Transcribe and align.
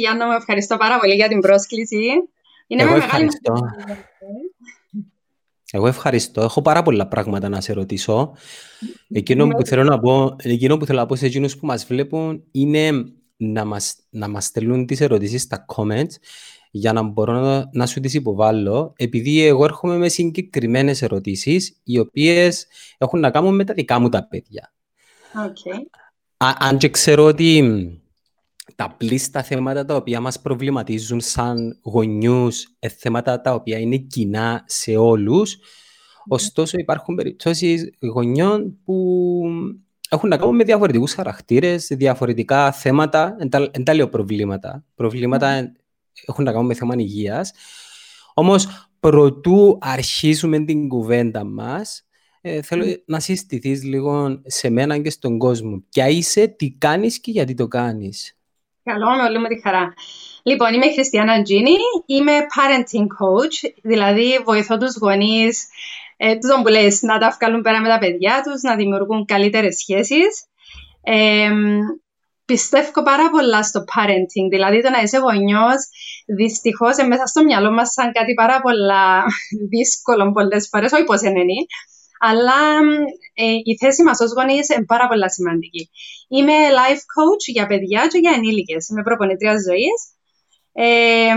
Γιάννα, 0.00 0.26
μου 0.26 0.32
ευχαριστώ 0.32 0.76
πάρα 0.76 0.98
πολύ 0.98 1.14
για 1.14 1.28
την 1.28 1.40
πρόσκληση. 1.40 1.96
Είναι 2.66 2.82
Εγώ 2.82 2.96
ευχαριστώ. 2.96 3.52
Εγώ 5.72 5.86
ευχαριστώ. 5.86 6.40
Έχω 6.40 6.62
πάρα 6.62 6.82
πολλά 6.82 7.08
πράγματα 7.08 7.48
να 7.48 7.60
σε 7.60 7.72
ρωτήσω. 7.72 8.36
Εκείνο 9.08 9.48
που 9.48 9.66
θέλω 9.66 9.84
να 9.84 9.98
πω, 9.98 10.36
εκείνο 10.38 10.76
που 10.76 10.86
θέλω 10.86 10.98
να 10.98 11.06
πω 11.06 11.16
σε 11.16 11.26
εκείνους 11.26 11.56
που 11.56 11.66
μας 11.66 11.86
βλέπουν 11.86 12.44
είναι 12.50 12.90
να 13.36 13.64
μας, 13.64 13.96
να 14.10 14.28
μας 14.28 14.44
στελούν 14.44 14.86
τις 14.86 15.00
ερωτήσεις 15.00 15.42
στα 15.42 15.64
comments 15.74 16.14
για 16.70 16.92
να 16.92 17.02
μπορώ 17.02 17.32
να, 17.32 17.68
να 17.72 17.86
σου 17.86 18.00
τις 18.00 18.14
υποβάλω, 18.14 18.92
επειδή 18.96 19.46
εγώ 19.46 19.64
έρχομαι 19.64 19.96
με 19.96 20.08
συγκεκριμένες 20.08 21.02
ερωτήσεις, 21.02 21.80
οι 21.84 21.98
οποίες 21.98 22.66
έχουν 22.98 23.20
να 23.20 23.30
κάνουν 23.30 23.54
με 23.54 23.64
τα 23.64 23.74
δικά 23.74 23.98
μου 23.98 24.08
τα 24.08 24.26
παιδιά. 24.26 24.72
Okay. 25.34 25.80
Α, 26.36 26.48
αν 26.58 26.78
και 26.78 26.88
ξέρω 26.88 27.24
ότι 27.24 27.62
τα 28.74 28.94
πλήστα 28.96 29.42
θέματα 29.42 29.84
τα 29.84 29.94
οποία 29.94 30.20
μας 30.20 30.40
προβληματίζουν 30.40 31.20
σαν 31.20 31.78
γονιούς, 31.82 32.76
ε, 32.78 32.88
θέματα 32.88 33.40
τα 33.40 33.54
οποία 33.54 33.78
είναι 33.78 33.96
κοινά 33.96 34.64
σε 34.66 34.96
όλους, 34.96 35.58
ωστόσο 36.28 36.78
υπάρχουν 36.78 37.14
περιπτώσεις 37.14 37.90
γονιών 38.00 38.78
που 38.84 39.42
έχουν 40.10 40.28
να 40.28 40.36
κάνουν 40.36 40.54
με 40.54 40.64
διαφορετικούς 40.64 41.12
χαρακτήρες, 41.12 41.86
διαφορετικά 41.86 42.72
θέματα, 42.72 43.36
εν 43.70 43.84
τα 43.84 43.94
λέω 43.94 44.08
προβλήματα. 44.08 44.84
Προβλήματα 44.94 45.72
έχουν 46.26 46.44
να 46.44 46.50
κάνουν 46.50 46.66
με 46.66 46.74
θέμα 46.74 46.94
υγείας. 46.98 47.52
Όμως, 48.34 48.90
προτού 49.00 49.78
αρχίσουμε 49.80 50.64
την 50.64 50.88
κουβέντα 50.88 51.44
μας, 51.44 52.04
ε, 52.40 52.62
θέλω 52.62 52.84
να 53.04 53.20
συστηθείς 53.20 53.84
λίγο 53.84 54.42
σε 54.44 54.70
μένα 54.70 54.98
και 54.98 55.10
στον 55.10 55.38
κόσμο. 55.38 55.82
Ποια 55.88 56.08
είσαι, 56.08 56.46
τι 56.46 56.70
κάνεις 56.70 57.20
και 57.20 57.30
γιατί 57.30 57.54
το 57.54 57.68
κάνεις. 57.68 58.39
Καλό, 58.82 59.10
με 59.16 59.22
όλη 59.22 59.38
μου 59.38 59.46
τη 59.46 59.60
χαρά. 59.60 59.94
Λοιπόν, 60.42 60.74
είμαι 60.74 60.86
η 60.86 60.92
Χριστιανά 60.92 61.42
Τζίνη, 61.42 61.76
είμαι 62.06 62.32
parenting 62.32 63.06
coach, 63.20 63.72
δηλαδή 63.82 64.40
βοηθώ 64.44 64.76
τους 64.76 64.96
γονείς 64.96 65.68
ε, 66.16 66.38
τους 66.38 66.62
που 66.62 66.68
λες, 66.68 67.02
να 67.02 67.18
τα 67.18 67.36
βγάλουν 67.40 67.62
πέρα 67.62 67.80
με 67.80 67.88
τα 67.88 67.98
παιδιά 67.98 68.42
τους, 68.44 68.62
να 68.62 68.76
δημιουργούν 68.76 69.24
καλύτερες 69.24 69.76
σχέσεις. 69.76 70.44
Ε, 71.02 71.50
πιστεύω 72.44 73.02
πάρα 73.02 73.30
πολλά 73.30 73.62
στο 73.62 73.80
parenting, 73.80 74.48
δηλαδή 74.50 74.82
το 74.82 74.90
να 74.90 75.00
είσαι 75.00 75.18
γονιός, 75.18 75.80
δυστυχώς 76.26 76.96
μέσα 77.08 77.26
στο 77.26 77.44
μυαλό 77.44 77.72
μας 77.72 77.92
σαν 77.92 78.12
κάτι 78.12 78.34
πάρα 78.34 78.60
πολλά 78.60 79.24
δύσκολο 79.70 80.32
πολλές 80.32 80.68
φορές, 80.70 80.92
όχι 80.92 81.04
πως 81.04 81.20
είναι, 81.20 81.44
αλλά 82.20 82.60
ε, 83.34 83.44
η 83.64 83.76
θέση 83.76 84.02
μας 84.02 84.20
ως 84.20 84.32
γονείς 84.32 84.68
είναι 84.68 84.84
πάρα 84.84 85.08
πολλά 85.08 85.28
σημαντική. 85.30 85.90
Είμαι 86.28 86.52
life 86.52 87.02
coach 87.14 87.44
για 87.46 87.66
παιδιά 87.66 88.06
και 88.06 88.18
για 88.18 88.32
ενήλικες. 88.36 88.88
Είμαι 88.88 89.02
προπονητρίας 89.02 89.62
ζωής. 89.62 89.98
Ε, 90.72 91.34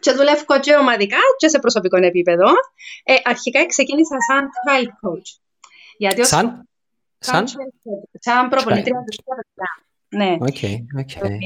και 0.00 0.12
δουλεύω 0.12 0.60
και 0.60 0.74
ομαδικά 0.74 1.18
και 1.36 1.48
σε 1.48 1.58
προσωπικό 1.58 1.96
επίπεδο. 1.96 2.48
Ε, 3.04 3.14
αρχικά 3.24 3.66
ξεκίνησα 3.66 4.16
σαν 4.28 4.48
child 4.64 4.88
coach. 5.02 5.28
Γιατί 5.98 6.26
σαν; 6.26 6.68
Σαν, 7.18 7.46
σαν 8.18 8.48
προπονητρία 8.48 8.96
ζωής 8.96 9.18
για 9.24 9.34
παιδιά. 9.36 9.68
Ναι. 10.08 10.36
Okay, 10.40 10.76
okay. 11.02 11.36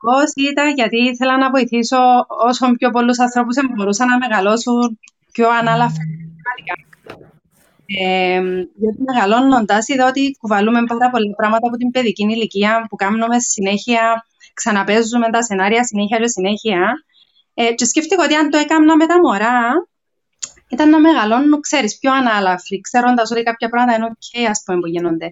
Πώς 0.00 0.32
ήταν 0.34 0.74
γιατί 0.74 0.96
ήθελα 0.96 1.38
να 1.38 1.50
βοηθήσω 1.50 1.96
όσο 2.28 2.70
πιο 2.78 2.90
πολλούς 2.90 3.18
ανθρώπους 3.18 3.56
μπορούσαν 3.76 4.08
να 4.08 4.18
μεγαλώσουν 4.18 4.98
πιο 5.32 5.48
ανάλαφρα. 5.50 6.04
Ε, 7.96 8.40
γιατί 8.74 9.02
μεγαλώνοντας, 9.06 9.88
είδα 9.88 10.06
ότι 10.08 10.36
κουβαλούμε 10.40 10.84
πάρα 10.84 11.10
πολλά 11.10 11.34
πράγματα 11.36 11.66
από 11.66 11.76
την 11.76 11.90
παιδική 11.90 12.22
ηλικία 12.22 12.86
που 12.88 12.96
κάνουμε 12.96 13.40
συνέχεια, 13.40 14.26
ξαναπέζουμε 14.54 15.30
τα 15.30 15.42
σενάρια 15.42 15.84
συνέχεια 15.84 16.18
και 16.18 16.28
συνέχεια. 16.28 17.04
Ε, 17.54 17.72
και 17.72 17.84
σκέφτηκα 17.84 18.24
ότι 18.24 18.34
αν 18.34 18.50
το 18.50 18.58
έκανα 18.58 18.96
με 18.96 19.06
τα 19.06 19.20
μωρά, 19.20 19.88
ήταν 20.68 20.90
να 20.90 21.00
μεγαλώνουν, 21.00 21.60
ξέρεις, 21.60 21.98
πιο 21.98 22.12
ανάλαφροι, 22.12 22.80
ξέροντας 22.80 23.30
ότι 23.30 23.42
κάποια 23.42 23.68
πράγματα 23.68 23.96
είναι 23.96 24.08
OK, 24.10 24.46
ας 24.50 24.62
πούμε, 24.64 24.78
που 24.78 24.86
γίνονται. 24.86 25.26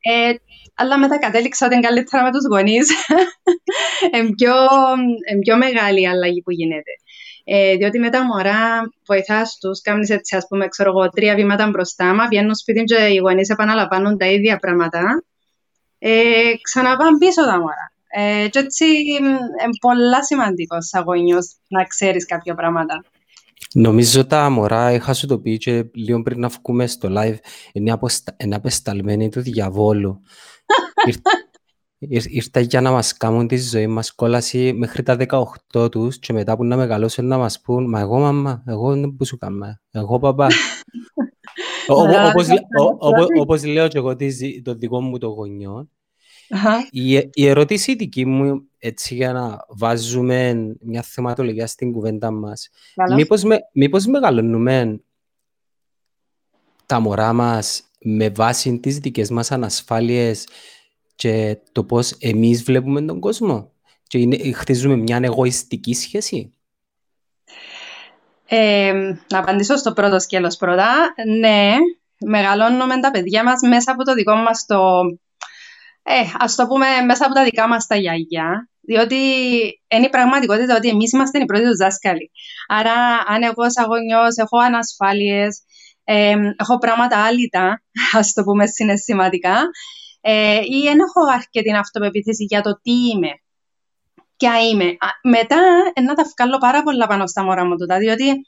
Ε, 0.00 0.34
αλλά 0.74 0.98
μετά 0.98 1.18
κατέληξα 1.18 1.66
ότι 1.66 1.74
είναι 1.74 1.86
καλύτερα 1.86 2.22
με 2.22 2.30
τους 2.32 2.46
γονείς. 2.46 2.90
είναι 4.14 4.34
πιο, 4.36 4.54
πιο 5.40 5.56
μεγάλη 5.56 6.00
η 6.00 6.06
αλλαγή 6.06 6.42
που 6.42 6.50
γίνεται. 6.50 6.92
Ε, 7.50 7.76
διότι 7.76 7.98
με 7.98 8.10
τα 8.10 8.24
μωρά 8.24 8.90
βοηθάς 9.06 9.58
τους, 9.60 9.80
κάνει 9.80 10.06
έτσι, 10.08 10.36
ας 10.36 10.46
πούμε, 10.48 10.68
ξέρω 10.68 10.90
εγώ, 10.90 11.08
τρία 11.08 11.34
βήματα 11.34 11.68
μπροστά 11.68 12.14
μας, 12.14 12.26
βγαίνουν 12.28 12.54
σπίτι 12.54 12.82
και 12.84 12.94
οι 12.94 13.16
γονείς 13.16 13.48
επαναλαμβάνουν 13.48 14.18
τα 14.18 14.26
ίδια 14.26 14.56
πράγματα. 14.56 15.24
Ε, 15.98 16.52
ξαναπάνε 16.62 17.18
πίσω 17.18 17.44
τα 17.44 17.58
μωρά. 17.58 17.92
Ε, 18.08 18.48
και 18.48 18.58
έτσι 18.58 18.84
είναι 18.84 19.38
πολύ 19.80 20.24
σημαντικό 20.24 20.82
σαν 20.82 21.02
γονιός 21.02 21.56
να 21.68 21.84
ξέρεις 21.84 22.26
κάποια 22.26 22.54
πράγματα. 22.54 23.04
Νομίζω 23.74 24.26
τα 24.26 24.50
μωρά, 24.50 24.92
είχα 24.92 25.14
σου 25.14 25.26
το 25.26 25.38
πει 25.38 25.56
και 25.56 25.84
λίγο 25.94 26.22
πριν 26.22 26.40
να 26.40 26.48
βγούμε 26.48 26.86
στο 26.86 27.08
live, 27.16 27.36
είναι, 27.72 27.90
αποστα... 27.90 28.36
είναι 28.38 28.54
απεσταλμένοι 28.54 29.28
του 29.28 29.40
διαβόλου. 29.40 30.20
Ήρθα 32.00 32.60
για 32.60 32.80
να 32.80 32.90
μας 32.90 33.16
κάνουν 33.16 33.46
τη 33.46 33.56
ζωή 33.56 33.86
μας 33.86 34.14
κόλαση 34.14 34.72
μέχρι 34.72 35.02
τα 35.02 35.16
18 35.72 35.90
τους 35.90 36.18
και 36.18 36.32
μετά 36.32 36.56
που 36.56 36.64
να 36.64 36.76
μεγαλώσουν 36.76 37.26
να 37.26 37.38
μας 37.38 37.60
πούν 37.60 37.88
«Μα 37.88 38.00
εγώ 38.00 38.18
μαμά, 38.18 38.62
εγώ 38.66 38.94
δεν 38.94 39.16
που 39.16 39.24
σου 39.24 39.38
κάνω, 39.38 39.78
εγώ 39.90 40.18
παπά». 40.18 40.48
Όπως 43.40 43.64
λέω 43.64 43.88
και 43.88 43.98
εγώ 43.98 44.16
το 44.62 44.74
δικό 44.74 45.00
μου 45.00 45.18
το 45.18 45.26
γονιό, 45.28 45.88
η 47.32 47.46
ερώτηση 47.46 47.94
δική 47.94 48.26
μου, 48.26 48.68
έτσι 48.78 49.14
για 49.14 49.32
να 49.32 49.64
βάζουμε 49.68 50.74
μια 50.80 51.02
θεματολογία 51.02 51.66
στην 51.66 51.92
κουβέντα 51.92 52.30
μας, 52.30 52.68
μήπως 53.72 54.06
μεγαλώνουμε 54.06 55.00
τα 56.86 57.00
μωρά 57.00 57.32
μας 57.32 57.82
με 58.00 58.28
βάση 58.28 58.78
τις 58.78 58.98
δικές 58.98 59.30
μας 59.30 59.50
ανασφάλειες 59.52 60.46
και 61.18 61.58
το 61.72 61.84
πώς 61.84 62.10
εμείς 62.10 62.62
βλέπουμε 62.62 63.02
τον 63.02 63.20
κόσμο 63.20 63.72
και 64.06 64.18
είναι, 64.18 64.52
χτίζουμε 64.52 64.96
μια 64.96 65.20
εγωιστική 65.22 65.94
σχέση. 65.94 66.52
Ε, 68.48 68.92
να 69.28 69.38
απαντήσω 69.38 69.76
στο 69.76 69.92
πρώτο 69.92 70.20
σκέλος 70.20 70.56
πρώτα. 70.56 71.14
Ναι, 71.38 71.74
μεγαλώνουμε 72.26 73.00
τα 73.00 73.10
παιδιά 73.10 73.44
μας 73.44 73.60
μέσα 73.68 73.92
από 73.92 74.04
το 74.04 74.14
δικό 74.14 74.34
μας 74.34 74.64
το... 74.66 74.78
Ε, 76.02 76.12
ας 76.38 76.54
το 76.54 76.66
πούμε 76.66 76.86
μέσα 77.06 77.24
από 77.24 77.34
τα 77.34 77.44
δικά 77.44 77.68
μας 77.68 77.86
τα 77.86 77.96
γιαγιά, 77.96 78.68
διότι 78.80 79.16
είναι 79.88 80.06
η 80.06 80.10
πραγματικότητα 80.10 80.76
ότι 80.76 80.88
εμείς 80.88 81.12
είμαστε 81.12 81.38
οι 81.38 81.44
πρώτοι 81.44 81.64
τους 81.64 81.76
δάσκαλοι. 81.76 82.30
Άρα, 82.68 82.94
αν 83.26 83.42
εγώ 83.42 83.70
σαν 83.70 83.84
γονιός 83.84 84.36
έχω 84.36 84.58
ανασφάλειες, 84.58 85.62
ε, 86.04 86.34
έχω 86.56 86.78
πράγματα 86.78 87.24
άλυτα, 87.24 87.82
ας 88.12 88.32
το 88.32 88.42
πούμε 88.42 88.66
συναισθηματικά, 88.66 89.60
ε, 90.20 90.60
ή 90.64 90.82
δεν 90.82 90.98
έχω 90.98 91.20
αρκετή 91.34 91.74
αυτοπεποίθηση 91.74 92.44
για 92.44 92.60
το 92.60 92.80
τι 92.82 92.92
είμαι. 92.92 93.30
Ποια 94.36 94.60
είμαι. 94.60 94.96
Μετά 95.22 95.56
να 96.02 96.14
τα 96.14 96.24
βγάλω 96.36 96.58
πάρα 96.58 96.82
πολλά 96.82 97.06
πάνω 97.06 97.26
στα 97.26 97.44
μωρά 97.44 97.64
μου 97.64 97.76
τούτα, 97.76 97.98
διότι 97.98 98.46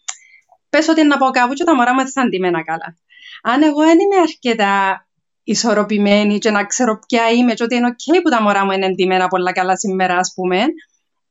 πες 0.71 0.89
ότι 0.89 1.03
να 1.05 1.19
πω 1.19 1.31
κάπου 1.31 1.53
και 1.53 1.65
τα 1.65 1.75
μωρά 1.75 1.95
μου 1.95 2.09
θα 2.09 2.23
αντιμένα 2.23 2.65
καλά. 2.65 2.97
Αν 3.43 3.63
εγώ 3.63 3.85
δεν 3.85 3.99
είμαι 3.99 4.21
αρκετά 4.23 5.05
ισορροπημένη 5.43 6.39
και 6.39 6.51
να 6.51 6.65
ξέρω 6.65 6.99
ποια 7.09 7.31
είμαι 7.31 7.55
και 7.55 7.63
ότι 7.63 7.75
είναι 7.75 7.89
ok 7.89 8.21
που 8.23 8.31
τα 8.31 8.43
μωρά 8.43 8.65
μου 8.65 8.71
είναι 8.71 8.87
εντυμένα 8.87 9.29
πολλά 9.29 9.53
καλά 9.53 9.77
σήμερα, 9.77 10.17
ας 10.17 10.33
πούμε, 10.35 10.65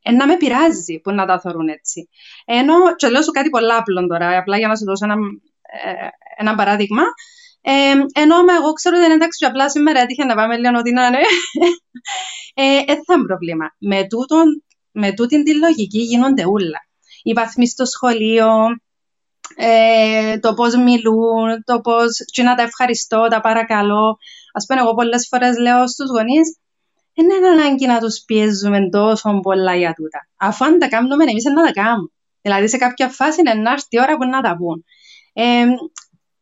ε, 0.03 0.11
να 0.11 0.27
με 0.27 0.37
πειράζει 0.37 0.99
που 0.99 1.11
να 1.11 1.25
τα 1.25 1.39
θεωρούν 1.39 1.67
έτσι. 1.67 2.09
Ενώ, 2.45 2.95
και 2.95 3.09
λέω 3.09 3.21
σου 3.21 3.31
κάτι 3.31 3.49
πολύ 3.49 3.73
απλό 3.73 4.07
τώρα, 4.07 4.37
απλά 4.37 4.57
για 4.57 4.67
να 4.67 4.75
σου 4.75 4.85
δώσω 4.85 5.05
ένα, 5.05 5.15
ε, 5.85 6.07
ένα 6.37 6.55
παράδειγμα, 6.55 7.01
ε, 7.61 7.71
ενώ 8.21 8.35
εγώ 8.59 8.73
ξέρω 8.73 8.95
ότι 8.97 9.05
είναι 9.05 9.13
εντάξει, 9.13 9.45
απλά 9.45 9.69
σήμερα 9.69 9.99
έτυχε 9.99 10.25
να 10.25 10.35
πάμε 10.35 10.57
λίγο 10.57 10.77
ότι 10.77 10.91
να 10.91 11.05
είναι. 11.05 11.17
ε, 12.53 12.83
δεν 12.85 13.03
θα 13.05 13.13
είναι 13.13 13.23
πρόβλημα. 13.23 13.75
Με, 13.77 14.07
τούτον, 14.07 14.63
με 14.91 15.13
τούτη 15.13 15.43
τη 15.43 15.55
λογική 15.55 15.99
γίνονται 15.99 16.43
όλα. 16.45 16.79
Οι 17.23 17.33
βαθμοί 17.33 17.67
στο 17.67 17.85
σχολείο, 17.85 18.47
ε, 19.55 20.39
το 20.39 20.53
πώς 20.53 20.75
μιλούν, 20.75 21.63
το 21.65 21.81
πώς. 21.81 22.15
Τι 22.33 22.43
να 22.43 22.55
τα 22.55 22.61
ευχαριστώ, 22.61 23.27
τα 23.29 23.39
παρακαλώ. 23.41 24.17
Α 24.53 24.65
πούμε, 24.67 24.81
εγώ 24.81 24.93
πολλές 24.93 25.27
φορές 25.29 25.57
λέω 25.57 25.87
στους 25.87 26.09
γονείς, 26.09 26.57
δεν 27.13 27.25
είναι 27.25 27.47
ανάγκη 27.47 27.85
να 27.85 27.99
τους 27.99 28.23
πιέζουμε 28.25 28.89
τόσο 28.89 29.39
πολλά 29.41 29.75
για 29.75 29.93
τούτα. 29.93 30.27
Αφού 30.37 30.65
αν 30.65 30.79
τα 30.79 30.87
κάνουμε, 30.87 31.23
εμείς 31.23 31.43
να 31.43 31.65
τα 31.65 31.71
κάνουμε. 31.71 32.09
Δηλαδή, 32.41 32.67
σε 32.67 32.77
κάποια 32.77 33.09
φάση 33.09 33.39
είναι 33.39 33.53
να 33.53 33.71
έρθει 33.71 33.87
η 33.89 33.99
ώρα 34.01 34.17
που 34.17 34.25
να 34.25 34.41
τα 34.41 34.55
πούν. 34.57 34.83
Ε, 35.33 35.65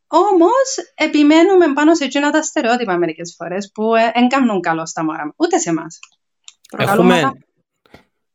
Όμως, 0.08 0.92
επιμένουμε 0.96 1.74
πάνω 1.74 1.96
σε 1.96 2.04
εκείνα 2.04 2.32
τα 2.32 2.42
στερεότυπα 2.42 2.98
μερικές 2.98 3.36
φορές 3.38 3.72
που 3.74 3.92
δεν 4.14 4.24
ε, 4.24 4.28
κάνουν 4.28 4.62
καλό 4.62 4.86
στα 4.86 5.04
μωρά 5.04 5.34
ούτε 5.36 5.58
σε 5.58 5.70
εμάς. 5.70 6.00
Έχουμε. 6.78 7.32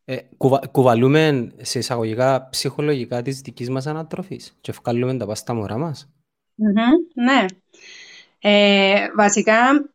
Ε, 0.05 0.17
κουβα, 0.37 0.61
κουβαλούμε 0.71 1.53
σε 1.61 1.79
εισαγωγικά 1.79 2.49
ψυχολογικά 2.51 3.23
της 3.23 3.41
δικής 3.41 3.71
μας 3.71 3.87
ανατροφής 3.87 4.57
και 4.61 4.73
βγάλουμε 4.73 5.17
τα 5.17 5.27
πάστα 5.27 5.55
μωρά 5.55 5.79
μας. 5.79 6.09
Mm-hmm, 6.59 7.23
ναι. 7.25 7.45
Ε, 8.39 9.07
βασικά, 9.17 9.91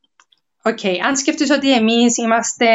okay, 0.63 0.97
αν 1.05 1.17
σκεφτείς 1.17 1.49
ότι 1.49 1.73
εμείς 1.73 2.17
είμαστε 2.17 2.65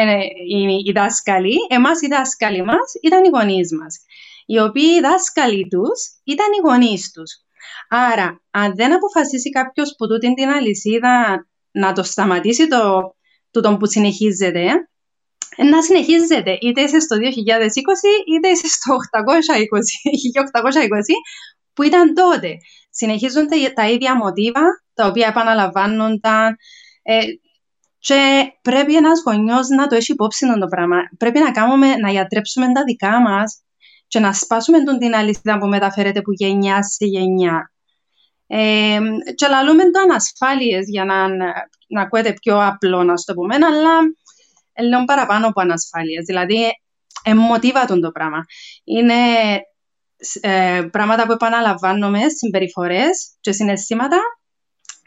οι, 0.47 0.83
οι 0.85 0.91
δάσκαλοι, 0.91 1.55
εμάς 1.69 2.01
οι 2.01 2.07
δάσκαλοι 2.07 2.63
μας 2.63 2.93
ήταν 3.01 3.23
οι 3.23 3.29
γονείς 3.29 3.73
μας, 3.73 3.99
οι 4.45 4.59
οποίοι 4.59 4.95
οι 4.97 4.99
δάσκαλοι 4.99 5.67
τους 5.67 6.21
ήταν 6.23 6.47
οι 6.51 6.67
γονείς 6.67 7.11
τους. 7.11 7.42
Άρα, 7.89 8.41
αν 8.51 8.75
δεν 8.75 8.93
αποφασίσει 8.93 9.49
κάποιος 9.49 9.95
που 9.97 10.07
τούτη 10.07 10.33
την 10.33 10.49
αλυσίδα 10.49 11.47
να 11.71 11.93
το 11.93 12.03
σταματήσει 12.03 12.67
το, 12.67 13.15
το 13.51 13.77
που 13.77 13.87
συνεχίζεται, 13.87 14.65
να 15.57 15.81
συνεχίζεται 15.81 16.57
είτε 16.61 16.81
είσαι 16.81 16.99
στο 16.99 17.15
2020 17.15 17.19
είτε 18.35 18.47
είσαι 18.47 18.67
στο 18.67 18.95
820, 18.95 19.23
1820 20.53 20.87
που 21.73 21.83
ήταν 21.83 22.13
τότε. 22.13 22.57
Συνεχίζονται 22.89 23.71
τα 23.75 23.89
ίδια 23.89 24.15
μοτίβα 24.15 24.83
τα 24.93 25.07
οποία 25.07 25.27
επαναλαμβάνονταν 25.27 26.55
ε, 27.01 27.19
και 27.99 28.43
πρέπει 28.61 28.95
ένας 28.95 29.21
γονιός 29.25 29.67
να 29.67 29.87
το 29.87 29.95
έχει 29.95 30.11
υπόψη 30.11 30.45
το 30.59 30.67
πράγμα. 30.67 30.97
Πρέπει 31.17 31.39
να, 31.39 31.51
κάνουμε, 31.51 31.95
να 31.95 32.09
γιατρέψουμε 32.09 32.71
τα 32.71 32.83
δικά 32.83 33.21
μας 33.21 33.63
και 34.13 34.19
να 34.19 34.33
σπάσουμε 34.33 34.83
τον 34.83 34.97
την 34.97 35.15
αλήθεια 35.15 35.57
που 35.57 35.67
μεταφέρεται 35.67 36.19
από 36.19 36.31
γενιά 36.33 36.83
σε 36.83 37.05
γενιά. 37.05 37.71
Ε, 38.47 38.99
και 39.35 39.47
λαλούμε 39.47 39.91
το 39.91 39.99
ανασφάλειες 39.99 40.85
για 40.87 41.05
να, 41.05 41.27
να 41.87 42.01
ακούετε 42.01 42.33
πιο 42.33 42.65
απλό 42.65 43.03
να 43.03 43.13
το 43.13 43.33
πούμε, 43.33 43.55
αλλά 43.55 43.99
λέω 44.89 45.03
παραπάνω 45.05 45.47
από 45.47 45.61
ανασφάλειες. 45.61 46.25
Δηλαδή, 46.25 46.65
εμμοτίβατον 47.23 48.01
το 48.01 48.11
πράγμα. 48.11 48.45
Είναι 48.83 49.13
ε, 50.41 50.81
πράγματα 50.91 51.25
που 51.25 51.31
επαναλαμβάνουμε, 51.31 52.19
συμπεριφορές 52.29 53.35
και 53.39 53.51
συναισθήματα, 53.51 54.17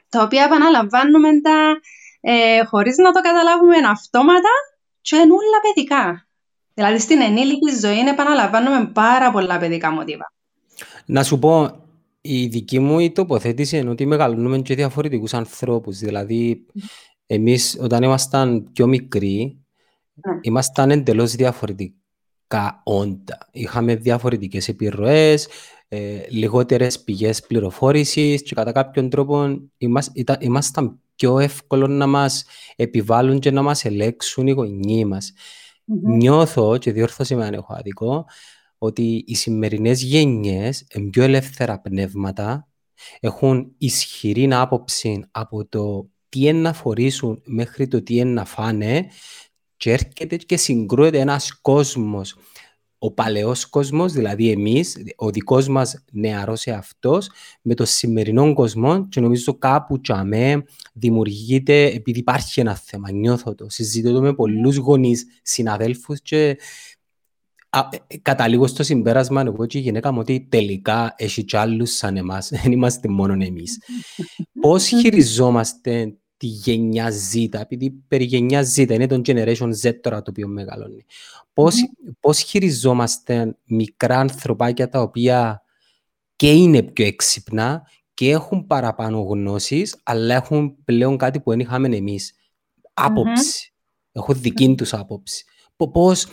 τα 0.08 0.23
οποία 0.23 0.44
επαναλαμβάνουμε 0.44 1.41
τα, 1.41 1.81
ε, 2.20 2.64
χωρίς 2.64 2.97
να 2.97 3.12
το 3.12 3.20
καταλάβουμε 3.20 3.76
αυτόματα 3.76 4.50
και 5.00 5.17
είναι 5.17 5.32
όλα 5.32 5.61
παιδικά. 5.62 6.25
Δηλαδή 6.78 6.99
στην 6.99 7.20
ενήλικη 7.20 7.70
ζωή 7.81 7.99
επαναλαμβάνουμε 7.99 8.90
πάρα 8.93 9.31
πολλά 9.31 9.58
παιδικά 9.58 9.90
μοτίβα. 9.90 10.32
Να 11.06 11.23
σου 11.23 11.38
πω, 11.38 11.81
η 12.20 12.46
δική 12.46 12.78
μου 12.78 12.99
η 12.99 13.11
τοποθέτηση 13.11 13.78
είναι 13.78 13.90
ότι 13.90 14.06
μεγαλώνουμε 14.06 14.58
και 14.58 14.75
διαφορετικούς 14.75 15.34
ανθρώπους. 15.34 15.99
Δηλαδή, 15.99 16.67
εμείς 17.26 17.78
όταν 17.81 18.02
ήμασταν 18.02 18.69
πιο 18.73 18.87
μικροί, 18.87 19.64
ναι. 20.14 20.38
ήμασταν 20.43 20.90
εντελώς 20.90 21.34
διαφορετικά 21.34 22.81
όντα. 22.84 23.38
Είχαμε 23.52 23.94
διαφορετικές 23.94 24.69
επιρροές, 24.69 25.49
ε, 25.88 26.20
λιγότερες 26.29 27.00
πηγές 27.00 27.43
πληροφόρησης 27.43 28.43
και 28.43 28.55
κατά 28.55 28.72
κάποιον 28.72 29.11
τρόπο 29.11 29.58
ήμασταν 30.38 31.00
πιο 31.14 31.38
εύκολο 31.38 31.87
να 31.87 32.06
μας 32.06 32.44
επιβάλλουν 32.76 33.38
και 33.38 33.50
να 33.50 33.62
μας 33.62 33.84
ελέξουν 33.84 34.46
οι 34.46 34.50
γονείς 34.50 35.05
μας. 35.05 35.32
Mm-hmm. 35.88 36.17
Νιώθω, 36.17 36.79
και 36.79 36.93
διόρθωση 36.93 37.35
με 37.35 37.44
αν 37.44 37.55
έχω 37.55 37.75
άδικο, 37.75 38.25
ότι 38.79 39.25
οι 39.27 39.35
σημερινές 39.35 40.03
γενιές 40.03 40.87
είναι 40.94 41.11
πιο 41.11 41.23
ελεύθερα 41.23 41.81
πνεύματα, 41.81 42.69
έχουν 43.21 43.75
ισχυρή 43.79 44.53
άποψη 44.53 45.25
από 45.31 45.67
το 45.67 46.11
τι 46.29 46.41
είναι 46.41 46.59
να 46.61 46.73
φορήσουν 46.73 47.43
μέχρι 47.44 47.88
το 47.88 48.03
τι 48.03 48.17
είναι 48.17 48.31
να 48.31 48.44
φάνε 48.44 49.06
και 49.77 49.93
έρχεται 49.93 50.37
και 50.37 50.56
συγκρούεται 50.56 51.19
ένας 51.19 51.61
κόσμος 51.61 52.37
ο 53.06 53.11
παλαιός 53.11 53.67
κόσμος, 53.67 54.12
δηλαδή 54.12 54.50
εμείς, 54.50 54.97
ο 55.17 55.31
δικός 55.31 55.69
μας 55.69 56.05
νεαρός 56.12 56.67
εαυτός, 56.67 57.31
με 57.62 57.75
το 57.75 57.85
σημερινό 57.85 58.55
κόσμο 58.55 59.08
και 59.08 59.20
νομίζω 59.20 59.55
κάπου 59.58 60.00
τσαμέ 60.00 60.64
δημιουργείται 60.93 61.85
επειδή 61.85 62.19
υπάρχει 62.19 62.61
ένα 62.61 62.75
θέμα, 62.75 63.11
νιώθω 63.11 63.55
το, 63.55 63.67
συζητώ 63.69 64.12
το 64.12 64.20
με 64.20 64.35
πολλούς 64.35 64.76
γονείς, 64.76 65.26
συναδέλφους 65.43 66.20
και 66.23 66.58
α, 67.70 67.81
ε, 68.06 68.17
καταλήγω 68.17 68.67
στο 68.67 68.82
συμπέρασμα 68.82 69.41
εγώ 69.41 69.67
και 69.67 69.79
η 69.79 69.81
γυναίκα 69.81 70.12
μου 70.12 70.19
ότι 70.19 70.47
τελικά 70.50 71.14
έχει 71.17 71.44
κι 71.44 71.56
άλλους 71.56 71.91
σαν 71.91 72.17
εμάς, 72.17 72.49
δεν 72.49 72.73
είμαστε 72.73 73.08
μόνο 73.08 73.32
εμείς. 73.32 73.81
Πώς 74.61 74.87
χειριζόμαστε 74.87 76.17
τη 76.37 76.47
γενιά 76.47 77.12
Z, 77.32 77.49
επειδή 77.61 77.91
περί 78.08 78.25
γενιάς 78.25 78.75
Z 78.76 78.91
είναι 78.91 79.06
το 79.06 79.20
generation 79.25 79.70
Z 79.82 80.00
τώρα 80.00 80.23
το 80.23 80.31
οποίο 80.31 80.49
μεγαλώνει. 80.49 81.05
Πώς, 81.56 81.75
mm-hmm. 81.75 82.12
πώς 82.20 82.41
χειριζόμαστε 82.41 83.56
μικρά 83.64 84.19
ανθρωπάκια 84.19 84.88
τα 84.88 85.00
οποία 85.00 85.62
και 86.37 86.53
είναι 86.53 86.82
πιο 86.82 87.06
έξυπνα 87.06 87.82
και 88.14 88.31
έχουν 88.31 88.67
παραπάνω 88.67 89.20
γνώσεις, 89.20 90.00
αλλά 90.03 90.35
έχουν 90.35 90.85
πλέον 90.85 91.17
κάτι 91.17 91.41
που 91.41 91.50
δεν 91.50 91.61
είχαμε 91.61 91.97
εμείς. 91.97 92.35
Άποψη. 92.94 93.70
Mm-hmm. 93.70 94.11
Έχουν 94.12 94.41
δική 94.41 94.75
τους 94.75 94.94
άποψη. 94.94 95.44
Πώς, 95.76 96.26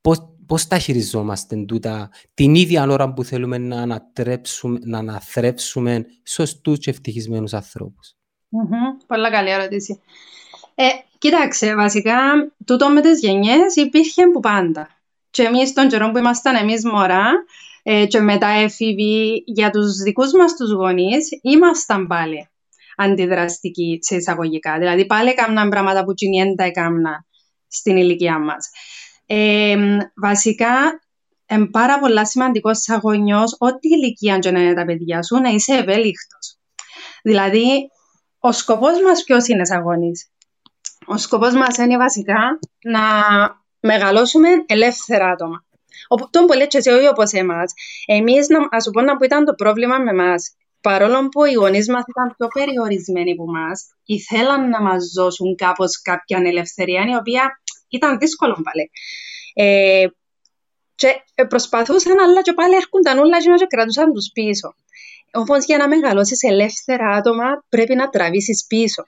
πώς, 0.00 0.36
πώς 0.46 0.66
τα 0.66 0.78
χειριζόμαστε 0.78 1.64
τούτα 1.64 2.10
την 2.34 2.54
ίδια 2.54 2.86
ώρα 2.86 3.12
που 3.12 3.24
θέλουμε 3.24 3.58
να 3.58 3.80
ανατρέψουμε, 3.80 4.78
να 4.82 4.98
αναθρέψουμε 4.98 6.06
σωστούς 6.24 6.78
και 6.78 6.90
ευτυχισμένους 6.90 7.52
ανθρώπους; 7.54 8.16
Mm-hmm. 8.50 9.04
Πολύ 9.06 9.30
καλή 9.30 9.50
ερώτηση. 9.50 10.00
Ε, 10.78 10.84
κοίταξε, 11.18 11.74
βασικά, 11.74 12.18
τούτο 12.64 12.88
με 12.88 13.00
τις 13.00 13.20
γενιές 13.20 13.76
υπήρχε 13.76 14.26
που 14.32 14.40
πάντα. 14.40 14.88
Και 15.30 15.42
εμείς 15.42 15.72
τον 15.72 15.88
καιρό 15.88 16.10
που 16.10 16.18
ήμασταν 16.18 16.56
εμείς 16.56 16.84
μωρά 16.84 17.30
ε, 17.82 18.06
και 18.06 18.20
μετά 18.20 18.46
έφηβοι 18.46 19.42
για 19.46 19.70
τους 19.70 19.96
δικούς 19.96 20.32
μας 20.32 20.56
τους 20.56 20.72
γονείς, 20.72 21.28
ήμασταν 21.42 22.06
πάλι 22.06 22.48
αντιδραστικοί 22.96 23.98
σε 24.00 24.16
εισαγωγικά. 24.16 24.78
Δηλαδή 24.78 25.06
πάλι 25.06 25.28
έκαναν 25.28 25.68
πράγματα 25.68 26.04
που 26.04 26.14
κινιέντα 26.14 26.64
έκαναν 26.64 27.26
στην 27.68 27.96
ηλικία 27.96 28.38
μας. 28.38 28.68
Ε, 29.26 29.76
βασικά, 30.16 31.00
είναι 31.50 31.66
πάρα 31.66 31.98
πολύ 31.98 32.26
σημαντικός 32.26 32.78
σαν 32.78 33.00
γονιός, 33.02 33.56
ό,τι 33.58 33.88
ηλικία 33.88 34.38
και 34.38 34.50
να 34.50 34.60
είναι 34.60 34.74
τα 34.74 34.84
παιδιά 34.84 35.22
σου, 35.22 35.36
να 35.36 35.48
είσαι 35.48 35.72
ευέλικτος. 35.72 36.58
Δηλαδή, 37.22 37.88
ο 38.38 38.52
σκοπός 38.52 39.02
μας 39.02 39.24
ποιος 39.24 39.46
είναι 39.46 39.64
σαν 39.64 39.82
γονείς. 39.82 40.30
Ο 41.06 41.16
σκοπός 41.16 41.54
μας 41.54 41.76
είναι 41.76 41.96
βασικά 41.96 42.58
να 42.84 43.00
μεγαλώσουμε 43.80 44.48
ελεύθερα 44.66 45.30
άτομα. 45.30 45.64
Τον 46.30 46.46
πολύ 46.46 46.62
έτσι 46.62 46.90
όχι 46.90 47.08
όπως 47.08 47.32
εμάς. 47.32 47.72
Εμείς, 48.06 48.48
να 48.48 48.80
σου 48.80 48.90
πω 48.90 49.00
να 49.00 49.16
που 49.16 49.24
ήταν 49.24 49.44
το 49.44 49.54
πρόβλημα 49.54 49.98
με 49.98 50.10
εμάς. 50.10 50.56
Παρόλο 50.80 51.28
που 51.28 51.44
οι 51.44 51.52
γονείς 51.52 51.88
μας 51.88 52.04
ήταν 52.08 52.34
πιο 52.36 52.46
περιορισμένοι 52.48 53.32
από 53.32 53.44
εμάς, 53.48 53.86
ήθελαν 54.04 54.68
να 54.68 54.82
μας 54.82 55.12
δώσουν 55.16 55.56
κάπως 55.56 56.02
κάποια 56.02 56.42
ελευθερία, 56.44 57.04
η 57.08 57.14
οποία 57.14 57.60
ήταν 57.88 58.18
δύσκολο 58.18 58.62
πάλι. 58.62 58.90
Ε, 59.54 60.06
και 60.94 61.22
προσπαθούσαν, 61.48 62.18
αλλά 62.20 62.42
και 62.42 62.52
πάλι 62.52 62.74
έρχονταν 62.74 63.18
όλα 63.18 63.38
και 63.38 63.66
κρατούσαν 63.68 64.12
τους 64.12 64.30
πίσω. 64.32 64.74
Όμως 65.32 65.64
για 65.64 65.76
να 65.76 65.88
μεγαλώσεις 65.88 66.42
ελεύθερα 66.42 67.08
άτομα 67.10 67.64
πρέπει 67.68 67.94
να 67.94 68.08
τραβήσεις 68.08 68.66
πίσω 68.68 69.04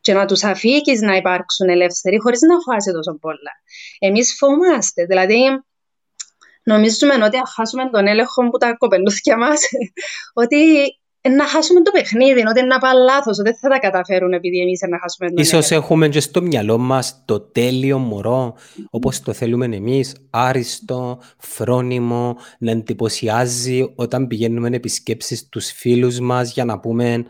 και 0.00 0.12
να 0.12 0.24
τους 0.24 0.44
αφήσει 0.44 0.98
να 1.00 1.16
υπάρξουν 1.16 1.68
ελεύθεροι 1.68 2.18
χωρίς 2.18 2.40
να 2.40 2.60
φάσει 2.60 2.92
τόσο 2.92 3.18
πολλά. 3.20 3.52
Εμείς 3.98 4.34
φοβόμαστε, 4.38 5.04
δηλαδή 5.04 5.40
νομίζουμε 6.62 7.14
ότι 7.14 7.36
αν 7.36 7.46
χάσουμε 7.54 7.90
τον 7.90 8.06
έλεγχο 8.06 8.50
που 8.50 8.58
τα 8.58 8.76
κοπελούθια 8.76 9.36
μας, 9.36 9.60
ότι 10.42 10.56
να 11.28 11.46
χάσουμε 11.46 11.82
το 11.82 11.90
παιχνίδι, 11.90 12.42
ότι 12.46 12.62
να 12.62 12.78
πάει 12.78 12.92
λάθος, 12.94 13.38
ότι 13.38 13.50
δεν 13.50 13.58
θα 13.58 13.68
τα 13.68 13.78
καταφέρουν 13.78 14.32
επειδή 14.32 14.60
εμείς 14.60 14.80
να 14.88 14.98
χάσουμε 14.98 15.28
τον 15.28 15.42
Ίσως 15.42 15.70
έχουμε 15.70 16.08
και 16.08 16.20
στο 16.20 16.42
μυαλό 16.42 16.78
μας 16.78 17.22
το 17.24 17.40
τέλειο 17.40 17.98
μωρό, 17.98 18.54
όπως 18.90 19.20
το 19.20 19.32
θέλουμε 19.32 19.64
εμείς, 19.64 20.14
άριστο, 20.30 21.20
φρόνιμο, 21.38 22.36
να 22.58 22.70
εντυπωσιάζει 22.70 23.92
όταν 23.94 24.26
πηγαίνουμε 24.26 24.68
επισκέψεις 24.72 25.38
στου 25.38 25.60
φίλους 25.60 26.20
μας 26.20 26.52
για 26.52 26.64
να 26.64 26.80
πούμε, 26.80 27.26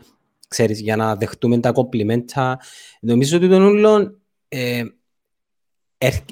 ξέρεις, 0.51 0.79
για 0.79 0.95
να 0.95 1.15
δεχτούμε 1.15 1.59
τα 1.59 1.71
κομπλιμέντα. 1.71 2.59
Νομίζω 3.01 3.37
ότι 3.37 3.49
τον 3.49 3.63
ούλον 3.63 4.21
ε, 4.47 4.83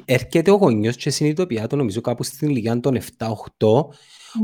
έρχεται 0.06 0.52
ο 0.52 0.56
γονιός 0.56 0.96
και 0.96 1.10
συνειδητοποιεί 1.10 1.68
το 1.68 1.76
νομίζω 1.76 2.02
κάπου 2.02 2.24
στην 2.24 2.50
ηλικία 2.50 2.80
των 2.80 2.98
7-8 3.18 3.34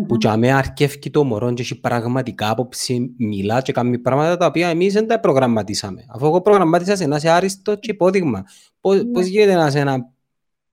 που 0.08 0.16
για 0.20 0.38
μένα 0.38 0.58
αρκεύει 0.58 1.10
το 1.10 1.24
μωρό 1.24 1.54
και 1.54 1.62
έχει 1.62 1.80
πραγματικά 1.80 2.50
άποψη, 2.50 3.16
μιλά 3.18 3.62
και 3.62 3.72
κάνει 3.72 3.98
πράγματα 3.98 4.38
τα 4.38 4.46
οποία 4.46 4.68
εμείς 4.68 4.94
δεν 4.94 5.08
τα 5.08 5.20
προγραμματίσαμε. 5.20 6.06
Αφού 6.10 6.26
εγώ 6.26 6.42
προγραμμάτισα 6.42 6.96
σε 6.96 7.04
ένα 7.04 7.20
σε 7.20 7.30
άριστο 7.30 7.76
και 7.76 7.92
υπόδειγμα. 7.92 8.44
Πώς, 8.80 9.00
mm. 9.00 9.06
πώς 9.14 9.26
γίνεται 9.26 9.56
να 9.56 9.70
σε 9.70 9.80
ένα 9.80 10.14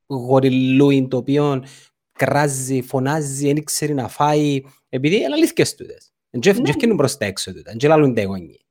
γοριλούιν 0.07 1.09
το 1.09 1.17
οποίο 1.17 1.65
κράζει, 2.13 2.83
φωνάζει, 2.83 3.47
δεν 3.53 3.65
ξέρει 3.65 3.95
να 3.95 4.09
φάει, 4.09 4.61
επειδή 4.89 5.17
είναι 5.17 5.35
αλήθικες 5.35 5.75
τούτες. 5.75 6.13
Δεν 6.31 6.55
φτιάχνουν 6.55 6.97
προς 6.97 7.17
τα 7.17 7.25
έξω 7.25 7.53
τούτα, 7.53 7.73
δεν 7.79 7.91
λαλούν 7.91 8.15
τα 8.15 8.23
γονείς. 8.23 8.62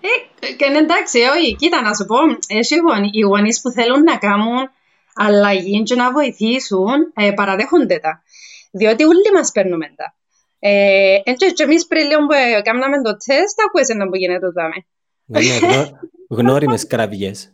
Ε, 0.00 0.52
και 0.52 0.64
είναι 0.64 0.78
εντάξει, 0.78 1.18
όχι, 1.18 1.56
κοίτα 1.56 1.82
να 1.82 1.94
σου 1.94 2.04
πω, 2.04 2.16
έχει 2.46 2.74
οι 3.12 3.20
γονείς 3.20 3.60
που 3.60 3.70
θέλουν 3.70 4.02
να 4.02 4.16
κάνουν 4.16 4.70
αλλαγή 5.14 5.82
και 5.82 5.94
να 5.94 6.12
βοηθήσουν, 6.12 7.12
ε, 7.14 7.30
παραδέχονται 7.30 7.98
τα. 7.98 8.22
Διότι 8.70 9.04
όλοι 9.04 9.30
μας 9.34 9.50
παίρνουμε 9.52 9.94
τα. 9.96 10.14
Ε, 10.58 11.18
και, 11.36 11.50
και 11.50 11.62
εμείς 11.62 11.86
πριν 11.86 12.06
λίγο 12.06 12.26
που 12.26 12.32
έκαναμε 12.58 13.02
το 13.02 13.16
τεστ, 13.26 13.60
ακούες 13.66 13.88
ένα 13.88 14.08
που 14.08 14.16
γίνεται 14.16 14.38
το 14.38 14.52
δάμε. 14.52 14.78
Είναι 15.26 15.92
γνώριμες 16.28 16.86
κραυγές. 16.86 17.52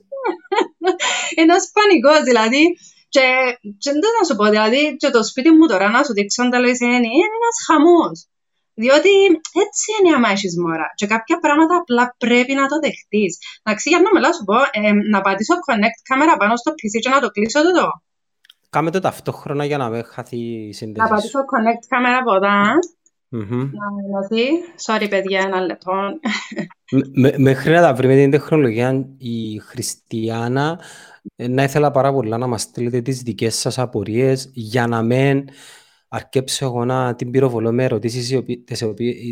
Ένας 1.34 1.70
πανικός, 1.72 2.22
δηλαδή. 2.22 2.62
Και, 3.08 3.20
και 3.78 3.90
δεν 3.90 4.12
να 4.18 4.26
σου 4.26 4.36
πω, 4.36 4.44
δηλαδή, 4.44 4.96
και 4.96 5.10
το 5.10 5.24
σπίτι 5.24 5.50
μου 5.50 5.66
τώρα 5.66 5.88
να 5.90 6.02
σου 6.02 6.12
δείξω 6.12 6.48
τα 6.48 6.58
είναι 6.58 7.10
ένας 7.38 7.56
χαμός. 7.66 8.26
Διότι 8.74 9.12
έτσι 9.64 9.86
είναι 9.96 10.14
άμα 10.16 10.28
έχεις 10.30 10.54
μωρά. 10.58 10.88
Και 10.94 11.06
κάποια 11.06 11.38
πράγματα 11.38 11.74
απλά 11.76 12.14
πρέπει 12.18 12.54
να 12.54 12.66
το 12.66 12.76
δεχτείς. 12.84 13.38
Εντάξει, 13.62 13.88
για 13.88 14.00
να 14.00 14.10
μιλάω 14.14 14.32
σου 14.32 14.44
πω, 14.44 14.56
ε, 14.72 14.92
να 15.12 15.20
πατήσω 15.20 15.54
connect 15.66 15.98
κάμερα 16.08 16.36
πάνω 16.36 16.56
στο 16.56 16.70
PC 16.70 16.94
και 17.02 17.08
να 17.08 17.20
το 17.20 17.28
κλείσω 17.30 17.60
το. 17.60 17.86
Κάμε 18.70 18.90
το 18.90 19.00
ταυτόχρονα 19.00 19.64
για 19.64 19.78
να 19.78 19.88
μην 19.88 20.04
χαθεί 20.04 20.36
η 20.36 20.72
σύνδεση. 20.72 21.08
Να 21.08 21.14
πατήσω 21.14 21.38
connect 21.38 21.84
κάμερα 21.88 22.16
από 22.16 22.34
εδώ. 22.34 22.54
Mm-hmm. 23.36 23.70
Να 23.78 23.86
ενωθεί. 24.06 24.46
Sorry, 24.86 25.06
παιδιά, 25.10 25.40
ένα 25.40 25.60
λεπτό. 25.60 25.92
Μέχρι 27.36 27.72
να 27.72 27.80
τα 27.80 27.94
βρει 27.94 28.06
με 28.06 28.14
την 28.14 28.30
τεχνολογία 28.30 29.06
η 29.18 29.58
Χριστιανά, 29.58 30.80
να 31.36 31.62
ήθελα 31.62 31.90
πάρα 31.90 32.12
πολλά 32.12 32.38
να 32.38 32.46
μας 32.46 32.62
στείλετε 32.62 33.00
τις 33.00 33.22
δικές 33.22 33.54
σας 33.54 33.78
απορίες 33.78 34.50
για 34.52 34.86
να 34.86 35.02
μην 35.02 35.44
αρκέψω 36.14 36.64
εγώ 36.64 36.84
να 36.84 37.14
την 37.14 37.30
πυροβολώ 37.30 37.72
με 37.72 37.84
ερωτήσεις 37.84 38.42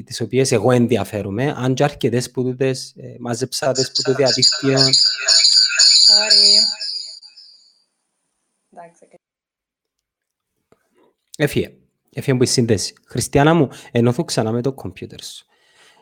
τις 0.05 0.21
οποίες 0.21 0.53
εγώ 0.53 0.71
ενδιαφέρομαι. 0.71 1.55
Αν 1.57 1.75
και 1.75 1.85
αρκετές 1.85 2.31
που 2.31 2.43
τούτες 2.43 2.95
ε, 2.97 3.17
μαζέψα 3.19 3.73
που 3.73 4.03
το 4.03 4.15
διαδίκτυο. 4.15 4.79
Sorry. 6.09 6.53
Έφυγε. 11.37 11.75
Έφυγε 12.13 12.37
που 12.37 12.43
η 12.43 12.47
σύνδεση. 12.47 12.95
Χριστιανά 13.07 13.55
μου, 13.55 13.69
ενώθω 13.91 14.25
ξανά 14.25 14.53
με 14.53 14.61
το 14.63 14.73
κομπιούτερ 14.73 15.23
σου. 15.23 15.47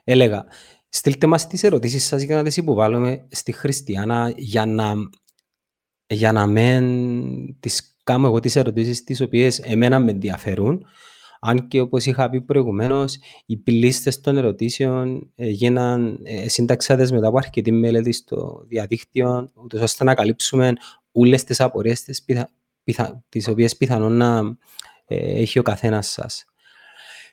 Έλεγα, 0.05 0.47
στείλτε 0.89 1.27
μας 1.27 1.47
τις 1.47 1.63
ερωτήσεις 1.63 2.05
σας 2.05 2.23
για 2.23 2.37
να 2.37 2.43
τις 2.43 2.57
υποβάλλουμε 2.57 3.27
στη 3.31 3.53
Χριστιανά 3.53 4.33
για 4.37 4.67
να, 4.67 4.95
για 6.07 6.33
να 6.33 6.47
μην 6.47 7.61
τις 7.61 7.90
κάνω 8.11 8.27
εγώ 8.27 8.41
τις 8.41 8.57
ερωτήσεις 8.57 9.05
τις 9.05 9.21
οποίες 9.21 9.59
εμένα 9.59 9.99
με 9.99 10.11
ενδιαφέρουν. 10.11 10.87
Αν 11.41 11.69
και 11.69 11.81
όπως 11.81 12.07
είχα 12.07 12.31
πει 12.31 12.41
προηγουμένως, 12.41 13.19
οι 13.47 13.57
πλήστες 13.57 14.21
των 14.21 14.37
ερωτήσεων 14.37 15.33
γίναν 15.37 16.21
ε, 16.23 16.49
συνταξάδες 16.49 17.13
μετά 17.13 17.27
από 17.27 17.37
αρκετή 17.37 17.73
μελέτη 17.73 18.13
στο 18.13 18.65
διαδίκτυο, 18.67 19.51
ούτως 19.55 19.81
ώστε 19.81 20.05
να 20.05 20.15
καλύψουμε 20.15 20.73
όλες 21.13 21.45
τις 21.45 21.61
απορίες 21.61 22.03
τις, 22.03 22.23
πιθα, 22.23 22.51
πιθα, 22.85 23.25
τις 23.29 23.49
οποίες 23.49 23.77
πιθανόν 23.77 24.17
να 24.17 24.57
ε, 25.07 25.41
έχει 25.41 25.59
ο 25.59 25.63
καθένας 25.63 26.11
σας. 26.11 26.45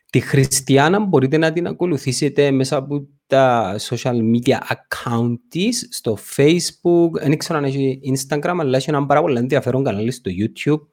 Τη 0.10 0.20
Χριστιανά 0.20 1.00
μπορείτε 1.00 1.38
να 1.38 1.54
την 1.54 1.68
ακολουθήσετε 1.68 2.52
μέσα 2.52 2.78
από 2.78 3.08
τα 3.28 3.76
social 3.80 4.16
media 4.16 4.58
account 4.58 5.36
της, 5.50 5.88
στο 5.92 6.18
Facebook, 6.36 7.10
δεν 7.12 7.38
ξέρω 7.38 7.60
αν 7.60 7.66
έχει 7.66 8.00
Instagram, 8.04 8.56
αλλά 8.60 8.78
έχει 8.78 8.90
ένα 8.90 9.06
πάρα 9.06 9.22
πολύ 9.22 9.38
ενδιαφέρον 9.38 9.84
κανάλι 9.84 10.12
στο 10.12 10.32
YouTube. 10.34 10.88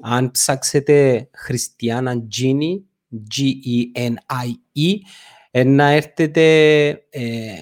Αν 0.00 0.30
ψάξετε 0.30 1.28
Χριστιανά 1.32 2.14
Gini, 2.14 2.80
G-E-N-I-E, 3.36 4.94
ε, 5.50 5.64
να 5.64 5.90
έρθετε 5.90 6.88
ε, 7.10 7.52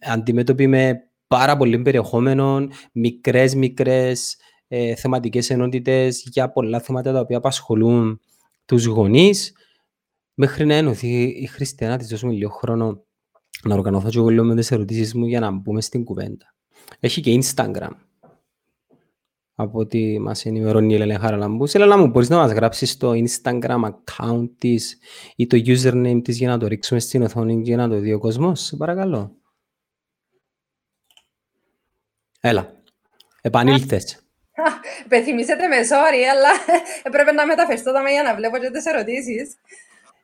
αντιμέτωποι 0.00 0.66
με 0.66 1.00
πάρα 1.26 1.56
πολύ 1.56 1.78
περιεχόμενο, 1.78 2.68
μικρές 2.92 3.54
μικρές 3.54 4.36
ε, 4.68 4.94
θεματικές 4.94 5.50
ενότητες 5.50 6.22
για 6.30 6.52
πολλά 6.52 6.80
θέματα 6.80 7.12
τα 7.12 7.20
οποία 7.20 7.36
απασχολούν 7.36 8.20
τους 8.64 8.84
γονείς 8.84 9.52
μέχρι 10.38 10.66
να 10.66 10.74
ενωθεί 10.74 11.22
η 11.22 11.46
Χριστιανά 11.46 11.96
της 11.96 12.08
δώσουμε 12.08 12.32
λίγο 12.32 12.50
χρόνο 12.50 13.04
να 13.62 13.74
οργανωθώ 13.74 14.08
και 14.08 14.18
εγώ 14.18 14.28
λίγο 14.28 14.44
με 14.44 14.54
τις 14.54 14.70
ερωτήσεις 14.70 15.14
μου 15.14 15.26
για 15.26 15.40
να 15.40 15.50
μπούμε 15.50 15.80
στην 15.80 16.04
κουβέντα. 16.04 16.54
Έχει 17.00 17.20
και 17.20 17.38
Instagram 17.42 17.90
από 19.54 19.78
ό,τι 19.78 20.18
μας 20.18 20.46
ενημερώνει 20.46 20.92
η 20.92 20.94
Ελένα 20.94 21.18
Χαραλαμπούς. 21.18 21.74
Ελένα 21.74 21.98
μου, 21.98 22.06
μπορείς 22.06 22.28
να 22.28 22.36
μας 22.36 22.52
γράψεις 22.52 22.96
το 22.96 23.10
Instagram 23.10 23.90
account 23.90 24.50
της 24.58 24.98
ή 25.36 25.46
το 25.46 25.56
username 25.56 26.20
της 26.24 26.38
για 26.38 26.48
να 26.48 26.58
το 26.58 26.66
ρίξουμε 26.66 27.00
στην 27.00 27.22
οθόνη 27.22 27.62
και 27.62 27.76
να 27.76 27.88
το 27.88 27.98
δει 27.98 28.12
ο 28.12 28.18
κόσμος, 28.18 28.60
σε 28.60 28.76
παρακαλώ. 28.76 29.36
Έλα, 32.40 32.82
επανήλθες. 33.40 34.20
Πεθυμίσετε 35.08 35.66
με, 35.66 35.76
sorry, 35.76 36.22
αλλά 36.30 36.48
έπρεπε 37.08 37.32
να 37.32 37.46
μεταφερθώ 37.46 37.92
τα 37.92 38.10
για 38.10 38.22
να 38.22 38.34
βλέπω 38.34 38.58
και 38.58 38.70
τις 38.70 38.84
ερωτήσεις. 38.86 39.56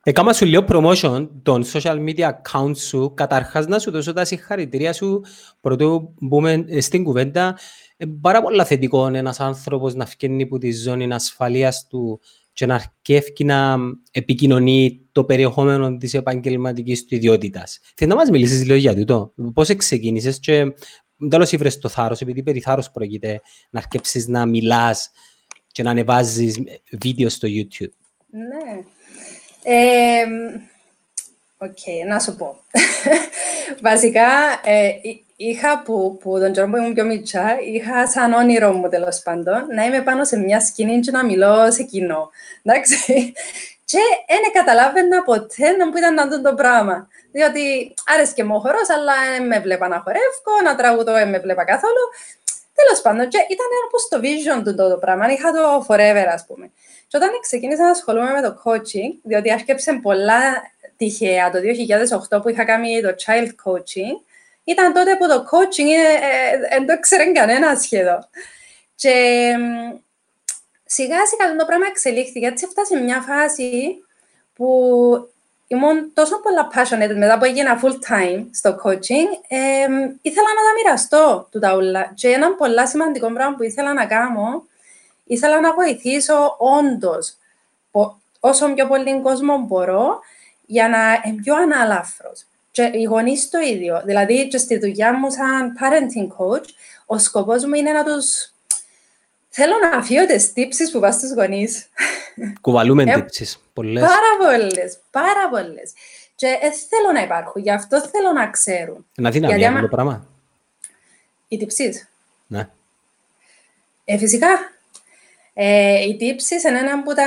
Έκανα 0.04 0.32
σου 0.32 0.44
λίγο 0.44 0.64
promotion 0.68 1.28
των 1.42 1.64
social 1.72 2.08
media 2.08 2.30
account 2.30 2.76
σου. 2.76 3.12
Καταρχάς 3.14 3.66
να 3.66 3.78
σου 3.78 3.90
δώσω 3.90 4.12
τα 4.12 4.24
συγχαρητήρια 4.24 4.92
σου 4.92 5.20
πρωτού 5.60 6.14
μπούμε 6.20 6.64
στην 6.80 7.04
κουβέντα. 7.04 7.58
Ε, 7.96 8.06
πάρα 8.20 8.42
πολύ 8.42 8.64
θετικό 8.64 9.06
ένας 9.06 9.40
άνθρωπος 9.40 9.94
να 9.94 10.06
φκένει 10.06 10.42
από 10.42 10.58
τη 10.58 10.72
ζώνη 10.72 11.12
ασφαλείας 11.12 11.86
του 11.86 12.20
και 12.52 12.66
να 12.66 12.74
αρκεύει 12.74 13.44
να 13.44 13.76
επικοινωνεί 14.10 15.06
το 15.12 15.24
περιεχόμενο 15.24 15.96
της 15.96 16.14
επαγγελματικής 16.14 17.04
του 17.04 17.14
ιδιότητας. 17.14 17.78
Θέλω 17.96 18.10
να 18.10 18.16
μας 18.16 18.30
μιλήσεις 18.30 18.64
λίγο 18.64 18.74
για 18.74 18.94
τούτο; 18.94 19.32
Πώς 19.54 19.76
ξεκίνησες 19.76 20.38
και 20.38 20.72
τέλος 21.28 21.52
ήβρες 21.52 21.78
το 21.78 21.88
θάρρος, 21.88 22.20
επειδή 22.20 22.42
περί 22.42 22.60
θάρρος 22.60 22.90
πρόκειται 22.90 23.40
να 23.70 23.80
αρκέψεις 23.80 24.28
να 24.28 24.46
μιλάς 24.46 25.10
και 25.66 25.82
να 25.82 25.90
ανεβάζεις 25.90 26.58
βίντεο 27.00 27.28
στο 27.28 27.48
YouTube; 27.50 27.92
Ναι. 28.30 28.82
Ε, 29.62 30.24
OK, 31.58 31.68
okay, 31.70 32.06
να 32.08 32.18
σου 32.20 32.36
πω. 32.36 32.56
Βασικά, 33.88 34.28
ε, 34.64 34.90
είχα 35.36 35.82
που, 35.82 36.18
που 36.20 36.38
τον 36.38 36.52
καιρό 36.52 36.68
που 36.68 36.76
ήμουν 36.76 36.94
πιο 36.94 37.04
μιτσιά, 37.04 37.58
είχα 37.72 38.06
σαν 38.06 38.32
όνειρο 38.32 38.72
μου 38.72 38.88
τέλος 38.88 39.20
πάντων 39.22 39.66
να 39.74 39.84
είμαι 39.84 40.00
πάνω 40.00 40.24
σε 40.24 40.36
μια 40.36 40.60
σκηνή 40.60 41.00
και 41.00 41.10
να 41.10 41.24
μιλώ 41.24 41.70
σε 41.70 41.82
κοινό. 41.82 42.30
Εντάξει. 42.62 42.96
Και 43.90 43.98
δεν 44.28 44.52
καταλάβαινα 44.52 45.22
ποτέ 45.22 45.70
ίνταμπου 45.70 45.92
ήταν 45.96 46.14
τούτον 46.14 46.42
το 46.42 46.54
πράγμα. 46.54 47.08
Διότι 47.32 47.94
άρεσε 48.14 48.32
και 48.34 48.44
μου 48.44 48.54
ο 48.54 48.58
χορός, 48.58 48.90
αλλά 48.90 49.12
δεν 49.30 49.46
με 49.46 49.60
βλέπα 49.60 49.88
να 49.88 50.02
χορεύω, 50.04 50.54
να 50.64 50.76
τραγουδώ 50.76 51.12
δεν 51.12 51.28
με 51.28 51.38
βλέπα 51.38 51.64
καθόλου. 51.64 52.04
Τέλος 52.74 53.00
πάντων, 53.02 53.28
και 53.28 53.38
ήταν 53.48 53.70
όπως 53.86 54.08
το 54.08 54.20
vision 54.22 54.64
τούτο, 54.64 54.88
το 54.88 54.96
πράγμα. 54.96 55.32
Είχα 55.32 55.52
το 55.52 55.86
forever, 55.88 56.26
ας 56.32 56.44
πούμε. 56.46 56.70
Και 57.12 57.18
όταν 57.18 57.30
ξεκίνησα 57.40 57.82
να 57.82 57.90
ασχολούμαι 57.90 58.30
με 58.30 58.42
το 58.42 58.62
coaching, 58.64 59.12
διότι 59.22 59.52
άρχισε 59.52 59.98
πολλά 60.02 60.62
τυχαία 60.96 61.50
το 61.50 61.58
2008 62.38 62.42
που 62.42 62.48
είχα 62.48 62.64
κάνει 62.64 63.00
το 63.02 63.14
child 63.26 63.48
coaching, 63.64 64.24
ήταν 64.64 64.92
τότε 64.92 65.16
που 65.16 65.28
το 65.28 65.44
coaching 65.50 65.88
δεν 66.70 66.86
το 66.86 67.00
ξέρει 67.00 67.32
κανένα 67.32 67.76
σχεδόν. 67.76 68.28
Και 68.94 69.14
σιγά 70.84 71.26
σιγά 71.26 71.56
το 71.56 71.64
πράγμα 71.64 71.86
εξελίχθηκε. 71.86 72.46
Έτσι 72.46 72.64
έφτασε 72.68 72.96
μια 72.96 73.20
φάση 73.20 73.96
που 74.54 74.68
ήμουν 75.66 76.12
τόσο 76.14 76.40
πολλά 76.40 76.70
passionate 76.74 77.16
μετά 77.16 77.38
που 77.38 77.44
έγινα 77.44 77.80
full 77.82 78.12
time 78.12 78.46
στο 78.52 78.80
coaching, 78.84 79.28
ε, 79.48 79.86
ήθελα 80.22 80.48
να 80.56 80.62
τα 80.66 80.72
μοιραστώ 80.76 81.48
του 81.50 81.58
τα 81.58 81.76
ούλα. 81.76 82.12
Και 82.14 82.28
ένα 82.28 82.54
πολύ 82.54 82.88
σημαντικό 82.88 83.32
πράγμα 83.32 83.56
που 83.56 83.62
ήθελα 83.62 83.92
να 83.92 84.06
κάνω, 84.06 84.66
ήθελα 85.32 85.60
να 85.60 85.74
βοηθήσω 85.74 86.56
όντως 86.58 87.36
όσο 88.40 88.74
πιο 88.74 88.86
πολύ 88.86 89.20
κόσμο 89.22 89.58
μπορώ 89.58 90.20
για 90.66 90.88
να 90.88 91.22
είμαι 91.24 91.42
πιο 91.42 91.54
αναλάφρος. 91.54 92.44
Και 92.70 92.90
οι 92.94 93.02
γονείς 93.02 93.50
το 93.50 93.58
ίδιο. 93.58 94.02
Δηλαδή, 94.04 94.48
και 94.48 94.58
στη 94.58 94.78
δουλειά 94.78 95.18
μου 95.18 95.30
σαν 95.30 95.72
parenting 95.80 96.36
coach, 96.36 96.64
ο 97.06 97.18
σκοπός 97.18 97.64
μου 97.64 97.74
είναι 97.74 97.92
να 97.92 98.04
τους 98.04 98.52
Θέλω 99.54 99.72
να 99.82 99.98
αφήσω 99.98 100.26
τις 100.26 100.52
τύψεις 100.52 100.90
που 100.90 101.00
πας 101.00 101.14
στους 101.14 101.32
γονείς. 101.32 101.88
Κουβαλούμε 102.60 103.02
ε, 103.02 103.14
τύψεις, 103.14 103.58
πολλές. 103.72 104.02
Πάρα 104.02 104.36
πολλές, 104.38 104.98
πάρα 105.10 105.48
πολλές. 105.50 105.92
Και 106.34 106.46
ε, 106.46 106.70
θέλω 106.70 107.12
να 107.12 107.22
υπάρχουν, 107.22 107.62
γι' 107.62 107.70
αυτό 107.70 108.00
θέλω 108.00 108.32
να 108.32 108.50
ξέρουν. 108.50 109.06
Να 109.14 109.30
δύναμη 109.30 109.66
αυτό 109.66 109.80
το 109.80 109.88
πράγμα. 109.88 110.26
Οι 111.48 111.56
τύψεις. 111.56 112.08
Ναι. 112.46 112.68
Ε, 114.04 114.18
φυσικά. 114.18 114.48
Ε, 115.54 116.02
οι 116.02 116.16
τύψεις 116.16 116.64
είναι 116.64 116.78
ένα 116.78 116.92
από 116.92 117.14
τα, 117.14 117.24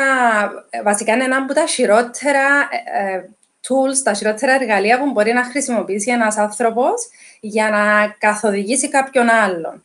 βασικά 0.84 1.14
είναι 1.14 1.24
ένα 1.24 1.38
από 1.38 1.54
τα 1.54 1.66
χειρότερα 1.66 2.70
ε, 2.96 3.14
ε, 3.14 3.30
tools, 3.68 3.98
τα 4.04 4.14
χειρότερα 4.14 4.54
εργαλεία 4.54 5.00
που 5.00 5.12
μπορεί 5.12 5.34
να 5.34 5.44
χρησιμοποιήσει 5.44 6.12
ένας 6.12 6.38
άνθρωπος 6.38 6.94
για 7.40 7.70
να 7.70 8.16
καθοδηγήσει 8.18 8.90
κάποιον 8.90 9.30
άλλον. 9.30 9.84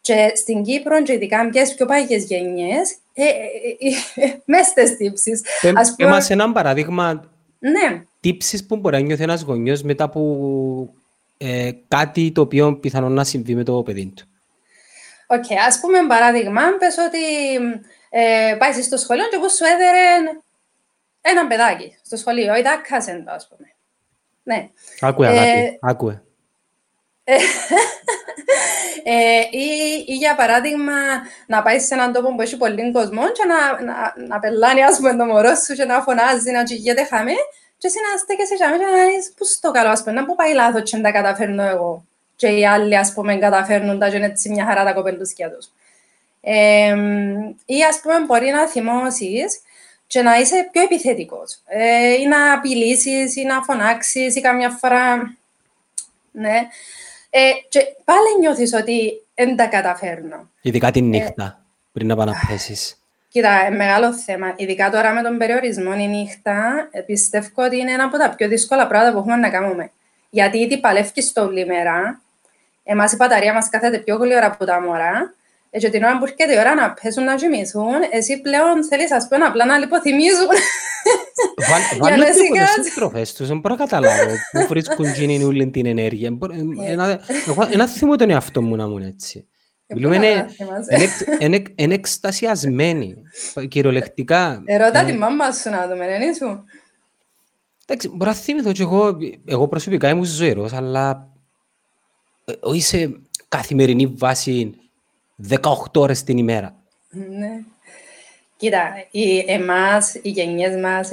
Και 0.00 0.32
στην 0.34 0.62
Κύπρο, 0.62 1.02
και 1.02 1.12
ειδικά 1.12 1.44
με 1.44 1.50
πιο 1.76 1.86
παγιές 1.86 2.24
γενιές, 2.24 2.96
ε, 3.14 3.24
ε, 3.24 3.28
ε, 4.14 4.26
ε 4.26 4.34
μέσα 4.44 4.70
στις 4.70 4.96
τύψεις. 4.96 5.42
Ε, 5.62 5.72
Ας 5.74 5.94
πούμε... 5.96 6.08
Είμαστε 6.08 6.32
ένα 6.32 6.52
παραδείγμα 6.52 7.30
ναι. 7.58 8.02
τύψεις 8.20 8.66
που 8.66 8.76
μπορεί 8.76 8.96
να 8.96 9.02
νιώθει 9.02 9.22
ένας 9.22 9.42
γονιός 9.42 9.82
μετά 9.82 10.04
από 10.04 10.94
ε, 11.36 11.70
κάτι 11.88 12.32
το 12.32 12.40
οποίο 12.40 12.76
πιθανόν 12.76 13.12
να 13.12 13.24
συμβεί 13.24 13.54
με 13.54 13.62
το 13.62 13.82
παιδί 13.82 14.12
του. 14.16 14.24
OK, 15.30 15.44
okay, 15.44 15.56
ας 15.66 15.80
πούμε 15.80 16.06
παράδειγμα, 16.06 16.62
πες 16.78 16.96
ότι 16.98 17.24
ε, 18.10 18.56
πάει 18.58 18.82
στο 18.82 18.96
σχολείο 18.96 19.28
και 19.28 19.36
ξέρω 19.36 19.48
'γώ 19.48 19.64
έδερε 19.64 20.38
ένα 21.20 21.46
παιδάκι 21.46 21.98
στο 22.04 22.16
σχολείο, 22.16 22.56
ή 22.56 22.62
δάκασεν 22.62 23.24
το, 23.24 23.30
ας 23.30 23.48
πούμε. 23.48 23.72
Ναι. 24.42 24.68
Άκουε, 25.00 25.28
ε, 25.28 25.78
άκουε. 25.80 26.22
ε, 29.02 29.40
ή, 29.50 29.66
ή, 30.06 30.14
για 30.14 30.34
παράδειγμα 30.34 30.92
να 31.46 31.62
πάει 31.62 31.78
σε 31.78 31.94
έναν 31.94 32.12
τόπο 32.12 32.34
που 32.34 32.40
έχει 32.40 32.56
πολύ 32.56 32.92
κόσμο 32.92 33.28
και 33.30 33.44
να, 33.44 33.82
να, 33.84 34.14
να 34.28 34.38
πελλάνει 34.38 34.84
ας 34.84 34.96
πούμε 34.96 35.16
το 35.16 35.24
μωρό 35.24 35.54
σου 35.54 35.74
και 35.74 35.84
να 35.84 36.02
φωνάζει, 36.02 36.50
να 36.50 36.62
τσυλιέται 36.62 37.04
χαμαί 37.04 37.34
και 37.78 37.86
εσύ 37.86 37.98
να 38.12 38.18
στέκεσαι 38.18 38.54
και 38.54 38.64
να 38.64 38.76
δεις 38.76 39.32
πού 39.36 39.44
στο 39.44 39.70
καλό 39.70 39.88
ας 39.88 40.02
πούμε, 40.02 40.20
να 40.20 40.24
πού 40.24 40.34
πάει 40.34 40.52
λάθος 40.54 40.90
και 40.90 40.96
να 40.96 41.02
τα 41.02 41.10
καταφέρνω 41.10 41.62
εγώ 41.62 42.04
και 42.38 42.46
οι 42.46 42.66
άλλοι 42.66 42.96
ας 42.96 43.12
πούμε 43.12 43.36
καταφέρνουν 43.36 43.98
τα 43.98 44.10
και 44.10 44.16
είναι 44.16 44.26
έτσι 44.26 44.50
μια 44.50 44.64
χαρά 44.64 44.84
τα 44.84 44.92
κοπελούσκια 44.92 45.50
τους. 45.50 45.68
Ε, 46.40 46.94
ή 47.66 47.82
ας 47.88 48.00
πούμε 48.02 48.24
μπορεί 48.26 48.50
να 48.50 48.68
θυμώσεις 48.68 49.60
και 50.06 50.22
να 50.22 50.38
είσαι 50.38 50.68
πιο 50.72 50.82
επιθετικός 50.82 51.62
ε, 51.66 52.12
ή 52.12 52.26
να 52.26 52.52
απειλήσεις 52.52 53.36
ή 53.36 53.44
να 53.44 53.62
φωνάξεις 53.62 54.36
ή 54.36 54.40
καμιά 54.40 54.70
φορά 54.70 55.36
ναι. 56.32 56.56
Ε, 57.30 57.50
και 57.68 57.80
πάλι 58.04 58.38
νιώθεις 58.40 58.72
ότι 58.72 59.22
δεν 59.34 59.56
τα 59.56 59.66
καταφέρνω. 59.66 60.50
Ειδικά 60.60 60.90
τη 60.90 61.00
νύχτα, 61.00 61.44
ε, 61.44 61.56
πριν 61.92 62.06
να 62.06 62.16
πάνε 62.16 62.30
να 62.30 62.40
πέσεις. 62.48 62.96
Κοίτα, 63.28 63.70
μεγάλο 63.70 64.14
θέμα. 64.14 64.54
Ειδικά 64.56 64.90
τώρα 64.90 65.12
με 65.12 65.22
τον 65.22 65.38
περιορισμό 65.38 65.92
η 65.98 66.06
νύχτα, 66.06 66.88
ε, 66.90 67.00
πιστεύω 67.00 67.64
ότι 67.64 67.76
είναι 67.76 67.92
ένα 67.92 68.04
από 68.04 68.18
τα 68.18 68.34
πιο 68.36 68.48
δύσκολα 68.48 68.86
πράγματα 68.86 69.12
που 69.12 69.18
έχουμε 69.18 69.36
να 69.36 69.50
κάνουμε. 69.50 69.90
Γιατί 70.30 70.58
ήδη 70.58 70.80
παλεύει 70.80 71.32
το 71.32 71.44
όλη 71.44 71.66
μέρα, 71.66 72.20
εμάς 72.90 73.12
η 73.12 73.16
μπαταρία 73.16 73.52
μας 73.52 73.68
κάθεται 73.68 73.98
πιο 73.98 74.16
γλυόρα 74.16 74.46
από 74.46 74.64
τα 74.64 74.80
μωρά, 74.80 75.34
ε, 75.70 75.78
και 75.78 75.90
την 75.90 76.02
ώρα 76.02 76.18
που 76.18 76.24
έρχεται 76.24 76.54
η 76.54 76.58
ώρα 76.58 76.74
να 76.74 76.92
πέσουν 77.02 77.24
να 77.24 77.34
γυμίσουν, 77.34 77.94
εσύ 78.10 78.40
πλέον 78.40 78.84
θέλεις 78.88 79.12
ας 79.12 79.28
πούμε 79.28 79.44
απλά 79.44 79.64
να 79.66 79.78
λιποθυμίζουν. 79.78 80.48
Βάλε 81.98 82.24
τίποτε 82.40 82.66
στις 82.66 82.94
τροφές 82.94 83.32
τους, 83.32 83.48
δεν 83.48 83.58
μπορώ 83.58 83.74
να 83.74 83.84
καταλάβω 83.84 84.32
πού 84.52 84.66
βρίσκουν 84.68 85.06
γίνει 85.16 85.44
όλη 85.44 85.70
την 85.70 85.86
ενέργεια. 85.86 86.38
Ε. 86.86 86.92
Ένα 87.72 87.86
θυμό 87.86 88.16
τον 88.16 88.30
εαυτό 88.30 88.62
μου 88.62 88.76
να 88.76 88.88
μου 88.88 88.98
έτσι. 88.98 89.48
Ε, 89.86 89.94
Μιλούμε 89.94 90.46
είναι 91.76 91.94
εκστασιασμένοι, 91.94 93.14
κυριολεκτικά. 93.68 94.62
Ερώτα 94.64 95.04
τη 95.04 95.12
μάμα 95.12 95.52
σου 95.52 95.70
να 95.70 95.88
δούμε, 95.88 96.04
είναι 96.04 96.34
σου. 96.34 96.64
Εντάξει, 97.86 98.08
μπορώ 98.08 98.30
να 98.30 98.36
θυμηθώ 98.36 98.72
και 98.72 98.82
εγώ, 98.82 99.16
εγώ 99.46 99.68
προσωπικά 99.68 100.08
ήμουν 100.08 100.24
ζωηρός, 100.24 100.72
αλλά 100.72 101.28
όχι 102.60 102.80
σε 102.80 103.20
καθημερινή 103.48 104.06
βάση 104.06 104.74
18 105.48 105.60
ώρες 105.94 106.22
την 106.22 106.38
ημέρα. 106.38 106.74
Ναι. 107.10 107.50
Κοίτα, 108.56 108.92
οι, 109.10 109.44
εμάς, 109.46 110.14
οι 110.14 110.28
γενιές 110.28 110.80
μας, 110.80 111.08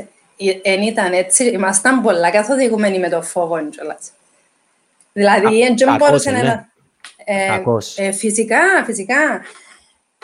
δεν 0.63 0.82
ήταν 0.82 1.13
έτσι, 1.13 1.46
ήμασταν 1.46 2.01
πολλά 2.01 2.30
καθοδηγούμενοι 2.30 3.00
με 3.00 3.10
το 3.10 3.22
φόβο 3.22 3.70
κιόλας. 3.70 4.12
Δηλαδή, 5.13 5.74
δεν 5.75 5.96
μπορούσε 5.96 6.32
ναι. 6.32 6.42
να... 6.42 6.70
Ε, 7.25 7.62
ε, 7.96 8.12
φυσικά, 8.12 8.84
φυσικά. 8.86 9.42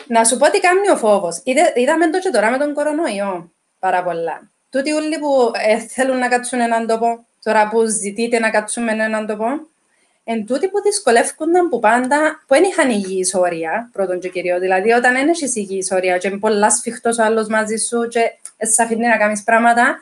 Να 0.07 0.23
σου 0.23 0.37
πω 0.37 0.49
τι 0.49 0.59
κάνει 0.59 0.89
ο 0.89 0.97
φόβος. 0.97 1.41
Είδα, 1.43 1.71
είδαμε 1.75 2.09
το 2.09 2.19
και 2.19 2.29
τώρα 2.29 2.51
με 2.51 2.57
τον 2.57 2.73
κορονοϊό 2.73 3.51
πάρα 3.79 4.03
πολλά. 4.03 4.49
Τούτοι 4.69 4.91
όλοι 4.91 5.19
που 5.19 5.51
ε, 5.67 5.79
θέλουν 5.79 6.17
να 6.17 6.27
κάτσουν 6.27 6.59
έναν 6.59 6.87
τόπο, 6.87 7.25
τώρα 7.43 7.69
που 7.69 7.85
ζητείτε 7.85 8.39
να 8.39 8.49
κάτσουμε 8.49 8.91
έναν 8.91 9.27
τόπο, 9.27 9.45
εν 10.23 10.45
τούτοι 10.45 10.69
που 10.69 10.81
δυσκολεύκονταν 10.81 11.69
που 11.69 11.79
πάντα, 11.79 12.43
που 12.47 12.53
δεν 12.53 12.63
είχαν 12.63 12.89
υγιή 12.89 13.29
όρια, 13.33 13.89
πρώτον 13.93 14.19
και 14.19 14.29
κυρίως. 14.29 14.59
Δηλαδή, 14.59 14.91
όταν 14.91 15.13
δεν 15.13 15.27
έχεις 15.27 15.55
υγιή 15.55 15.87
όρια, 15.91 16.17
και 16.17 16.27
είναι 16.27 16.37
πολλάς 16.37 16.73
σφιχτός 16.73 17.17
ο 17.17 17.23
άλλος 17.23 17.47
μαζί 17.47 17.75
σου, 17.75 18.07
και 18.07 18.31
σε 18.57 18.83
αφήνει 18.83 19.07
να 19.07 19.17
κάνεις 19.17 19.43
πράγματα, 19.43 19.99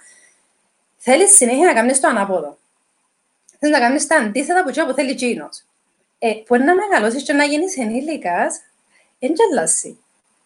θέλεις 0.97 1.35
συνέχεια 1.35 1.65
να 1.65 1.73
κάνεις 1.73 1.99
το 1.99 2.07
ανάποδο. 2.07 2.57
Θέλεις 3.59 3.75
να 3.75 3.81
κάνεις 3.81 4.07
τα 4.07 4.15
αντίθετα 4.15 4.63
που, 4.63 4.85
που 4.87 4.93
θέλει 4.93 5.09
εκείνος. 5.09 5.63
Ε, 6.19 6.33
που 6.45 6.55
να 6.55 6.75
μεγαλώσεις 6.75 7.23
και 7.23 7.33
να 7.33 7.43
γίνεις 7.43 7.77
ενήλικας, 7.77 8.61
δεν 9.19 9.33
τζελάσει. 9.33 9.99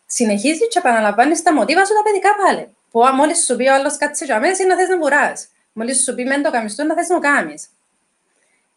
Συνεχίζεις 0.06 0.68
και 0.68 0.80
επαναλαμβάνεις 0.80 1.42
τα 1.42 1.54
μοτίβα 1.54 1.86
σου 1.86 1.94
τα 1.94 2.04
παιδικά 2.04 2.36
πάλι. 2.36 2.68
Που 2.92 3.00
μόλις 3.16 3.46
σου 3.46 3.56
πει 3.56 3.68
ο 3.68 3.74
άλλος 3.74 3.98
κάτσε 3.98 4.26
για 4.26 4.40
μέσα, 4.40 4.66
να 4.66 4.76
θες 4.76 4.88
να 4.88 4.98
βουρά. 4.98 5.34
Μόλις 5.74 6.04
σου 6.04 6.16
πει 6.16 6.24
μεν 6.24 6.44
το 6.44 6.52
καμιστό, 6.52 6.84
να 6.84 6.94
θες 6.96 7.08
να 7.08 7.20
κάνεις. 7.20 7.70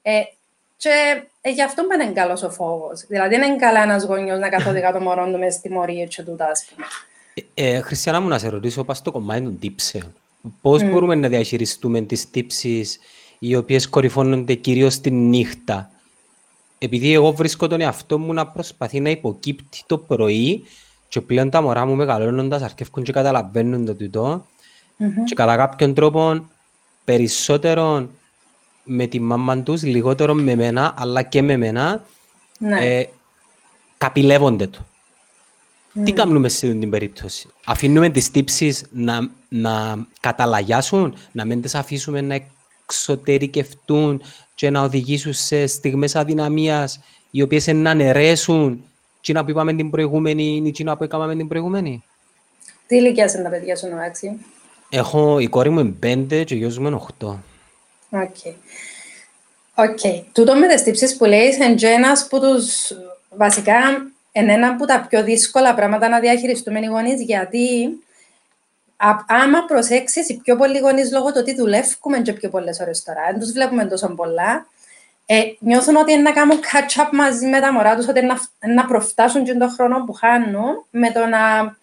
Ε, 0.03 0.23
και 0.77 1.23
ε, 1.41 1.51
γι' 1.51 1.63
αυτό 1.63 1.83
είναι 1.95 2.13
καλός 2.13 2.43
ο 2.43 2.51
φόβος. 2.51 3.05
Δηλαδή, 3.09 3.37
δεν 3.37 3.49
είναι 3.49 3.57
καλά 3.57 3.83
ένας 3.83 4.05
γονιός 4.05 4.39
να 4.39 4.49
καθοδηγά 4.49 4.93
το 4.93 5.01
μωρό 5.01 5.31
του 5.31 5.39
μες 5.39 5.55
στη 5.55 5.71
μορία 5.71 6.07
και 6.07 6.23
τούτα, 6.23 6.47
ας 6.47 6.65
πούμε. 6.65 6.87
Ε, 7.55 7.77
ε, 7.77 7.81
Χριστιανά 7.81 8.21
μου, 8.21 8.29
να 8.29 8.39
σε 8.39 8.49
ρωτήσω, 8.49 8.85
πας 8.85 8.99
στο 8.99 9.13
κομμάτι 9.13 9.43
των 9.43 9.59
τύψεων. 9.59 10.15
Πώς 10.61 10.83
mm. 10.83 10.91
μπορούμε 10.91 11.15
να 11.15 11.29
διαχειριστούμε 11.29 12.01
τις 12.01 12.31
τύψεις 12.31 12.99
οι 13.39 13.57
οποίες 13.57 13.89
κορυφώνονται 13.89 14.55
κυρίως 14.55 15.01
τη 15.01 15.11
νύχτα; 15.11 15.91
Επειδή 16.79 17.13
εγώ 17.13 17.33
βρίσκω 17.33 17.67
τον 17.67 17.81
εαυτό 17.81 18.19
μου 18.19 18.33
να 18.33 18.47
προσπαθεί 18.47 19.01
να 19.01 19.11
υποκύπτει 19.11 19.83
το 19.87 19.99
πρωί 19.99 20.65
και 21.09 21.21
πλέον 21.21 21.51
τα 21.51 21.63
μωρά 21.63 21.87
μου 21.87 21.95
μεγαλώνοντας 21.95 22.63
αρκεύουν 22.63 23.05
και 23.05 23.13
καταλαβαίνουν 23.13 23.85
το 23.85 23.95
τούτο 23.95 24.47
mm-hmm. 24.99 25.25
και 25.25 25.35
κατά 25.35 25.57
κάποιον 25.57 25.95
τρόπο 25.95 26.47
περισσότερο 27.05 28.09
με 28.87 29.07
τη 29.07 29.21
μάμα 29.21 29.63
τους, 29.63 29.83
λιγότερο 29.83 30.35
με 30.35 30.55
μένα, 30.55 30.95
αλλά 30.99 31.23
και 31.23 31.43
με 31.43 31.57
μένα, 31.57 32.05
ναι. 32.59 32.99
ε, 32.99 33.09
καπηλεύονται 33.99 34.67
το. 34.67 34.79
Mm. 35.95 36.03
Τι 36.05 36.13
κάνουμε 36.13 36.49
σε 36.49 36.67
αυτή 36.67 36.79
την 36.79 36.91
περίπτωση; 36.91 37.49
Αφήνουμε 37.65 38.09
τις 38.09 38.31
τύψεις 38.31 38.85
να, 38.91 39.31
να 39.49 40.07
καταλαγιάσουν, 40.21 41.15
να 41.33 41.45
μην 41.45 41.63
τις 41.63 41.75
αφήσουμε 41.75 42.21
να 42.21 42.41
εξωτερικευτούν 42.83 44.23
και 44.55 44.71
να 44.71 44.83
οδηγήσουν 44.83 45.33
σε 45.33 45.67
στιγμές 45.67 46.17
αδυναμίας 46.17 47.01
οι 47.31 47.43
οποίες 47.43 47.67
να 47.67 47.91
αναιρέσουν 47.91 48.85
τι 49.21 49.33
που 49.33 49.51
είπαμε 49.51 49.75
την 49.75 49.91
προηγούμενη 49.91 50.63
ή 50.65 50.71
τι 50.71 50.85
που 50.85 51.05
έκαναμε 51.05 51.37
την 51.37 51.49
προηγούμενη; 51.49 52.05
Τι 52.87 52.97
ηλικία 52.97 53.33
είναι 53.35 53.43
τα 53.43 53.49
παιδιά 53.49 53.77
σου, 53.77 53.89
Νοάξι; 53.89 54.39
Έχω, 54.89 55.39
η 55.39 55.49
κόρη 55.49 55.71
μου 55.71 55.81
είναι 55.81 55.95
πέντε 55.99 56.45
και 56.45 56.55
ο 56.55 56.57
γιος 56.57 56.79
μου 56.79 56.87
είναι 56.87 56.97
οχτώ. 56.97 57.43
OK. 58.11 58.37
OK. 59.75 59.99
Τούτο 60.33 60.55
με 60.55 60.67
τις 60.67 60.83
τύψεις 60.83 61.17
που 61.17 61.25
λέει 61.25 61.55
είναι 61.55 61.77
ένας 61.81 62.27
που 62.27 62.41
τους 62.41 62.93
βασικά 63.31 63.79
είναι 64.33 64.53
ένα 64.53 64.69
από 64.69 64.87
τα 64.87 65.07
πιο 65.09 65.23
δύσκολα 65.23 65.75
πράγματα 65.75 66.09
να 66.09 66.21
διαχειριστούμε 66.21 66.81
οι 66.81 66.87
γονείς 66.87 67.23
γιατί 67.23 67.91
άμα 69.27 69.65
προσέξεις, 69.67 70.29
οι 70.29 70.37
πιο 70.37 70.57
πολλοί 70.57 70.79
γονείς 70.79 71.13
λόγω 71.13 71.27
του 71.27 71.39
ότι 71.39 71.55
δουλεύουμε 71.55 72.21
και 72.23 72.33
πιο 72.33 72.49
πολλές 72.49 72.81
ώρες 72.81 73.03
τώρα, 73.03 73.21
δεν 73.31 73.41
τους 73.41 73.53
βλέπουμε 73.53 73.85
τόσο 73.85 74.09
πολλά, 74.15 74.67
ε, 75.27 75.43
νιώθουν 75.59 75.97
ότι 75.97 76.13
είναι 76.13 76.23
να 76.23 76.33
κάνουν 76.33 76.59
catch-up 76.59 77.09
μαζί 77.13 77.47
με 77.47 77.61
τα 77.61 77.73
μωρά 77.73 77.97
τους, 77.97 78.09
ότι 78.09 78.19
είναι 78.19 78.35
να, 78.59 78.75
να 78.75 78.85
προφτάσουν 78.85 79.45
και 79.45 79.55
τον 79.55 79.71
χρόνο 79.71 80.05
που 80.05 80.13
χάνουν 80.13 80.87
με 80.91 81.11
το 81.11 81.27
να 81.27 81.77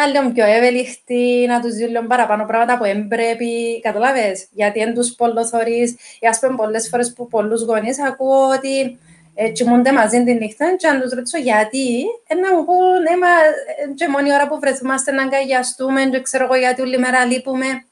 να 0.00 0.06
λίγο 0.06 0.30
πιο 0.30 0.44
ευελιχτοί, 0.44 1.44
να 1.48 1.60
τους 1.60 1.74
δίνουν 1.74 2.06
παραπάνω 2.06 2.44
πράγματα 2.44 2.78
που 2.78 2.84
δεν 2.84 3.08
πρέπει, 3.08 3.80
καταλάβες, 3.80 4.46
γιατί 4.50 4.78
δεν 4.78 4.94
τους 4.94 5.14
πολλοθωρείς. 5.14 5.90
Ή 6.20 6.26
ας 6.26 6.38
πούμε 6.38 6.54
πολλές 6.56 6.88
φορές 6.88 7.12
που 7.12 7.28
πολλούς 7.28 7.62
γονείς 7.62 8.02
ακούω 8.02 8.48
ότι 8.48 8.98
ε, 9.34 9.48
κοιμούνται 9.48 9.92
μαζί 9.92 10.24
τη 10.24 10.34
νύχτα 10.34 10.76
και 10.76 10.86
αν 10.86 11.00
τους 11.00 11.12
ρωτήσω 11.12 11.38
γιατί, 11.38 12.00
ε, 12.26 12.34
να 12.34 12.54
μου 12.54 12.64
πούν, 12.64 13.04
ε, 13.12 13.16
μα, 13.16 13.28
ε, 13.28 13.92
και 13.94 14.08
μόνη 14.08 14.32
ώρα 14.32 14.48
που 14.48 14.58
βρεθούμαστε 14.60 15.12
να 15.12 15.22
αγκαλιαστούμε 15.22 16.04
και 16.04 16.22
ξέρω 16.22 16.44
εγώ 16.44 16.54
γιατί 16.54 16.82
όλη 16.82 16.98
μέρα 16.98 17.24
λείπουμε. 17.24 17.84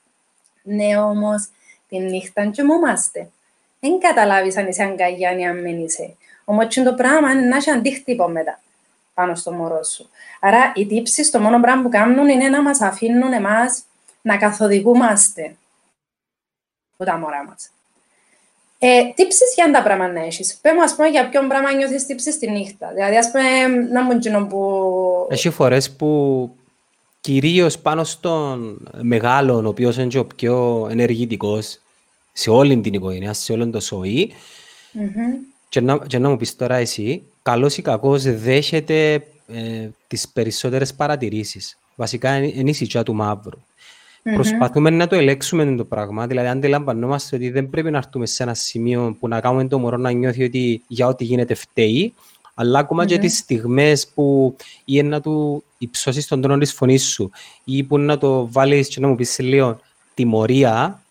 Ναι, 0.63 0.97
όμως, 0.97 1.49
τη 1.89 1.99
νύχτα 1.99 2.47
κοιμούμαστε. 2.47 3.29
Δεν 3.81 3.99
καταλάβεις 3.99 4.57
αν 4.57 4.67
είσαι 4.67 4.83
αγκαλιά 4.83 5.39
ή 5.39 5.45
αν 5.45 5.63
μην 5.63 5.85
είσαι. 5.85 6.17
Όμως 6.45 6.75
το 6.75 6.95
πράγμα 6.95 7.31
είναι 7.31 7.47
να 7.47 7.57
έχει 7.57 7.71
αντίκτυπο 7.71 8.29
μετά 8.29 8.61
πάνω 9.19 9.35
στο 9.35 9.53
μωρό 9.53 9.83
σου. 9.85 10.09
Άρα 10.41 10.73
οι 10.75 10.87
τύψεις 10.87 11.31
το 11.31 11.41
μόνο 11.41 11.61
πράγμα 11.61 11.83
που 11.83 11.89
κάνουν 11.89 12.29
είναι 12.29 12.49
να 12.49 12.63
μας 12.63 12.81
αφήνουν 12.81 13.33
εμάς 13.33 13.83
να 14.23 14.37
καθοδηγούμαστε 14.37 15.57
από 16.97 17.11
τα 17.11 17.17
μωρά 17.17 17.45
μας. 17.45 17.71
Ε, 18.79 19.05
τύψεις 19.15 19.55
για 19.55 19.71
τα 19.71 19.83
πράγματα 19.83 20.13
να 20.13 20.25
έχεις. 20.25 20.59
Πες 20.63 20.73
ας 20.83 20.95
πούμε, 20.95 21.09
για 21.09 21.29
ποιον 21.29 21.49
πράγμα 21.49 21.73
νιώθεις 21.73 22.07
τύψεις 22.07 22.39
τη 22.39 22.51
νύχτα. 22.51 22.93
Δηλαδή, 22.95 23.17
ας 23.17 23.31
πούμε, 23.31 23.67
να 23.67 24.03
μου 24.03 24.13
γίνω 24.13 24.47
που... 24.47 25.27
Έχει 25.31 25.51
φορές 25.51 25.91
που 25.93 26.51
κυρίως 27.21 27.79
πάνω 27.79 28.05
στον 28.05 28.89
μεγάλο, 29.01 29.55
ο 29.55 29.69
οποίος 29.69 29.97
είναι 29.97 30.07
και 30.07 30.19
ο 30.19 30.25
πιο 30.25 30.87
ενεργητικός 30.91 31.81
σε 32.33 32.51
όλη 32.51 32.81
την 32.81 32.95
οικογένεια, 32.95 33.33
σε 33.33 33.53
όλο 33.53 33.71
το 33.71 33.81
σοή, 33.81 34.33
mm-hmm. 34.95 35.58
Και, 35.69 35.81
να, 35.81 35.99
και 35.99 36.19
να 36.19 36.29
μου 36.29 36.37
πεις 36.37 36.57
τώρα 36.57 36.77
εσύ, 36.77 37.23
καλός 37.43 37.77
ή 37.77 37.83
κακός 37.83 38.23
δέχεται 38.23 39.13
ε, 39.47 39.89
τις 40.07 40.29
περισσότερες 40.29 40.95
παρατηρήσεις. 40.95 41.79
Βασικά 41.95 42.37
είναι 42.37 42.71
η 42.71 42.73
σιτιά 42.73 43.03
του 43.03 43.15
μαύρου. 43.15 43.59
Mm-hmm. 43.59 44.35
Προσπαθούμε 44.35 44.91
να 44.91 45.07
το 45.07 45.17
ελέγξουμε 45.17 45.77
το 45.77 45.85
πράγμα, 45.85 46.27
δηλαδή 46.27 46.49
αντιλαμβανόμαστε 46.49 47.37
ότι 47.37 47.51
δεν 47.51 47.71
πρέπει 47.71 47.91
να 47.91 47.99
έρθουμε 47.99 48.27
σε 48.27 48.43
ένα 48.43 48.55
σημείο 48.55 49.17
που 49.21 49.29
να 49.29 49.41
κάνουμε 49.41 49.69
το 49.69 49.79
μωρό 49.79 49.97
να 49.97 50.11
νιώθει 50.11 50.45
ότι 50.45 50.83
για 50.89 51.07
ό,τι 51.07 51.25
γίνεται 51.25 51.55
φταίει, 51.55 52.15
αλλά 52.55 52.79
ακόμα 52.79 53.03
mm-hmm. 53.03 53.07
και 53.07 53.19
τις 53.19 53.37
στιγμές 53.37 54.09
που 54.09 54.57
ή 54.85 55.03
να 55.03 55.21
του 55.21 55.65
υψώσεις 55.79 56.27
τον 56.27 56.41
τρόνο 56.41 56.59
της 56.59 56.73
φωνής 56.73 57.05
σου 57.05 57.31
ή 57.65 57.83
που 57.83 57.99
να 57.99 58.19
το 58.19 58.49
βάλεις 58.51 58.89
και 58.89 59.01
να 59.01 59.09
μου 59.09 59.15
πεις 59.15 59.39
λίγο 59.39 59.81
τιμωρία 60.15 61.03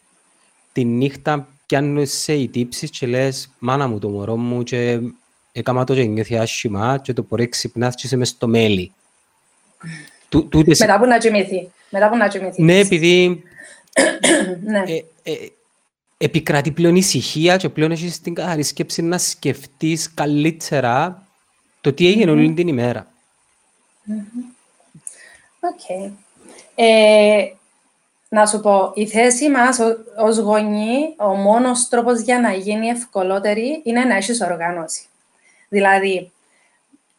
τη 0.73 0.85
νύχτα 0.85 1.47
πιάνουν 1.67 2.05
σε 2.05 2.33
οι 2.33 2.47
τύψεις 2.47 2.89
και 2.89 3.07
λες 3.07 3.49
«Μάνα 3.59 3.87
μου 3.87 3.99
το 3.99 4.09
μωρό 4.09 4.35
μου 4.35 4.63
και 4.63 4.99
έκαμα 5.51 5.83
το 5.83 5.93
και 5.93 6.03
νιώθει 6.03 6.37
άσχημα 6.37 6.99
και 7.03 7.13
το 7.13 7.23
πρωί 7.23 7.49
ξυπνάς 7.49 7.95
και 7.95 8.01
είσαι 8.05 8.15
μες 8.15 8.29
στο 8.29 8.47
μέλι». 8.47 8.91
Μετά 10.79 10.99
που 10.99 11.05
να 11.05 11.17
κοιμηθεί. 11.17 11.71
Μετά 11.89 12.09
που 12.09 12.17
να 12.17 12.27
κοιμηθείς. 12.27 12.57
Ναι, 12.57 12.79
επειδή 12.79 13.43
ναι. 14.63 14.83
Ε, 14.87 15.03
ε, 15.23 15.35
επικρατεί 16.17 16.71
πλέον 16.71 16.95
ησυχία 16.95 17.57
και 17.57 17.69
πλέον 17.69 17.91
έχεις 17.91 18.21
την 18.21 18.33
καθαρή 18.33 18.63
σκέψη 18.63 19.01
να 19.01 19.17
σκεφτείς 19.17 20.13
καλύτερα 20.13 21.27
το 21.81 21.93
τι 21.93 22.07
έγινε 22.07 22.31
όλη 22.31 22.53
την 22.53 22.67
ημέρα. 22.67 23.07
Οκ. 25.59 26.13
Ε, 28.29 28.35
να 28.35 28.45
σου 28.45 28.59
πω, 28.59 28.91
η 28.95 29.07
θέση 29.07 29.49
μας 29.49 29.79
ως 30.17 30.37
γονιοί, 30.37 31.15
ο 31.17 31.27
μόνος 31.27 31.87
τρόπος 31.87 32.19
για 32.19 32.39
να 32.39 32.51
γίνει 32.51 32.87
ευκολότερη 32.87 33.81
είναι 33.83 34.03
να 34.03 34.15
έχεις 34.15 34.41
οργάνωση. 34.41 35.05
Δηλαδή, 35.69 36.31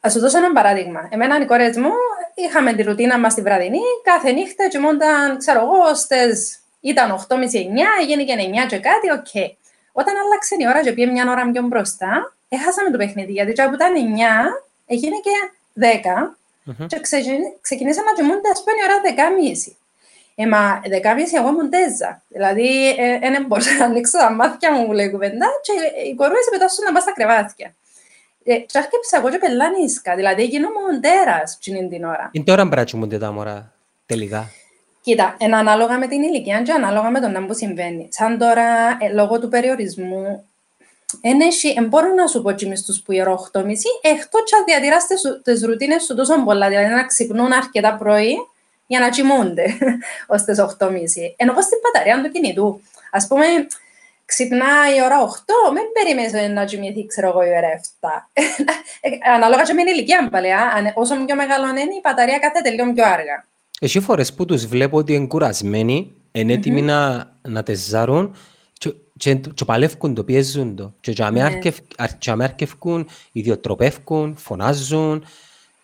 ας 0.00 0.12
σου 0.12 0.20
δώσω 0.20 0.38
ένα 0.38 0.52
παράδειγμα. 0.52 1.08
Εμένα 1.10 1.40
οι 1.40 1.44
κόρες 1.44 1.76
μου 1.76 1.90
είχαμε 2.34 2.72
τη 2.72 2.82
ρουτίνα 2.82 3.18
μας 3.18 3.34
τη 3.34 3.42
βραδινή, 3.42 3.80
κάθε 4.02 4.30
νύχτα 4.30 4.68
κοιμούνταν, 4.68 5.38
ξέρω 5.38 5.60
εγώ, 5.60 5.94
στις... 5.94 6.60
ήταν 6.80 7.26
8.30-9, 7.28 7.36
έγινε 8.00 8.24
και 8.24 8.34
9 8.64 8.66
και 8.68 8.78
κάτι, 8.78 9.10
OK. 9.10 9.26
Okay. 9.32 9.50
Όταν 9.92 10.14
άλλαξε 10.16 10.56
η 10.58 10.66
ώρα 10.68 10.82
και 10.82 10.92
πήγε 10.92 11.10
μια 11.10 11.30
ώρα 11.30 11.50
πιο 11.50 11.62
μπροστά, 11.62 12.34
έχασαμε 12.48 12.90
το 12.90 12.96
παιχνίδι, 12.96 13.32
γιατί 13.32 13.52
που 13.52 13.74
ήταν 13.74 13.92
9, 13.94 13.98
έγινε 14.86 15.16
και 15.22 15.30
10, 15.80 16.38
Mm-hmm. 16.68 16.86
Και 16.86 17.00
ξεκινήσαμε 17.60 18.10
να 18.10 18.16
κοιμούνται, 18.16 18.48
ας 18.52 18.62
πούμε, 18.62 18.76
η 18.78 18.84
ώρα 18.88 18.96
10.30. 19.64 19.72
Ε, 20.40 20.46
μα 20.46 20.80
10.30 20.84 20.88
εγώ 21.38 21.48
ήμουν 21.48 21.70
τέζα. 21.70 22.22
Δηλαδή, 22.28 22.94
δεν 23.20 23.34
ε, 23.34 23.44
μπορούσα 23.46 23.76
να 23.76 23.84
ανοίξω 23.84 24.18
τα 24.18 24.32
μάτια 24.32 24.72
μου, 24.72 24.86
που 24.86 24.92
λέει 24.92 25.10
κουβέντα, 25.10 25.46
και 25.62 25.72
οι 26.08 26.14
κορούες 26.14 26.48
πετάσουν 26.50 26.84
να 26.84 26.92
πας 26.92 27.02
στα 27.02 27.12
κρεβάτια. 27.12 27.74
Ε, 28.44 28.54
και 28.54 28.78
άρχισα 28.78 29.16
εγώ 29.16 29.30
και 29.30 29.38
πελάνισκα, 29.38 30.14
δηλαδή 30.14 30.44
γίνομαι 30.44 31.00
τέρας 31.00 31.58
την 31.90 32.04
ώρα. 32.04 32.28
Είναι 32.32 32.44
τώρα 32.44 32.64
μπράτσιμονται 32.64 33.18
τα 33.18 33.32
μωρά, 33.32 33.72
τελικά. 34.06 34.50
Κοίτα, 35.00 35.36
είναι 35.38 35.56
ανάλογα 35.56 35.98
με 35.98 36.06
την 36.06 36.22
ηλικία 36.22 36.62
και 36.62 36.72
ανάλογα 36.72 37.10
με 37.10 37.20
τον 37.20 37.32
να 37.32 37.46
που 37.46 37.54
συμβαίνει. 37.54 38.08
Σαν 38.10 38.38
τώρα, 38.38 38.96
ε, 39.00 39.12
λόγω 39.12 39.40
του 39.40 39.48
περιορισμού, 39.48 40.44
δεν 41.22 41.40
έχει, 41.40 41.80
μπορώ 41.88 42.14
να 42.14 42.26
σου 42.26 42.42
πω 42.42 42.52
και 42.52 42.74
στους 42.74 43.02
που 43.02 43.12
γερό 43.12 43.48
8.30, 43.52 43.64
εκτός 44.00 44.42
και 44.44 44.62
διατηράς 44.66 45.06
τις 45.42 45.64
ρουτίνες 45.64 46.02
σου 46.02 46.14
τόσο 46.14 46.42
πολλά, 46.44 46.68
δηλαδή 46.68 46.88
να 46.88 47.06
ξυπνούν 47.06 47.52
αρκετά 47.52 47.96
πρωί 47.96 48.36
για 48.88 49.00
να 49.00 49.08
κοιμούνται 49.08 49.66
ως 50.34 50.42
τις 50.42 50.58
8.30. 50.60 50.90
Ενώ 51.36 51.52
πως 51.52 51.66
την 51.70 51.78
μπαταρία 51.82 52.22
του 52.22 52.30
κινητού. 52.30 52.80
Ας 53.10 53.26
πούμε, 53.26 53.44
ξυπνά 54.24 54.72
η 54.96 55.02
ώρα 55.04 55.16
8, 55.26 55.72
μην 55.74 55.86
περιμένεις 55.92 56.52
να 56.52 56.64
κοιμηθεί, 56.64 57.06
ξέρω 57.06 57.28
εγώ, 57.28 57.42
η 57.42 57.48
ώρα 57.48 57.80
7. 58.00 58.08
Ανάλογα 59.34 59.62
και 59.62 59.72
με 59.72 59.84
την 59.84 59.92
ηλικία 59.94 60.28
πάλι, 60.30 60.48
όσο 60.94 61.24
πιο 61.26 61.36
μεγαλώνει 61.36 61.80
η 61.80 62.00
μπαταρία 62.02 62.38
κάθεται 62.38 62.70
λίγο 62.70 62.92
πιο 62.92 63.04
άργα. 63.04 63.46
Έχει 63.80 64.00
φορές 64.00 64.34
που 64.34 64.44
τους 64.44 64.66
βλέπω 64.66 64.96
ότι 64.96 65.14
είναι 65.14 65.26
κουρασμένοι, 65.26 66.12
είναι 66.32 66.52
έτοιμοι 66.52 66.80
mm-hmm. 66.80 66.84
να, 66.84 67.36
να 67.42 67.62
τεζάρουν 67.62 68.36
και, 69.16 69.40
παλεύκουν 69.66 70.14
το, 70.14 70.24
πιέζουν 70.24 70.76
το. 70.76 70.94
Και 71.00 71.10
για 71.10 71.30
με 71.30 72.44
αρκευκούν, 72.44 73.08
ιδιοτροπεύκουν, 73.32 74.36
φωνάζουν 74.38 75.26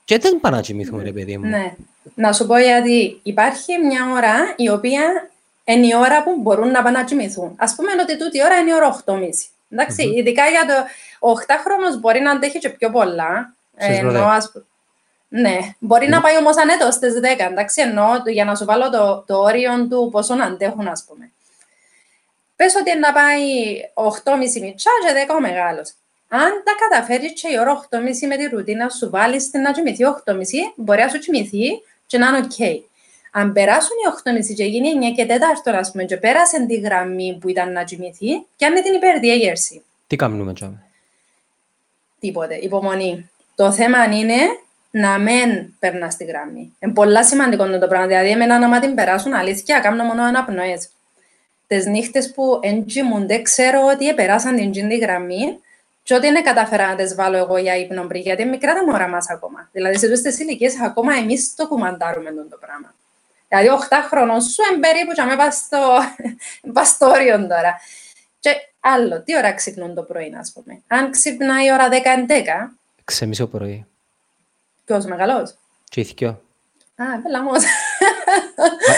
και 0.04 0.18
δεν 0.18 0.40
πάνε 0.40 0.56
να 0.56 0.62
κοιμηθούν, 0.62 1.02
ρε 1.02 1.12
παιδί 1.12 1.38
μου. 1.38 1.48
Ναι. 1.48 1.74
Να 2.14 2.32
σου 2.32 2.46
πω 2.46 2.58
γιατί 2.58 3.20
υπάρχει 3.22 3.78
μια 3.78 4.12
ώρα 4.12 4.54
η 4.56 4.68
οποία 4.68 5.30
είναι 5.64 5.86
η 5.86 5.94
ώρα 5.96 6.22
που 6.22 6.36
μπορούν 6.40 6.70
να 6.70 6.82
πάνε 6.82 6.98
να 6.98 7.04
κοιμηθούν. 7.04 7.54
Ας 7.58 7.74
πούμε 7.74 7.90
ότι 8.00 8.18
τούτη 8.18 8.44
ώρα 8.44 8.54
είναι 8.54 8.70
η 8.70 8.74
ώρα 8.74 9.02
8.30. 9.06 9.28
Εντάξει, 9.70 10.08
mm-hmm. 10.08 10.16
ειδικά 10.18 10.42
για 10.46 10.66
το 10.66 10.74
8χρονος 11.28 12.00
μπορεί 12.00 12.20
να 12.20 12.30
αντέχει 12.30 12.58
και 12.58 12.68
πιο 12.68 12.90
πολλά. 12.90 13.54
Ε, 13.76 13.96
ενώ, 13.96 14.24
ας... 14.24 14.52
Ναι, 15.28 15.58
μπορεί 15.78 16.06
mm. 16.06 16.10
να 16.10 16.20
πάει 16.20 16.36
όμως 16.36 16.56
ανέτος 16.56 16.94
στις 16.94 17.14
10, 17.14 17.50
εντάξει, 17.50 17.80
ενώ 17.80 18.22
για 18.26 18.44
να 18.44 18.54
σου 18.54 18.64
βάλω 18.64 18.90
το, 18.90 19.24
το 19.26 19.38
όριο 19.38 19.86
του 19.90 20.08
πόσο 20.12 20.34
να 20.34 20.44
αντέχουν, 20.44 20.88
ας 20.88 21.04
πούμε. 21.08 21.30
Πες 22.56 22.74
ότι 22.74 22.98
να 22.98 23.12
πάει 23.12 23.42
8.30 23.94 24.60
μητσά 24.60 24.90
και 25.02 25.26
10 25.28 25.34
ο 25.36 25.40
μεγάλος. 25.40 25.92
Αν 26.28 26.62
τα 26.64 26.72
καταφέρεις 26.88 27.40
και 27.40 27.48
η 27.48 27.58
ώρα 27.58 27.86
8.30 27.90 28.00
με 28.28 28.36
τη 28.36 28.46
ρουτίνα 28.46 28.88
σου 28.88 29.10
βάλεις 29.10 29.50
την 29.50 29.60
να 29.60 29.72
κοιμηθεί 29.72 30.04
8.30, 30.24 30.36
μπορεί 30.74 31.00
να 31.00 31.08
σου 31.08 31.18
κοιμηθεί 31.18 31.82
και 32.06 32.18
να 32.18 32.28
είναι 32.28 32.38
οκ. 32.38 32.82
Αν 33.30 33.52
περάσουν 33.52 33.90
οι 33.90 34.32
8.30 34.50 34.54
και 34.54 34.64
γίνει 34.64 34.88
9 35.12 35.14
και 35.16 35.26
4 35.66 35.72
ας 35.72 35.90
πούμε 35.90 36.04
και 36.04 36.16
πέρασε 36.16 36.66
τη 36.66 36.74
γραμμή 36.74 37.38
που 37.40 37.48
ήταν 37.48 37.72
να 37.72 37.84
κοιμηθεί 37.84 38.46
και 38.56 38.64
αν 38.64 38.72
είναι 38.72 38.82
την 38.82 38.94
υπερδιέγερση. 38.94 39.82
Τι 40.06 40.16
κάνουμε 40.16 40.52
τζιαμαί. 40.52 40.82
Τίποτε. 42.20 42.54
Υπομονή. 42.54 43.30
Το 43.54 43.72
θέμα 43.72 44.04
είναι 44.04 44.36
να 44.90 45.18
μην 45.18 45.78
περνάς 45.78 46.12
στη 46.12 46.24
γραμμή. 46.24 46.76
Είναι 46.78 46.92
πολύ 46.92 47.24
σημαντικό 47.24 47.78
το 47.78 47.86
πράγμα. 47.86 48.06
Δηλαδή, 48.06 48.30
εμένα 48.30 48.68
να 48.68 48.80
την 48.80 48.94
περάσουν 48.94 49.34
αλήθεια, 49.34 49.78
κάνω 49.78 50.04
μόνο 50.04 50.22
αναπνοές 50.22 50.88
τις 51.66 51.86
νύχτες 51.86 52.32
που 52.32 52.58
εν 52.62 52.74
τζοιμούνται, 52.74 53.42
ξέρω 53.42 53.80
ότι 53.92 54.08
επεράσαν 54.08 54.56
τζείντη 54.56 54.96
γραμμή 54.96 55.58
και 56.04 56.14
ότι 56.14 56.30
δεν 56.30 56.44
καταφέρα 56.44 56.88
να 56.88 56.94
τις 56.94 57.14
βάλω 57.14 57.36
εγώ 57.36 57.56
για 57.56 57.76
ύπνο 57.76 58.06
πριν, 58.06 58.20
γιατί 58.20 58.42
είναι 58.42 58.50
μικρά 58.50 58.74
τα 58.74 58.84
μωρά 58.84 59.08
μας 59.08 59.30
ακόμα. 59.30 59.68
Δηλαδή, 59.72 59.98
σε 59.98 60.08
τούτες 60.08 60.38
ηλικίες, 60.38 60.80
ακόμα 60.80 61.14
εμείς 61.14 61.54
το 61.54 61.68
κουμαντάρουμε 61.68 62.30
το 62.50 62.58
πράγμα. 62.60 62.94
Δηλαδή, 63.48 63.68
8 63.68 64.02
χρόνων 64.08 64.40
σου 64.40 64.62
είναι 64.72 64.80
περίπου 64.80 65.12
και 65.12 65.22
με 65.22 65.36
πας 65.36 65.54
στο, 65.54 65.78
πας 66.72 66.98
τώρα. 66.98 67.80
Και 68.40 68.50
άλλο, 68.80 69.22
τι 69.22 69.36
ώρα 69.36 69.52
ξυπνούν 69.52 69.94
το 69.94 70.02
πρωί, 70.02 70.36
ας 70.40 70.52
πούμε. 70.52 70.82
Αν 70.86 71.10
ξυπνάει 71.10 71.66
η 71.66 71.72
ώρα 71.72 71.88
10-11... 71.88 72.74
Ξεμίσω 73.04 73.46
πρωί. 73.46 73.86
Ποιος, 74.84 75.04
μεγαλός. 75.04 75.54
Και 75.88 76.00
ηθικιό. 76.00 76.42
Α, 76.96 77.04
πελαμός. 77.22 77.64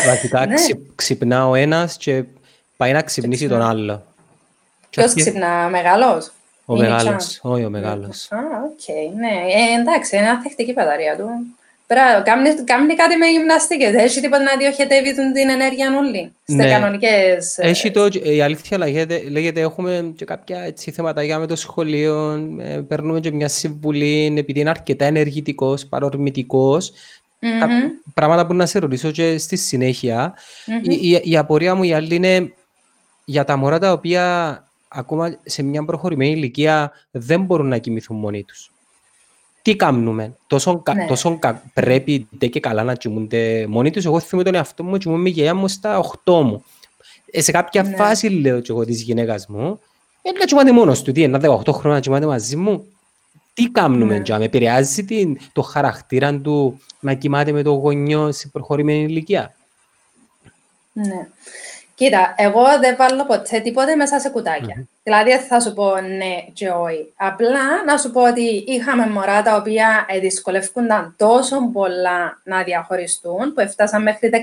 Βασικά, 0.06 0.46
ναι. 0.46 0.54
ξυπνά 0.94 1.48
ο 1.48 1.54
ένας 1.54 1.96
και 1.96 2.24
Πάει 2.76 2.92
να 2.92 3.02
ξυπνήσει 3.02 3.48
τον 3.48 3.62
άλλο. 3.62 4.02
Ποιος 4.90 5.14
ξυπνά, 5.14 5.68
μεγάλος; 5.68 6.30
Ο 6.68 6.76
μεγάλος, 6.76 7.38
όχι 7.42 7.64
ο 7.64 7.70
μεγάλος. 7.70 8.29
Α, 8.31 8.38
οκ, 8.38 9.16
ναι. 9.16 9.29
Ε, 9.29 9.81
εντάξει, 9.81 10.16
είναι 10.16 10.29
ανθεκτική 10.28 10.72
μπαταρία 10.72 11.16
του. 11.16 11.29
Πρέπει 11.87 12.64
κάνει 12.64 12.94
κάτι 12.94 13.16
με 13.16 13.26
γυμναστικές. 13.26 13.94
Έχει 13.94 14.20
τίποτα 14.20 14.42
να 14.42 14.57
διοχετεύει 14.57 15.14
την 15.14 15.48
ενέργεια 15.48 15.96
όλη. 15.98 16.33
Στις 16.42 16.55
ναι. 16.55 16.70
κανονικές... 16.70 17.59
Ε, 17.59 17.68
Έχει 17.68 17.90
το, 17.90 18.09
η 18.22 18.40
αλήθεια 18.40 18.79
λέγεται, 18.79 19.22
λέγεται 19.31 19.61
έχουμε 19.61 20.12
και 20.16 20.24
κάποια 20.24 20.61
έτσι, 20.61 20.90
θέματα 20.90 21.22
για 21.22 21.38
με 21.38 21.46
το 21.46 21.57
σχολείο. 21.57 22.33
Ε, 22.61 22.76
παίρνουμε 22.88 23.20
και 23.20 23.33
μια 23.33 23.48
συμβουλή 23.48 24.35
επειδή 24.38 24.61
είναι 24.61 24.70
αρκετά 24.70 25.05
ενεργητικός, 25.05 25.87
παρορμητικός. 25.87 26.92
Mm-hmm. 27.40 27.90
πράγματα 28.14 28.46
που 28.46 28.55
να 28.55 28.66
σε 28.66 28.79
ρωτήσω 28.79 29.11
και 29.11 29.38
στη 29.38 29.57
συνέχεια. 29.57 30.35
Mm-hmm. 30.35 30.88
Η, 30.88 31.11
η, 31.11 31.20
η 31.24 31.37
απορία 31.37 31.74
μου 31.74 31.83
η 31.83 31.92
άλλη 31.92 32.14
είναι 32.14 32.52
για 33.24 33.44
τα 33.44 33.57
μωρά 33.57 33.79
τα 33.79 33.92
οποία 33.92 34.65
ακόμα 34.88 35.38
σε 35.44 35.62
μια 35.62 35.85
προχωρημένη 35.85 36.31
ηλικία 36.31 36.92
δεν 37.11 37.42
μπορούν 37.42 37.68
να 37.68 37.79
κοιμηθούν 37.79 38.16
μόνοι 38.16 38.44
τους. 38.44 38.70
Τι 39.62 39.77
κάνουμε, 39.77 40.37
τόσο, 40.46 40.83
ναι. 40.94 41.07
τόσο 41.07 41.38
πρέπει 41.75 42.29
και 42.51 42.61
καλά 42.61 42.83
να 42.83 42.94
κοιμούνται 42.94 43.66
μόνοι 43.68 43.90
τους. 43.90 44.05
Εγώ 44.05 44.20
θυμάμαι 44.20 44.44
τον 44.44 44.55
εαυτό 44.55 44.85
μου, 44.85 44.96
κοιμούμαι 44.99 45.22
με 45.22 45.29
γεια 45.29 45.55
μου 45.55 45.68
στα 45.68 46.01
8 46.25 46.42
μου. 46.42 46.64
Ε, 47.31 47.40
σε 47.40 47.53
κάποια 47.53 47.83
ναι. 47.83 47.96
φάση 47.96 48.29
λέω 48.29 48.61
και 48.61 48.72
εγώ 48.72 48.85
της 48.85 49.03
γυναίκας 49.03 49.46
μου, 49.46 49.81
ε, 50.22 50.33
να 50.38 50.44
κοιμάται 50.44 50.72
μόνος 50.72 51.03
του, 51.03 51.12
τι 51.12 51.22
ένα 51.22 51.38
18 51.38 51.72
χρόνια 51.72 51.96
να 51.96 52.01
κοιμάται 52.01 52.27
μαζί 52.27 52.57
μου. 52.57 52.87
Τι 53.55 53.64
κάνουμε, 53.64 54.18
ναι. 54.18 54.38
με 54.38 54.44
επηρεάζει 54.44 55.05
την, 55.05 55.38
το 55.53 55.62
χαρακτήρα 55.62 56.40
του 56.40 56.81
να 57.01 57.14
κοιμάται 57.14 57.53
με 57.53 57.62
το 57.62 57.72
γονιό 57.72 58.33
σε 58.33 58.49
προχωρημένη 58.49 59.03
ηλικία; 59.03 59.55
Ναι. 60.92 61.29
Κοίτα, 61.96 62.35
εγώ 62.37 62.62
δεν 62.80 62.96
βάλω 62.96 63.26
ποτέ 63.26 63.61
τίποτε 63.61 63.94
μέσα 63.94 64.18
σε 64.18 64.28
κουτάκια. 64.28 64.76
Mm-hmm. 64.78 64.98
Δηλαδή, 65.02 65.30
θα 65.30 65.61
σου 65.61 65.72
πω 65.72 66.00
ναι 66.00 66.44
και 66.52 66.68
όχι. 66.68 67.12
Απλά 67.16 67.85
να 67.87 67.96
σου 67.96 68.11
πω 68.11 68.22
ότι 68.22 68.64
είχαμε 68.66 69.06
μωρά 69.06 69.42
τα 69.42 69.56
οποία 69.56 70.06
δυσκολεύονταν 70.20 71.14
τόσο 71.16 71.70
πολλά 71.72 72.40
να 72.44 72.62
διαχωριστούν, 72.62 73.52
που 73.54 73.61
έφτασαν 73.61 74.02
μέχρι 74.02 74.30
15 74.32 74.37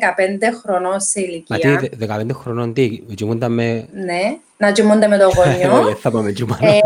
χρονών 0.64 1.00
σε 1.00 1.22
ηλικία. 1.22 1.70
Μα 1.70 1.78
τι, 1.78 1.90
15 2.34 2.36
χρονών 2.36 2.74
τι, 2.74 2.90
κοιμούνταν 3.16 3.52
με... 3.52 3.88
Ναι, 3.94 4.38
να 4.58 4.72
κοιμούνται 4.72 5.08
με 5.08 5.18
το 5.18 5.32
γονιό. 5.36 5.96
θα 5.96 6.12
πάμε 6.12 6.34
ε, 6.60 6.80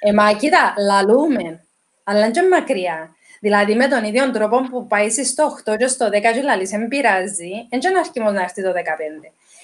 ε, 0.00 0.12
μα 0.12 0.32
κοίτα, 0.32 0.74
λαλούμε, 0.78 1.60
αλλά 2.04 2.26
είναι 2.26 2.48
μακριά. 2.50 3.10
Δηλαδή, 3.40 3.74
με 3.74 3.88
τον 3.88 4.04
ίδιο 4.04 4.30
τρόπο 4.30 4.60
που 4.70 4.86
πάει 4.86 5.10
στο 5.10 5.56
8 5.70 5.76
και 5.78 5.86
στο 5.86 6.06
10 6.06 6.10
και 6.10 6.42
λαλείς, 6.44 6.70
δεν 6.70 6.88
πειράζει, 6.88 7.50
δεν 7.70 7.80
είναι 7.90 7.98
αρχιμός 7.98 8.32
να 8.32 8.42
έρθει 8.42 8.62
το 8.62 8.70
15. 8.70 8.72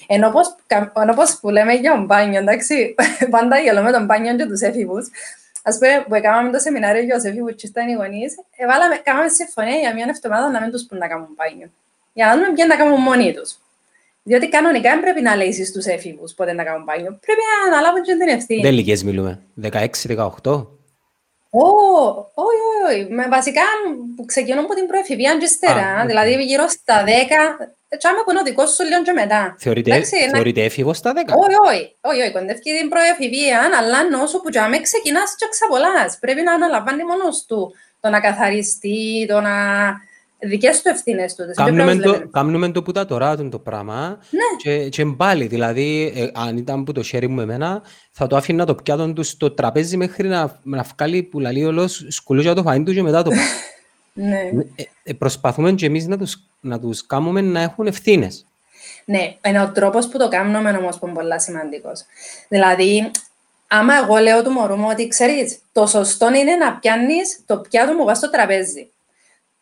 Ενώ 0.07 0.31
πως, 0.31 0.55
ενώ 1.01 1.13
πως 1.13 1.39
που 1.39 1.49
λέμε 1.49 1.73
για 1.73 1.95
μπάνιο, 1.95 2.39
εντάξει, 2.39 2.95
πάντα 3.29 3.59
γελώ 3.59 3.81
με 3.81 3.91
τον 3.91 4.05
μπάνιο 4.05 4.35
και 4.35 4.45
τους 4.45 4.61
έφηβους. 4.61 5.09
Ας 5.63 5.77
πούμε, 5.77 6.05
που 6.07 6.15
έκαναμε 6.15 6.51
το 6.51 6.59
σεμινάριο 6.59 7.03
για 7.03 7.15
τους 7.15 7.23
έφηβους 7.23 7.55
και 7.55 7.67
ήταν 7.67 7.87
οι 7.87 7.93
γονείς, 7.93 8.35
έβαλαμε, 8.57 8.95
κάναμε 9.03 9.29
συμφωνία 9.29 9.75
για 9.75 9.93
μια 9.93 10.05
εβδομάδα 10.09 10.49
να 10.49 10.61
μην 10.61 10.71
τους 10.71 10.83
πούν 10.83 10.97
να 10.97 11.07
κάνουν 11.07 11.27
μπάνιο. 11.35 11.71
Για 12.13 12.25
να 12.25 12.33
δούμε 12.33 12.53
ποιον 12.53 12.67
να 12.67 12.75
κάνουν 12.75 13.01
μόνοι 13.01 13.33
τους. 13.33 13.57
Διότι 14.23 14.49
κανονικά 14.49 14.89
δεν 14.89 14.99
πρέπει 14.99 15.21
να 15.21 15.35
λέει 15.35 15.65
στους 15.65 15.85
έφηβους 15.85 16.33
πότε 16.33 16.53
να 16.53 16.63
κάνουν 16.63 16.83
μπάνιο. 16.83 17.19
Πρέπει 17.25 17.41
να 17.49 17.73
αναλάβουν 17.73 18.03
και 18.03 18.15
την 18.15 18.27
ευθύνη. 18.27 18.61
Δεν 18.61 18.71
ηλικίες 18.71 19.03
μιλούμε. 19.03 19.39
16-18. 19.61 20.67
Όχι, 21.55 22.25
όχι, 22.33 22.67
όχι. 22.89 23.29
Βασικά 23.29 23.61
που 24.15 24.25
ξεκινούν 24.25 24.63
από 24.63 24.73
την 24.73 24.87
προεφηβεία 24.87 25.37
και 25.37 25.45
ύστερα. 25.45 26.03
Δηλαδή 26.07 26.43
γύρω 26.43 26.67
στα 26.67 27.03
10, 27.03 27.09
έτσι 27.87 28.07
άμα 28.07 28.23
που 28.23 28.31
είναι 28.31 28.39
ο 28.39 28.43
δικός 28.43 28.73
σου 28.73 28.83
λίγο 28.83 29.01
και 29.01 29.11
μετά. 29.11 29.55
Θεωρείται, 29.59 30.01
θεωρείται 30.33 30.63
έφηβος 30.63 30.97
στα 30.97 31.13
10. 31.13 31.15
Όχι, 31.15 31.55
όχι, 31.69 31.95
όχι, 32.01 32.21
όχι. 32.21 32.31
Κοντεύει 32.31 32.59
την 32.59 32.89
προεφηβεία, 32.89 33.59
αλλά 33.79 34.23
όσο 34.23 34.41
που 34.41 34.49
τζάμε 34.49 34.79
ξεκινάς 34.79 35.35
και 35.35 35.47
ξαπολάς. 35.49 36.17
Πρέπει 36.19 36.41
να 36.41 36.53
αναλαμβάνει 36.53 37.03
μόνος 37.03 37.45
του 37.45 37.75
το 37.99 38.09
να 38.09 38.19
καθαριστεί, 38.19 39.25
το 39.27 39.41
να 39.41 39.55
δικές 40.45 40.81
του 40.81 40.89
ευθύνες 40.89 41.35
του. 41.35 41.43
Κάνουμε 41.55 41.95
το, 41.95 42.27
κάνουμε 42.31 42.71
το 42.71 42.83
που 42.83 42.91
τα 42.91 43.05
τώρα 43.05 43.35
το 43.37 43.59
πράγμα 43.59 44.19
ναι. 44.29 44.41
και, 44.57 44.89
και 44.89 45.05
πάλι, 45.05 45.47
δηλαδή, 45.47 46.13
ε, 46.15 46.27
αν 46.33 46.57
ήταν 46.57 46.83
που 46.83 46.91
το 46.91 47.03
χέρι 47.03 47.27
μου 47.27 47.41
εμένα, 47.41 47.81
θα 48.11 48.27
το 48.27 48.35
άφηνα 48.35 48.65
το 48.65 48.75
πιάτο 48.75 49.13
του 49.13 49.23
στο 49.23 49.51
τραπέζι 49.51 49.97
μέχρι 49.97 50.27
να, 50.27 50.59
να 50.63 50.85
βγάλει 50.95 51.23
που 51.23 51.39
λαλεί 51.39 51.65
όλος 51.65 52.05
σκουλούζια 52.07 52.53
το 52.53 52.63
φαΐν 52.67 52.81
του 52.85 52.93
και 52.93 53.01
μετά 53.01 53.23
το 53.23 53.29
πάει. 53.29 53.39
ναι. 54.29 54.63
ε, 54.75 54.83
ε, 55.03 55.13
προσπαθούμε 55.13 55.71
και 55.71 55.85
εμείς 55.85 56.07
να 56.07 56.17
τους, 56.17 56.43
να 56.59 56.79
τους 56.79 57.05
κάνουμε 57.05 57.41
να 57.41 57.61
έχουν 57.61 57.87
ευθύνες. 57.87 58.45
Ναι, 59.05 59.35
είναι 59.47 59.61
ο 59.61 59.71
τρόπος 59.71 60.07
που 60.07 60.17
το 60.17 60.27
κάνουμε 60.27 60.69
όμως 60.69 60.99
που 60.99 61.07
είναι 61.07 61.15
πολύ 61.15 61.41
σημαντικός. 61.41 62.05
Δηλαδή, 62.47 63.11
άμα 63.67 63.93
εγώ 64.03 64.17
λέω 64.17 64.43
του 64.43 64.51
μωρού 64.51 64.75
μου 64.75 64.87
ότι 64.91 65.07
ξέρεις, 65.07 65.57
το 65.71 65.85
σωστό 65.85 66.27
είναι 66.27 66.55
να 66.55 66.73
πιάνεις 66.73 67.39
το 67.45 67.57
πιάτο 67.57 67.93
μου 67.93 68.15
στο 68.15 68.29
τραπέζι. 68.29 68.92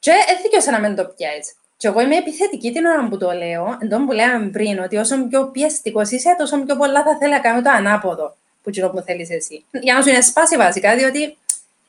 Και 0.02 0.12
έδειξε 0.32 0.72
να 0.72 0.80
μην 0.80 0.96
το 0.96 1.04
πιάσει. 1.04 1.54
Και 1.78 1.88
εγώ 1.88 2.02
είμαι 2.02 2.16
επιθετική 2.16 2.72
την 2.72 2.86
ώρα 2.86 3.08
που 3.08 3.18
το 3.18 3.32
λέω, 3.32 3.78
εντό 3.82 4.06
που 4.06 4.12
λέγαμε 4.12 4.46
πριν, 4.46 4.80
ότι 4.80 4.98
όσο 4.98 5.28
πιο 5.28 5.46
πιεστικός 5.46 6.10
είσαι, 6.10 6.36
τόσο 6.38 6.64
πιο 6.64 6.76
πολλά 6.76 7.04
θα 7.04 7.18
θέλει 7.20 7.32
να 7.32 7.40
κάνει 7.40 7.62
το 7.62 7.70
ανάποδο 7.70 8.36
που 8.64 8.70
τσινό 8.70 8.90
που 8.90 9.02
θέλεις 9.02 9.30
εσύ. 9.30 9.64
Για 9.72 9.94
να 9.94 10.02
σου 10.02 10.10
είναι 10.10 10.22
σπάσει 10.22 10.58
βασικά, 10.58 10.96
διότι 10.96 11.38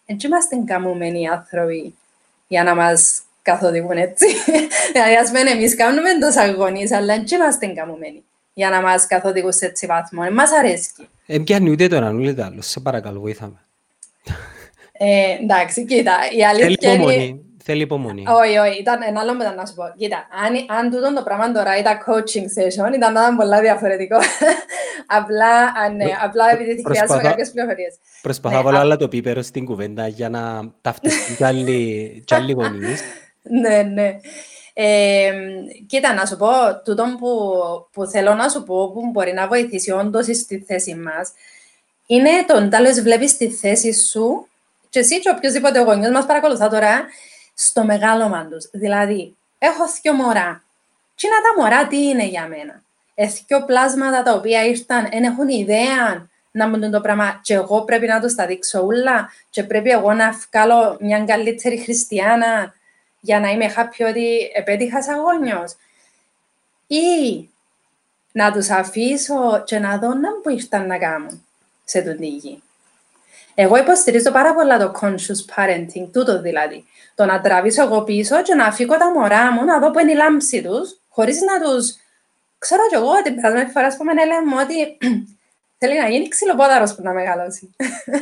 δεν 0.07 0.17
είμαστε 0.25 0.57
καμωμένοι 0.65 1.29
άνθρωποι 1.29 1.95
για 2.49 2.65
να 2.65 2.75
μας 2.75 3.23
καθοδηγούν 3.43 3.97
έτσι. 3.97 4.27
δηλαδή, 4.93 5.15
ας 5.15 5.29
πούμε, 5.29 5.51
εμείς 5.51 5.77
κάνουμε 5.77 6.09
τόσο 6.21 6.41
αγωνίες, 6.41 6.93
αλλά 6.93 7.15
δεν 7.15 7.25
είμαστε 7.31 7.67
καμωμένοι 7.67 8.23
για 8.55 8.71
να 8.71 8.81
μας 8.81 9.07
καθοδηγούν 9.07 9.53
σε 9.53 9.67
έτσι 9.67 9.87
βαθμό. 9.87 10.31
Μας 10.31 10.53
αρέσει. 10.53 10.91
Ε, 11.27 11.39
πιάνει 11.39 11.71
ούτε 11.71 11.89
το 11.89 11.97
έναν 11.97 12.19
ούτε 12.19 12.35
το 12.35 12.43
άλλο. 12.43 12.63
Σε 12.63 12.81
παρακαλώ, 12.81 13.21
βοήθαμε. 13.21 13.61
Ε, 14.93 15.37
εντάξει, 15.43 15.85
κοίτα, 15.85 16.17
η 16.37 16.45
αλήθεια 16.45 16.93
είναι... 16.93 17.39
Θέλει 17.65 17.83
υπομονή. 17.83 18.25
Όχι, 18.29 18.57
όχι, 18.57 18.79
ήταν 18.79 19.01
ένα 19.07 19.21
άλλο 19.21 19.35
μετά 19.35 19.55
να 19.55 19.67
σου 19.67 19.75
πω. 19.75 19.83
Κοίτα, 19.97 20.27
αν, 20.45 20.79
αν 20.79 20.91
τούτο 20.91 21.15
το 21.15 21.23
πράγμα 21.23 21.53
τώρα 21.53 21.79
ήταν 21.79 21.99
coaching 22.07 22.47
session, 22.57 22.95
ήταν 22.95 23.13
να 23.13 23.37
πολύ 23.37 23.61
διαφορετικό. 23.61 24.17
απλά, 25.19 25.73
ναι, 25.97 26.05
απλά 26.23 26.45
επειδή 26.53 26.83
χρειάζομαι 26.87 27.23
κάποιες 27.23 27.51
πληροφορίες. 27.51 27.95
Προσπαθώ 28.23 28.57
να 28.57 28.63
βάλω 28.63 28.79
άλλα 28.79 28.97
το 28.97 29.09
πίπερο 29.09 29.43
στην 29.43 29.65
κουβέντα 29.65 30.07
για 30.07 30.29
να 30.29 30.73
ταυτιστεί 30.81 31.35
κι 32.25 32.35
άλλοι 32.35 32.53
γονείς. 32.53 33.03
Ναι, 33.45 33.83
ναι. 33.83 34.19
Ε, 34.73 35.33
κοίτα, 35.87 36.15
να 36.15 36.27
σου 36.27 36.37
πω, 36.37 36.49
τούτο 36.85 37.05
που, 37.19 37.29
που 37.93 38.07
θέλω 38.07 38.35
να 38.35 38.49
σου 38.49 38.63
πω, 38.63 38.93
που 38.93 39.11
μπορεί 39.11 39.33
να 39.33 39.47
βοηθήσει 39.47 39.91
όντως 39.91 40.25
στη 40.25 40.65
θέση 40.67 40.95
μας, 40.95 41.33
είναι 42.07 42.31
το 42.47 42.61
να 42.61 43.03
βλέπεις 43.03 43.37
τη 43.37 43.51
θέση 43.51 43.93
σου 43.93 44.47
και 44.89 44.99
εσύ 44.99 45.21
και 45.21 45.31
οποιοδήποτε 45.37 45.81
γονιός 45.83 46.11
μας 46.11 46.27
παρακολουθά 46.27 46.69
τώρα, 46.69 47.05
στο 47.55 47.85
μεγάλο 47.85 48.47
του. 48.51 48.69
Δηλαδή, 48.73 49.37
έχω 49.59 49.85
δύο 50.03 50.13
μωρά. 50.13 50.63
Τι 51.15 51.29
να 51.29 51.41
τα 51.43 51.63
μωρά 51.63 51.87
τι 51.87 51.97
είναι 51.97 52.25
για 52.25 52.47
μένα; 52.47 52.83
Δύο 53.47 53.65
πλάσματα 53.65 54.23
τα 54.23 54.35
οποία 54.35 54.65
ήρθαν, 54.65 55.09
δεν 55.11 55.25
έχουν 55.25 55.49
ιδέα 55.49 56.31
να 56.51 56.69
μου 56.69 56.91
το 56.91 57.01
πράγμα 57.01 57.41
και 57.43 57.55
εγώ 57.55 57.85
πρέπει 57.85 58.07
να 58.07 58.21
το 58.21 58.35
τα 58.35 58.47
δείξω 58.47 58.87
όλα 58.87 59.33
και 59.51 59.63
πρέπει 59.63 59.91
εγώ 59.91 60.13
να 60.13 60.39
βγάλω 60.51 60.97
μια 61.01 61.25
καλύτερη 61.25 61.79
χριστιανά 61.79 62.75
για 63.21 63.41
να 63.41 63.51
είμαι 63.51 63.75
happy 63.77 64.07
ότι 64.09 64.51
επέτυχα 64.55 65.03
σαν 65.03 65.19
γόνιος. 65.19 65.77
Ή 66.87 67.49
να 68.33 68.53
τους 68.53 68.71
αφήσω 68.71 69.63
και 69.65 69.79
να 69.79 69.99
δω 69.99 70.15
να 70.15 70.29
που 70.43 70.51
ήρθαν 70.51 70.87
να 70.87 70.99
κάνουν 70.99 71.47
σε 71.85 72.03
τον 72.03 72.23
γη. 72.23 72.63
Εγώ 73.55 73.77
υποστηρίζω 73.77 74.31
πάρα 74.31 74.55
πολλά 74.55 74.79
το 74.79 74.93
conscious 75.01 75.55
parenting, 75.55 76.09
τούτο 76.13 76.41
δηλαδή. 76.41 76.85
Το 77.15 77.25
να 77.25 77.41
τραβήσω 77.41 77.83
εγώ 77.83 78.03
πίσω 78.03 78.43
και 78.43 78.55
να 78.55 78.65
αφήκω 78.65 78.97
τα 78.97 79.11
μωρά 79.11 79.53
μου 79.53 79.65
να 79.65 79.79
δω 79.79 79.91
που 79.91 79.99
είναι 79.99 80.11
η 80.11 80.15
λάμψη 80.15 80.63
τους, 80.63 80.97
χωρίς 81.09 81.41
να 81.41 81.61
τους. 81.61 81.97
Ξέρω 82.59 82.89
κι 82.89 82.95
εγώ 82.95 83.23
την 83.23 83.35
περασμένη 83.35 83.71
φορά 83.71 83.97
που 83.97 84.05
μου 84.05 84.13
λέει 84.15 84.63
ότι 84.63 84.99
θέλει 85.79 86.01
να 86.01 86.09
γίνει 86.09 86.29
ξυλοπόδαρος 86.29 86.95
που 86.95 87.03
να 87.03 87.13
μεγαλώσει. 87.13 87.75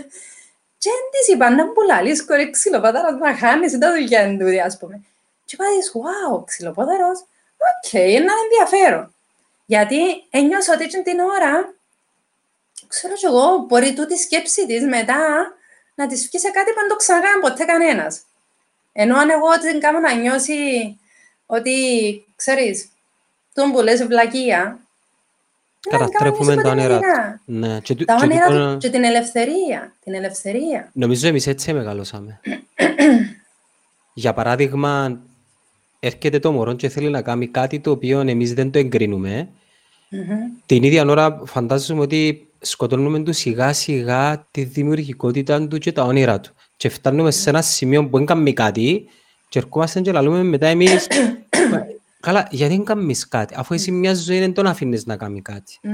και 0.82 0.90
δεν 0.90 1.04
της 1.10 1.34
είπα 1.34 1.50
να 1.50 1.64
μου 1.64 1.72
λαλείς 1.86 2.24
κορή 2.24 2.50
ξυλοπόδαρος 2.50 3.18
να 3.20 3.36
χάνεις 3.36 3.78
τα 3.78 3.92
δουλειά 3.92 4.36
του, 4.38 4.62
ας 4.64 4.78
πούμε. 4.78 5.00
Και 5.44 5.54
είπα 5.54 5.64
τη, 5.64 5.90
wow, 5.98 6.46
ξυλοπόδαρος, 6.46 7.18
οκ, 7.70 7.92
είναι 7.92 8.32
ενδιαφέρον. 8.44 9.14
Γιατί 9.66 9.98
ένιωσα 10.30 10.72
ότι 10.74 11.02
την 11.02 11.18
ώρα 11.20 11.74
ξέρω 12.92 13.14
κι 13.14 13.26
εγώ, 13.26 13.64
μπορεί 13.68 13.94
τούτη 13.94 14.16
σκέψη 14.16 14.66
της 14.66 14.84
μετά 14.84 15.18
να 15.94 16.06
της 16.06 16.26
βγει 16.26 16.38
σε 16.38 16.50
κάτι 16.50 16.70
που 16.70 16.78
δεν 16.80 16.88
το 16.88 16.96
ξανακάνε 16.96 17.40
ποτέ 17.40 17.64
κανένας. 17.64 18.20
Ενώ 18.92 19.16
αν 19.18 19.30
εγώ 19.30 19.48
την 19.58 19.80
κάνω 19.80 19.98
να 19.98 20.14
νιώσει 20.14 20.58
ότι, 21.46 21.74
ξέρεις, 22.36 22.88
τον 23.54 23.72
που 23.72 23.80
λες 23.80 24.06
βλακεία, 24.06 24.78
Καταστρέφουμε 25.88 26.54
τα 26.56 26.70
όνειρα 26.70 27.00
Ναι. 27.44 27.80
Και, 27.80 27.94
τα 27.94 28.18
όνειρα 28.22 28.46
τους 28.46 28.84
και 28.84 28.90
την 28.90 29.04
ελευθερία. 29.04 29.94
Την 30.04 30.14
ελευθερία. 30.14 30.90
Νομίζω 30.92 31.28
εμείς 31.28 31.46
έτσι 31.46 31.72
μεγαλώσαμε. 31.72 32.40
Για 34.14 34.32
παράδειγμα, 34.32 35.20
έρχεται 36.00 36.38
το 36.38 36.52
μωρό 36.52 36.74
και 36.74 36.88
θέλει 36.88 37.08
να 37.08 37.22
κάνει 37.22 37.46
κάτι 37.48 37.80
το 37.80 37.90
οποίο 37.90 38.20
εμείς 38.20 38.54
δεν 38.54 38.70
το 38.70 38.78
εγκρίνουμε. 38.78 39.48
Mm-hmm. 40.10 40.62
Την 40.66 40.82
ίδια 40.82 41.04
ώρα 41.04 41.42
φαντάζομαι 41.44 42.00
ότι 42.00 42.49
σκοτώνουμε 42.60 43.18
του 43.18 43.32
σιγά 43.32 43.72
σιγά 43.72 44.46
τη 44.50 44.62
δημιουργικότητα 44.62 45.68
του 45.68 45.78
και 45.78 45.92
τα 45.92 46.02
όνειρα 46.02 46.40
του. 46.40 46.54
Και 46.76 46.88
φτάνουμε 46.88 47.30
σε 47.30 47.50
ένα 47.50 47.62
σημείο 47.62 48.08
που 48.08 48.16
δεν 48.16 48.26
κάνουμε 48.26 48.52
κάτι 48.52 49.04
και 49.48 49.58
ερχόμαστε 49.58 50.00
και 50.00 50.12
λαλούμε 50.12 50.42
μετά 50.42 50.66
εμείς 50.66 51.06
Καλά, 52.20 52.48
γιατί 52.50 52.74
δεν 52.76 52.84
κάνεις 52.84 53.28
κάτι, 53.28 53.54
αφού 53.56 53.74
εσύ 53.74 53.90
μια 53.90 54.14
ζωή 54.14 54.38
δεν 54.38 54.52
τον 54.52 54.66
αφήνεις 54.66 55.06
να 55.06 55.16
κάνει 55.16 55.42
κάτι. 55.42 55.78
Ναι. 55.82 55.92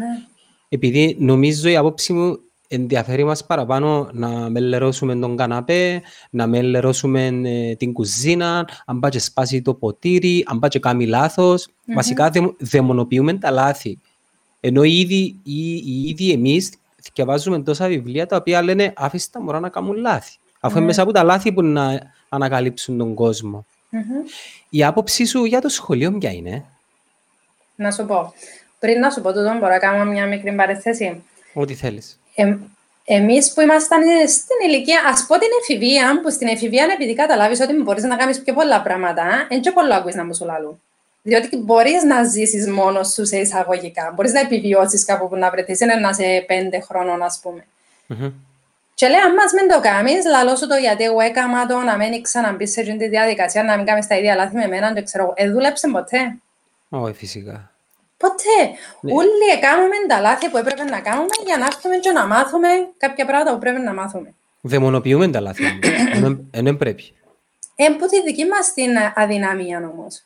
Επειδή 0.68 1.16
νομίζω 1.18 1.68
η 1.68 1.76
απόψη 1.76 2.12
μου 2.12 2.38
ενδιαφέρει 2.68 3.24
μας 3.24 3.46
παραπάνω 3.46 4.08
να 4.12 4.28
μελερώσουμε 4.28 5.16
τον 5.16 5.36
καναπέ, 5.36 6.02
να 6.30 6.46
μελερώσουμε 6.46 7.26
ε, 7.26 7.74
την 7.74 7.92
κουζίνα, 7.92 8.68
αν 8.86 9.00
πάει 9.00 9.10
και 9.10 9.18
σπάσει 9.18 9.62
το 9.62 9.74
ποτήρι, 9.74 10.44
αν 10.46 10.58
πάει 10.58 10.70
και 10.70 10.78
κάνει 10.78 11.06
λάθος. 11.06 11.66
Mm-hmm. 11.66 11.94
Βασικά 11.94 12.30
δαιμονοποιούμε 12.58 13.34
τα 13.34 13.50
λάθη. 13.50 13.98
Ενώ 14.60 14.82
ήδη, 14.82 15.40
οι, 15.42 15.74
οι 15.74 16.08
ίδιοι 16.08 16.30
εμείς 16.32 16.72
διαβάζουμε 17.14 17.62
τόσα 17.62 17.86
βιβλία 17.86 18.26
τα 18.26 18.36
οποία 18.36 18.62
λένε 18.62 18.92
άφησε 18.96 19.30
τα 19.30 19.42
μωρά 19.42 19.60
να 19.60 19.68
κάνουν 19.68 19.96
λάθη. 19.96 20.36
Αφού 20.60 20.72
είναι 20.72 20.80
ναι. 20.80 20.86
μέσα 20.86 21.02
από 21.02 21.12
τα 21.12 21.22
λάθη 21.22 21.52
που 21.52 21.62
να 21.62 22.12
ανακαλύψουν 22.28 22.98
τον 22.98 23.14
κόσμο. 23.14 23.66
Η 24.70 24.84
άποψή 24.84 25.24
σου 25.24 25.44
για 25.44 25.60
το 25.60 25.68
σχολείο 25.68 26.12
ποια 26.18 26.30
είναι; 26.30 26.64
Να 27.76 27.90
σου 27.90 28.06
πω. 28.06 28.34
Πριν 28.78 28.98
να 28.98 29.10
σου 29.10 29.20
πω 29.20 29.32
τούτο, 29.32 29.52
μπορώ 29.52 29.72
να 29.72 29.78
κάνω 29.78 30.04
μια 30.10 30.26
μικρή 30.26 30.52
παρέθεση. 30.54 31.22
Ό,τι 31.54 31.74
θέλεις. 31.74 32.18
Ε, 32.34 32.56
Εμείς 33.08 33.52
που 33.52 33.60
ήμασταν 33.60 34.02
στην 34.28 34.70
ηλικία, 34.70 35.02
ας 35.06 35.26
πω 35.26 35.38
την 35.38 35.48
εφηβεία, 35.60 36.20
που 36.22 36.30
στην 36.30 36.48
εφηβεία, 36.48 36.86
επειδή 36.94 37.14
καταλάβεις 37.14 37.60
ότι 37.60 37.72
μπορείς 37.74 38.02
να 38.02 38.16
κάνεις 38.16 38.42
πιο 38.42 38.54
πολλά 38.54 38.82
πράγματα, 38.82 39.46
δεν 39.48 39.60
και 39.60 39.70
πολύ 39.72 39.94
ακούεις 39.94 40.14
να 40.14 40.24
μου 40.24 40.34
σου 40.34 40.44
λαλού. 40.44 40.80
Διότι 41.26 41.56
μπορείς 41.56 42.02
να 42.02 42.24
ζήσεις 42.24 42.68
μόνος 42.68 43.08
σου 43.12 43.26
σε 43.26 43.36
εισαγωγικά. 43.36 44.12
Μπορείς 44.14 44.32
να 44.32 44.40
επιβιώσεις 44.40 45.04
κάπου 45.04 45.28
που 45.28 45.36
να 45.36 45.50
βρεθείς, 45.50 45.80
είναι 45.80 45.94
να 45.94 46.12
σε 46.12 46.44
πέντε 46.46 46.80
χρόνων, 46.80 47.22
ας 47.22 47.38
πούμε. 47.42 47.64
Mm-hmm. 48.08 48.32
Και 48.94 49.08
λέει, 49.08 49.20
αν 49.20 49.32
μας 49.34 49.52
μην 49.52 49.68
το 49.68 49.80
κάνεις, 49.80 50.24
λαλώ 50.24 50.56
σου 50.56 50.66
το 50.66 50.74
γιατί 50.74 51.04
εγώ 51.04 51.20
έκανα 51.20 51.66
το 51.66 51.78
να 51.78 51.96
μην 51.96 52.22
ξαναμπείς 52.22 52.72
σε 52.72 52.80
αυτή 52.80 52.96
τη 52.96 53.08
διαδικασία, 53.08 53.62
να 53.62 53.76
μην 53.76 53.86
κάνεις 53.86 54.06
τα 54.06 54.16
ίδια 54.16 54.34
λάθη 54.34 54.54
με 54.54 54.64
εμένα, 54.64 54.92
δεν 54.92 55.04
ξέρω, 55.04 55.32
ε, 55.36 55.50
δούλεψε 55.50 55.88
ποτέ. 55.88 56.36
Όχι, 56.88 57.14
φυσικά. 57.14 57.70
Ποτέ. 58.16 58.58
Ναι. 59.00 59.12
Όλοι 59.12 59.60
κάνουμε 59.60 59.96
τα 60.08 60.20
λάθη 60.20 60.48
που 60.50 60.56
έπρεπε 60.56 60.84
να 60.84 61.00
κάνουμε 61.00 61.34
για 61.46 61.56
να 61.56 61.66
έρθουμε 61.66 61.96
και 61.96 62.10
να 62.10 62.26
μάθουμε 62.26 62.68
κάποια 62.96 63.26
πράγματα 63.26 63.52
που 63.52 63.58
πρέπει 63.58 63.80
να 63.80 63.94
μάθουμε. 63.94 64.34
Δαιμονοποιούμε 64.60 65.28
τα 65.28 65.40
λάθη, 65.40 65.64
δεν 66.50 66.76
πρέπει. 66.76 67.14
Ε, 67.76 67.88
που 67.98 68.06
τη 68.06 68.22
δική 68.22 68.44
μας 68.44 68.72
την 68.72 68.90
αδυναμία 69.14 69.90
όμως. 69.92 70.24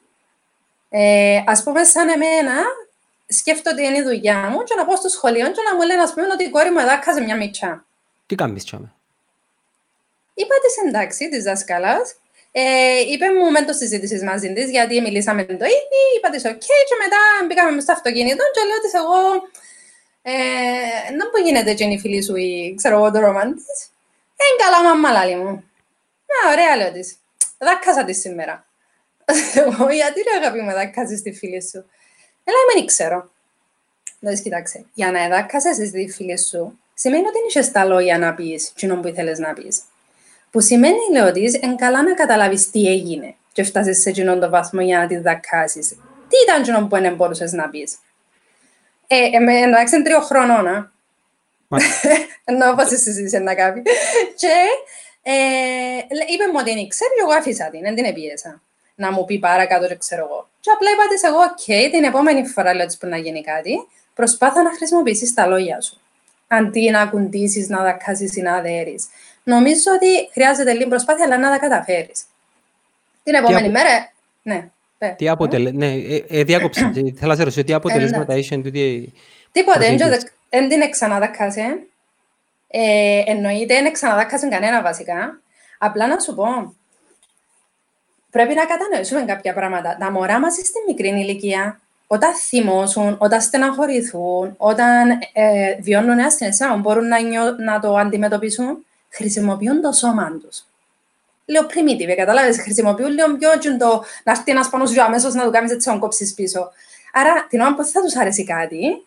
Ε, 0.90 1.42
ας 1.46 1.62
πούμε, 1.62 1.85
σαν 1.85 2.09
εμένα, 2.09 2.62
σκέφτομαι 3.26 3.81
ότι 3.81 3.88
είναι 3.88 3.98
η 3.98 4.03
δουλειά 4.03 4.48
μου 4.50 4.62
και 4.62 4.74
να 4.76 4.85
πάω 4.85 4.96
στο 4.96 5.09
σχολείο 5.09 5.46
και 5.53 5.62
να 5.70 5.76
μου 5.76 5.83
λένε, 5.83 6.03
ας 6.03 6.12
πούμε, 6.14 6.26
ότι 6.33 6.44
η 6.44 6.50
κόρη 6.50 6.70
μου 6.70 6.79
εδάκασε 6.79 7.20
μια 7.20 7.37
μίτσα. 7.37 7.85
Τι 8.26 8.35
κάνεις 8.35 8.64
τσάμε; 8.64 8.92
Είπα 10.35 10.55
της 10.62 10.88
εντάξει 10.88 11.29
της 11.29 11.44
δασκάλας 11.44 12.14
Ε, 12.53 13.00
είπε 13.12 13.26
μου, 13.33 13.50
μεν 13.50 13.66
το 13.66 13.72
συζήτηση 13.72 14.24
μαζί 14.24 14.53
της, 14.53 14.70
γιατί 14.70 15.00
μιλήσαμε 15.00 15.44
το 15.44 15.53
ίδιο, 15.53 16.03
είπα 16.16 16.31
της, 16.31 16.44
οκ, 16.44 16.61
και 16.88 16.96
μετά 17.03 17.16
μπήκαμε 17.46 17.81
στο 17.81 17.92
αυτοκίνητο 17.92 18.44
και 18.55 18.61
λέω 18.66 18.76
ότι 18.76 18.90
εγώ. 19.03 19.48
Ε, 20.22 21.12
να 21.16 21.31
που 21.31 21.38
γίνεται 21.44 21.74
και 21.74 21.85
είναι 21.85 21.94
η 21.94 21.98
φίλη 21.98 22.22
σου 22.22 22.37
ή 22.37 22.74
ξέρω 22.76 22.96
εγώ 22.96 23.11
το 23.11 23.18
ρομάν 23.18 23.55
της. 23.55 23.88
Ε, 24.37 24.44
καλά, 24.62 24.83
μαμά, 24.83 25.11
λάλε 25.10 25.36
μου. 25.37 25.64
Να, 26.31 26.50
ωραία, 26.50 26.76
λέω 26.76 26.92
της. 26.92 27.16
Δάκασα 27.59 28.05
της 28.05 28.20
σήμερα. 28.20 28.66
Εγώ, 29.54 29.90
γιατί 30.00 30.20
ρε 30.20 30.38
αγάπη 30.40 30.60
μου, 30.60 30.70
δάκασες 30.70 31.22
τη 31.22 31.32
φίλη 31.32 31.62
σου. 31.62 31.84
Έλα, 32.44 32.56
είμαι 32.76 32.86
ξέρω. 32.86 33.30
Δηλαδή, 34.18 34.42
κοιτάξε, 34.42 34.84
για 34.94 35.10
να 35.10 35.22
εδάκασες 35.22 35.90
τη 35.90 36.08
φίλη 36.08 36.38
σου, 36.38 36.78
σημαίνει 36.94 37.22
ότι 37.22 37.32
δεν 37.32 37.62
είσαι 37.62 37.72
τα 37.72 37.84
λόγια 37.84 38.18
να 38.18 38.34
πεις, 38.34 38.72
τι 38.72 38.86
που 38.86 39.08
ήθελες 39.08 39.38
να 39.38 39.52
πεις. 39.52 39.80
Που 40.50 40.60
σημαίνει, 40.60 40.98
λέω 41.12 41.26
ότι 41.26 41.60
είναι 41.62 41.74
καλά 41.74 42.02
να 42.02 42.14
καταλάβεις 42.14 42.70
τι 42.70 42.86
έγινε 42.86 43.34
και 43.52 43.62
φτάσεις 43.62 44.00
σε 44.00 44.08
εκείνον 44.08 44.40
το 44.40 44.48
βαθμό 44.48 44.80
για 44.80 44.98
να 44.98 45.06
τη 45.06 45.16
δακάσεις. 45.16 45.88
Τι 46.28 46.36
ήταν 46.42 46.60
εκείνο 46.60 46.86
που 46.86 47.00
δεν 47.00 47.14
μπορούσες 47.14 47.52
να 47.52 47.68
πεις. 47.68 47.98
Ε, 49.06 49.16
ε, 49.16 49.62
εντάξει, 49.62 49.94
είναι 49.94 50.04
τριών 50.04 50.22
χρονών, 50.22 50.92
Ενώ 52.44 52.74
πώς 52.74 52.88
συζήτησε 52.88 53.38
να 53.38 53.54
κάνει. 53.54 53.82
Και 54.36 54.54
ε, 55.22 55.32
είπε 56.32 56.46
μου 56.46 56.58
ότι 56.58 56.74
δεν 56.74 56.88
ξέρει, 56.88 57.10
εγώ 57.20 57.32
άφησα 57.32 57.68
την, 57.70 57.80
δεν 57.80 57.94
την 57.94 58.04
επίεσα 58.04 58.62
να 59.00 59.12
μου 59.12 59.24
πει 59.24 59.38
παρακάτω, 59.38 59.86
δεν 59.88 59.98
ξέρω 59.98 60.24
εγώ. 60.24 60.48
Και 60.60 60.70
απλά 60.74 60.90
είπα 60.90 61.06
της 61.08 61.22
εγώ, 61.22 61.38
οκ, 61.38 61.90
την 61.92 62.04
επόμενη 62.04 62.46
φορά 62.46 62.74
λέω 62.74 62.86
της 62.86 62.98
που 62.98 63.06
να 63.06 63.16
γίνει 63.16 63.42
κάτι, 63.42 63.86
προσπάθα 64.14 64.62
να 64.62 64.70
χρησιμοποιήσεις 64.70 65.34
τα 65.34 65.46
λόγια 65.46 65.80
σου. 65.80 66.00
Αντί 66.48 66.90
να 66.90 67.06
κουντήσεις, 67.06 67.68
να 67.68 67.82
δακάσεις 67.82 68.36
ή 68.36 68.40
να 68.40 68.60
δέρεις. 68.60 69.08
Νομίζω 69.42 69.92
ότι 69.94 70.28
χρειάζεται 70.32 70.72
λίγη 70.72 70.88
προσπάθεια, 70.88 71.24
αλλά 71.24 71.38
να 71.38 71.50
τα 71.50 71.58
καταφέρεις. 71.58 72.24
Την 73.22 73.34
επόμενη 73.34 73.66
απο... 73.66 73.70
μέρα, 73.70 74.12
ναι. 74.42 74.68
Τι 75.16 75.28
αποτελε... 75.28 75.70
Ναι, 75.70 75.92
ε, 75.92 76.24
ε, 76.28 76.44
διάκοψα. 76.44 76.92
Θέλω 76.94 77.30
να 77.30 77.34
σε 77.34 77.42
ρωτήσω, 77.42 77.64
τι 77.64 77.72
αποτελέσματα 77.72 78.36
είχε 78.36 78.56
τούτη... 78.56 79.12
Τίποτε, 79.52 79.96
δεν 80.48 80.68
την 80.68 80.90
ξαναδακάσε. 80.90 81.78
Ε, 82.68 83.22
εννοείται, 83.26 83.82
δεν 83.82 83.92
ξαναδάκασε 83.92 84.48
κανένα 84.48 84.82
βασικά. 84.82 85.40
Απλά 85.78 86.06
να 86.06 86.18
σου 86.18 86.34
πω, 86.34 86.74
πρέπει 88.30 88.54
να 88.54 88.64
κατανοήσουμε 88.64 89.22
κάποια 89.22 89.54
πράγματα. 89.54 89.96
Τα 90.00 90.10
μωρά 90.10 90.38
μας 90.38 90.54
στη 90.54 90.78
μικρή 90.86 91.08
ηλικία, 91.08 91.80
όταν 92.06 92.34
θυμώσουν, 92.34 93.16
όταν 93.18 93.40
στεναχωρηθούν, 93.40 94.54
όταν 94.56 95.10
ε, 95.32 95.76
βιώνουν 95.80 96.18
ένα 96.18 96.30
συναισθήμα, 96.30 96.76
μπορούν 96.76 97.08
να, 97.08 97.20
νιώ, 97.20 97.54
να 97.58 97.80
το 97.80 97.94
αντιμετωπίσουν, 97.94 98.86
χρησιμοποιούν 99.08 99.80
το 99.80 99.92
σώμα 99.92 100.38
τους. 100.42 100.64
Λέω 101.44 101.62
primitive, 101.62 102.14
κατάλαβες, 102.16 102.60
χρησιμοποιούν 102.60 103.10
λίγο 103.10 103.36
πιο 103.36 103.76
το 103.78 104.04
να 104.24 104.32
έρθει 104.32 104.50
ένας 104.50 104.68
πάνω 104.68 104.86
σου 104.86 105.02
αμέσως 105.02 105.34
να 105.34 105.44
του 105.44 105.50
κάνεις 105.50 105.72
έτσι 105.72 105.88
να 105.88 105.98
κόψεις 105.98 106.34
πίσω. 106.34 106.70
Άρα, 107.12 107.46
την 107.48 107.60
ώρα 107.60 107.74
που 107.74 107.84
θα 107.84 108.02
τους 108.02 108.16
αρέσει 108.16 108.44
κάτι, 108.44 109.04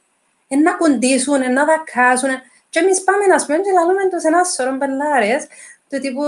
να 0.47 0.71
κουντήσουν, 0.73 1.53
να 1.53 1.65
δακάσουν. 1.65 2.29
Και 2.69 2.79
εμείς 2.79 3.03
πάμε 3.03 3.25
να 3.25 3.39
σπούμε 3.39 3.57
και 3.57 3.71
λαλούμε 3.71 4.09
τους 4.09 4.23
ένας 4.23 4.53
σωρό 4.53 4.71
μπελάρες, 4.71 5.47
του 5.89 5.99
τύπου 5.99 6.23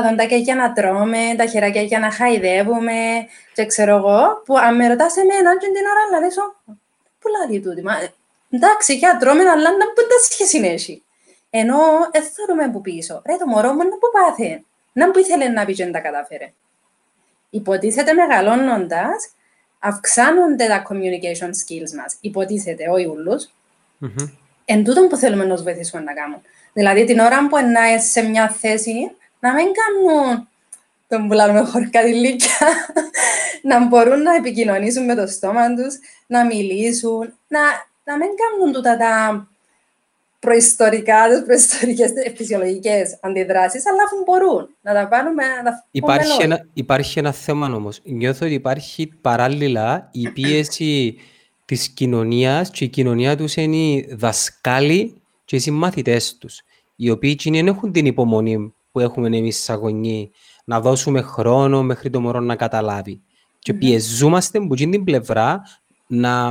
τα 0.00 0.08
δοντάκια 0.08 0.36
για 0.36 0.54
να 0.54 0.72
τρώμε, 0.72 1.34
τα 1.36 1.46
χεράκια 1.46 1.82
για 1.82 1.98
να 1.98 2.10
χαϊδεύουμε 2.12 3.26
και 3.54 3.66
ξέρω 3.66 3.96
εγώ, 3.96 4.42
που 4.44 4.58
αν 4.58 4.76
με 4.76 4.88
ρωτάς 4.88 5.16
εμένα 5.16 5.58
και 5.58 5.66
την 5.66 5.84
ώρα 5.92 6.02
λαλέσω, 6.10 6.42
πού 7.18 7.28
λαλεί 7.28 7.60
τούτη, 7.60 7.82
μα 7.82 7.94
εντάξει, 8.50 8.94
για 8.94 9.16
τρώμε, 9.20 9.42
αλλά 9.42 9.70
να 9.70 9.86
πού 9.94 10.00
τα 10.08 10.18
σχέση 10.24 10.58
έχει. 10.58 11.02
Ενώ 11.50 11.78
δεν 12.12 12.22
θεωρούμε 12.22 12.70
που 12.70 12.80
πίσω. 12.80 13.22
Ρε, 13.26 13.36
το 13.36 13.46
μωρό 13.46 13.72
μου 13.72 13.78
να 13.78 13.88
που 13.88 14.10
πάθε. 14.12 14.62
Να 14.92 15.10
που 15.10 15.18
ήθελε 15.18 15.48
να 15.48 15.64
πει 15.64 15.74
και 15.74 15.84
να 15.84 15.90
τα 15.90 15.98
κατάφερε. 15.98 16.52
Υποτίθεται 17.50 18.12
μεγαλώνοντας, 18.12 19.30
αυξάνονται 19.78 20.66
τα 20.66 20.82
communication 20.88 21.48
skills 21.48 21.92
μας. 21.96 22.16
Υποτίθεται, 22.20 22.90
όχι 22.90 23.06
ούλους. 23.06 23.48
Mm-hmm. 24.00 24.30
Εν 24.64 24.84
τούτο 24.84 25.06
που 25.06 25.16
θέλουμε 25.16 25.44
να 25.44 25.54
τους 25.54 25.62
βοηθήσουμε 25.62 26.02
να 26.02 26.12
κάνουμε. 26.12 26.40
Δηλαδή, 26.72 27.04
την 27.04 27.18
ώρα 27.18 27.46
που 27.48 27.56
να 27.56 27.98
σε 27.98 28.22
μια 28.22 28.48
θέση 28.48 29.10
να 29.46 29.52
μην 29.54 29.66
κάνουν 29.78 30.48
τον 31.08 31.28
πουλάρουμε 31.28 31.60
χωρίς 31.60 31.90
κατηλίκια, 31.90 32.58
να 33.62 33.86
μπορούν 33.86 34.22
να 34.22 34.34
επικοινωνήσουν 34.34 35.04
με 35.04 35.14
το 35.14 35.26
στόμα 35.26 35.74
τους, 35.74 35.94
να 36.26 36.44
μιλήσουν, 36.44 37.34
να, 37.48 37.60
να 38.04 38.16
μην 38.16 38.28
κάνουν 38.40 38.72
τούτα 38.72 38.96
τα 38.96 39.46
προϊστορικά, 40.38 41.28
τις 41.28 41.42
προϊστορικές 41.44 42.12
φυσιολογικές 42.36 43.18
αντιδράσεις, 43.22 43.86
αλλά 43.86 44.02
αφού 44.04 44.16
μπορούν 44.24 44.68
να 44.80 44.92
τα 44.94 45.08
πάρουμε, 45.08 45.42
να 45.64 45.84
υπάρχει 45.90 46.42
ένα, 46.42 46.66
υπάρχει 46.72 47.18
ένα 47.18 47.32
θέμα 47.32 47.66
όμως. 47.66 48.00
Νιώθω 48.04 48.46
ότι 48.46 48.54
υπάρχει 48.54 49.06
παράλληλα 49.20 50.08
η 50.12 50.30
πίεση 50.30 51.16
της 51.64 51.88
κοινωνίας 51.88 52.70
και 52.70 52.84
η 52.84 52.88
κοινωνία 52.88 53.36
τους 53.36 53.56
είναι 53.56 53.76
οι 53.76 54.08
δασκάλοι 54.18 55.22
και 55.44 55.56
οι 55.56 55.58
συμμαθητές 55.58 56.36
τους, 56.38 56.60
οι 56.96 57.10
οποίοι 57.10 57.38
δεν 57.44 57.66
έχουν 57.66 57.92
την 57.92 58.06
υπομονή 58.06 58.74
που 58.96 59.02
έχουμε 59.02 59.36
εμείς 59.36 59.62
σαν 59.62 59.78
γονεί, 59.78 60.30
να 60.64 60.80
δώσουμε 60.80 61.22
χρόνο 61.22 61.82
μέχρι 61.82 62.10
το 62.10 62.20
μωρό 62.20 62.40
να 62.40 62.56
καταλάβει. 62.56 63.22
Και 63.58 63.72
mm-hmm. 63.72 63.78
πιεζόμαστε 63.78 64.58
από 64.58 64.74
την 64.74 65.04
πλευρά 65.04 65.62
να, 66.06 66.50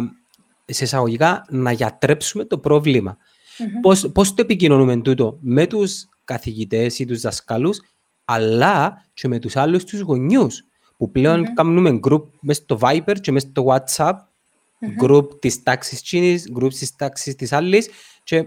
σε 0.65 0.83
εισαγωγικά, 0.83 1.45
να 1.49 1.71
γιατρέψουμε 1.71 2.45
το 2.45 2.57
πρόβλημα. 2.57 3.17
Mm-hmm. 3.17 3.79
Πώς, 3.81 4.11
πώς 4.13 4.33
το 4.33 4.41
επικοινωνούμε 4.41 5.01
τούτο; 5.01 5.37
Με 5.41 5.67
τους 5.67 6.07
καθηγητές 6.23 6.99
ή 6.99 7.05
τους 7.05 7.21
δασκάλους, 7.21 7.81
αλλά 8.25 9.05
και 9.13 9.27
με 9.27 9.39
τους 9.39 9.55
άλλους 9.55 9.83
τους 9.83 9.99
γονιούς, 9.99 10.63
που 10.97 11.11
πλέον 11.11 11.41
mm-hmm. 11.41 11.53
κάνουμε 11.55 11.99
group 12.07 12.23
μέσα 12.41 12.61
στο 12.61 12.77
Viber 12.81 13.15
και 13.21 13.31
μέσα 13.31 13.47
στο 13.47 13.65
WhatsApp, 13.67 14.13
mm-hmm. 14.13 15.05
group 15.05 15.39
της 15.41 15.63
τάξης 15.63 16.01
τσίνης, 16.01 16.51
group 16.59 16.73
της 16.73 16.95
τάξης 16.95 17.35
της 17.35 17.51
άλλης, 17.51 17.89
και 18.23 18.45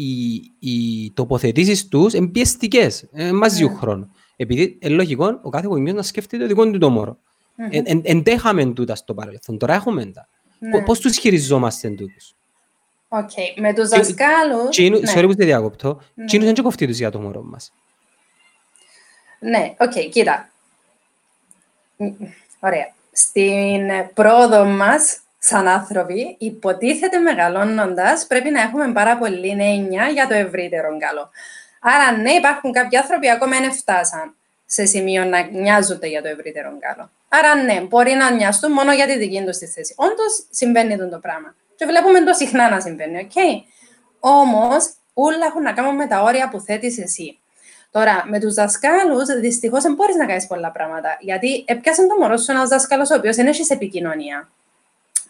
οι, 0.00 0.34
οι 0.58 1.10
τοποθετήσεις 1.14 1.88
τους 1.88 2.12
είναι 2.12 2.26
πιεστικές. 2.26 3.08
Ε, 3.12 3.32
μαζί 3.32 3.66
yeah. 3.68 3.76
χρόνο. 3.76 4.10
Επειδή 4.36 4.78
είναι 4.80 4.94
λογικό 4.94 5.40
ο 5.42 5.50
κάθε 5.50 5.66
γονιός 5.66 5.94
να 5.94 6.02
σκέφτεται 6.02 6.42
το 6.42 6.48
δικό 6.48 6.70
του 6.70 6.78
το 6.78 6.90
μωρό. 6.90 7.18
Mm-hmm. 7.58 8.00
Εν 8.02 8.14
τα 8.14 8.25
είχαμε 8.25 8.66
τούτα 8.66 8.94
στο 8.94 9.14
παρελθόν, 9.14 9.58
τώρα 9.58 9.74
έχουμε 9.74 10.06
τα. 10.06 10.28
Ναι. 10.58 10.82
Πώς 10.82 11.00
τους 11.00 11.18
χειριζόμαστε 11.18 11.88
τούτους; 11.88 12.34
Οκ. 13.08 13.30
Με 13.56 13.74
τους 13.74 13.88
δασκάλους. 13.88 14.68
Τζείνου, 14.70 14.98
ναι. 14.98 15.12
sorry 15.14 15.24
που 15.26 15.34
δεν 15.34 15.46
διακόπτω. 15.46 16.00
Ναι. 16.14 16.24
Τζείνου 16.24 16.44
δεν 16.44 16.62
κόφτει 16.62 16.86
του 16.86 16.92
για 16.92 17.10
το 17.10 17.20
μωρό 17.20 17.42
μας. 17.42 17.72
Ναι, 19.40 19.74
OK, 19.78 19.92
okay, 19.92 20.08
κοίτα. 20.10 20.50
Ωραία. 22.60 22.94
Στην 23.12 23.88
πρόοδο 24.14 24.64
μας 24.64 25.20
σαν 25.46 25.68
άνθρωποι, 25.68 26.36
υποτίθεται 26.38 27.18
μεγαλώνοντας, 27.18 28.26
πρέπει 28.26 28.50
να 28.50 28.60
έχουμε 28.60 28.92
πάρα 28.92 29.18
πολύ 29.18 29.48
έννοια 29.48 30.08
για 30.08 30.26
το 30.26 30.34
ευρύτερο 30.34 30.96
καλό. 30.98 31.30
Άρα, 31.80 32.16
ναι, 32.16 32.30
υπάρχουν 32.30 32.72
κάποιοι 32.72 32.98
άνθρωποι 32.98 33.30
ακόμα 33.30 33.58
δεν 33.58 33.72
φτάσαν 33.72 34.34
σε 34.66 34.84
σημείο 34.84 35.24
να 35.24 35.42
νοιάζονται 35.42 36.06
για 36.06 36.22
το 36.22 36.28
ευρύτερο 36.28 36.76
καλό. 36.78 37.10
Άρα, 37.28 37.54
ναι, 37.54 37.80
μπορεί 37.80 38.12
να 38.12 38.30
νοιαστούν 38.30 38.72
μόνο 38.72 38.92
για 38.92 39.06
τη 39.06 39.18
δική 39.18 39.42
τους 39.46 39.56
τη 39.56 39.66
θέση. 39.66 39.94
Όντως, 39.96 40.46
συμβαίνει 40.50 40.96
το 40.96 41.18
πράγμα. 41.18 41.54
Και 41.76 41.86
βλέπουμε 41.86 42.20
το 42.20 42.32
συχνά 42.32 42.70
να 42.70 42.80
συμβαίνει, 42.80 43.18
OK. 43.18 43.30
Okay? 43.34 43.62
Όμως, 44.20 44.92
όλα 45.14 45.46
έχουν 45.46 45.62
να 45.62 45.72
κάνουν 45.72 45.94
με 45.94 46.06
τα 46.06 46.22
όρια 46.22 46.48
που 46.48 46.60
θέτεις 46.60 46.98
εσύ. 46.98 47.38
Τώρα, 47.90 48.24
με 48.28 48.40
τους 48.40 48.54
δασκάλους, 48.54 49.26
δυστυχώς 49.40 49.82
δεν 49.82 49.94
μπορείς 49.94 50.16
να 50.16 50.26
κάνεις 50.26 50.46
πολλά 50.46 50.70
πράγματα. 50.70 51.16
Γιατί 51.20 51.64
έπιασε 51.66 52.06
το 52.06 52.14
μωρό 52.20 52.36
σου 52.36 52.50
ένας 52.52 52.68
δάσκαλο 52.68 53.08
ο 53.12 53.14
οποίος 53.14 53.36
δεν 53.36 53.46
έχεις 53.46 53.70
επικοινωνία 53.70 54.48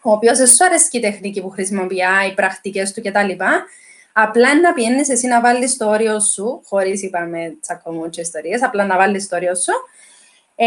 ο 0.03 0.13
οποίος 0.13 0.39
δεν 0.39 0.47
σου 0.47 0.65
αρέσει 0.65 0.89
η 0.93 1.01
τεχνική 1.01 1.41
που 1.41 1.51
χρησιμοποιεί, 1.51 2.03
οι 2.31 2.35
πρακτικές 2.35 2.93
του 2.93 3.03
κτλ. 3.03 3.45
Απλά 4.13 4.61
να 4.61 4.73
πιένεις 4.73 5.09
εσύ 5.09 5.27
να 5.27 5.41
βάλεις 5.41 5.77
το 5.77 5.89
όριο 5.89 6.21
σου, 6.21 6.63
χωρίς 6.65 7.03
είπαμε 7.03 7.57
τσακωμού 7.61 8.11
και 8.11 8.21
ιστορίες, 8.21 8.63
απλά 8.63 8.85
να 8.85 8.97
βάλεις 8.97 9.29
το 9.29 9.37
όριο 9.37 9.55
σου. 9.55 9.73
Ε, 10.57 10.67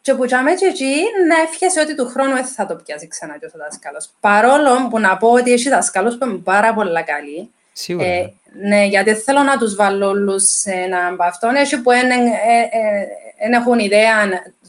και 0.00 0.14
που 0.14 0.26
τσάμε 0.26 0.54
και 0.54 0.66
εκεί 0.66 0.96
να 1.28 1.40
εύχεσαι 1.40 1.80
ότι 1.80 1.94
του 1.94 2.08
χρόνου 2.08 2.34
δεν 2.34 2.44
θα 2.44 2.66
το 2.66 2.74
πιάσει 2.74 3.08
ξανά 3.08 3.38
και 3.38 3.46
ο 3.46 3.50
δάσκαλος. 3.54 4.10
Παρόλο 4.20 4.88
που 4.90 4.98
να 4.98 5.16
πω 5.16 5.28
ότι 5.28 5.52
έχει 5.52 5.68
δάσκαλους 5.68 6.18
που 6.18 6.26
είναι 6.26 6.38
πάρα 6.38 6.74
πολύ 6.74 7.04
καλοί. 7.04 7.50
Σίγουρα. 7.72 8.06
Ε, 8.06 8.32
ναι, 8.62 8.84
γιατί 8.84 9.14
θέλω 9.14 9.42
να 9.42 9.58
τους 9.58 9.74
βάλω 9.74 10.08
όλους 10.08 10.44
σε 10.44 10.70
ένα 10.70 11.06
από 11.06 11.24
αυτόν. 11.24 11.54
Έχει 11.54 11.80
που 11.80 11.90
δεν 11.90 12.10
ε, 12.10 12.14
ε, 12.14 13.06
ε, 13.36 13.56
έχουν 13.56 13.78
ιδέα 13.78 14.28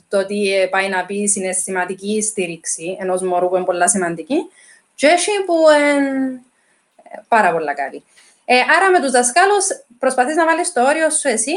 το 0.09 0.17
ότι 0.17 0.67
πάει 0.71 0.89
να 0.89 1.05
πει 1.05 1.27
συναισθηματική 1.27 2.21
στήριξη 2.21 2.97
ενός 2.99 3.21
μωρού 3.21 3.49
που 3.49 3.55
είναι 3.55 3.65
πολύ 3.65 3.89
σημαντική 3.89 4.49
και 4.95 5.07
έχει 5.07 5.31
που 5.45 5.55
είναι 5.79 6.41
πάρα 7.27 7.51
πολύ 7.51 7.73
καλή. 7.73 8.03
Ε, 8.45 8.55
άρα 8.59 8.91
με 8.91 8.99
τους 9.01 9.11
δασκάλους 9.11 9.65
προσπαθείς 9.99 10.35
να 10.35 10.45
βάλεις 10.45 10.73
το 10.73 10.83
όριο 10.87 11.09
σου 11.09 11.27
εσύ 11.27 11.53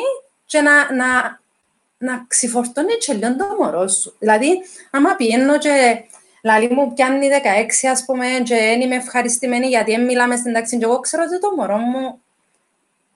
και 0.47 0.61
να, 0.61 0.95
να, 0.95 1.41
να 1.99 2.25
ξεφορτώνει 2.29 2.95
και 2.95 3.13
λίγο 3.13 3.37
το 3.37 3.57
μωρό 3.59 3.89
σου. 3.89 4.15
Δηλαδή, 4.19 4.63
άμα 4.91 5.15
πιένω 5.15 5.59
και 5.59 6.05
λαλή 6.45 6.71
μου 6.71 6.93
πιάνει 6.93 7.29
16 7.85 7.89
ας 7.91 8.05
πούμε 8.05 8.27
και 8.45 8.55
δεν 8.55 8.81
είμαι 8.81 8.97
ευχαριστημένη 8.97 9.67
γιατί 9.67 9.99
μιλάμε 9.99 10.37
στην 10.37 10.53
τάξη 10.53 10.79
και 10.79 10.85
εγώ 10.85 11.01
ξέρω 11.01 11.23
ότι 11.27 11.41
το 11.41 11.55
μωρό 11.57 11.77
μου 11.77 12.21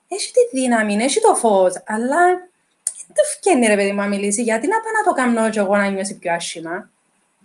έχει 0.07 0.31
τη 0.31 0.59
δύναμη, 0.59 0.95
έχει 0.95 1.21
το 1.21 1.35
φως, 1.35 1.73
αλλά 1.85 2.49
δεν 3.13 3.25
φτιάχνει 3.37 3.65
ρε 3.67 3.75
παιδί 3.75 3.89
μου 3.91 3.95
να 3.97 4.07
μιλήσει, 4.07 4.41
γιατί 4.43 4.67
να 4.67 4.75
πάω 4.75 4.91
να 4.91 5.03
το 5.03 5.37
κάνω 5.39 5.49
και 5.49 5.59
εγώ 5.59 5.75
να 5.77 5.89
νιώσει 5.89 6.17
πιο 6.17 6.33
άσχημα; 6.33 6.89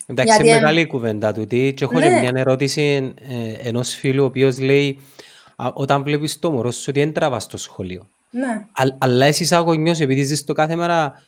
Εντάξει, 0.07 0.33
Γιατί, 0.33 0.49
είναι 0.49 0.57
ε, 0.57 0.61
μεγάλη 0.61 0.81
η 0.81 0.87
κουβέντα 0.87 1.33
του. 1.33 1.47
Και 1.47 1.75
έχω 1.81 2.01
και 2.01 2.09
Ναι. 2.09 2.21
μια 2.21 2.33
ερώτηση 2.35 3.15
ε, 3.29 3.69
ενός 3.69 3.95
φίλου, 3.95 4.23
ο 4.23 4.27
οποίος 4.27 4.59
λέει 4.59 5.01
«Α, 5.57 5.71
όταν 5.75 6.03
βλέπεις 6.03 6.39
το 6.39 6.51
μωρό 6.51 6.71
σου 6.71 6.85
ότι 6.89 7.01
δεν 7.01 7.13
τραβάς 7.13 7.43
στο 7.43 7.57
σχολείο. 7.57 8.09
Ναι. 8.31 8.47
Α- 8.73 8.97
αλλά 8.99 9.27
εσύ 9.27 9.45
σαν 9.45 9.63
γονιός, 9.63 10.01
επειδή 10.01 10.23
ζεις 10.23 10.45
το 10.45 10.53
κάθε 10.53 10.77
μέρα, 10.77 11.23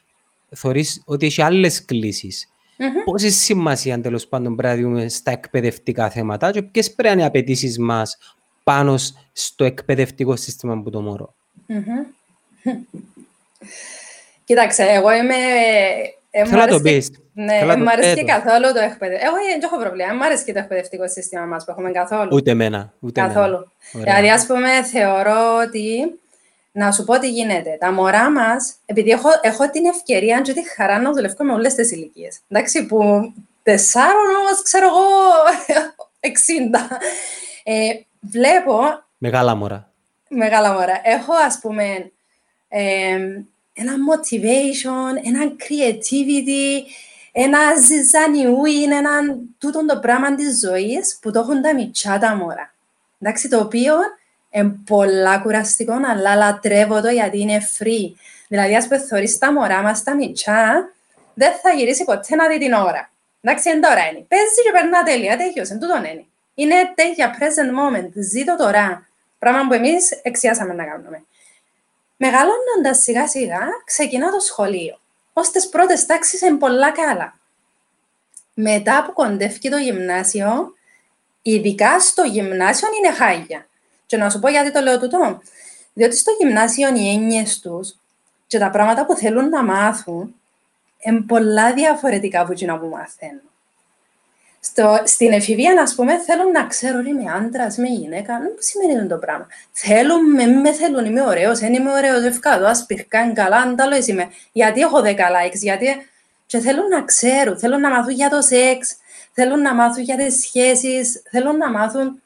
θεωρείς 0.55 1.03
ότι 1.05 1.26
έχει 1.26 1.43
άλλες 1.43 1.84
κλήσεις. 1.84 2.49
Μμμ. 2.78 3.05
Πόση 3.05 3.30
σημασία 3.30 4.01
τέλος 4.01 4.26
πάντων 4.26 4.57
πρέπει 4.57 4.76
να 4.82 4.88
δούμε 4.88 5.09
στα 5.09 5.30
εκπαιδευτικά 5.30 6.11
θέματα 6.11 6.51
και 6.51 6.62
ποιες 6.62 6.86
πρέπει 6.95 7.09
να 7.09 7.12
είναι 7.14 7.22
οι 7.22 7.24
απαιτήσεις 7.26 7.78
μας 7.78 8.18
πάνω 8.64 8.97
σ- 8.97 9.14
στο 9.32 9.64
εκπαιδευτικό 9.64 10.36
σύστημα 10.36 10.82
που 10.82 10.91
το 10.91 11.01
μωρό; 11.01 11.34
Μμμ. 11.66 11.82
Κοίταξε, 14.51 14.82
εγώ 14.82 15.12
είμαι... 15.12 15.34
ε, 16.30 16.44
Θέλω 16.46 16.61
να 16.61 16.66
το 16.66 16.78
μ' 16.78 16.86
αρέσει- 16.86 17.11
πεις. 17.11 17.20
Ναι, 17.32 17.53
Θέλω 17.59 17.66
να 17.66 17.72
ε, 17.72 17.76
το 17.76 17.82
μ' 17.84 17.88
αρέσει 17.88 18.14
και 18.14 18.24
πέτω. 18.24 18.40
καθόλου 18.40 18.72
το 18.72 18.80
εκπαιδευτικό. 18.80 19.26
Εγώ 19.30 19.36
δεν 19.51 19.61
έχω 19.62 19.78
πρόβλημα. 19.78 20.12
Μ' 20.14 20.22
αρέσει 20.22 20.44
και 20.44 20.53
το 20.53 20.59
εκπαιδευτικό 20.59 21.09
σύστημα 21.09 21.44
μας 21.44 21.64
που 21.64 21.70
έχουμε 21.70 21.90
καθόλου. 21.90 22.28
Ούτε 22.32 22.51
εμένα. 22.51 22.92
Ούτε 23.01 23.20
εμένα. 23.20 23.34
Καθόλου. 23.34 23.57
Ωραία. 23.94 24.05
Δηλαδή, 24.14 24.30
ας 24.30 24.46
πούμε, 24.46 24.82
θεωρώ 24.84 25.57
ότι 25.66 26.20
να 26.72 26.92
σου 26.92 27.05
πω 27.05 27.18
τι 27.18 27.30
γίνεται. 27.30 27.76
Τα 27.80 27.92
μωρά 27.92 28.30
μας, 28.30 28.74
επειδή 28.86 29.11
έχω, 29.11 29.28
έχω 29.40 29.70
την 29.70 29.84
ευκαιρία 29.84 30.40
και 30.40 30.53
τη 30.53 30.70
χαρά 30.76 30.98
να 31.01 31.12
δουλεύω 31.12 31.44
με 31.44 31.53
όλες 31.53 31.74
τις 31.74 31.90
ηλικίες. 31.92 32.38
Εντάξει, 32.48 32.86
που 32.86 33.32
τεσσάρων 33.62 34.34
όμως, 34.40 34.62
ξέρω 34.62 34.86
εγώ, 34.86 35.07
60. 36.90 36.96
Ε, 37.64 37.72
βλέπω 38.20 38.78
Μεγάλα 39.18 39.55
μωρά. 39.55 39.90
μεγάλα 40.28 40.72
μωρά. 40.72 41.01
Έχω, 41.03 41.32
ας 41.46 41.59
πούμε, 41.62 42.11
ε, 42.68 43.18
ένα 43.80 43.92
motivation, 44.10 45.26
ένα 45.26 45.52
creativity, 45.58 46.86
ένα 47.32 47.58
ζυζανιούι, 47.74 48.82
ένα 48.82 49.10
τούτο 49.58 49.86
το 49.86 49.98
πράγμα 49.98 50.34
της 50.34 50.58
ζωής 50.58 51.18
που 51.22 51.30
το 51.30 51.40
έχουν 51.40 51.62
τα 51.62 51.74
μητσά 51.74 52.18
τα 52.18 52.34
μωρά. 52.34 52.74
Εντάξει, 53.18 53.48
το 53.48 53.58
οποίο 53.58 53.94
είναι 54.50 54.76
πολλά 54.86 55.38
κουραστικό, 55.38 55.92
αλλά 56.06 56.34
λατρεύω 56.34 57.00
το 57.00 57.08
γιατί 57.08 57.40
είναι 57.40 57.60
free. 57.78 58.12
Δηλαδή, 58.48 58.76
ας 58.76 58.86
πούμε, 58.86 58.98
θωρείς 58.98 59.38
τα 59.38 59.52
μωρά 59.52 59.82
μας 59.82 60.02
τα 60.02 60.14
μητσά, 60.14 60.90
δεν 61.34 61.52
θα 61.62 61.70
γυρίσει 61.70 62.04
ποτέ 62.04 62.34
να 62.34 62.48
δει 62.48 62.58
την 62.58 62.72
ώρα. 62.72 63.10
Εντάξει, 63.40 63.70
είναι 63.70 63.80
τώρα 63.80 64.06
είναι. 64.06 64.24
Παίζει 64.28 64.62
και 64.64 64.70
περνά 64.72 65.02
τέλεια, 65.02 65.36
τέλειος, 65.36 65.68
είναι 65.68 65.78
τούτον 65.78 66.04
είναι. 66.04 66.24
Είναι 66.54 66.74
τέλεια, 66.94 67.36
present 67.38 67.70
moment, 67.78 68.10
ζήτω 68.14 68.56
τώρα. 68.56 69.08
Πράγμα 69.38 69.66
που 69.66 69.72
εμείς 69.72 70.10
εξιάσαμε 70.22 70.74
να 70.74 70.84
κάνουμε. 70.84 71.24
Μεγαλώνοντας 72.22 73.02
σιγά 73.02 73.28
σιγά, 73.28 73.60
ξεκινά 73.84 74.30
το 74.30 74.40
σχολείο. 74.40 75.00
Ως 75.32 75.50
τις 75.50 75.68
πρώτες 75.68 76.06
τάξεις 76.06 76.40
είναι 76.40 76.58
πολλά 76.58 76.90
καλά. 76.90 77.34
Μετά 78.54 79.04
που 79.04 79.12
κοντεύει 79.12 79.70
το 79.70 79.76
γυμνάσιο, 79.76 80.74
ειδικά 81.42 82.00
στο 82.00 82.22
γυμνάσιο 82.22 82.88
είναι 82.98 83.14
χάγια. 83.14 83.66
Και 84.06 84.16
να 84.16 84.30
σου 84.30 84.38
πω 84.38 84.48
γιατί 84.48 84.72
το 84.72 84.80
λέω 84.80 84.98
τούτο. 84.98 85.40
Διότι 85.92 86.16
στο 86.16 86.32
γυμνάσιο 86.38 86.96
οι 86.96 87.08
έννοιες 87.08 87.60
τους 87.60 87.98
και 88.46 88.58
τα 88.58 88.70
πράγματα 88.70 89.06
που 89.06 89.16
θέλουν 89.16 89.48
να 89.48 89.62
μάθουν 89.62 90.34
είναι 90.98 91.20
πολλά 91.20 91.74
διαφορετικά 91.74 92.40
από 92.40 92.52
εκείνα 92.52 92.78
που 92.78 92.86
μαθαίνουν. 92.86 93.49
Στο, 94.61 95.02
στην 95.04 95.32
εφηβεία, 95.32 95.72
α 95.72 95.94
πούμε, 95.94 96.18
θέλουν 96.18 96.50
να 96.50 96.66
ξέρουν 96.66 97.06
είμαι 97.06 97.32
άντρας, 97.32 97.76
είμαι 97.76 97.88
γυναίκα. 97.88 98.38
Δεν 98.38 98.50
σημαίνει 98.58 99.00
αυτό 99.00 99.14
το 99.14 99.20
πράγμα. 99.20 99.46
Θέλουν, 99.72 100.30
με, 100.32 100.46
με 100.46 100.72
θέλουν, 100.72 101.04
είμαι 101.04 101.22
ωραίος, 101.22 101.58
δεν 101.58 101.74
είμαι 101.74 101.92
ωραίος, 101.92 102.24
ευκατό, 102.24 102.66
ασπιρκάν, 102.66 103.34
καλά, 103.34 103.56
αντάλλο 103.56 103.96
είμαι. 104.06 104.28
Γιατί 104.52 104.80
έχω 104.80 105.00
10 105.00 105.06
likes, 105.06 105.61
γιατί. 105.61 105.86
Και 106.46 106.58
θέλουν 106.58 106.88
να 106.88 107.02
ξέρουν, 107.02 107.58
θέλουν 107.58 107.80
να 107.80 107.90
μάθουν 107.90 108.14
για 108.14 108.28
το 108.28 108.40
σεξ, 108.40 108.96
θέλουν 109.32 109.61
να 109.61 109.74
μάθουν 109.74 110.02
για 110.02 110.16
τις 110.16 110.40
σχέσεις, 110.40 111.22
θέλουν 111.30 111.56
να 111.56 111.70
μάθουν 111.70 112.20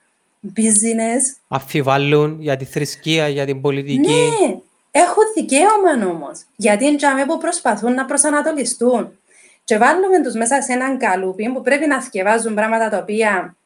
business. 0.56 1.36
Αφιβάλλουν 1.48 2.36
για 2.40 2.56
τη 2.56 2.64
θρησκεία, 2.64 3.28
για 3.28 3.46
την 3.46 3.60
πολιτική. 3.60 3.98
Ναι, 3.98 4.56
έχουν 4.90 5.24
δικαίωμα 5.34 6.12
όμως. 6.12 6.40
Γιατί 6.56 6.84
είναι 6.84 6.96
τζαμί 6.96 7.26
που 7.26 7.38
προσπαθούν 7.38 7.94
να 7.94 8.04
προσανατολιστούν. 8.04 9.18
Και 9.64 9.78
βάλουμε 9.78 10.22
τους 10.22 10.34
μέσα 10.34 10.62
σε 10.62 10.72
έναν 10.72 10.98
καλούπι 10.98 11.48
που 11.52 11.60
πρέπει 11.62 11.86
να 11.86 12.02
θυκευάζουν 12.02 12.54
πράγματα 12.54 12.88
τα 12.88 12.98
οποία 12.98 13.56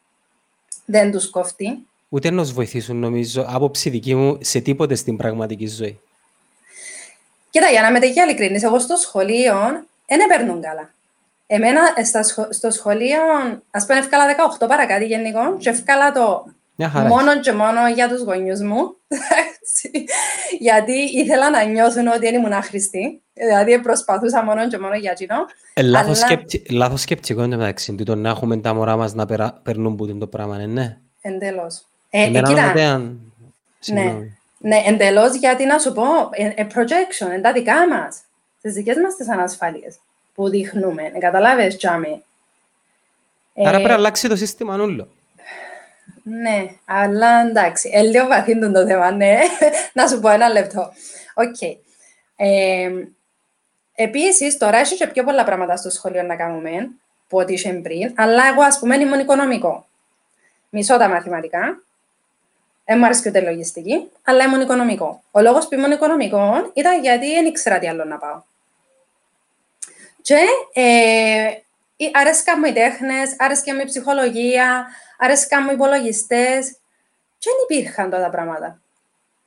δεν 0.84 1.10
τους 1.12 1.30
κόφτει. 1.30 1.86
Ούτε 2.08 2.30
να 2.30 2.42
τους 2.42 2.52
βοηθήσουν, 2.52 2.96
νομίζω, 2.96 3.46
άποψη 3.48 3.90
δική 3.90 4.14
μου, 4.14 4.38
σε 4.40 4.60
τίποτε 4.60 4.94
στην 4.94 5.16
πραγματική 5.16 5.66
ζωή. 5.66 6.00
Κοίτα, 7.50 7.66
για 7.70 7.82
να 7.82 7.88
είμαι 7.88 7.98
και 7.98 8.20
ειλικρινής, 8.20 8.62
εγώ 8.62 8.78
στο 8.78 8.96
σχολείο 8.96 9.54
δεν 10.06 10.26
παίρνουν 10.28 10.60
καλά. 10.62 10.90
Εμένα 11.46 11.80
στα 12.04 12.22
σχο- 12.22 12.48
στο 12.52 12.70
σχολείο, 12.70 13.18
ας 13.70 13.86
πούμε, 13.86 13.98
έφκαλα 13.98 14.26
18 14.26 14.66
παρακάτω 14.68 15.04
γενικό 15.04 15.56
και 15.56 15.68
έφκαλα 15.68 16.12
το 16.12 16.46
Μια 16.80 16.88
χαρά. 16.90 17.08
μόνο 17.08 17.40
και 17.40 17.52
μόνο 17.52 17.88
για 17.94 18.08
τους 18.08 18.22
γονιούς 18.22 18.60
μου. 18.60 18.96
εντάξει. 19.08 20.04
γιατί 20.58 20.92
ήθελα 20.92 21.50
να 21.50 21.62
νιώθουν 21.64 22.06
ότι 22.06 22.18
δεν 22.18 22.34
ήμουν 22.34 22.52
άχρηστη. 22.52 23.20
Δηλαδή 23.34 23.78
προσπαθούσα 23.80 24.44
μόνο 24.44 24.68
και 24.68 24.78
μόνο 24.78 24.94
για 24.94 25.10
εκείνο. 25.10 25.34
Ε, 25.74 25.82
λάθος, 25.82 26.22
αλλά- 26.22 26.26
σκεπτ... 26.26 26.70
λάθος 26.70 27.00
σκεπτικό 27.00 27.42
είναι 27.42 27.56
μεταξύ 27.56 27.94
του 27.94 28.04
το 28.04 28.14
να 28.14 28.28
έχουμε 28.28 28.56
τα 28.56 28.74
μωρά 28.74 28.96
μας 28.96 29.14
να 29.14 29.26
περα... 29.26 29.60
περνούν 29.62 29.96
που 29.96 30.18
το 30.18 30.26
πράγμα, 30.26 30.60
ε, 30.60 30.66
ναι. 30.66 30.96
Εντελώς. 31.20 31.82
Ε, 32.10 32.22
ε, 32.22 32.24
Εμένα 32.26 32.48
κοίτα, 32.48 32.60
νομίζετε 32.60 32.82
αν... 32.84 33.02
Ναι, 33.02 33.18
Συγγνώμη. 33.78 34.38
ναι 34.58 34.82
εντελώς 34.86 35.34
γιατί 35.36 35.64
να 35.66 35.78
σου 35.78 35.92
πω, 35.92 36.02
ε, 36.30 36.46
ε, 36.54 36.66
projection, 36.74 37.26
είναι 37.26 37.40
τα 37.40 37.52
δικά 37.52 37.88
μας. 37.88 38.20
Τις 38.60 38.72
δικές 38.74 38.96
μας 39.02 39.16
τις 39.16 39.28
ανασφάλειες 39.30 39.98
που 40.34 40.48
δείχνουμε. 40.48 41.10
Ε, 41.14 41.18
καταλάβες, 41.18 41.76
Τζάμι; 41.76 42.22
Άρα 43.56 43.68
Ε, 43.68 43.72
πρέπει 43.72 43.88
να 43.88 43.94
αλλάξει 43.94 44.28
το 44.28 44.36
σύστημα 44.36 44.74
όλο. 44.74 45.08
Ναι, 46.28 46.70
αλλά 46.84 47.40
εντάξει, 47.48 47.90
ε, 47.92 48.02
λίγο 48.02 48.26
βαθύν 48.26 48.72
το 48.72 48.86
θέμα, 48.86 49.10
ναι. 49.10 49.38
να 49.92 50.08
σου 50.08 50.20
πω 50.20 50.28
ένα 50.28 50.48
λεπτό. 50.48 50.92
Οκ. 51.34 51.62
Ε, 52.36 52.90
επίσης, 53.94 54.58
τώρα 54.58 54.78
έχει 54.78 54.96
και 54.96 55.06
πιο 55.06 55.24
πολλά 55.24 55.44
πράγματα 55.44 55.76
στο 55.76 55.90
σχολείο 55.90 56.22
να 56.22 56.36
κάνουμε, 56.36 56.90
που 57.28 57.38
ό,τι 57.38 57.52
είχε 57.52 57.72
πριν, 57.72 58.12
αλλά 58.16 58.46
εγώ, 58.46 58.62
ας 58.62 58.78
πούμε, 58.78 58.96
ήμουν 58.96 59.20
οικονομικό. 59.20 59.86
Μισώ 60.70 60.98
τα 60.98 61.08
μαθηματικά, 61.08 61.82
δεν 62.84 62.98
μου 62.98 63.04
άρεσε 63.04 63.22
και 63.22 63.28
ούτε 63.28 63.40
λογιστική, 63.40 64.10
αλλά 64.24 64.44
ήμουν 64.44 64.60
οικονομικό. 64.60 65.22
Ο 65.30 65.40
λόγος 65.40 65.68
που 65.68 65.74
ήμουν 65.74 65.90
οικονομικό 65.90 66.70
ήταν 66.74 67.02
γιατί 67.02 67.34
δεν 67.34 67.46
ήξερα 67.46 67.78
τι 67.78 67.88
άλλο 67.88 68.04
να 68.04 68.18
πάω. 68.18 68.42
Και 70.22 70.38
ε, 70.72 71.50
ε, 72.00 72.10
αρέσκα 72.12 72.58
μου 72.58 72.64
οι 72.64 72.72
τέχνες, 72.72 73.36
άρεσκα 73.38 73.74
μου 73.74 73.80
η 73.80 73.84
ψυχολογία, 73.84 74.86
άρεσκα 75.18 75.62
μου 75.62 75.70
οι 75.70 75.74
υπολογιστές. 75.74 76.66
Και 77.38 77.50
δεν 77.50 77.76
υπήρχαν 77.78 78.10
τότε 78.10 78.22
τα 78.22 78.30
πράγματα; 78.30 78.80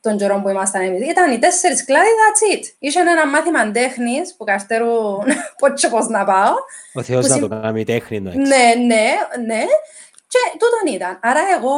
Των 0.01 0.17
καιρών 0.17 0.41
που 0.41 0.49
ήμασταν 0.49 0.81
εμείς. 0.81 1.09
Ήταν 1.09 1.31
οι 1.31 1.39
τέσσερις 1.39 1.85
κλάδοι, 1.85 2.07
that's 2.07 2.55
it. 2.57 2.63
Είχαν 2.79 3.07
ένα 3.07 3.27
μάθημα 3.27 3.71
τέχνης 3.71 4.35
που 4.35 4.43
καστέρουν 4.43 5.23
πώς 5.57 5.81
και 5.81 5.87
πώς 5.87 6.07
να 6.07 6.25
πάω. 6.25 6.53
Ο 6.93 7.03
Θεός 7.03 7.21
που 7.25 7.27
να 7.31 7.35
συμ- 7.37 7.49
το 7.49 7.61
κάνει 7.61 7.83
τέχνη, 7.85 8.19
ναι. 8.19 8.31
Ναι, 8.33 8.73
ναι, 8.85 9.09
ναι. 9.45 9.63
Και 10.27 10.37
τούτον 10.51 10.93
ήταν. 10.95 11.19
Άρα 11.21 11.39
εγώ, 11.57 11.75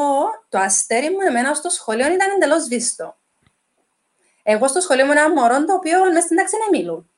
το 0.50 0.58
αστέρι 0.58 1.10
μου 1.10 1.18
εμένα 1.28 1.54
στο 1.54 1.70
σχολείο 1.70 2.06
ήταν 2.06 2.30
εντελώς 2.36 2.68
βίστο. 2.68 3.16
Εγώ 4.44 4.68
στο 4.68 4.80
σχολείο 4.80 5.06
μου 5.06 5.12
ένα 5.12 5.30
μωρό 5.34 5.66
το 5.66 5.74
οποίο 5.74 6.06
μέσα 6.06 6.22
στην 6.22 6.38
τάξη 6.38 6.56
δεν 6.58 6.80
μιλούν. 6.82 7.10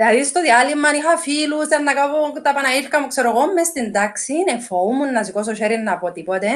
Δηλαδή 0.00 0.24
στο 0.24 0.40
διάλειμμα 0.40 0.88
αν 0.88 0.96
είχα 0.96 1.16
φίλους, 1.16 1.64
ήταν 1.66 1.82
να 1.82 1.94
κάνω 1.94 2.32
τα 2.42 2.54
παναήρκα 2.54 3.00
μου, 3.00 3.06
ξέρω 3.06 3.30
εγώ, 3.30 3.52
μες 3.52 3.66
στην 3.66 3.92
τάξη, 3.92 4.32
ναι, 4.32 4.58
φοβούμουν 4.60 5.12
να 5.12 5.22
σηκώσω 5.24 5.54
χέρι 5.54 5.76
να 5.76 5.98
πω 5.98 6.12
τίποτε. 6.12 6.48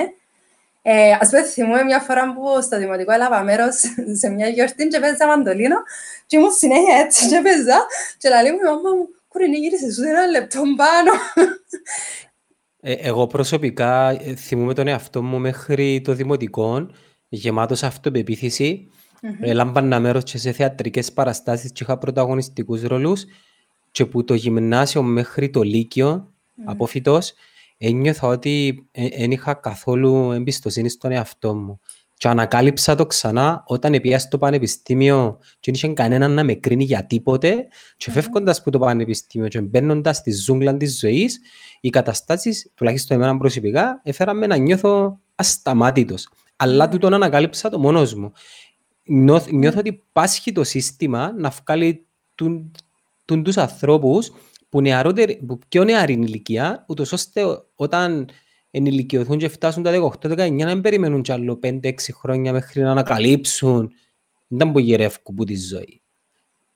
Ε, 0.83 1.13
ας 1.21 1.29
πούμε, 1.29 1.43
θυμούμαι 1.43 1.83
μια 1.83 2.01
φορά 2.01 2.33
που 2.33 2.63
στο 2.63 2.79
δημοτικό 2.79 3.13
έλαβα 3.13 3.43
μέρος 3.43 3.75
σε 4.21 4.29
μια 4.29 4.49
γιορτή 4.49 4.87
και 4.87 5.01
παίζα 5.01 5.27
μαντολίνο 5.27 5.77
και 6.27 6.37
ήμουν 6.37 6.51
συνέχεια 6.51 6.97
έτσι 6.97 7.29
και 7.29 7.41
παίζα 7.43 7.87
και 8.19 8.29
λέει 8.29 8.53
μου 8.53 8.59
η 8.59 8.65
μαμά 8.65 8.97
μου, 8.97 9.09
κουρινή 9.29 9.57
γύρισε 9.57 9.93
σου 9.93 10.03
ένα 10.03 10.27
λεπτό 10.27 10.63
πάνω. 10.77 11.13
Ε, 12.85 12.93
εγώ 12.93 13.27
προσωπικά 13.27 14.11
ε, 14.11 14.35
θυμούμαι 14.35 14.75
τον 14.75 14.89
εαυτό 14.89 15.23
μου 15.23 15.39
μέχρι 15.39 16.01
το 16.05 16.13
δημοτικό, 16.13 16.87
γεμάτος 17.29 17.83
αυτοπεποίθηση. 17.83 18.92
Έλαμβανα 19.41 20.01
μέρος 20.01 20.25
και 20.25 20.39
σε 20.39 20.53
θεατρικές 20.53 21.13
παραστάσεις 21.13 21.73
και 21.73 21.83
είχα 21.83 21.99
πρωταγωνιστικούς 21.99 22.83
ρόλους 22.83 23.25
και 23.91 24.07
που 24.07 24.25
το 24.25 24.35
γυμνάσιο 24.35 25.03
μέχρι 25.03 25.51
το 25.51 25.63
λύκειο, 25.63 26.33
απόφυτος, 26.65 27.33
ένιωθα 27.79 28.29
ότι 28.29 28.87
δεν 29.19 29.31
είχα 29.31 29.55
καθόλου 29.55 30.33
εμπιστοσύνη 30.33 30.89
στον 30.89 31.13
εαυτό 31.13 31.55
μου. 31.55 31.81
Και 32.17 32.29
ανακάλυψα 32.29 32.95
το 32.95 33.07
ξανά 33.07 33.63
όταν 33.67 34.01
πήγα 34.01 34.19
στο 34.19 34.39
πανεπιστήμιο 34.39 35.39
και 35.41 35.73
δεν 35.73 35.75
είχε 35.75 35.89
κανέναν 35.89 36.33
να 36.33 36.45
με 36.45 36.55
κρίνει 36.55 36.85
για 36.85 37.05
τίποτε 37.07 37.67
και 37.97 38.11
φεύγοντας 38.11 38.59
από 38.59 38.71
το 38.71 38.79
πανεπιστήμιο 38.79 39.49
και 39.49 39.61
μπαίνοντας 39.61 40.17
στη 40.17 40.33
ζούγκλα 40.33 40.77
της 40.77 40.99
ζωής, 40.99 41.41
οι 41.81 41.91
καταστάσεις, 41.91 42.71
τουλάχιστον 42.75 43.17
εμένα 43.17 43.39
προσωπικά, 43.39 44.01
έφεραν 44.05 44.39
με 44.39 44.47
να 44.47 44.57
νιώθω 44.57 45.19
ασταμάτητος. 45.35 46.29
Αλλά 46.57 46.89
τούτο 46.89 47.07
ανακάλυψα 47.07 47.69
το 47.69 47.79
μόνος 47.79 48.15
μου. 48.15 48.33
Νιώθ- 49.05 49.51
Νιώθω 49.53 49.79
ότι 49.79 50.05
πάσχει 50.13 50.53
το 50.53 50.65
σύστημα 50.65 51.33
να 51.39 51.51
βγάλει 51.51 52.07
τούν, 52.35 52.71
τούν 53.25 53.43
τους 53.43 53.57
ανθρώπους 53.57 54.31
που, 54.69 54.81
νεαρότεροι, 54.81 55.37
που 55.47 55.59
πιο 55.69 55.85
νεαρή 55.85 56.13
ηλικία, 56.13 56.85
ούτως 56.89 57.13
ώστε 57.13 57.43
όταν 57.75 58.29
ενηλικιωθούν 58.71 59.39
και 59.39 59.49
φτάσουν 59.49 59.83
τα 59.83 59.91
18-19 59.91 60.65
να 60.65 60.73
μην 60.73 60.81
περιμένουν 60.81 61.23
κι 61.23 61.33
άλλο 61.33 61.59
5-6 61.63 62.13
χρόνια 62.13 62.53
μέχρι 62.53 62.83
να 62.83 62.91
ανακαλύψουν. 62.91 63.91
Δεν 64.49 64.73
που 64.73 64.79
γυρεύκουν 64.79 65.35
από 65.35 65.45
τη 65.45 65.57
ζωή. 65.57 66.03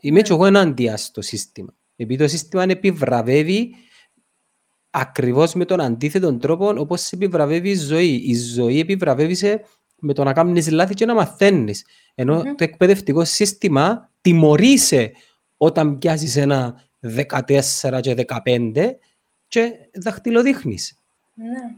Είμαι 0.01 0.21
και 0.23 0.33
εγώ 0.33 0.47
ενάντια 0.47 0.97
στο 0.97 1.23
σύστημα. 1.23 1.75
Επειδή 1.97 2.23
το 2.23 2.29
σύστημα 2.29 2.63
επιβραβεύει 2.63 3.75
ακριβώς 4.91 5.55
με 5.55 5.65
τον 5.65 5.81
αντίθετο 5.81 6.37
τρόπο 6.37 6.69
όπως 6.69 7.13
επιβραβεύει 7.13 7.71
η 7.71 7.75
ζωή. 7.75 8.15
Η 8.15 8.35
ζωή 8.35 8.79
επιβραβεύει 8.81 9.35
σε 9.35 9.65
με 9.99 10.13
το 10.13 10.25
να 10.25 10.33
κάνεις 10.33 10.71
λάθη 10.71 10.95
και 10.95 11.07
να 11.07 11.15
μαθαίνεις. 11.15 11.87
Ενώ 12.15 12.41
mm-hmm. 12.41 12.55
το 12.57 12.65
εκπαιδευτικό 12.65 13.25
σύστημα 13.25 14.11
τιμωρείσαι 14.21 15.13
όταν 15.57 15.99
πιάσεις 15.99 16.37
ένα 16.37 16.83
14 17.17 18.01
και 18.01 18.27
15 18.45 18.95
και 19.49 19.73
δαχτυλοδείχνεις. 19.93 20.99
Ναι. 21.35 21.77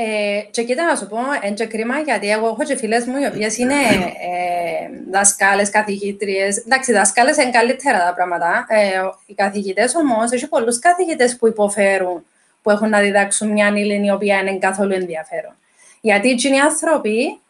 Ε, 0.00 0.40
και 0.50 0.64
κοίτα 0.64 0.84
να 0.84 0.96
σου 0.96 1.06
πω, 1.06 1.18
είναι 1.44 1.66
κρίμα 1.66 1.98
γιατί 1.98 2.30
εγώ 2.30 2.46
έχω 2.46 2.64
και 2.64 2.76
φίλες 2.76 3.04
μου 3.04 3.16
οι 3.16 3.26
οποίες 3.26 3.58
είναι 3.58 3.74
ε, 3.74 5.10
δασκάλες, 5.10 5.70
καθηγήτριες. 5.70 6.56
Εντάξει, 6.56 6.92
δασκάλες 6.92 7.36
είναι 7.36 7.50
καλύτερα 7.50 7.98
τα 7.98 8.14
πράγματα. 8.14 8.66
Ε, 8.68 9.00
οι 9.26 9.34
καθηγητές 9.34 9.94
όμως, 9.94 10.30
έχει 10.30 10.48
πολλούς 10.48 10.78
καθηγητές 10.78 11.36
που 11.36 11.46
υποφέρουν, 11.46 12.24
που 12.62 12.70
έχουν 12.70 12.88
να 12.88 13.00
διδάξουν 13.00 13.48
μια 13.48 13.68
ύλη 13.68 14.06
η 14.06 14.10
οποία 14.10 14.38
είναι 14.38 14.58
καθόλου 14.58 14.92
ενδιαφέρον. 14.92 15.56
Γιατί 16.00 16.28
οι 16.28 16.58
άνθρωποι 16.58 17.40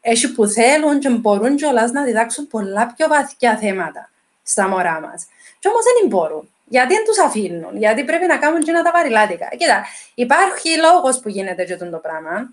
έχει 0.00 0.32
που 0.32 0.46
θέλουν 0.46 0.98
και 0.98 1.08
μπορούν 1.08 1.56
κιόλας 1.56 1.90
να 1.90 2.02
διδάξουν 2.02 2.46
πολλά 2.46 2.92
πιο 2.96 3.08
βαθιά 3.08 3.56
θέματα 3.56 4.10
στα 4.42 4.68
μωρά 4.68 5.00
μας. 5.00 5.26
Και 5.58 5.68
όμως 5.68 5.82
δεν 5.84 6.08
μπορούν. 6.08 6.48
Γιατί 6.68 6.94
δεν 6.94 7.04
τους 7.04 7.18
αφήνουν, 7.18 7.76
γιατί 7.76 8.04
πρέπει 8.04 8.26
να 8.26 8.36
κάνουν 8.36 8.62
και 8.62 8.72
τα 8.72 8.90
βαριλάτικα. 8.94 9.48
Κοίτα, 9.56 9.84
υπάρχει 10.14 10.68
λόγος 10.78 11.18
που 11.18 11.28
γίνεται 11.28 11.64
και 11.64 11.76
το 11.76 11.98
πράγμα. 11.98 12.52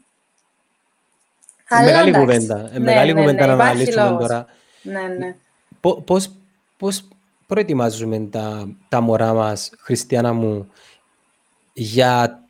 Ε, 1.70 1.84
μεγάλη 1.84 2.12
κουβέντα. 2.12 2.70
Ε, 2.74 2.78
ναι, 2.78 2.80
μεγάλη 2.80 3.14
ναι, 3.14 3.20
κουβέντα 3.20 3.45
ναι, 3.45 3.54
να 3.56 3.64
αναλύσουμε 3.64 4.18
τώρα. 4.20 4.45
Ναι, 4.82 5.02
ναι. 5.02 5.36
Πώς, 6.06 6.32
πώς 6.78 7.08
προετοιμάζουμε 7.47 8.28
τα, 8.32 8.76
τα 8.89 9.02
μωρά 9.02 9.34
μας, 9.34 9.72
Χριστιανά 9.80 10.34
μου, 10.34 10.72
για 11.74 12.43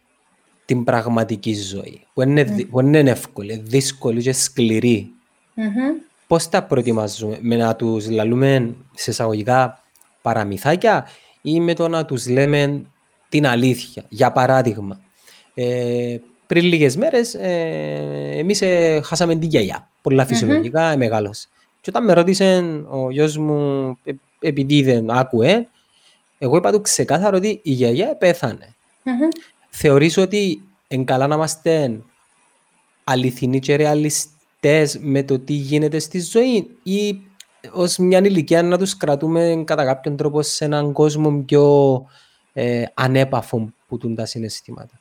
την 0.70 0.84
πραγματική 0.84 1.54
ζωή, 1.54 2.02
που 2.14 2.22
είναι, 2.22 2.56
mm. 2.58 2.68
που 2.70 2.80
είναι 2.80 3.00
εύκολη, 3.00 3.62
δύσκολη 3.66 4.22
και 4.22 4.34
σκληρή. 4.34 5.12
Mm-hmm. 5.56 6.10
Πώς 6.28 6.50
τα 6.50 6.64
προετοιμάζουμε, 6.64 7.38
με 7.42 7.56
να 7.56 7.76
τους 7.76 8.10
λαλούμε 8.10 8.76
σε 8.96 9.12
εισαγωγικά 9.12 9.84
παραμυθάκια 10.22 11.08
ή 11.42 11.60
με 11.60 11.74
το 11.74 11.88
να 11.88 12.06
τους 12.06 12.28
λέμε 12.28 12.82
την 13.30 13.48
αλήθεια. 13.48 14.04
Για 14.10 14.32
παράδειγμα, 14.32 15.00
ε, 15.54 16.18
πριν 16.48 16.64
λίγες 16.64 16.98
μέρες 16.98 17.34
ε, 17.34 18.34
εμείς 18.36 18.62
ε, 18.62 19.02
χάσαμε 19.04 19.36
την 19.36 19.50
γιαγιά, 19.50 19.90
πολλά 20.02 20.26
φυσιολογικά, 20.26 20.94
mm-hmm. 20.94 20.98
μεγάλος. 20.98 21.48
Και 21.82 21.90
όταν 21.90 22.04
με 22.04 22.14
ρώτησε 22.14 22.64
ο 22.90 23.12
γιος 23.12 23.38
μου, 23.38 23.98
ε, 24.04 24.12
επειδή 24.40 24.82
δεν 24.82 25.10
άκουε, 25.10 25.68
εγώ 26.38 26.58
είπα 26.58 26.72
του 26.72 26.82
ξεκάθαρο 26.82 27.38
ότι 27.38 27.60
η 27.64 27.72
γιαγιά 27.72 28.16
πέθανε. 28.16 28.76
Mm-hmm. 29.06 29.58
Θεωρείς 29.70 30.18
ότι 30.18 30.64
είναι 30.88 31.04
καλά 31.04 31.28
να 31.28 31.36
είμαστε 31.36 32.00
αληθινοί 33.04 33.60
και 33.60 33.76
ρεαλιστές 33.76 34.98
με 35.00 35.24
το 35.24 35.40
τι 35.40 35.54
γίνεται 35.54 36.00
στη 36.00 36.20
ζωή 36.22 36.78
ή 36.84 37.22
ως 37.72 37.98
μια 37.98 38.20
ηλικία 38.20 38.64
να 38.64 38.78
τους 38.78 38.98
κρατούμε 38.98 39.64
κατά 39.66 39.86
κάποιον 39.86 40.18
τρόπο 40.18 40.42
σε 40.42 40.66
έναν 40.66 40.92
κόσμο 40.92 41.44
πιο 41.46 42.06
ε, 42.54 42.84
ανέπαφο 42.94 43.74
που 43.88 43.98
τούν 43.98 44.16
τα 44.16 44.26
συναισθήματα; 44.26 45.00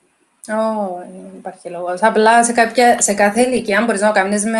Oh, 0.50 1.36
υπάρχει 1.36 1.68
λόγος. 1.68 2.02
Απλά 2.02 2.44
σε, 2.44 2.52
κάποια, 2.52 3.00
σε 3.00 3.14
κάθε 3.14 3.40
ηλικία 3.40 3.84
μπορείς 3.84 4.00
να 4.00 4.06
το 4.06 4.12
κάνεις 4.12 4.44
με, 4.44 4.58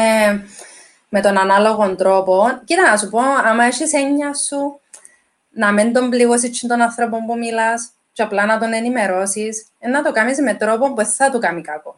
με 1.08 1.20
τον 1.20 1.38
ανάλογο 1.38 1.94
τρόπο. 1.94 2.44
Κοίτα, 2.64 2.90
να 2.90 2.96
σου 2.96 3.08
πω, 3.08 3.18
άμα 3.44 3.64
έχεις 3.64 3.92
έννοια 3.92 4.34
σου 4.34 4.80
να 5.50 5.72
μην 5.72 5.92
τον 5.92 6.10
πληγώσεις 6.10 6.60
τον 6.60 6.80
άνθρωπο 6.80 7.24
που 7.26 7.38
μιλάς, 7.38 7.90
και 8.18 8.24
απλά 8.24 8.46
να 8.46 8.58
τον 8.58 8.72
ενημερώσεις, 8.72 9.66
να 9.80 10.02
το 10.02 10.12
κάνεις 10.12 10.40
με 10.40 10.54
τρόπο 10.54 10.92
που 10.92 11.04
θα 11.04 11.30
του 11.30 11.38
κάνει 11.38 11.60
κακό. 11.60 11.96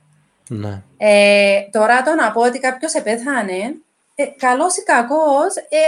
Ναι. 0.49 0.83
Ε, 0.97 1.61
τώρα 1.71 2.03
το 2.03 2.15
να 2.15 2.33
πω 2.33 2.41
ότι 2.41 2.59
κάποιος 2.59 2.95
επέθανε, 2.95 3.75
ε, 4.15 4.25
καλός 4.37 4.77
ή 4.77 4.83
κακός, 4.83 5.57
ε, 5.57 5.79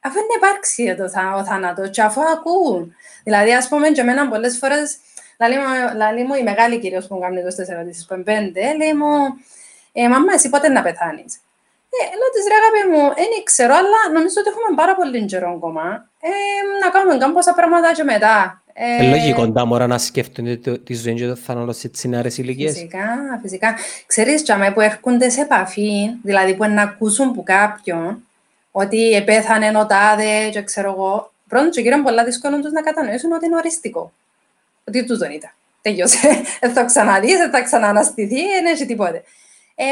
αφού 0.00 0.14
δεν 0.14 0.36
υπάρξει 0.36 0.94
το 0.98 1.08
θά, 1.10 1.34
ο 1.34 1.44
θάνατος, 1.44 1.90
και 1.90 2.02
αφού 2.02 2.20
ακούν. 2.22 2.94
Δηλαδή, 3.24 3.54
ας 3.54 3.68
πούμε, 3.68 3.88
και 3.88 4.00
εμένα 4.00 4.28
πολλές 4.28 4.58
φορές, 4.58 4.96
λέει 6.14 6.24
μου 6.24 6.34
η 6.34 6.42
μεγάλη 6.42 6.78
κυρίως 6.78 7.06
που 7.06 7.14
μου 7.14 7.20
κάνει 7.20 7.42
το 7.42 7.50
στι 7.50 7.64
ερωτήσεις 7.68 8.06
που 8.06 8.22
πέντε, 8.22 8.76
λέει 8.76 8.94
μου, 8.94 9.12
ε, 9.92 10.08
Μαμά, 10.08 10.32
εσύ 10.34 10.48
πότε 10.48 10.68
να 10.68 10.82
πεθάνεις; 10.82 11.40
Ε, 11.96 12.16
λέω 12.18 12.30
της 12.34 12.44
ρε 12.50 12.56
αγάπη 12.60 12.82
μου, 12.92 13.14
δεν 13.14 13.44
ξέρω, 13.44 13.74
αλλά 13.74 14.00
νομίζω 14.12 14.36
ότι 14.38 14.48
έχουμε 14.48 14.76
πάρα 14.76 14.94
πολύ 14.94 15.24
καιρό 15.24 15.50
ακόμα. 15.50 16.08
Ε, 16.20 16.30
να 16.82 16.90
κάνουμε 16.90 17.16
κάποια 17.18 17.54
πράγματα 17.54 17.92
και 17.92 18.04
μετά. 18.04 18.63
Ε, 18.76 19.08
λογικό 19.08 19.52
τα 19.52 19.64
μωρά 19.64 19.86
να 19.86 19.98
σκέφτονται 19.98 20.56
τη 20.76 20.94
ζωή 20.94 21.14
και 21.14 21.26
το 21.26 21.36
θάνατος 21.36 21.76
σε 21.76 21.88
τις 21.88 22.04
νεαρές 22.04 22.38
ηλικίες. 22.38 22.72
Φυσικά, 22.72 23.38
φυσικά. 23.42 23.74
Ξέρεις, 24.06 24.42
τσάμε 24.42 24.72
που 24.72 24.80
έρχονται 24.80 25.28
σε 25.28 25.40
επαφή, 25.40 26.10
δηλαδή 26.22 26.54
που 26.54 26.64
να 26.64 26.82
ακούσουν 26.82 27.32
που 27.32 27.42
κάποιον, 27.42 28.26
ότι 28.70 29.12
επέθανε 29.12 29.78
ο 29.78 29.86
τάδε 29.86 30.48
και 30.48 30.62
ξέρω 30.62 30.90
εγώ, 30.90 31.32
πρώτον 31.48 31.70
και 31.70 31.82
κύριο 31.82 32.02
πολλά 32.02 32.24
δύσκολο 32.24 32.60
τους 32.60 32.72
να 32.72 32.82
κατανοήσουν 32.82 33.32
ότι 33.32 33.46
είναι 33.46 33.56
οριστικό. 33.56 34.12
Ότι 34.84 35.04
τους 35.04 35.18
δεν 35.18 35.30
ήταν. 35.30 35.50
Τελειώσε. 35.82 36.42
Δεν 36.60 36.72
θα 36.72 36.84
ξαναδείς, 36.84 37.36
δεν 37.36 37.50
θα 37.50 37.62
ξαναναστηθεί, 37.62 38.40
δεν 38.40 38.66
έχει 38.66 38.86
τίποτε. 38.86 39.22
Ε, 39.74 39.84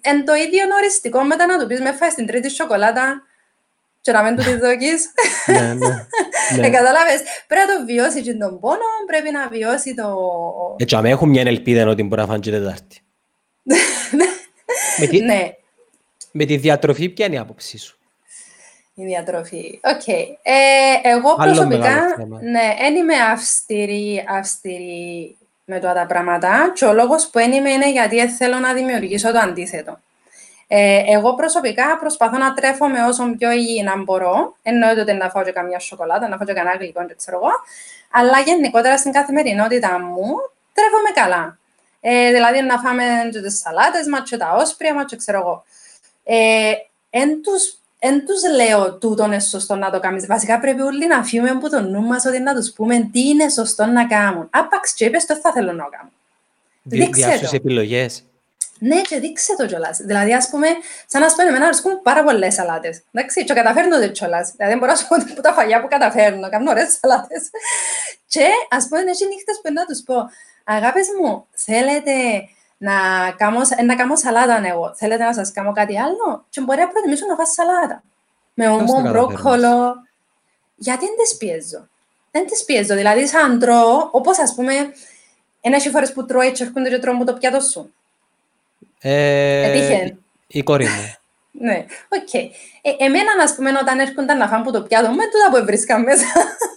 εν 0.00 0.24
το 0.24 0.34
ίδιο 0.34 0.62
οριστικό 0.76 1.22
μετά 1.22 1.46
να 1.46 1.58
του 1.58 1.66
πεις 1.66 1.80
μεν 1.80 1.92
φάεις 1.92 2.10
την 2.10 2.26
τρίτη 2.26 2.50
σοκολάτα 2.50 3.25
και 4.06 4.12
να 4.12 4.22
μην 4.22 4.36
του 4.36 4.42
τη 4.42 4.54
δώκεις. 4.56 5.12
ναι, 5.46 5.60
ναι. 5.60 5.74
ναι. 5.74 6.06
Ε, 6.66 6.70
καταλάβες, 6.70 7.22
πρέπει 7.46 7.66
να 7.66 7.78
το 7.78 7.84
βιώσεις 7.84 8.22
και 8.22 8.34
τον 8.34 8.60
πόνο, 8.60 8.88
πρέπει 9.06 9.30
να 9.30 9.48
βιώσει 9.48 9.94
το... 9.94 10.16
Έτσι, 10.76 10.96
αν 10.96 11.04
έχω 11.04 11.26
μια 11.26 11.42
ελπίδα 11.42 11.86
ότι 11.86 12.02
μπορεί 12.02 12.20
να 12.20 12.26
φάνε 12.26 12.38
και 12.38 12.50
τετάρτη. 12.50 13.00
με, 14.98 15.06
τη... 15.06 15.20
ναι. 15.20 15.54
με 16.32 16.44
τη 16.44 16.56
διατροφή, 16.56 17.08
ποια 17.08 17.26
είναι 17.26 17.34
η 17.34 17.38
άποψή 17.38 17.78
σου; 17.78 17.98
Η 18.94 19.04
διατροφή. 19.04 19.80
OK. 19.82 20.00
Okay. 20.06 20.24
Ε, 20.42 21.08
εγώ 21.08 21.34
προσωπικά, 21.34 22.16
ναι, 22.40 22.74
δεν 22.78 22.94
είμαι 22.94 23.14
αυστηρή, 23.32 24.24
αυστηρή 24.28 25.36
με 25.64 25.78
τα 25.78 26.06
πράγματα 26.08 26.72
και 26.74 26.84
ο 26.84 26.92
λόγος 26.92 27.24
που 27.24 27.38
δεν 27.38 27.52
είμαι 27.52 27.70
είναι 27.70 27.90
γιατί 27.90 28.28
θέλω 28.28 28.58
να 28.58 28.72
δημιουργήσω 28.72 29.32
το 29.32 29.38
αντίθετο. 29.38 29.98
Ε, 30.68 31.02
εγώ 31.06 31.34
προσωπικά 31.34 31.98
προσπαθώ 31.98 32.38
να 32.38 32.54
τρέφομαι 32.54 33.02
όσο 33.02 33.34
πιο 33.38 33.50
υγιεινά 33.50 33.96
μπορώ. 33.96 34.56
Εννοείται 34.62 35.00
ότι 35.00 35.12
να 35.12 35.30
φάω 35.30 35.44
και 35.44 35.52
καμιά 35.52 35.78
σοκολάτα, 35.78 36.28
να 36.28 36.36
φάω 36.36 36.46
και 36.46 36.52
κανένα 36.52 36.76
γλυκό, 36.76 37.04
δεν 37.06 37.16
ξέρω 37.16 37.36
εγώ. 37.36 37.50
Αλλά 38.10 38.40
γενικότερα 38.40 38.98
στην 38.98 39.12
καθημερινότητα 39.12 39.98
μου 40.00 40.26
τρέφομαι 40.72 41.10
καλά. 41.14 41.58
Ε, 42.00 42.30
δηλαδή 42.32 42.60
να 42.60 42.78
φάμε 42.78 43.04
και 43.32 43.40
τις 43.40 43.58
σαλάτες 43.58 44.06
μας 44.06 44.28
και 44.28 44.36
τα 44.36 44.54
όσπρια 44.54 44.94
μας 44.94 45.04
και 45.08 45.16
ξέρω 45.16 45.38
εγώ. 45.38 45.64
Ε, 46.24 46.72
εν 47.10 47.42
τους, 47.42 47.78
εν 47.98 48.24
τους 48.26 48.54
λέω 48.54 48.98
τούτο 48.98 49.24
είναι 49.24 49.40
σωστό 49.40 49.74
να 49.74 49.90
το 49.90 50.00
κάνεις. 50.00 50.26
Βασικά 50.26 50.60
πρέπει 50.60 50.80
όλοι 50.80 51.06
να 51.06 51.24
φύγουμε 51.24 51.50
από 51.50 51.68
το 51.68 51.80
νου 51.80 52.02
μας 52.02 52.24
ότι 52.24 52.38
να 52.40 52.54
τους 52.54 52.72
πούμε 52.72 53.08
τι 53.12 53.28
είναι 53.28 53.48
σωστό 53.48 53.86
να 53.86 54.06
κάνουν. 54.06 54.48
Άπαξ 54.50 54.94
και 54.94 55.04
είπες 55.04 55.26
το 55.26 55.36
θα 55.36 55.52
θέλω 55.52 55.72
να 55.72 55.84
κάνω. 55.84 56.10
Δι, 56.82 57.10
Διάφορες 57.12 57.52
επιλογές. 57.52 58.24
Ναι, 58.78 59.00
και 59.00 59.18
δείξε 59.18 59.56
το 59.56 59.66
κιόλας. 59.66 59.98
Δηλαδή, 59.98 60.34
ας 60.34 60.48
πούμε, 60.48 60.66
σαν 61.06 61.20
να 61.20 61.28
σου 61.28 61.36
πω, 61.36 61.42
εμένα 61.42 61.64
αρέσκουν 61.64 62.02
πάρα 62.02 62.22
πολλές 62.24 62.54
σαλάτες. 62.54 63.02
Εντάξει, 63.12 63.44
και 63.44 63.54
καταφέρνω 63.54 64.00
το 64.00 64.08
κιόλας. 64.08 64.50
Δηλαδή, 64.50 64.72
δεν 64.72 64.78
μπορώ 64.78 64.92
να 64.92 64.98
σου 64.98 65.06
πω 65.08 65.16
που 65.34 65.40
τα 65.40 65.52
φαγιά 65.52 65.80
που 65.80 65.88
καταφέρνω, 65.88 66.48
κάνω 66.50 66.70
ωραίες 66.70 66.98
σαλάτες. 67.00 67.50
και 68.26 68.46
ας 68.70 68.88
πούμε, 68.88 69.00
έχει 69.00 69.26
νύχτες 69.26 69.60
που 69.62 69.72
να 69.72 69.84
τους 69.84 70.02
πω, 70.06 70.14
αγάπης 70.64 71.08
μου, 71.20 71.46
θέλετε 71.50 72.12
να 72.76 72.92
κάνω, 73.36 73.60
να 73.84 73.94
κάνω 73.94 74.16
σαλάτα 74.16 74.66
εγώ, 74.66 74.94
θέλετε 74.96 75.24
να 75.24 75.32
σας 75.32 75.52
κάνω 75.52 75.72
κάτι 75.72 76.00
άλλο, 76.00 76.44
και 76.50 76.60
μπορεί 76.60 76.80
να 76.80 76.88
προτιμήσω 76.88 77.26
να 77.26 77.34
φας 77.34 77.52
σαλάτα. 77.52 78.02
Με 78.54 78.68
ομό, 78.68 79.00
μπρόκολο. 79.00 79.94
Γιατί 80.76 81.04
δεν 81.04 81.14
τι 81.14 81.36
πιέζω; 81.36 81.88
Δεν 82.30 82.46
την 82.46 82.64
πιέζω. 82.64 82.94
Δηλαδή, 82.94 83.26
σαν 83.26 83.58
τρώω, 83.58 84.08
όπως 84.10 84.38
ας 84.38 84.54
πούμε, 84.54 84.72
ένα 85.60 85.78
φορές 85.78 86.12
που 86.12 86.26
τρώει, 86.26 86.52
και 86.52 86.62
έρχονται 86.62 86.88
και 86.88 86.98
τρώω 86.98 87.24
το 87.24 87.32
πιάτο 87.32 87.60
σου. 87.60 87.94
Ε, 89.00 90.10
Η 90.46 90.62
κόρη 90.62 90.84
μου. 90.84 91.14
ναι, 91.66 91.84
OK. 92.08 92.28
Okay. 92.32 92.48
Ε, 92.82 93.04
εμένα, 93.04 93.30
ας 93.42 93.54
πούμε, 93.54 93.70
όταν 93.80 93.98
έρχονταν 93.98 94.38
να 94.38 94.48
φάνε 94.48 94.62
από 94.62 94.72
το 94.72 94.82
πιάτο, 94.82 95.10
με 95.10 95.24
τούτα 95.24 95.58
που 95.58 95.64
βρίσκαν 95.64 96.02
μέσα. 96.02 96.24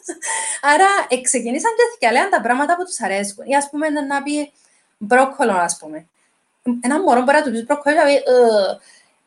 Άρα, 0.74 0.86
ε, 1.08 1.22
ξεκινήσαν 1.22 1.72
και 1.76 1.84
εθκιαλέαν 1.94 2.30
τα 2.30 2.42
πράγματα 2.42 2.76
που 2.76 2.84
τους 2.84 3.02
αρέσουν. 3.02 3.46
Ή, 3.46 3.56
ας 3.56 3.70
πούμε, 3.70 3.90
να 3.90 4.24
πει 4.24 4.52
μπρόκολο, 4.98 5.52
ας 5.52 5.78
πούμε. 5.80 6.06
Ένα 6.82 7.02
μωρό 7.02 7.22
μπορεί 7.22 7.38
να 7.38 7.44
του 7.44 7.52
πεις 7.52 7.64
μπρόκολο, 7.66 7.96
να 7.96 8.04
πει, 8.04 8.24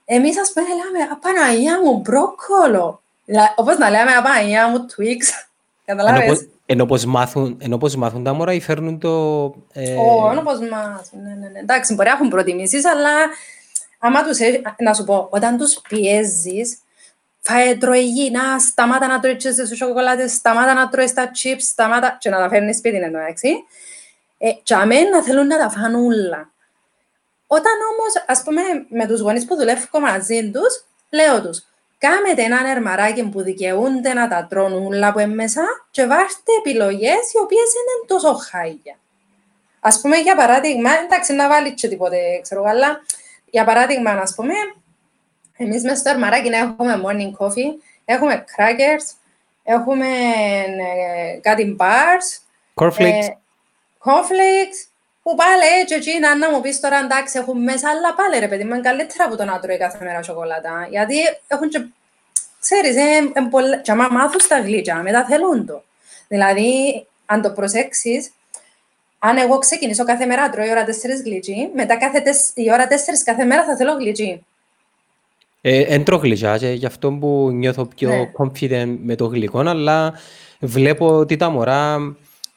Εμείς, 0.04 0.40
ας 0.40 0.52
πούμε, 0.52 0.66
λέμε, 0.68 1.08
α 1.12 1.21
Παναγία 1.21 1.80
μου, 1.80 1.98
μπρόκολο. 1.98 3.02
Δηλα- 3.24 3.54
Όπως 3.56 3.78
να 3.78 3.90
λέμε 3.90 4.12
α 4.12 4.19
Παναγία 4.19 4.68
μου 4.68 4.76
Twix. 4.78 5.20
Ενώ 5.84 6.04
Καταλάβες. 6.04 6.48
Πως- 6.66 6.74
Ενώ 6.76 6.86
πως 6.86 7.04
μάθουν, 7.04 7.58
ενώ 7.62 7.78
πως 7.78 7.96
μάθουν 7.96 8.24
τα 8.24 8.32
μωρά 8.32 8.52
ή 8.52 8.60
φέρνουν 8.60 8.98
το... 8.98 9.44
ε, 9.72 9.94
Ω, 9.96 10.28
ενώ 10.30 10.42
πως 10.42 10.58
μας. 10.58 11.10
Ναι, 11.22 11.34
ναι, 11.34 11.48
ναι. 11.48 11.58
Εντάξει, 11.58 11.94
μπορεί 11.94 12.08
να 12.08 12.14
έχουν 12.14 12.28
προτιμήσεις, 12.28 12.84
αλλά 12.86 13.10
άμα 13.98 14.24
τους, 14.24 14.38
έ- 14.38 14.60
να 14.78 14.94
σου 14.94 15.04
πω, 15.04 15.26
όταν 15.30 15.56
τους 15.58 15.80
πιέζεις, 15.88 16.78
φάε 17.40 17.74
τρώει 17.76 18.00
υγιεινά, 18.00 18.58
σταμάτα 18.58 19.06
να 19.06 19.20
τρώεις 19.20 19.36
τσες 19.36 19.54
στους 19.54 19.76
σοκολάτες, 19.76 20.32
σταμάτα 20.32 20.74
να 20.74 20.88
τρώεις 20.88 21.10
στα 21.10 21.30
chips, 21.30 21.60
σταμάτα 21.60 22.16
και 22.20 22.30
να 22.30 22.36
τα 22.38 22.48
φέρνεις 22.48 22.76
σπίτι, 22.76 22.96
εν 22.96 23.12
τω 23.12 23.18
μεταξύ. 23.18 23.54
Ε, 24.38 24.50
και 24.62 24.74
αμέν 24.74 25.08
να 25.08 25.22
θέλουν 25.22 25.46
να 25.46 25.58
τα 25.58 25.70
φάνε 25.70 25.96
όλα. 25.96 26.50
Όταν 27.46 27.72
όμως, 27.92 28.24
ας 28.26 28.42
πούμε, 28.42 28.60
με 28.88 29.06
τους 29.06 29.20
γονείς 29.20 29.44
που 29.44 29.56
δουλεύω 29.56 30.00
μαζί 30.00 30.50
τους, 30.50 30.84
λέω 31.10 31.42
τους, 31.42 31.64
κάμετε 32.06 32.42
έναν 32.42 32.64
ερμαράκι 32.66 33.28
που 33.28 33.42
δικαιούνται 33.42 34.12
να 34.12 34.28
τα 34.28 34.46
τρώνε 34.50 34.74
όλα 34.74 35.12
που 35.12 35.18
είναι 35.18 35.34
μέσα 35.34 35.62
και 35.90 36.06
βάρτε 36.06 36.52
επιλογές 36.58 37.32
οι 37.32 37.38
οποίες 37.42 37.68
δεν 37.74 37.84
είναι 37.88 38.06
τόσο 38.06 38.32
χάγια. 38.34 38.96
Ας 39.80 40.00
πούμε, 40.00 40.16
για 40.16 40.36
παράδειγμα, 40.36 40.90
εντάξει, 41.04 41.32
να 41.32 41.48
βάλεις 41.48 41.72
και 41.74 41.88
τίποτε, 41.88 42.18
ξέρω 42.42 42.60
εγώ, 42.60 42.70
αλλά 42.70 43.00
για 43.50 43.64
παράδειγμα, 43.64 44.10
ας 44.10 44.34
πούμε, 44.34 44.54
εμείς 45.56 45.82
μες 45.82 45.98
στο 45.98 46.10
ερμαράκι 46.10 46.50
να 46.50 46.56
έχουμε 46.56 47.02
morning 47.04 47.44
coffee, 47.44 47.70
έχουμε 48.04 48.44
crackers, 48.56 49.14
έχουμε 49.62 50.06
ε, 51.26 51.40
κάτι 51.40 51.76
bars, 51.78 52.40
Cornflakes. 52.74 52.98
ε, 52.98 53.36
cornflakes, 54.04 54.91
που 55.22 55.34
πάλι 55.34 55.62
έτσι 55.80 55.94
εκεί 55.94 56.18
να, 56.18 56.36
να 56.36 56.50
μου 56.50 56.60
πεις 56.60 56.80
τώρα 56.80 56.98
εντάξει 56.98 57.38
έχουν 57.38 57.62
μέσα, 57.62 57.88
αλλά 57.90 58.14
πάλι 58.14 58.38
ρε 58.38 58.48
παιδί 58.48 58.64
μου 58.64 58.72
είναι 58.74 58.82
καλύτερα 58.82 59.24
από 59.24 59.36
το 59.36 59.44
να 59.44 59.58
τρώει 59.58 59.78
κάθε 59.78 60.04
μέρα 60.04 60.22
σοκολάτα. 60.22 60.86
Γιατί 60.90 61.16
έχουν 61.46 61.68
και, 61.68 61.84
ξέρεις, 62.60 62.96
ε, 62.96 63.16
ε, 63.32 63.40
πολλά, 63.50 63.76
και 63.76 63.90
άμα 63.90 64.08
μάθουν 64.10 64.40
στα 64.40 64.60
γλύκια, 64.60 65.02
μετά 65.02 65.24
θέλουν 65.24 65.66
το. 65.66 65.82
Δηλαδή, 66.28 66.70
αν 67.26 67.42
το 67.42 67.50
προσέξεις, 67.50 68.30
αν 69.18 69.36
εγώ 69.36 69.58
ξεκινήσω 69.58 70.04
κάθε 70.04 70.26
μέρα 70.26 70.50
τρώω 70.50 70.66
η 70.66 70.70
ώρα 70.70 70.84
4 70.84 70.88
γλυκί, 71.24 71.70
μετά 71.74 71.96
κάθε 71.96 72.20
τεσ... 72.20 72.50
η 72.54 72.72
ώρα 72.72 72.86
4 72.88 72.90
κάθε 73.24 73.44
μέρα 73.44 73.64
θα 73.64 73.76
θέλω 73.76 73.92
γλυκί. 73.92 74.44
Ε, 75.60 75.80
Εν 75.94 76.04
τρώω 76.04 76.18
γλυκιά 76.18 76.58
και 76.58 76.68
γι' 76.68 76.86
αυτό 76.86 77.12
που 77.12 77.50
νιώθω 77.52 77.84
πιο 77.84 78.08
Ναι. 78.08 78.30
confident 78.38 78.96
με 79.02 79.14
το 79.16 79.26
γλυκό, 79.26 79.58
αλλά 79.58 80.12
βλέπω 80.60 81.06
ότι 81.18 81.36
τα 81.36 81.50
μωρά 81.50 81.98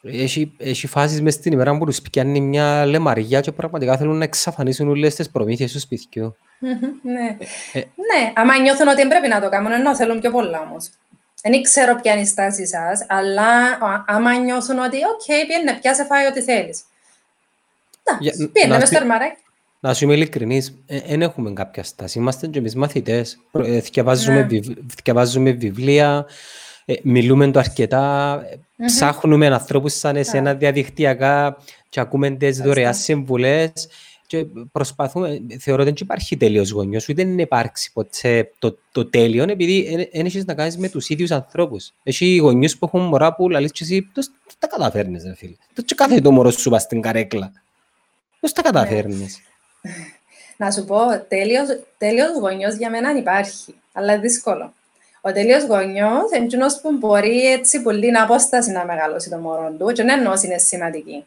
έχει, 0.06 0.54
έχει 0.58 0.88
φάσεις 0.88 1.22
μες 1.22 1.34
στην 1.34 1.52
ημέρα 1.52 1.78
που 1.78 1.86
τους 1.86 2.02
πιάνει 2.02 2.42
μια 2.42 2.86
λεμαριά 2.86 3.42
και 3.42 3.52
πραγματικά 3.52 3.98
θέλουν 3.98 4.18
να 4.18 4.24
εξαφανίσουν 4.24 4.90
όλες 4.90 5.16
τις 5.16 5.30
προμήθειες 5.30 5.72
του 5.72 5.80
σπιτιού. 5.80 6.36
Μμμ, 6.60 6.72
ναι. 7.02 7.38
Ε, 7.74 7.80
ναι, 7.80 8.32
άμα 8.36 8.60
νιώθουν 8.60 8.88
ότι 8.88 8.96
δεν 8.96 9.08
πρέπει 9.08 9.28
να 9.28 9.42
το 9.42 9.50
κάνουν, 9.50 9.72
ενώ 9.72 9.96
θέλουν 9.96 10.20
πιο 10.20 10.32
πολλά 10.32 10.60
όμως. 10.70 10.90
Δεν 11.42 11.62
ξέρω 11.62 11.96
ποια 12.02 12.12
είναι 12.12 12.22
η 12.22 12.26
στάση 12.26 12.68
σας, 12.68 13.06
αλλά 13.10 13.48
α- 13.80 14.04
άμα 14.08 14.38
νιώθουν 14.38 14.80
ότι 14.80 14.96
«ΟΚ, 14.98 15.46
πιένε, 15.48 15.78
πιάσε 15.82 16.06
φάει 16.06 16.26
ό,τι 16.28 16.42
θέλεις». 16.42 16.84
Για- 18.20 18.32
Εντάξει, 18.34 18.52
πιένε 18.52 18.74
να 18.74 18.78
μες 18.80 18.88
στο 18.88 18.96
σου- 18.98 19.04
ερμαράκι. 19.04 19.38
Να 19.80 19.94
σου 19.94 20.04
είμαι 20.04 20.14
ειλικρινής, 20.14 20.76
δεν 21.08 21.22
έχουμε 21.22 21.54
κάποια 21.54 21.84
στάση. 21.84 22.20
Είμαστε 22.20 22.48
και 22.48 22.60
εμείς 22.60 22.76
μαθητές. 22.76 23.38
Προ- 23.52 23.68
ε, 23.68 23.80
Θκιαβάζουμε, 23.80 24.36
Ναι. 24.40 24.44
βιβλ- 24.44 24.78
θκιαβάζουμε 24.98 25.52
βιβλία, 25.52 26.26
ε, 26.86 26.94
μιλούμε 27.04 27.52
το 27.52 27.60
αρκετά, 27.60 28.42
ε, 28.78 28.86
ψάχνουμε 28.86 29.48
ανθρώπους 29.48 29.94
σαν 29.94 30.16
εσένα 30.16 30.54
διαδικτυακά 30.54 31.58
και 31.90 32.00
ακούμε 32.00 32.30
τις 32.30 32.62
δωρεάς 32.62 32.98
συμβουλές 32.98 33.88
και 34.28 34.46
προσπαθούμε, 34.72 35.42
θεωρώ 35.60 35.82
ότι 35.82 35.92
δεν 35.92 36.02
υπάρχει 36.02 36.38
τέλειος 36.38 36.70
γονιός, 36.70 37.10
ούτε 37.10 37.24
δεν 37.24 37.40
υπάρξει 37.40 37.92
ποτέ 37.94 38.52
το, 38.60 38.78
το 38.92 39.06
τέλειο, 39.06 39.44
επειδή 39.44 40.08
δεν 40.14 40.26
έχεις 40.26 40.46
να 40.46 40.54
κάνεις 40.54 40.78
με 40.78 40.90
τους 40.90 41.10
ίδιους 41.10 41.32
ανθρώπους. 41.32 41.94
Έχει 42.04 42.38
γονιούς 42.38 42.78
που 42.78 42.86
έχουν 42.86 43.02
μωρά 43.02 43.36
που 43.36 43.50
λαλείς 43.50 43.72
και 43.72 43.84
εσύ, 43.84 44.02
πώς 44.02 44.32
πώς 44.44 44.56
τα 44.60 44.68
καταφέρνεις, 44.68 45.24
ρε 45.24 45.36
φίλε. 45.36 45.56
Πώς 45.76 45.86
και 45.86 45.96
κάθε 45.96 46.22
το 46.22 46.32
μωρό 46.32 46.52
σου 46.52 46.70
πας 46.70 46.82
στην 46.82 47.02
καρέκλα. 47.02 47.52
Πώς 48.40 48.52
τα 48.52 48.62
καταφέρνεις. 48.62 49.40
Να 50.58 50.72
σου 50.72 50.86
πω, 50.86 50.98
τέλειος, 51.28 51.68
τέλειος 51.98 52.40
γονιός 52.40 52.76
για 52.76 52.90
μένα 52.90 53.18
υπάρχει, 53.18 53.76
αλλά 53.94 54.14
είναι 54.14 54.22
δύσκολο. 54.22 54.74
Ο 55.28 55.32
τέλειος 55.32 55.64
γονιός 55.64 56.32
είναι 56.36 56.46
εκείνος 56.46 56.80
που 56.82 56.92
μπορεί 56.92 57.52
έτσι 57.52 57.82
πολύ 57.82 58.18
απόσταση 58.18 58.72
να 58.72 58.86
μεγαλώσει 58.86 59.30
το 59.30 59.38
μωρό 59.38 59.76
του 59.80 59.86
και 59.86 60.04
δεν 60.04 60.18
εννοώ 60.18 60.34
ότι 60.34 60.46
είναι 60.46 60.58
σημαντική. 60.58 61.26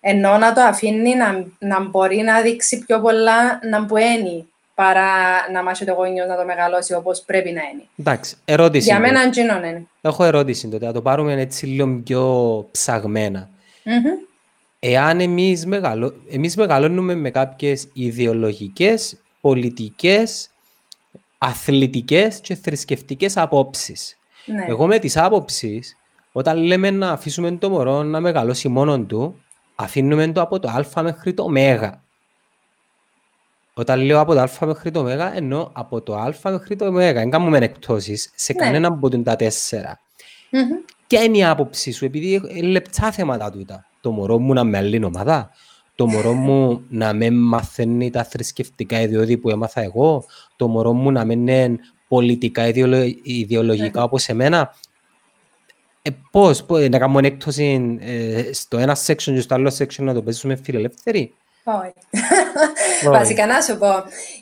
Ενώ 0.00 0.38
να 0.38 0.52
το 0.52 0.60
αφήνει 0.60 1.14
να, 1.14 1.44
να 1.58 1.80
μπορεί 1.80 2.16
να 2.16 2.40
δείξει 2.40 2.84
πιο 2.86 3.00
πολλά 3.00 3.60
να 3.70 3.80
μπουένει 3.80 4.48
παρά 4.74 5.10
να 5.52 5.62
μάθει 5.62 5.84
το 5.84 5.92
γονιός 5.92 6.28
να 6.28 6.36
το 6.36 6.44
μεγαλώσει 6.44 6.94
όπως 6.94 7.22
πρέπει 7.26 7.50
να 7.50 7.60
είναι. 7.72 7.82
Εντάξει, 7.96 8.36
ερώτηση. 8.44 8.84
Για 8.84 8.96
είναι. 8.96 9.06
μένα 9.06 9.22
εκείνο 9.22 9.56
είναι. 9.56 9.86
Έχω 10.00 10.24
ερώτηση 10.24 10.68
τότε, 10.68 10.86
να 10.86 10.92
το 10.92 11.02
πάρουμε 11.02 11.32
έτσι 11.32 11.66
λίγο 11.66 12.00
πιο 12.04 12.68
ψαγμένα. 12.70 13.48
Μμμ. 13.84 14.04
Εάν 14.78 15.20
εμείς, 15.20 15.66
μεγαλώ... 15.66 16.14
εμείς 16.30 16.56
μεγαλώνουμε 16.56 17.14
με 17.14 17.30
κάποιες 17.30 17.88
ιδεολογικές, 17.92 19.16
πολιτικές, 19.40 20.50
αθλητικές 21.38 22.40
και 22.40 22.54
θρησκευτικές 22.54 23.36
απόψεις. 23.36 24.18
Ναι. 24.44 24.64
Εγώ 24.68 24.86
με 24.86 24.98
τις 24.98 25.16
άποψεις, 25.16 25.96
όταν 26.32 26.56
λέμε 26.56 26.90
να 26.90 27.10
αφήσουμε 27.10 27.50
το 27.50 27.70
μωρό 27.70 28.02
να 28.02 28.20
μεγαλώσει 28.20 28.68
μόνον 28.68 29.06
του, 29.06 29.40
αφήνουμε 29.74 30.32
το 30.32 30.40
από 30.40 30.58
το 30.58 30.68
α 30.68 31.02
μέχρι 31.02 31.34
το 31.34 31.48
μέγα. 31.48 32.02
Όταν 33.74 34.00
λέω 34.00 34.20
από 34.20 34.34
το 34.34 34.40
α 34.40 34.66
μέχρι 34.66 34.90
το 34.90 35.02
μέγα, 35.02 35.36
εννοώ 35.36 35.70
από 35.72 36.00
το 36.00 36.16
α 36.16 36.34
μέχρι 36.44 36.76
το 36.76 36.92
μέγα. 36.92 37.20
Δεν 37.20 37.30
κάνουμε 37.30 37.58
εκτόσεις 37.58 38.32
σε 38.34 38.52
Ναι. 38.52 38.58
κανένα 38.58 38.88
από 38.88 39.22
τα 39.22 39.36
τέσσερα. 39.36 40.00
Μμμ. 40.50 40.62
Ποια 41.06 41.22
είναι 41.22 41.36
η 41.36 41.44
άποψή 41.44 41.92
σου, 41.92 42.04
επειδή 42.04 42.42
είναι 42.48 42.68
λεπτά 42.68 43.12
θέματα 43.12 43.50
τούτα. 43.50 43.86
Το 44.00 44.10
μωρό 44.10 44.38
μου 44.38 44.52
να 44.52 44.64
με 44.64 44.78
άλλη 44.78 45.04
ομάδα, 45.04 45.50
το 45.98 46.06
μωρό 46.06 46.32
μου 46.32 46.84
να 46.88 47.12
με 47.12 47.30
μαθαίνει 47.30 48.10
τα 48.10 48.24
θρησκευτικά 48.24 49.00
ιδιώδη 49.00 49.36
που 49.36 49.50
έμαθα 49.50 49.80
εγώ, 49.80 50.24
το 50.56 50.68
μωρό 50.68 50.92
μου 50.92 51.10
να 51.10 51.24
μην 51.24 51.48
είναι 51.48 51.78
πολιτικά 52.08 52.66
ιδεολο- 52.68 53.14
ιδεολογικά 53.22 54.02
όπως 54.02 54.28
εμένα. 54.28 54.74
Ε, 56.02 56.10
πώς, 56.30 56.64
πώς, 56.64 56.88
να 56.88 56.98
κάνουμε 56.98 57.26
έκπτωση 57.26 57.98
ε, 58.00 58.52
στο 58.52 58.78
ένα 58.78 58.96
section 59.06 59.32
και 59.34 59.40
στο 59.40 59.54
άλλο 59.54 59.74
section 59.78 59.98
να 60.02 60.14
το 60.14 60.22
παίζουμε 60.22 60.56
φιλελεύθεροι; 60.56 61.34
Όχι. 61.64 61.92
Όχι. 62.98 63.08
Βασικά 63.08 63.46
να 63.46 63.60
σου 63.60 63.78
πω, 63.78 63.88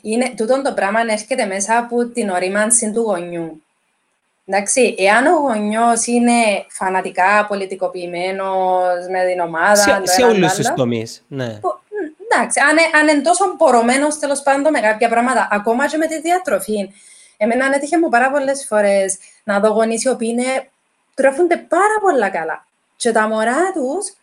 είναι, 0.01 0.33
τούτο 0.37 0.61
το 0.61 0.73
πράγμα 0.73 0.99
έρχεται 1.11 1.45
μέσα 1.45 1.77
από 1.77 2.05
την 2.05 2.29
ορίμανση 2.29 2.91
του 2.91 3.01
γονιού. 3.01 3.61
Εντάξει, 4.49 4.95
εάν 4.97 5.25
ο 5.25 5.37
γονιός 5.39 6.05
είναι 6.05 6.65
φανατικά 6.69 7.45
πολιτικοποιημένος 7.47 9.07
με 9.11 9.25
την 9.31 9.39
ομάδα, 9.39 9.75
Σε, 9.75 9.89
το 9.99 10.05
σε 10.05 10.21
ένα, 10.21 10.29
το 10.31 10.35
όλους 10.37 10.53
τους 10.53 10.65
άλλο, 10.67 10.75
τομείς. 10.75 11.23
Ναι. 11.27 11.47
που- 11.47 11.79
μ, 11.89 12.25
εντάξει, 12.31 12.59
αν, 12.59 12.77
ε- 12.77 12.97
αν 12.97 13.07
είναι 13.07 13.21
τόσο 13.21 13.55
πορωμένος 13.57 14.19
τέλος 14.19 14.41
πάντων 14.41 14.71
με 14.71 14.79
κάποια 14.79 15.09
πράγματα, 15.09 15.47
ακόμα 15.51 15.87
και 15.87 15.97
με 15.97 16.05
τη 16.07 16.21
διατροφή. 16.21 16.93
Εμένα 17.37 17.75
έτυχε 17.75 17.99
μου 17.99 18.09
πάρα 18.09 18.31
πολλές 18.31 18.65
φορές 18.67 19.17
να 19.43 19.59
δω 19.59 19.67
γονείς 19.69 20.03
οι 20.03 20.09
οποίοι 20.09 20.29
είναι, 20.37 20.69
τρέφονται 21.13 21.57
πάρα 21.57 21.97
πολλά 22.01 22.29
καλά. 22.29 22.65
Και 22.95 23.11
τα 23.11 23.27
μωρά 23.27 23.71
τους 23.73 24.13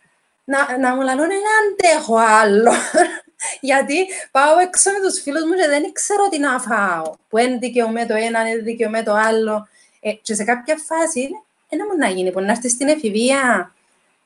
να, 0.45 0.79
να 0.79 0.95
μου 0.95 1.03
λένε 1.03 1.27
δεν 1.27 1.41
αντέχω 1.63 2.17
άλλο. 2.17 2.73
Γιατί 3.61 4.07
πάω 4.31 4.59
έξω 4.59 4.91
με 4.91 4.99
τους 5.09 5.21
φίλους 5.21 5.45
μου 5.45 5.55
και 5.55 5.69
δεν 5.69 5.93
ξέρω 5.93 6.29
τι 6.31 6.39
να 6.39 6.59
φάω. 6.61 7.15
Που 7.29 7.39
είναι 7.39 7.57
δικαιωμέ 7.57 8.07
το 8.07 8.15
ένα, 8.15 8.49
είναι 8.49 8.59
δικαιωμέ 8.63 9.03
το 9.03 9.13
άλλο. 9.13 9.69
Ε, 10.07 10.13
και 10.13 10.35
σε 10.35 10.45
κάποια 10.45 10.77
φάση 10.89 11.29
δεν 11.69 11.79
μου 11.91 11.99
να 11.99 12.09
γίνει, 12.09 12.31
που 12.33 12.41
να 12.41 12.51
έρθει 12.51 12.69
στην 12.69 12.89
εφηβεία 12.89 13.73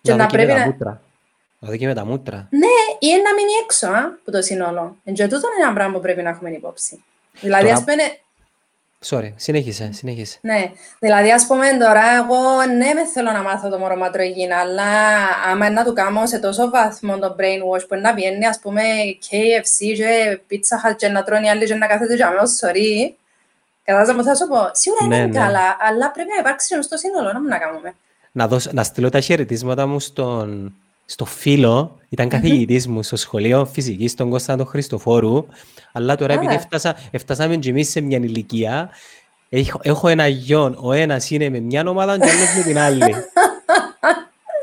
και 0.03 0.11
Να 0.11 0.17
να 0.17 0.25
δω 0.25 0.31
και 0.31 0.37
με 0.37 0.43
πρέπει 0.45 0.59
τα 0.59 0.65
να... 0.65 0.71
μούτρα. 0.73 1.01
Να 1.59 1.69
δω 1.69 1.77
και 1.77 1.87
με 1.87 1.95
τα 1.95 2.05
μούτρα. 2.05 2.49
Ναι, 2.51 2.77
ή 2.99 3.07
να 3.11 3.35
μείνει 3.35 3.53
έξω 3.63 3.87
α, 3.87 3.99
από 4.21 4.31
το 4.31 4.43
σύνολο. 4.43 4.97
Εν 5.05 5.15
και 5.15 5.23
τούτο 5.23 5.37
είναι 5.57 5.65
ένα 5.65 5.73
πράγμα 5.73 5.95
που 5.95 6.01
πρέπει 6.01 6.23
να 6.23 6.29
έχουμε 6.31 6.51
υπόψη. 6.51 7.05
Δηλαδή, 7.41 7.63
Τώρα- 7.63 7.75
ας 7.77 7.81
πούμε, 7.85 8.03
Sorry, 9.09 9.33
συνέχισε, 9.37 9.91
συνέχισε. 9.93 10.39
ναι, 10.43 10.73
δηλαδή 10.99 11.33
ας 11.33 11.47
πούμε 11.47 11.67
τώρα 11.81 12.03
εγώ 12.17 12.65
ναι 12.77 12.93
με 12.95 13.05
θέλω 13.15 13.31
να 13.33 13.43
μάθω 13.43 13.69
το 13.69 13.79
μωρό 13.79 13.97
ματρογίνα, 13.97 14.57
αλλά 14.59 14.85
άμα 15.51 15.67
είναι 15.67 15.75
να 15.75 15.85
του 15.85 15.93
κάνω 15.93 16.27
σε 16.27 16.39
τόσο 16.39 16.71
βαθμό 16.71 17.19
το 17.19 17.37
brainwash 17.39 17.85
που 17.89 17.95
είναι 17.95 18.01
να 18.09 18.15
πιένει 18.15 18.47
ας 18.47 18.59
πούμε 18.59 18.83
KFC 19.31 19.95
και 19.97 20.41
pizza 20.51 20.91
hut 20.91 20.97
και 20.97 21.09
να 21.09 21.23
τρώνε 21.23 21.47
οι 21.47 21.51
άλλοι 21.51 21.65
και 21.67 21.75
να 21.75 21.87
κάθεται 21.87 22.17
και 22.17 22.25
αμέσως 22.25 22.57
σωρί, 22.57 23.17
κατάλαβα 23.93 24.15
μου 24.15 24.23
θα 24.25 24.35
σου 24.35 24.47
πω, 24.49 24.57
σίγουρα 24.73 25.07
Ναι, 25.07 25.17
είναι 25.17 25.27
ναι. 25.27 25.39
καλά, 25.39 25.77
αλλά 25.81 26.11
πρέπει 26.11 26.29
να 26.35 26.41
υπάρξει 26.41 26.75
και 26.77 26.83
στο 26.83 26.97
σύνολο, 26.97 27.33
να 27.33 27.41
μου 27.41 27.49
να 27.49 27.59
κάνουμε. 27.59 27.95
να, 28.33 28.49
δώσω, 28.49 28.71
να 28.73 28.83
στείλω 28.83 29.09
τα 29.09 29.21
χαιρετίσματα 29.21 29.87
μου 29.87 30.01
στον, 30.01 30.75
στο 31.05 31.25
φίλο, 31.25 31.99
ήταν 32.09 32.29
καθηγητής 32.29 32.89
μου 32.89 33.03
στο 33.03 33.17
σχολείο 33.17 33.65
φυσικής, 33.65 34.15
τον 34.15 34.31
Κώστα 34.31 34.57
τον 34.57 34.67
Χριστοφόρου, 34.67 35.47
αλλά 35.93 36.17
τώρα 36.17 36.33
επειδή 36.33 36.47
Άρα. 36.49 36.57
έφτασα, 36.57 36.97
έφτασαμε 37.11 37.57
και 37.57 37.71
εμείς 37.71 37.91
σε 37.91 38.01
μια 38.01 38.19
ηλικία, 38.19 38.91
έχω, 39.49 39.81
έχω 39.83 40.09
ένα 40.09 40.27
γιον, 40.27 40.77
ο 40.81 40.93
ένας 40.93 41.31
είναι 41.31 41.49
με 41.49 41.59
μια 41.61 41.85
ομάδα 41.87 42.19
και 42.19 42.25
ο 42.27 42.31
άλλος 42.31 42.55
με 42.57 42.63
την 42.63 42.79
άλλη. 42.79 43.15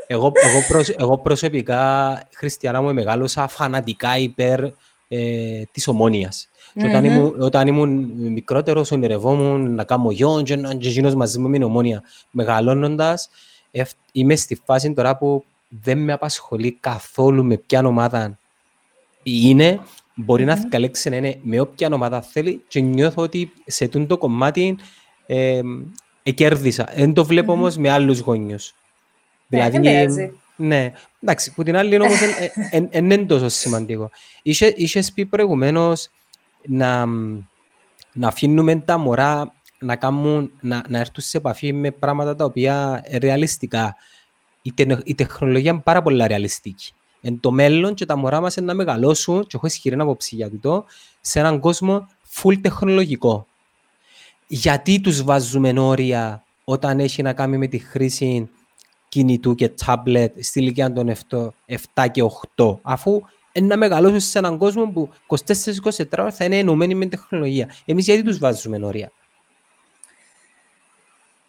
εγώ, 0.06 0.32
εγώ, 0.34 0.62
προσ- 0.68 1.00
εγώ 1.00 1.18
προσωπικά, 1.18 2.22
Χριστιανά 2.36 2.82
μου, 2.82 2.94
μεγάλωσα 2.94 3.48
φανατικά 3.48 4.16
υπέρ 4.16 4.60
ε, 5.08 5.62
της 5.72 5.88
ομόνιας. 5.88 6.48
Και 6.78 6.86
όταν, 6.86 7.04
ήμουν, 7.04 7.34
όταν 7.38 7.66
ήμουν 7.66 8.12
μικρότερος, 8.16 8.90
ονειρευόμουν 8.90 9.74
να 9.74 9.84
κάνω 9.84 10.10
γιο 10.10 10.42
και 10.44 10.56
να 10.56 10.74
γίνω 10.74 11.14
μαζί 11.14 11.38
μου 11.38 11.48
με 11.48 11.52
την 11.52 11.62
ομόνια. 11.62 12.02
Μεγαλώνοντας, 12.30 13.28
είμαι 14.12 14.36
στη 14.36 14.60
φάση 14.64 14.92
τώρα 14.92 15.16
που 15.16 15.44
δεν 15.68 15.98
με 15.98 16.12
απασχολεί 16.12 16.76
καθόλου 16.80 17.44
με 17.44 17.56
ποια 17.56 17.84
ομάδα 17.84 18.38
είναι. 19.22 19.80
Μπορεί 20.14 20.42
mm-hmm. 20.42 20.46
να 20.46 20.54
διαλέξει 20.54 21.08
να 21.08 21.16
είναι 21.16 21.38
με 21.42 21.60
όποια 21.60 21.88
ομάδα 21.92 22.22
θέλει 22.22 22.62
και 22.68 22.80
νιώθω 22.80 23.22
ότι 23.22 23.52
σε 23.66 23.84
αυτό 23.84 24.06
το 24.06 24.18
κομμάτι 24.18 24.76
ε, 25.26 25.60
εκέρδισα. 26.22 26.88
Δεν 26.96 27.12
το 27.12 27.24
βλέπω 27.24 27.52
mm-hmm. 27.52 27.56
όμως 27.56 27.76
με 27.76 27.90
άλλους 27.90 28.18
γόνιους. 28.18 28.74
Ναι, 29.48 29.70
δηλαδή, 29.70 30.32
ναι, 30.56 30.92
εντάξει, 31.20 31.52
που 31.52 31.62
την 31.62 31.76
άλλη 31.76 32.00
όμως 32.00 32.18
δεν 32.90 33.10
είναι 33.10 33.24
τόσο 33.24 33.48
σημαντικό. 33.48 34.10
Είχες 34.76 35.12
πει 35.12 35.24
προηγουμένως 35.24 36.08
να, 36.68 37.06
να 38.12 38.28
αφήνουμε 38.28 38.76
τα 38.76 38.98
μωρά 38.98 39.52
να, 39.78 39.96
κάνουν, 39.96 40.52
να, 40.60 40.82
να 40.88 40.98
έρθουν 40.98 41.24
σε 41.24 41.36
επαφή 41.36 41.72
με 41.72 41.90
πράγματα 41.90 42.34
τα 42.34 42.44
οποία 42.44 43.04
ρεαλιστικά. 43.18 43.96
Η, 44.62 44.72
τε, 44.72 45.00
η 45.04 45.14
τεχνολογία 45.14 45.70
είναι 45.70 45.80
πάρα 45.80 46.02
πολύ 46.02 46.26
ρεαλιστική. 46.26 46.92
Εν 47.20 47.40
το 47.40 47.50
μέλλον 47.50 47.94
και 47.94 48.06
τα 48.06 48.16
μωρά 48.16 48.40
μας 48.40 48.56
είναι 48.56 48.66
να 48.66 48.74
μεγαλώσουν, 48.74 49.42
και 49.42 49.56
έχω 49.56 49.66
ισχυρή 49.66 50.00
άποψη 50.00 50.36
για 50.36 50.50
το, 50.60 50.84
σε 51.20 51.38
έναν 51.38 51.60
κόσμο 51.60 52.06
full 52.34 52.60
τεχνολογικό. 52.60 53.46
Γιατί 54.46 55.00
τους 55.00 55.22
βάζουμε 55.22 55.80
όρια 55.80 56.44
όταν 56.64 57.00
έχει 57.00 57.22
να 57.22 57.32
κάνει 57.32 57.58
με 57.58 57.66
τη 57.66 57.78
χρήση 57.78 58.48
κινητού 59.08 59.54
και 59.54 59.68
τάμπλετ 59.68 60.42
στη 60.42 60.60
ηλικία 60.60 60.92
των 60.92 61.12
7 61.94 62.06
και 62.10 62.22
8, 62.56 62.76
αφού 62.82 63.22
να 63.60 63.76
μεγαλώσουν 63.76 64.20
σε 64.20 64.38
έναν 64.38 64.58
κόσμο 64.58 64.86
που 64.86 65.10
24-24 65.26 66.04
ώρα 66.18 66.30
θα 66.30 66.44
είναι 66.44 66.58
ενωμένοι 66.58 66.94
με 66.94 67.06
τεχνολογία. 67.06 67.74
Εμείς 67.84 68.04
γιατί 68.04 68.22
τους 68.22 68.38
βάζουμε 68.38 68.78
όρια. 68.82 69.12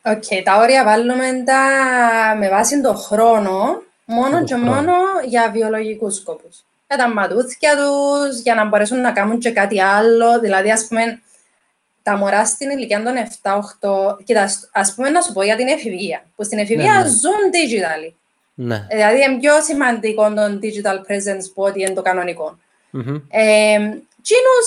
OK, 0.05 0.23
okay, 0.23 0.41
τα 0.43 0.57
όρια 0.57 0.83
βάλουμε 0.83 1.43
τα 1.45 1.61
με 2.37 2.49
βάση 2.49 2.81
τον 2.81 2.95
χρόνο, 2.95 3.81
μόνο 4.05 4.43
και 4.43 4.53
χρόνο. 4.53 4.71
μόνο 4.71 4.93
για 5.27 5.49
βιολογικούς 5.53 6.15
σκόπους. 6.15 6.63
Για 6.87 6.97
τα 6.97 7.13
ματούθια 7.13 7.71
τους, 7.75 8.39
για 8.39 8.55
να 8.55 8.65
μπορέσουν 8.65 9.01
να 9.01 9.11
κάνουν 9.11 9.39
και 9.39 9.51
κάτι 9.51 9.81
άλλο. 9.81 10.39
Δηλαδή, 10.39 10.71
ας 10.71 10.87
πούμε, 10.87 11.21
τα 12.03 12.17
μωρά 12.17 12.45
στην 12.45 12.69
ηλικία 12.69 13.03
των 13.03 13.15
7-8, 13.15 14.17
κοίτα, 14.23 14.49
ας 14.71 14.93
πούμε 14.95 15.09
να 15.09 15.21
σου 15.21 15.33
πω 15.33 15.43
για 15.43 15.55
την 15.55 15.67
εφηβεία, 15.67 16.23
που 16.35 16.43
στην 16.43 16.57
εφηβεία 16.57 16.93
ναι, 16.93 16.99
ναι. 16.99 17.07
ζουν 17.07 17.41
digital. 17.51 18.13
Ναι. 18.59 18.87
Δηλαδή, 18.89 19.23
είναι 19.23 19.39
πιο 19.39 19.61
σημαντικό 19.61 20.33
το 20.33 20.59
digital 20.61 20.97
presence 21.07 21.45
που 21.53 21.63
ότι 21.63 21.81
είναι 21.81 21.93
το 21.93 22.01
κανονικό. 22.01 22.59
Mm-hmm. 22.93 23.21
Ε, 23.29 23.77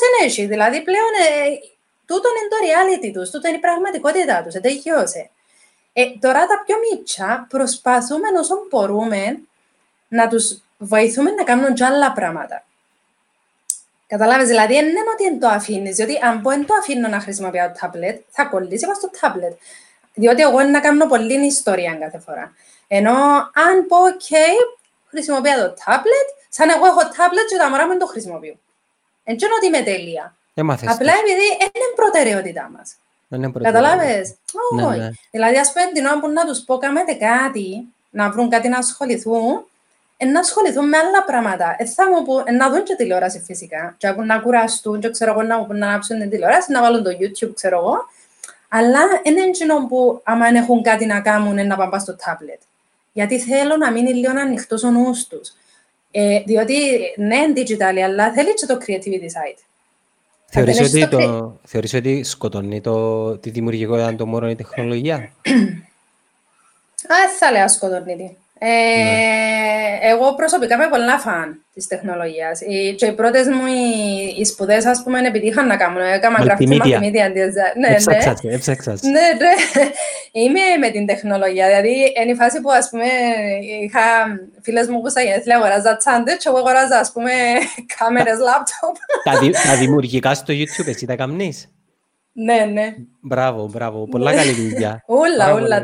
δεν 0.00 0.26
έχει, 0.26 0.46
δηλαδή 0.46 0.82
πλέον 0.82 1.12
ε, 1.28 1.58
τούτο 2.06 2.28
είναι 2.28 2.48
το 2.48 2.56
reality 2.66 3.12
τους, 3.12 3.30
τούτο 3.30 3.48
είναι 3.48 3.56
η 3.56 3.60
πραγματικότητα 3.60 4.42
τους, 4.42 4.54
τελειώσε. 4.60 5.30
Ε, 5.92 6.04
τώρα 6.20 6.46
τα 6.46 6.62
πιο 6.66 6.76
μίτσα 6.78 7.46
προσπαθούμε 7.48 8.28
όσο 8.40 8.54
μπορούμε 8.70 9.40
να 10.08 10.28
τους 10.28 10.60
βοηθούμε 10.78 11.30
να 11.30 11.44
κάνουν 11.44 11.74
και 11.74 11.84
άλλα 11.84 12.12
πράγματα. 12.12 12.64
Καταλάβεις, 14.06 14.48
δηλαδή 14.48 14.74
δεν 14.74 14.86
είναι 14.86 15.00
ότι 15.12 15.38
το 15.38 15.48
αφήνεις, 15.48 15.96
διότι 15.96 16.18
αν 16.22 16.40
πω 16.40 16.50
το 16.50 16.74
αφήνω 16.80 17.08
να 17.08 17.20
χρησιμοποιώ 17.20 17.66
το 17.66 17.78
τάμπλετ, 17.80 18.20
θα 18.30 18.44
κολλήσει 18.44 18.84
από 18.84 19.00
το 19.00 19.10
τάμπλετ. 19.20 19.52
Διότι 20.14 20.42
εγώ 20.42 20.60
είναι 20.60 20.70
να 20.70 20.80
κάνω 20.80 21.06
πολύ 21.06 21.46
ιστορία 21.46 21.94
κάθε 21.94 22.18
φορά. 22.18 22.52
Ενώ 22.88 23.12
αν 23.64 23.86
πω, 23.88 23.96
ok, 24.10 24.30
χρησιμοποιώ 25.06 25.54
το 25.54 25.74
τάμπλετ, 25.84 26.28
σαν 26.48 26.68
εγώ 26.68 26.86
έχω 26.86 27.00
τάμπλετ 27.16 27.46
και 27.50 27.56
τα 27.56 27.68
μωρά 27.70 27.86
μου 27.86 27.98
το 27.98 28.06
χρησιμοποιώ. 28.06 28.54
Δεν 29.24 29.34
είναι 29.34 29.54
ότι 29.56 29.66
είμαι 29.66 29.82
τέλεια. 29.82 30.34
Έμαθες 30.54 30.88
Απλά 30.94 31.12
επειδή 31.22 31.46
είναι 31.60 31.88
προτεραιότητά 31.96 32.70
μας. 32.76 32.96
Καταλάβες; 33.62 34.34
Ναι, 34.76 34.86
Όχι. 34.86 34.98
Ναι. 34.98 35.10
Δηλαδή, 35.30 35.56
ας 35.56 35.72
πούμε, 35.72 35.90
την 35.92 36.06
ώρα 36.06 36.20
που 36.20 36.28
να 36.28 36.46
τους 36.46 36.58
πω 36.58 36.78
κάνετε 36.78 37.12
κάτι, 37.12 37.88
να 38.10 38.30
βρουν 38.30 38.48
κάτι 38.48 38.68
να 38.68 38.78
ασχοληθούν, 38.78 39.64
να 40.32 40.40
ασχοληθούν 40.40 40.88
με 40.88 40.96
άλλα 40.96 41.24
πράγματα. 41.24 41.74
Ε, 41.78 41.86
θα 41.86 42.08
μου 42.08 42.22
πω, 42.24 42.42
να 42.52 42.70
δουν 42.70 42.82
και 42.82 42.94
τηλεόραση 42.94 43.40
φυσικά. 43.40 43.94
Και 43.98 44.10
να 44.10 44.38
κουραστούν, 44.38 45.00
και 45.00 45.10
ξέρω 45.10 45.30
εγώ, 45.30 45.42
να, 45.42 45.66
να 45.66 45.86
ανάψουν 45.86 46.18
την 46.18 46.30
τηλεόραση, 46.30 46.72
να 46.72 46.80
βάλουν 46.80 47.02
το 47.02 47.10
YouTube, 47.10 47.54
ξέρω 47.54 47.78
εγώ. 47.78 48.08
Αλλά 48.72 49.00
είναι 49.22 49.40
έτσι 49.40 49.64
που, 49.88 50.20
άμα 50.24 50.46
έχουν 50.46 50.82
κάτι 50.82 51.06
να 51.06 51.20
κάνουν, 51.20 51.66
να 51.66 51.76
πάνε 51.76 51.98
στο 51.98 52.16
τάμπλετ. 52.16 52.60
Γιατί 53.12 53.38
θέλω 53.40 53.76
να 53.76 53.90
μείνει 53.90 54.12
λίγο 54.12 54.40
ανοιχτός 54.40 54.82
ο 54.82 54.90
νους 54.90 55.26
τους. 55.26 55.52
Ε, 56.10 56.42
διότι, 56.46 56.74
ναι, 57.16 57.44
digital, 57.56 57.98
αλλά 58.04 58.32
θέλει 58.32 58.54
και 58.54 58.66
το 58.66 58.78
creativity 58.86 59.26
side. 59.26 59.58
Θεωρείς 60.46 60.80
ότι, 60.80 61.08
το, 61.08 61.52
θεωρείς 61.64 61.94
ότι 61.94 62.22
σκοτώνει 62.22 62.80
το, 62.80 63.36
τη 63.38 63.50
δημιουργικότητα 63.50 64.14
των 64.14 64.28
μόρων 64.28 64.50
η 64.50 64.56
τεχνολογία; 64.56 65.16
Α, 67.14 67.16
θα 67.38 67.50
λέω 67.50 67.68
σκοτώνει 67.68 68.36
ε, 68.62 68.66
ναι. 68.66 70.10
Εγώ 70.10 70.34
προσωπικά 70.34 70.74
είμαι 70.74 70.88
πολλά 70.88 71.18
φαν 71.18 71.64
της 71.74 71.86
τεχνολογίας. 71.86 72.60
Οι, 72.60 72.94
και 72.94 73.06
οι 73.06 73.12
πρώτες 73.12 73.46
μου 73.46 73.66
οι, 73.66 74.34
οι 74.38 74.44
σπουδές, 74.44 74.86
ας 74.86 75.02
πούμε, 75.02 75.18
επιτύχαν 75.18 75.66
να 75.66 75.76
κάνουν. 75.76 76.00
Έκανα 76.00 76.38
γραφική 76.42 76.76
μαθημίδια. 76.76 77.28
Ναι, 77.28 77.88
ναι. 77.88 77.94
Έψαξα, 77.94 78.92
ναι, 79.02 79.10
ναι. 79.10 79.52
Είμαι 80.32 80.60
με 80.80 80.90
την 80.90 81.06
τεχνολογία. 81.06 81.66
Δηλαδή, 81.66 82.12
είναι 82.22 82.30
η 82.32 82.34
φάση 82.34 82.60
που, 82.60 82.70
ας 82.70 82.88
πούμε, 82.90 83.04
είχα 83.82 84.00
φίλες 84.62 84.88
μου 84.88 85.00
που 85.00 85.10
στα 85.10 85.20
γενέθλια 85.20 85.56
αγοράζα 85.56 85.96
τσάντες 85.96 86.36
και 86.36 86.48
εγώ 86.48 86.56
αγοράζα, 86.58 86.98
ας 86.98 87.12
πούμε, 87.12 87.32
κάμερες 87.98 88.38
λάπτοπ. 88.38 88.96
Τα 89.66 89.76
δημιουργικά 89.76 90.34
στο 90.34 90.52
YouTube, 90.52 90.86
εσύ 90.86 91.06
τα 91.06 91.16
καμνείς. 91.16 91.70
Ναι, 92.32 92.64
ναι. 92.72 92.94
Μπράβο, 93.20 93.68
μπράβο. 93.72 94.06
Πολλά 94.06 94.34
καλή 94.34 94.52
δουλειά. 94.52 95.02
Όλα, 95.06 95.52
όλα 95.52 95.80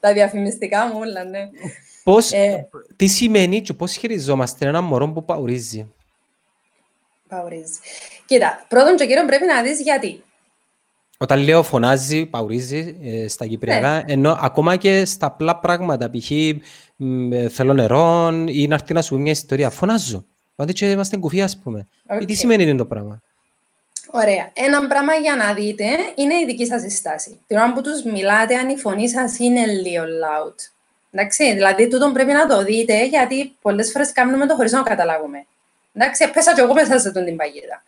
τα 0.00 0.12
διαφημιστικά 0.12 0.86
μου, 0.86 0.98
όλα, 1.00 1.24
ναι. 1.24 1.38
Πώς, 2.08 2.32
ε, 2.32 2.68
τι 2.96 3.06
σημαίνει 3.06 3.60
και 3.60 3.72
πώς 3.72 3.96
χειριζόμαστε 3.96 4.66
ένα 4.66 4.80
μωρό 4.80 5.12
που 5.12 5.24
παουρίζει; 5.24 5.94
Παουρίζει. 7.28 7.78
Κοίτα, 8.26 8.64
πρώτον 8.68 8.96
και 8.96 9.06
κύριον 9.06 9.26
πρέπει 9.26 9.46
να 9.46 9.62
δεις 9.62 9.80
γιατί. 9.80 10.22
Όταν 11.18 11.38
λέω 11.38 11.62
φωνάζει, 11.62 12.26
παουρίζει 12.26 12.98
ε, 13.02 13.28
στα 13.28 13.46
κυπριακά, 13.46 13.94
ναι. 13.94 14.12
ενώ 14.12 14.38
ακόμα 14.40 14.76
και 14.76 15.04
στα 15.04 15.26
απλά 15.26 15.58
πράγματα, 15.58 16.10
π.χ. 16.10 16.30
Ε, 16.30 17.48
θέλω 17.48 17.72
νερό 17.72 18.28
ή 18.46 18.66
να 18.66 18.74
έρθει 18.74 18.92
να 18.92 19.02
σου 19.02 19.18
μια 19.18 19.32
ιστορία, 19.32 19.70
φωνάζω. 19.70 20.24
Πάντα 20.54 20.72
και 20.72 20.90
είμαστε 20.90 21.16
κουφοί, 21.16 21.42
ας 21.42 21.58
πούμε. 21.58 21.88
Okay. 22.08 22.24
Τι 22.26 22.34
σημαίνει 22.34 22.62
είναι 22.62 22.76
το 22.76 22.86
πράγμα; 22.86 23.22
Ωραία. 24.10 24.50
Ένα 24.52 24.86
πράγμα 24.86 25.14
για 25.14 25.36
να 25.36 25.54
δείτε 25.54 25.84
είναι 26.14 26.34
η 26.34 26.44
δική 26.46 26.66
σας 26.66 26.92
στάση. 26.92 27.40
Την 27.46 27.56
ώρα 27.56 27.72
που 27.72 27.80
τους 27.80 28.02
μιλάτε, 28.02 28.54
αν 28.54 28.68
η 28.68 28.76
φωνή 28.76 29.08
σας 29.08 29.38
είναι 29.38 29.66
λίγο 29.66 30.02
loud. 30.02 30.77
Εντάξει, 31.10 31.52
δηλαδή 31.52 31.88
τούτο 31.88 32.10
πρέπει 32.12 32.32
να 32.32 32.46
το 32.46 32.62
δείτε, 32.64 33.06
γιατί 33.06 33.56
πολλές 33.62 33.90
φορές 33.90 34.12
κάνουμε 34.12 34.46
το 34.46 34.54
χωρίς 34.54 34.72
να 34.72 34.78
το 34.78 34.84
καταλάβουμε. 34.88 35.46
Εντάξει, 35.94 36.30
πέσα 36.30 36.54
και 36.54 36.60
εγώ 36.60 36.74
μέσα 36.74 36.98
σε 36.98 37.12
την 37.12 37.36
παγίδα. 37.36 37.82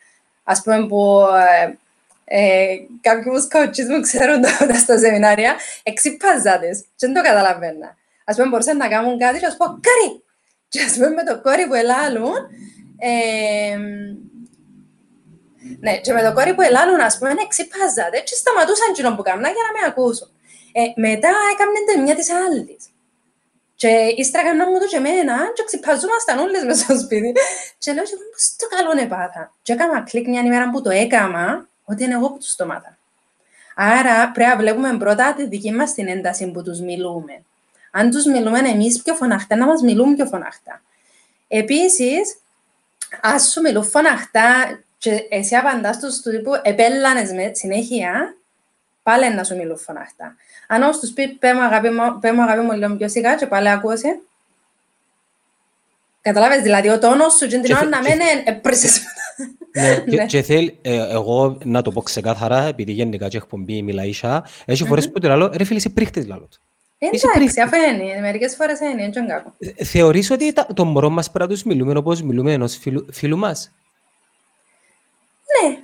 Α 0.45 0.62
πούμε 0.62 0.87
που 0.87 1.21
ε, 1.64 1.79
ε, 2.25 2.77
κάποιοι 3.01 3.25
μου 3.27 3.41
σκότσις 3.41 3.89
μου 3.89 4.01
ξέρουν 4.01 4.41
τότε 4.59 4.75
στα 4.75 4.99
σεμινάρια, 4.99 5.57
εξυπάζατες 5.83 6.81
και 6.81 7.07
δεν 7.07 7.14
το 7.14 7.23
καταλαβαίνα. 7.23 7.97
Α 8.25 8.35
πούμε 8.35 8.49
μπορούσαν 8.49 8.77
να 8.77 8.89
κάνουν 8.89 9.18
κάτι 9.18 9.39
και 9.39 9.47
α 9.47 9.57
πω 9.57 9.64
«Κάρι!» 9.64 10.23
Και 10.68 10.83
ας 10.83 10.93
πούμε 10.93 11.09
με 11.09 11.25
το 11.25 11.41
κόρη 11.41 11.66
που 11.66 11.75
ελάλουν, 11.75 12.35
ε, 12.99 13.77
ναι, 15.81 15.97
και 16.01 16.12
με 16.12 16.23
το 16.23 16.33
κόρη 16.33 16.55
που 16.55 16.62
ελάλουν, 16.62 17.01
ας 17.01 17.18
πούμε, 17.18 17.35
εξυπάζατε 17.47 18.18
και 18.27 18.35
σταματούσαν 18.35 18.93
κοινό 18.93 19.14
που 19.16 19.23
κάνουν 19.23 19.45
για 19.45 19.64
να 19.66 19.73
με 19.81 19.87
ακούσουν. 19.87 20.29
Ε, 20.73 20.83
μετά 21.07 21.33
έκαναν 21.53 21.85
την 21.87 22.03
μια 22.03 22.14
της 22.14 22.31
άλλης. 22.31 22.83
Και 23.81 24.14
ύστερα 24.16 24.45
κάναμε 24.45 24.70
μου 24.70 24.78
το 24.78 24.87
και 24.87 24.97
εμένα 24.97 25.37
και 25.55 25.62
ξυπαζόμασταν 25.66 26.39
όλες 26.39 26.64
μέσα 26.64 26.83
στο 26.85 26.99
σπίτι. 26.99 27.33
Και 27.78 27.93
λέω, 27.93 28.03
πώς 28.03 28.57
το 28.57 28.66
καλό 28.76 28.93
είναι 28.93 29.07
πάθα. 29.07 29.53
Και 29.62 29.72
έκανα 29.72 30.01
κλικ 30.01 30.28
μια 30.28 30.41
ημέρα 30.41 30.70
που 30.70 30.83
το 30.83 30.91
έκανα, 30.91 31.68
ότι 31.85 32.05
είναι 32.05 32.14
εγώ 32.14 32.31
που 32.31 32.39
τους 32.39 32.57
το 32.57 32.66
μάθα. 32.66 32.99
Άρα 33.74 34.31
πρέπει 34.31 34.51
να 34.51 34.57
βλέπουμε 34.57 34.97
πρώτα 34.97 35.35
τη 35.35 35.47
δική 35.47 35.72
μας 35.72 35.95
την 35.95 36.09
ένταση 36.09 36.51
που 36.51 36.62
τους 36.62 36.81
μιλούμε. 36.81 37.43
Αν 37.91 38.11
τους 38.11 38.24
μιλούμε 38.24 38.59
εμείς 38.59 39.03
πιο 39.03 39.14
φωναχτά, 39.14 39.57
να 39.57 39.66
μας 39.66 39.83
μιλούν 39.83 40.14
πιο 40.14 40.26
φωναχτά. 40.26 40.83
Επίσης, 41.49 42.37
ας 43.20 43.51
σου 43.51 43.61
μιλούν 43.61 43.85
φωναχτά 43.85 44.81
και 44.99 45.26
εσύ 45.31 45.57
απαντάς 45.57 45.99
τους 45.99 46.20
του 46.20 46.31
τύπου 46.31 46.51
επέλανες 46.62 47.33
με 47.33 47.51
συνέχεια, 47.55 48.37
πάλι 49.03 49.34
να 49.34 49.44
σου 49.44 49.57
μιλούν 49.57 49.78
φωναχτά. 49.78 50.36
Αν 50.66 50.82
όμως 50.82 50.98
τους 50.98 51.11
πει, 51.11 51.28
πέ 51.28 51.55
μου 51.55 51.61
αγάπη 51.61 51.90
μου, 51.90 52.18
πέ 52.20 52.32
μου, 52.32 52.42
αγάπη 52.42 52.61
μου 52.61 52.72
λίγο 52.72 52.96
πιο 52.96 53.09
σιγά 53.09 53.36
και 53.36 53.46
πάλι 53.46 53.68
ακούσε. 53.68 54.20
Καταλάβες, 56.22 56.62
δηλαδή 56.62 56.88
ο 56.88 56.98
τόνος 56.98 57.32
σου 57.32 57.46
και 57.46 57.59
την 57.59 57.74
ώρα 57.74 57.86
να 57.86 58.03
μένει 58.03 58.24
έπρεσες. 58.44 59.01
Ναι, 59.72 60.26
και 60.26 60.42
θέλει, 60.42 60.78
εγώ 60.82 61.59
να 61.64 61.82
το 61.82 61.90
πω 61.90 62.03
ξεκάθαρα, 62.03 62.62
επειδή 62.62 62.92
γενικά 62.92 63.28
και 63.28 63.36
εκπομπή 63.36 63.84
μιλαΐσα, 63.88 64.40
έχει 64.64 64.84
φορές 64.84 65.11
που 65.11 65.18
το 65.20 65.36
λέω, 65.36 65.51
ρε 65.53 65.64
φίλε, 65.64 65.78
είσαι 65.78 65.88
πρίχτης 65.88 66.26
λάλο 66.26 66.48
Εντάξει, 66.98 67.61
αφήνει, 67.61 68.20
μερικές 68.20 68.55
φορές 68.55 68.80
είναι, 68.80 69.05
έτσι 69.05 69.26
κάπου. 69.26 69.53
Θεωρείς 69.84 70.30
ότι 70.30 70.53
το 70.74 70.84
μωρό 70.84 71.11
μας 71.11 71.30
πρέπει 71.30 71.48
να 71.48 71.55
τους 71.55 71.64
μιλούμε 71.64 71.98
όπως 71.98 72.22
μιλούμε 72.22 72.53
ενός 72.53 72.78
φίλου 73.11 73.38
μας; 73.38 73.72
Ναι. 75.62 75.76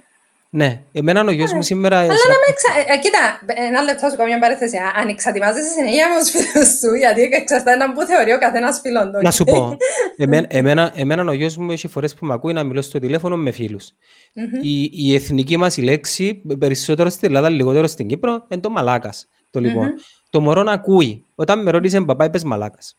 Ναι, 0.56 0.82
εμένα 0.92 1.24
ο 1.24 1.30
γιος 1.30 1.52
μου 1.52 1.62
σήμερα... 1.62 1.98
Αλλά 1.98 2.08
να 2.08 2.14
με 2.14 2.46
εξα... 2.48 2.92
Ε, 2.92 2.98
κοίτα, 2.98 3.40
ένα 3.66 3.82
λεπτό 3.82 4.08
σου 4.08 4.16
κάνω 4.16 4.28
μια 4.28 4.38
παρέθεση. 4.38 4.76
Αν 4.96 5.08
εξατιμάζεσαι 5.08 5.68
συνέχεια 5.68 6.08
με 6.08 6.20
τους 6.20 6.30
φίλους 6.30 6.68
σου, 6.68 6.94
γιατί 6.94 7.22
εξαρτάται 7.22 7.76
να 7.76 7.92
που 7.92 8.02
θεωρεί 8.02 8.32
ο 8.32 8.38
καθένας 8.38 8.80
φίλον 8.80 9.12
του. 9.12 9.18
Να 9.22 9.30
σου 9.30 9.44
πω, 9.44 9.76
εμένα, 10.16 10.46
εμένα, 10.50 10.92
εμένα 10.94 11.30
ο 11.30 11.32
γιος 11.32 11.56
μου 11.56 11.70
έχει 11.70 11.88
φορές 11.88 12.14
που 12.14 12.26
με 12.26 12.34
ακούει 12.34 12.52
να 12.52 12.64
μιλώ 12.64 12.82
στο 12.82 12.98
τηλέφωνο 12.98 13.36
με 13.36 13.50
φίλους. 13.50 13.90
Μμμ. 14.32 14.60
Η, 14.62 14.90
η 14.92 15.14
εθνική 15.14 15.56
μας 15.56 15.76
η 15.76 15.82
λέξη, 15.82 16.42
περισσότερο 16.58 17.08
στην 17.08 17.28
Ελλάδα, 17.28 17.48
λιγότερο 17.48 17.86
στην 17.86 18.06
Κύπρο, 18.06 18.44
είναι 18.48 18.60
το 18.60 18.70
μαλάκας. 18.70 19.28
Το 19.50 19.60
λοιπόν. 19.60 19.84
Μμμ. 19.84 19.94
Το 20.30 20.40
μωρό 20.40 20.62
να 20.62 20.72
ακούει. 20.72 21.24
Όταν 21.34 21.62
με 21.62 21.70
ρώτησε 21.70 22.00
παπά, 22.00 22.24
είπες 22.24 22.44
μαλάκας. 22.44 22.96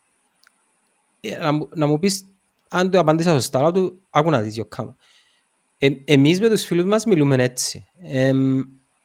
Ε, 1.20 1.36
να, 1.36 1.52
μου- 1.52 1.68
να 1.74 1.86
μου 1.86 1.98
πεις, 1.98 2.24
αν 2.68 2.90
το 2.90 2.98
απαντήσα 2.98 3.32
σωστά, 3.32 3.58
αλλά 3.58 3.72
του, 3.72 4.00
άκου 4.10 4.30
να 4.30 4.40
δεις, 4.40 4.54
Γιώκα. 4.54 4.96
Ε, 5.78 5.88
εμείς 6.04 6.40
με 6.40 6.48
τους 6.48 6.64
φίλους 6.64 6.84
μας 6.84 7.04
μιλούμε 7.04 7.34
έτσι. 7.34 7.84
Ε, 8.02 8.32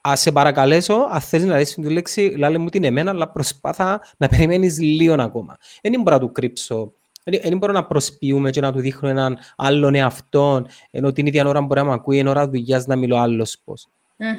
ας 0.01 0.21
σε 0.21 0.31
παρακαλέσω, 0.31 1.07
αν 1.11 1.21
θέλεις 1.21 1.45
να 1.45 1.57
λες 1.57 1.73
τη 1.73 1.89
λέξη, 1.89 2.33
λάλε 2.37 2.57
μου 2.57 2.69
την 2.69 2.83
εμένα, 2.83 3.11
αλλά 3.11 3.29
προσπάθα 3.29 4.01
να 4.17 4.27
περιμένεις 4.27 4.79
λίγο 4.79 5.15
ακόμα. 5.19 5.57
Δεν 5.81 6.01
μπορώ 6.01 6.15
να 6.15 6.21
του 6.21 6.31
κρύψω. 6.31 6.93
Δεν 7.23 7.39
δεν 7.43 7.57
μπορώ 7.57 7.73
να 7.73 7.85
προσποιούμε 7.85 8.49
και 8.49 8.61
να 8.61 8.71
του 8.71 8.79
δείχνω 8.79 9.09
έναν 9.09 9.37
άλλον 9.55 9.95
εαυτό, 9.95 10.65
ενώ 10.91 11.11
την 11.11 11.25
ίδια 11.25 11.47
ώρα 11.47 11.61
μπορεί 11.61 11.79
να 11.79 11.85
με 11.85 11.93
ακούει, 11.93 12.17
εν 12.17 12.27
ώρα 12.27 12.49
δουλειάς 12.49 12.85
να 12.85 12.95
μιλώ 12.95 13.17
άλλος 13.17 13.57
πώς. 13.63 13.87
Μμμ. 14.17 14.29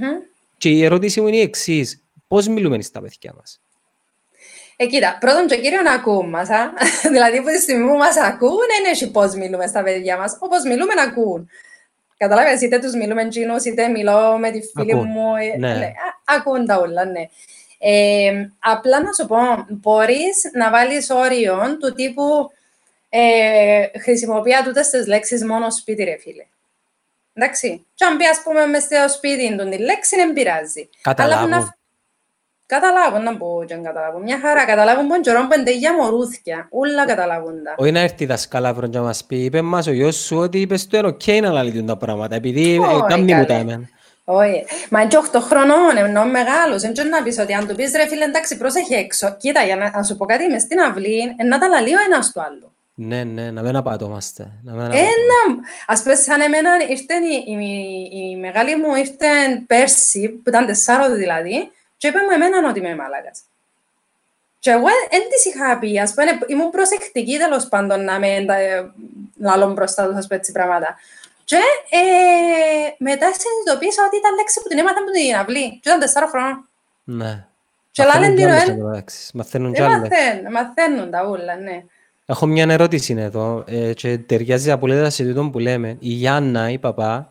Και 0.59 0.69
η 0.69 0.85
ερώτηση 0.85 1.21
μου 1.21 1.27
είναι 1.27 1.37
η 1.37 1.41
εξής. 1.41 2.03
Πώς 2.29 2.49
μιλούμε 2.49 2.83
στα 2.83 3.01
παιδιά 3.01 3.35
μας; 3.37 3.61
Ε, 4.77 4.87
κοίτα, 4.87 5.17
πρώτον 5.21 5.47
και 5.47 5.57
κύριο 5.57 5.83
να 5.83 5.93
ακούν 5.93 6.29
μας, 6.29 6.49
α. 6.49 6.73
δηλαδή 7.13 7.37
από 7.37 7.49
τη 7.49 7.59
στιγμή 7.61 7.89
που 7.89 7.97
μας 7.97 8.17
ακούν, 8.17 8.51
δεν 8.51 8.93
έχει 8.93 9.11
πώς 9.11 9.35
μιλούμε 9.35 9.67
στα 9.67 9.83
παιδιά 9.83 10.17
μας. 10.17 10.37
Όπως 10.41 10.63
μιλούμε 10.65 10.95
να 10.95 11.03
ακούν. 11.03 11.49
Καταλάβες, 12.17 12.61
είτε 12.61 12.79
τους 12.79 12.95
μιλούμε 12.95 13.29
τζίνους, 13.29 13.65
είτε 13.65 13.89
μιλώ 13.89 14.39
με 14.39 14.51
τη 14.51 14.61
φίλη 14.61 14.93
Ακούν, 14.93 15.09
μου. 15.09 15.37
ε, 15.37 15.57
ναι. 15.57 15.69
α- 15.69 16.35
ακούν 16.37 16.67
τα 16.67 16.77
όλα, 16.79 17.05
ναι. 17.05 17.29
Ε, 17.79 18.49
απλά 18.59 19.03
να 19.03 19.13
σου 19.13 19.27
πω, 19.27 19.37
μπορείς 19.69 20.51
να 20.55 20.71
βάλεις 20.71 21.11
όριο 21.11 21.77
του 21.81 21.95
τύπου 21.95 22.51
ε, 23.09 23.99
χρησιμοποιεί 23.99 24.53
τούτες 24.65 24.89
τις 24.91 25.07
λέξεις 25.07 25.45
μόνο 25.45 25.71
σπίτι, 25.71 26.05
ρε 26.05 26.17
φίλε. 26.19 26.45
Εντάξει. 27.33 27.87
Και 27.95 28.05
αν 28.05 28.17
πει, 28.17 28.27
ας 28.27 28.43
πούμε, 28.45 28.67
μες 28.67 28.83
στο 28.83 29.09
σπίτι 29.09 29.57
του 29.57 29.69
τη 29.69 29.79
λέξη, 29.79 30.17
δεν 30.17 30.33
πειράζει. 30.33 30.89
Αλλά 31.03 31.15
που 31.15 31.23
Καταλάβουν. 31.23 31.49
να... 31.51 31.77
Καταλάβουν 32.75 33.23
να 33.23 33.37
πω 33.37 33.65
και 33.67 33.75
να 33.75 33.83
καταλάβουν. 33.83 34.23
Μια 34.23 34.39
χαρά. 34.43 34.65
Καταλάβουν 34.65 35.07
πον 35.07 35.21
καιρό 35.21 35.41
που 35.49 35.59
είναι 35.61 35.71
για 35.73 35.93
μωρούθκια. 35.95 36.69
Ούλα 36.71 37.05
καταλάβουν 37.07 37.55
τα. 37.65 37.75
Όχι 37.77 37.91
να 37.93 38.01
έρθει 38.01 38.23
η 38.25 38.27
δασκάλα 38.27 38.75
να 38.93 39.01
μας 39.03 39.25
πει, 39.25 39.37
είπε 39.37 39.63
μας 39.63 39.87
ο 39.87 39.93
γιος 39.93 40.17
σου 40.17 40.37
ότι 40.37 40.61
είπες 40.61 40.87
του 40.87 40.97
είναι 40.97 41.07
οκ 41.07 41.27
να 41.43 41.51
λαλείς 41.51 41.85
τα 41.85 41.97
πράγματα, 41.97 42.35
επειδή 42.35 42.79
Όχι, 42.79 42.97
ε, 42.97 43.07
κάμνη 43.09 43.35
μου 43.35 43.41
τα 43.41 43.47
καλέ. 43.47 43.61
εμένα. 43.61 43.89
Όχι. 44.25 44.65
Μα 44.91 45.01
είναι 45.01 45.09
και 45.09 45.17
8 45.33 45.41
χρονών, 45.41 45.97
ενώ 45.97 46.25
μεγάλος. 46.25 46.83
Δεν 46.83 46.93
ξέρω 46.93 47.09
να 47.09 47.23
πεις 47.23 47.39
ότι 47.39 47.53
αν 47.53 47.67
του 47.67 47.75
πεις 47.75 47.93
ρε 47.97 48.07
φίλε, 48.09 48.25
εντάξει, 48.25 48.57
πρόσεχε 48.57 48.95
έξω. 48.97 49.37
Κοίτα, 49.41 49.63
για 49.63 49.77
να, 49.77 49.91
να 49.95 50.03
σου 50.03 50.17
πω 50.17 50.25
κάτι, 50.25 50.49
μες 50.49 50.63
στην 50.63 50.81
αυλή, 50.81 51.35
ε, 51.37 51.45
να 51.45 51.59
τα 51.59 51.69
λαλεί 51.69 51.95
ο 51.95 51.99
ένας 52.07 52.33
του 52.33 52.41
άλλου. 52.41 52.69
Ναι, 52.97 53.25
ναι, 53.25 53.51
να 53.51 53.63
μην 53.63 53.77
απατώμαστε. 53.77 54.43
Να 54.63 54.73
μην 54.73 54.81
Ε, 54.81 54.85
απατώμαστε. 54.85 55.11
Ένα, 55.13 55.61
ας 55.87 56.03
πούμε, 56.03 56.15
σαν 56.15 56.41
εμένα 56.41 56.71
ήρθε 56.89 57.15
η, 57.47 57.53
η, 57.53 58.31
η 58.31 58.37
μεγάλη 58.37 58.77
μου 58.77 58.95
ήρθε 58.95 59.27
πέρσι, 59.67 60.29
που 60.29 60.49
ήταν 60.49 60.67
τεσσάρων 60.67 61.15
δηλαδή, 61.17 61.71
και 62.05 62.11
είπε 62.11 62.19
μου 62.25 62.31
εμένα 62.39 62.69
ότι 62.69 62.79
είμαι 62.79 62.95
μάλακας. 63.03 63.39
Και 64.59 64.71
εγώ 64.71 64.89
δεν 65.11 65.23
της 65.31 65.45
είχα 65.49 65.79
πει, 65.79 66.01
ας 66.01 66.11
πούμε, 66.15 66.31
ήμουν 66.47 66.71
προσεκτική 66.71 67.37
τέλος 67.39 67.65
πάντων 67.69 68.05
να 68.05 68.19
με 68.19 68.45
τα, 68.47 68.57
λαλώ 69.47 69.73
μπροστά 69.73 70.07
τους, 70.07 70.17
ας 70.17 70.27
πούμε, 70.27 70.39
έτσι 70.41 70.53
πράγματα. 70.53 70.89
Και 71.45 71.57
ε, 71.91 72.03
μετά 72.99 73.27
συνειδητοποίησα 73.41 74.03
ότι 74.07 74.17
ήταν 74.17 74.35
λέξη 74.35 74.61
που 74.63 74.69
την 74.69 74.79
έμαθα 74.79 74.99
από 75.03 75.11
την 75.11 75.35
αυλή. 75.41 75.67
Και 75.71 75.89
ήταν 75.89 75.99
τεσσάρων 76.01 76.29
χρόνων. 76.29 76.69
Ναι. 77.05 77.47
Και 77.91 78.03
Μαθαίνουν 78.03 78.21
λάλεν 78.23 78.37
κι 78.37 78.43
την 78.43 78.51
άλλες 78.51 78.63
οέ- 78.63 78.71
εν 78.71 78.79
τω 78.79 78.85
μεταξύ. 78.89 79.31
Μαθαίνουν 79.37 79.73
κι 79.73 79.81
Ε, 79.81 79.85
άλλες. 79.85 79.99
μαθαίνουν, 80.09 80.53
μαθαίνουν 80.53 81.11
τα 81.11 81.27
ούλα, 81.29 81.55
ναι. 81.57 81.85
Έχω 82.27 82.47
μια 82.47 82.67
ερώτηση 82.69 83.15
εδώ 83.19 83.65
ε, 83.67 83.93
και 83.93 84.19
ταιριάζει 84.19 84.71
απολύτως 84.71 85.15
σε 85.15 85.25
τούτο 85.25 85.49
που 85.53 85.59
λέμε. 85.59 85.89
Η 86.01 86.09
Γιάννα, 86.09 86.71
η 86.71 86.79
παπά, 86.79 87.29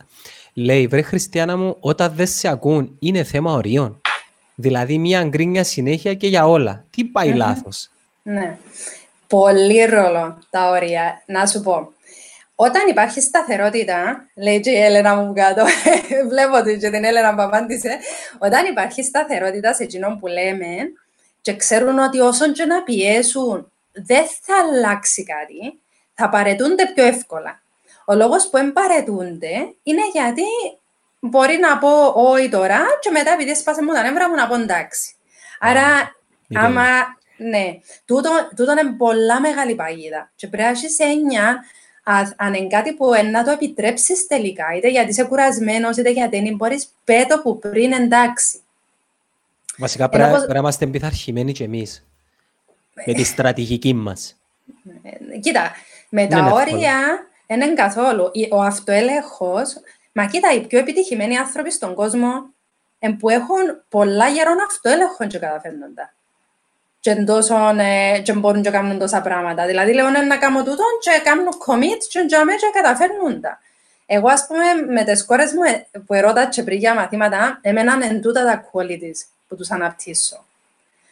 λέει, 0.54 0.88
βρε 0.88 1.02
Χριστιανά 1.02 1.58
μου, 1.58 1.78
όταν 1.80 2.14
δεν 2.16 2.28
σε 2.28 2.48
ακούν, 2.48 2.96
είναι 3.00 3.24
θέμα 3.24 3.52
ορίων. 3.54 4.02
Δηλαδή 4.56 4.98
μια 4.98 5.24
γκρίνια 5.24 5.64
συνέχεια 5.64 6.14
και 6.14 6.28
για 6.28 6.48
όλα. 6.48 6.86
Τι 6.90 7.04
πάει 7.04 7.30
Μμμ. 7.30 7.36
λάθος; 7.36 7.90
Ναι. 8.24 8.58
Πολύ 9.28 9.86
ρόλο 9.86 10.38
τα 10.50 10.70
όρια. 10.70 11.22
Να 11.26 11.46
σου 11.46 11.62
πω. 11.62 11.92
Όταν 12.56 12.88
υπάρχει 12.90 13.22
σταθερότητα, 13.22 14.28
λέει 14.36 14.60
και 14.60 14.70
η 14.70 14.82
Έλενα 14.82 15.16
μου 15.16 15.34
κάτω, 15.34 15.66
βλέπω 16.32 16.58
ότι 16.58 16.78
και 16.78 16.90
την 16.90 17.04
Έλενα 17.04 17.36
που 17.36 17.42
απάντησε, 17.42 17.98
όταν 18.40 18.66
υπάρχει 18.66 19.04
σταθερότητα 19.04 19.74
σε 19.74 19.84
εκείνον 19.84 20.20
που 20.20 20.28
λέμε 20.28 20.68
και 21.42 21.56
ξέρουν 21.56 22.00
ότι 22.00 22.20
όσον 22.20 22.54
και 22.54 22.66
να 22.66 22.84
πιέσουν 22.84 23.72
δεν 23.92 24.24
θα 24.42 24.54
αλλάξει 24.64 25.24
κάτι, 25.24 25.80
θα 26.14 26.30
παρετούνται 26.30 26.92
πιο 26.96 27.04
εύκολα. 27.06 27.62
Ο 28.06 28.14
λόγος 28.16 28.50
που 28.50 28.58
εμπαρετούνται 28.58 29.74
είναι 29.84 30.02
γιατί 30.14 30.44
μπορεί 31.30 31.58
να 31.58 31.78
πω 31.78 32.06
όχι 32.16 32.50
τώρα 32.50 32.80
και 33.02 33.10
μετά 33.10 33.32
επειδή 33.32 33.56
σπάσε 33.56 33.84
μου 33.84 33.94
τα 33.94 34.02
νεύρα 34.02 34.30
μου 34.30 34.36
να 34.36 34.48
πω 34.48 34.56
εντάξει. 34.56 35.14
Άρα, 35.60 36.16
Ιδέα. 36.48 36.64
άμα, 36.66 36.86
ναι, 37.38 37.80
τούτο, 38.06 38.30
τούτο 38.56 38.72
είναι 38.72 38.92
πολλά 38.98 39.40
μεγάλη 39.40 39.76
παγίδα 39.76 40.32
και 40.36 40.48
πρέπει 40.48 40.64
να 40.64 40.70
έχεις 40.70 41.00
έννοια 41.00 41.64
α- 42.04 42.30
αν 42.38 42.54
είναι 42.54 42.68
κάτι 42.68 42.94
που 42.94 43.14
ε, 43.14 43.22
να 43.22 43.44
το 43.44 43.52
επιτρέψεις 43.52 44.28
τελικά, 44.28 44.66
είτε 44.78 44.90
γιατί 44.90 45.10
είσαι 45.10 45.24
κουρασμένος, 45.24 45.98
είτε 45.98 46.10
γιατί 46.10 46.42
δεν 46.42 46.56
μπορείς 46.56 46.88
πέτω 47.04 47.42
που 47.42 47.60
πριν 47.60 47.92
εντάξει. 47.94 48.60
Βασικά 49.78 50.10
πρέπει 50.10 50.24
όπως- 50.28 50.38
πρέπει 50.38 50.54
να 50.54 50.60
είμαστε 50.60 50.86
πειθαρχημένοι 50.86 51.52
κι 51.52 51.64
εμείς. 51.64 52.06
Με 53.06 53.14
τη 53.14 53.24
στρατηγική 53.24 53.94
μας. 53.94 54.40
Ε, 55.34 55.38
Κοίτα, 55.40 55.72
με 56.10 56.22
Δεν 56.22 56.30
τα 56.30 56.38
είναι 56.38 56.48
εύκολο. 56.48 56.76
όρια 56.76 56.94
δεν 57.48 57.62
είναι 57.62 57.74
καθόλου. 57.74 58.30
Η- 58.34 58.48
Ο 58.52 58.62
αυτοέλεγχος, 58.62 59.76
μα 60.14 60.26
κοίτα, 60.26 60.54
οι 60.54 60.62
πιο 60.68 60.80
επιτυχημένοι 60.80 61.38
άνθρωποι 61.38 61.72
στον 61.72 61.94
κόσμο 61.94 62.54
εν 63.00 63.18
που 63.18 63.30
έχουν 63.30 63.84
πολλά 63.90 64.28
γερόν 64.28 64.58
αυτοέλεγχο 64.68 65.28
και 65.28 65.40
καταφέρνουν 65.40 65.94
τα. 65.96 66.14
Και, 67.00 67.10
εν 67.10 67.26
τόσο, 67.26 67.56
ε, 67.78 68.20
και 68.20 68.34
μπορούν 68.34 68.62
και 68.62 68.70
κάνουν 68.70 69.00
τόσα 69.00 69.22
πράγματα. 69.22 69.66
Δηλαδή, 69.66 69.94
λέω 69.94 70.10
«Ναι, 70.10 70.20
να 70.20 70.38
κάνω 70.38 70.64
τούτο 70.64 70.84
και 71.00 71.22
κάνουν 71.24 71.48
commit 71.48 72.04
και 72.10 72.20
για 72.28 72.44
μέ 72.44 72.54
και 72.54 72.70
καταφέρνουν 72.74 73.42
τα. 73.42 73.60
Εγώ, 74.06 74.28
ας 74.28 74.46
πούμε, 74.48 74.94
με 74.94 75.04
τις 75.04 75.26
κόρες 75.26 75.54
μου 75.54 75.64
ε, 75.64 76.00
που 76.06 76.14
ερώτα 76.14 76.46
και 76.46 76.64
πριν 76.64 76.78
για 76.78 76.94
μαθήματα, 76.94 77.60
εμένα 77.62 77.94
είναι 77.94 78.20
τούτα 78.20 78.44
τα 78.44 78.70
qualities 78.72 79.26
που 79.48 79.56
τους 79.56 79.72
αναπτύσσω. 79.72 80.46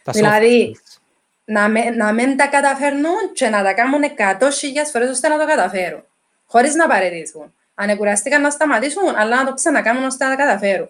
Τα 0.03 0.11
soft 0.11 0.15
Δηλαδή, 0.15 0.75
skills. 0.75 0.97
να, 1.45 1.69
με, 1.69 1.89
να 1.89 2.11
μην 2.11 2.37
τα 2.37 2.47
καταφέρνουν 2.47 3.33
και 3.33 3.49
να 3.49 3.63
τα 3.63 3.73
κάνουν 3.73 4.01
100.000 4.17 4.49
φορές 4.91 5.09
ώστε 5.09 5.27
να 5.27 5.37
το 5.37 5.45
καταφέρουν. 5.45 6.03
Χωρίς 6.45 6.75
να 6.75 6.87
παρετηθούν. 6.87 7.53
Αν 7.75 7.97
κουραστήκαν 7.97 8.41
να 8.41 8.49
σταματήσουν, 8.49 9.15
αλλά 9.15 9.35
να 9.35 9.45
το 9.45 9.53
ξανακάνουν 9.53 10.03
ώστε 10.03 10.25
να 10.25 10.35
τα 10.35 10.43
καταφέρουν. 10.43 10.89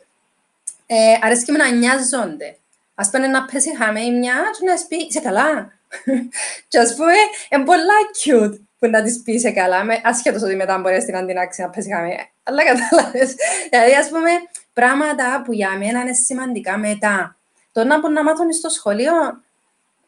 Ε, 0.86 1.18
αρέσκει 1.22 1.52
μου 1.52 1.58
να 1.58 1.70
νοιάζονται. 1.70 2.58
Ας 2.96 3.10
πούμε 3.10 3.28
να 3.28 3.46
πέσει 3.46 3.76
χαμένη 3.78 4.18
μια 4.18 4.34
και 4.60 4.66
να 4.66 4.74
της 4.74 4.86
πει 4.88 4.96
«Είσαι 4.96 5.20
καλά». 5.20 5.72
και 6.68 6.80
ας 6.80 6.96
πούμε, 6.96 7.14
είναι 7.50 7.64
πολλά 7.64 7.98
cute 8.24 8.60
που 8.80 8.88
να 8.88 9.04
της 9.04 9.22
πει 9.24 9.32
«Είσαι 9.34 9.52
καλά», 9.52 9.84
με, 9.84 10.02
ασχέτως 10.04 10.42
ότι 10.42 10.56
μετά 10.56 10.78
μπορεί 10.78 11.02
στην 11.02 11.16
αντινάξη 11.16 11.62
να 11.62 11.70
πέσει 11.70 11.92
χαμένη. 11.92 12.32
Αλλά 12.44 12.64
κατάλαβες. 12.64 13.36
Δηλαδή, 13.70 13.96
ας 13.96 14.10
πούμε, 14.10 14.30
πράγματα 14.74 15.42
που 15.46 15.54
για 15.54 15.70
μένα 15.70 16.00
είναι 16.00 16.14
σημαντικά 16.14 16.78
μετά. 16.78 17.36
Το 17.72 17.84
να 17.84 18.00
μπορούν 18.00 18.16
να 18.16 18.24
μάθουν 18.24 18.54
στο 18.54 18.70
σχολείο, 18.70 19.14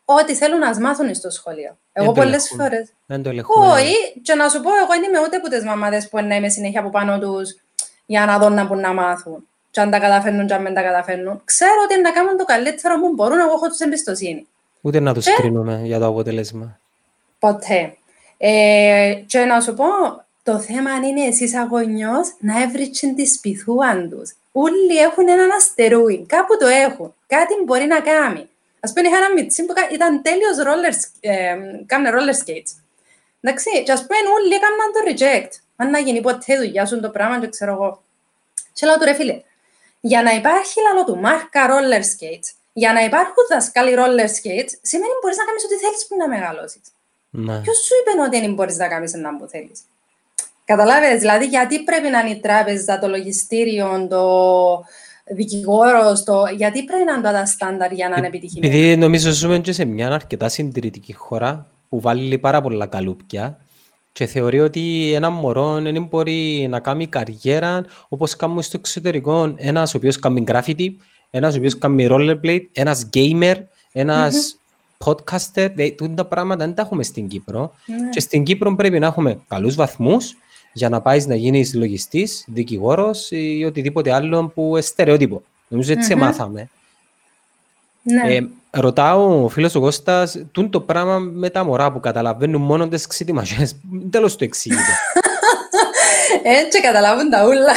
ό,τι 0.05 0.35
θέλουν 0.35 0.59
να 0.59 0.79
μάθουν 0.79 1.15
στο 1.15 1.29
σχολείο. 1.29 1.77
Εγώ 1.93 2.05
Δεν 2.05 2.15
το 2.15 2.21
πολλές 2.21 2.35
ελεγχούμε. 2.51 2.63
φορές. 2.63 2.89
Δεν 3.05 3.23
το 3.23 3.29
ελεγχούμε. 3.29 3.67
Όχι, 3.67 4.21
και 4.21 4.33
να 4.33 4.49
σου 4.49 4.61
πω, 4.61 4.69
εγώ 4.69 4.87
δεν 4.87 5.03
είμαι 5.03 5.19
ούτε 5.19 5.35
από 5.35 5.49
τις 5.49 5.63
μαμάδες 5.63 6.09
που 6.09 6.19
να 6.21 6.35
είμαι 6.35 6.49
συνέχεια 6.49 6.79
από 6.79 6.89
πάνω 6.89 7.19
τους 7.19 7.55
για 8.05 8.25
να 8.25 8.39
δουν 8.39 8.53
να 8.53 8.63
μπορούν 8.63 8.81
να 8.81 8.93
μάθουν. 8.93 9.47
Και 9.71 9.79
αν 9.79 9.91
τα 9.91 9.99
καταφέρνουν 9.99 10.47
και 10.47 10.53
αν 10.53 10.63
δεν 10.63 10.73
τα 10.73 10.81
καταφέρνουν. 10.81 11.41
Ξέρω 11.45 11.71
ότι 11.89 12.01
να 12.01 12.11
κάνουν 12.11 12.37
το 12.37 12.43
καλύτερο 12.45 12.99
που 12.99 13.13
μπορούν, 13.13 13.39
εγώ 13.39 13.51
έχω 13.51 13.67
τους 13.67 13.79
εμπιστοσύνη. 13.79 14.47
Ούτε 14.81 14.99
να 14.99 15.13
τους 15.13 15.25
Ε. 15.25 15.31
κρίνουμε 15.37 15.81
για 15.83 15.99
το 15.99 16.07
αποτέλεσμα. 16.07 16.79
Ποτέ. 17.39 17.97
Ε, 18.37 19.13
και 19.27 19.39
να 19.39 19.61
σου 19.61 19.73
πω, 19.73 19.85
το 20.43 20.59
θέμα 20.59 20.91
είναι 20.91 21.21
εσείς 21.27 21.55
αγωνιός 21.55 22.35
να 22.39 22.61
έβριξουν 22.61 23.15
τη 23.15 23.25
σπιθούαν 23.27 24.09
τους. 24.09 24.35
Όλοι 24.51 24.97
έχουν 24.97 25.27
έναν 25.29 25.49
αστερούι, 25.57 26.25
κάπου 26.27 26.57
το 26.59 26.67
έχουν. 26.67 27.13
Κάτι 27.27 27.53
μπορεί 27.65 27.85
να 27.85 27.99
κάνει. 27.99 28.49
Ας 28.85 28.93
πούμε, 28.93 29.07
είχα 29.07 29.17
ένα 29.17 29.33
μιτσί 29.33 29.65
που 29.65 29.73
κα- 29.73 29.89
ήταν 29.91 30.21
τέλειος 30.21 30.57
roller, 30.67 30.93
sk- 30.93 31.17
ε, 31.19 31.55
κάμνε 31.85 32.09
roller 32.13 32.35
skates. 32.41 32.71
Εντάξει, 33.41 33.83
και 33.83 33.91
ας 33.91 33.99
πούμε 34.05 34.19
όλοι 34.37 34.53
έκαναν 34.53 34.89
το 34.93 34.99
reject. 35.09 35.51
Αν 35.75 35.89
να 35.89 35.99
γίνει 35.99 36.21
ποτέ 36.21 36.55
δουλειά 36.57 36.85
σου 36.85 36.99
το 36.99 37.09
πράγμα 37.09 37.39
και 37.39 37.47
ξέρω 37.49 37.71
εγώ. 37.73 38.03
Και 38.73 38.85
λέω 38.85 38.97
του 38.97 39.03
ρε 39.05 39.13
φίλε, 39.13 39.41
για 39.99 40.23
να 40.23 40.31
υπάρχει 40.31 40.81
λαλό 40.81 41.03
του 41.03 41.17
μάρκα 41.19 41.67
roller 41.69 42.01
skates, 42.11 42.47
για 42.73 42.93
να 42.93 43.01
υπάρχουν 43.03 43.43
δασκάλοι 43.49 43.93
roller 43.97 44.29
skates, 44.37 44.71
σημαίνει 44.81 45.13
μπορείς 45.21 45.37
να 45.37 45.43
κάνεις 45.47 45.63
ό,τι 45.65 45.75
θέλεις 45.83 46.07
που 46.07 46.15
να 46.17 46.27
μεγαλώσεις. 46.27 46.81
Ναι. 47.29 47.59
Ποιος 47.61 47.77
σου 47.77 47.93
είπε 48.01 48.21
ότι 48.21 48.39
δεν 48.39 48.53
μπορείς 48.53 48.77
να 48.77 48.87
κάνεις 48.87 49.13
ένα 49.13 49.35
που 49.37 49.47
θέλεις; 49.47 49.81
Καταλάβες, 50.65 51.19
δηλαδή 51.19 51.45
γιατί 51.45 51.83
πρέπει 51.83 52.09
να 52.09 52.19
είναι 52.19 52.29
η 52.29 52.39
τράπεζα, 52.39 52.99
το 52.99 53.07
λογιστήριο, 53.07 54.07
το 54.09 54.23
δικηγόρο, 55.23 56.23
το... 56.25 56.43
γιατί 56.57 56.83
πρέπει 56.83 57.03
να 57.03 57.13
είναι 57.13 57.21
τα 57.21 57.45
στάνταρ 57.45 57.91
για 57.91 58.09
να 58.09 58.15
είναι 58.17 58.27
επιτυχημένο; 58.27 58.73
Επειδή 58.73 58.97
νομίζω 58.97 59.31
ζούμε 59.31 59.59
και 59.59 59.71
σε 59.71 59.85
μια 59.85 60.09
αρκετά 60.09 60.49
συντηρητική 60.49 61.13
χώρα 61.13 61.67
που 61.89 61.99
βάλει 61.99 62.37
πάρα 62.37 62.61
πολλά 62.61 62.85
καλούπια 62.85 63.57
και 64.11 64.25
θεωρεί 64.25 64.59
ότι 64.59 65.13
ένα 65.13 65.29
μωρό 65.29 65.81
δεν 65.81 66.03
μπορεί 66.03 66.67
να 66.69 66.79
κάνει 66.79 67.07
καριέρα 67.07 67.85
όπως 68.09 68.35
κάνουμε 68.35 68.61
στο 68.61 68.77
εξωτερικό 68.79 69.53
ένας 69.57 69.93
ο 69.93 69.97
οποίος 69.97 70.19
κάνει 70.19 70.43
graffiti, 70.47 70.87
ένας 71.29 71.53
ο 71.53 71.57
οποίος 71.57 71.77
κάνει 71.77 72.07
rollerblade, 72.09 72.65
ένας 72.71 73.09
gamer, 73.13 73.55
ένας 73.91 74.57
podcaster. 75.05 75.69
Δηλαδή, 75.75 75.95
τα 76.15 76.25
πράγματα 76.25 76.65
δεν 76.65 76.75
τα 76.75 76.81
έχουμε 76.81 77.03
στην 77.03 77.27
Κύπρο. 77.27 77.73
Ναι. 77.85 78.09
Και 78.09 78.19
στην 78.19 78.43
Κύπρο 78.43 78.75
πρέπει 78.75 78.99
να 78.99 79.05
έχουμε 79.05 79.39
καλούς 79.47 79.75
βαθμούς 79.75 80.37
για 80.73 80.89
να 80.89 81.01
πάεις 81.01 81.25
να 81.27 81.35
γίνεις 81.35 81.73
λογιστής, 81.73 82.43
δικηγόρος 82.47 83.27
ή 83.31 83.63
οτιδήποτε 83.67 84.13
άλλο 84.13 84.51
που 84.55 84.67
είναι 84.71 84.81
στερεότυπο. 84.81 85.41
Νομίζω 85.67 85.91
έτσι 85.93 86.15
μάθαμε. 86.15 86.69
Ναι. 88.01 88.35
Ε, 88.35 88.47
ρωτάω 88.71 89.43
ο 89.43 89.49
φίλος 89.49 89.75
ο 89.75 89.79
Κώστας, 89.79 90.45
τούν 90.51 90.69
το 90.69 90.81
πράγμα 90.81 91.19
με 91.19 91.49
τα 91.49 91.63
μωρά 91.63 91.91
που 91.91 91.99
καταλαβαίνουν 91.99 92.61
μόνο 92.61 92.87
τις 92.87 93.07
ξύτιμασιές. 93.07 93.75
Τέλος 94.09 94.35
το 94.35 94.43
εξήγητο. 94.43 94.81
Έτσι 96.43 96.81
καταλάβουν 96.87 97.29
τα 97.29 97.45
ούλα. 97.45 97.73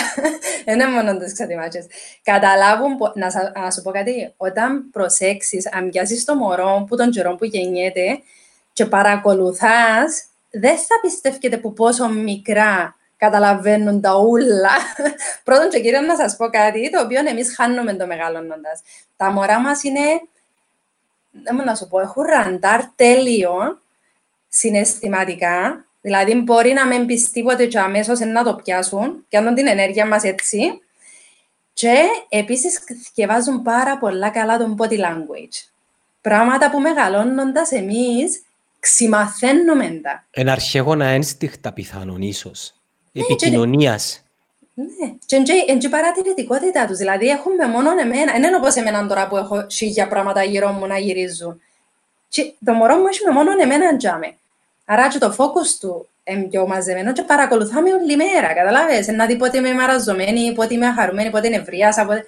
Δεν 0.64 0.74
είναι 0.74 0.88
μόνο 0.90 1.16
τις 1.18 1.32
ξατιμάτσες. 1.32 1.86
Καταλάβουν, 2.22 2.96
πο- 2.96 3.12
να, 3.14 3.30
σα- 3.30 3.60
να 3.60 3.70
σου 3.70 3.82
πω 3.82 3.90
κάτι, 3.90 4.32
όταν 4.36 4.90
προσέξεις, 4.90 5.72
αν 5.72 5.90
πιάσεις 5.90 6.24
το 6.24 6.34
μωρό 6.34 6.84
που 6.88 6.96
τον 6.96 7.10
καιρό 7.10 7.34
που 7.34 7.44
γεννιέται 7.44 8.20
και 8.72 8.86
παρακολουθάς, 8.86 10.24
δεν 10.60 10.76
θα 10.76 11.00
πιστεύετε 11.02 11.56
που 11.56 11.72
πόσο 11.72 12.08
μικρά 12.08 12.96
καταλαβαίνουν 13.16 14.00
τα 14.00 14.16
ούλα. 14.18 14.74
Πρώτον 15.44 15.70
και 15.70 15.80
κύριον 15.80 16.04
να 16.04 16.16
σας 16.16 16.36
πω 16.36 16.48
κάτι, 16.48 16.90
το 16.90 17.02
οποίο 17.02 17.28
εμείς 17.28 17.54
χάνουμε 17.54 17.94
το 17.94 18.06
μεγαλώνοντας. 18.06 18.82
Τα 19.16 19.30
μωρά 19.30 19.60
μας 19.60 19.82
είναι, 19.82 20.00
δεν 21.30 21.54
μπορώ 21.54 21.64
να 21.64 21.74
σου 21.74 21.88
πω, 21.88 22.00
έχουν 22.00 22.22
ραντάρ 22.22 22.80
τέλειο 22.96 23.80
συναισθηματικά, 24.48 25.84
δηλαδή 26.00 26.34
μπορεί 26.34 26.72
να 26.72 26.86
μην 26.86 27.06
πεις 27.06 27.30
τίποτε 27.30 27.66
και 27.66 27.78
αμέσως 27.78 28.18
να 28.18 28.44
το 28.44 28.54
πιάσουν, 28.54 29.24
πιάνουν 29.28 29.54
την 29.54 29.66
ενέργεια 29.66 30.06
μας 30.06 30.24
έτσι. 30.24 30.80
Και 31.72 31.96
επίσης 32.28 32.80
διαβάζουν 33.14 33.62
πάρα 33.62 33.98
πολλά 33.98 34.30
καλά 34.30 34.58
τον 34.58 34.76
body 34.78 34.98
language. 34.98 35.68
Πράγματα 36.20 36.70
που 36.70 36.80
μεγαλώνοντας 36.80 37.72
εμείς 37.72 38.45
ξημαθαίνουμε 38.80 40.00
τα. 40.02 40.24
Ένα 40.30 40.52
αρχαίγωνα 40.52 41.04
ένστιχτα 41.06 41.72
πιθανόν 41.72 42.22
ίσως. 42.22 42.74
Ναι, 43.12 43.22
και- 43.22 43.32
Επικοινωνίας. 43.32 44.20
Ναι, 44.74 45.08
και 45.26 45.36
είναι 45.36 45.78
και 45.78 45.86
η 45.86 45.90
παρατηρητικότητα 45.90 46.86
τους. 46.86 46.96
Δηλαδή, 46.98 47.26
έχουμε 47.28 47.66
μόνο 47.66 47.90
εμένα. 48.00 48.32
Δεν 48.32 48.42
είναι 48.42 48.56
όπως 48.56 48.74
εμένα 48.74 49.06
τώρα 49.06 49.28
που 49.28 49.36
έχω 49.36 49.64
σίγια 49.66 50.08
πράγματα 50.08 50.42
γύρω 50.42 50.70
μου 50.70 50.86
να 50.86 50.98
γυρίζουν. 50.98 51.60
Και 52.28 52.52
το 52.64 52.72
μωρό 52.72 52.96
μου 52.96 53.06
έχει 53.06 53.30
μόνο 53.32 53.50
εμένα 53.60 53.96
τζάμε. 53.96 54.34
Άρα 54.84 55.08
και 55.08 55.18
το 55.18 55.34
focus 55.38 55.68
του 55.80 56.08
είναι 56.24 56.42
πιο 56.42 56.66
μαζεμένο 56.66 57.12
και 57.12 57.22
παρακολουθάμε 57.22 57.92
όλη 57.92 58.16
μέρα, 58.16 58.54
καταλάβες. 58.54 59.06
Να 59.06 59.26
δει 59.26 59.36
πότε 59.36 59.58
είμαι 59.58 59.72
μαραζωμένη, 59.74 60.52
πότε 60.52 60.74
είμαι 60.74 60.92
χαρούμενη, 60.92 61.30
πότε 61.30 61.48
νευρίασα. 61.48 62.06
Πότε... 62.06 62.24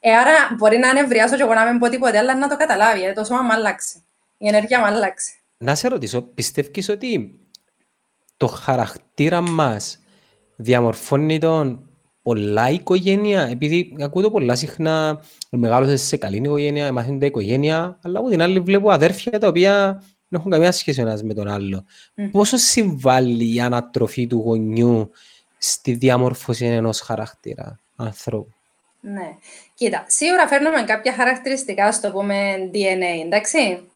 Ε, 0.00 0.12
άρα 0.16 0.32
μπορεί 0.56 0.78
να 0.78 0.92
νευριάσω 0.92 1.36
και 1.36 1.42
εγώ 1.42 1.54
να 1.54 1.64
μην 1.70 1.78
πω 1.78 1.88
τίποτε, 1.88 2.18
αλλά 2.18 2.34
να 2.36 2.48
το 2.48 2.56
καταλάβει. 2.56 3.04
Ε, 3.04 3.12
το 3.12 3.24
σώμα 3.24 3.42
μου 3.42 3.52
άλλαξε. 3.52 3.94
Η 4.38 4.48
ενέργεια 4.48 4.78
μου 4.78 4.84
άλλαξε. 4.84 5.32
Να 5.62 5.74
σε 5.74 5.88
ρωτήσω, 5.88 6.22
πιστεύεις 6.22 6.88
ότι 6.88 7.38
το 8.36 8.46
χαρακτήρα 8.46 9.40
μας 9.40 9.98
διαμορφώνει 10.56 11.38
τον 11.38 11.88
πολλά 12.22 12.70
οικογένεια, 12.70 13.42
επειδή 13.42 13.96
ακούω 14.00 14.22
το 14.22 14.30
πολλά 14.30 14.54
συχνά, 14.54 15.22
μεγάλωσες 15.50 16.02
σε 16.02 16.16
καλή 16.16 16.36
οικογένεια, 16.36 16.92
μαθαίνουν 16.92 17.20
οικογένεια, 17.20 17.98
αλλά 18.02 18.18
από 18.18 18.28
την 18.28 18.42
άλλη 18.42 18.60
βλέπω 18.60 18.90
αδέρφια 18.90 19.38
τα 19.38 19.48
οποία 19.48 20.02
δεν 20.28 20.40
έχουν 20.40 20.50
καμία 20.50 20.72
σχέση 20.72 21.00
ο 21.00 21.02
ένας 21.02 21.22
με 21.22 21.34
τον 21.34 21.48
άλλο. 21.48 21.84
Μμμ. 22.14 22.30
Πόσο 22.30 22.56
συμβάλλει 22.56 23.54
η 23.54 23.60
ανατροφή 23.60 24.26
του 24.26 24.36
γονιού 24.44 25.10
στη 25.58 25.92
διαμόρφωση 25.92 26.64
ενός 26.66 27.00
χαρακτήρα 27.00 27.78
ανθρώπου; 27.96 28.52
Ναι. 29.00 29.36
Κοίτα, 29.74 30.04
σίγουρα 30.08 30.46
φέρνουμε 30.46 30.82
κάποια 30.82 31.12
χαρακτηριστικά 31.12 31.92
στο 31.92 32.10
πούμε 32.10 32.70
DNA, 32.72 33.24
εντάξει. 33.24 33.86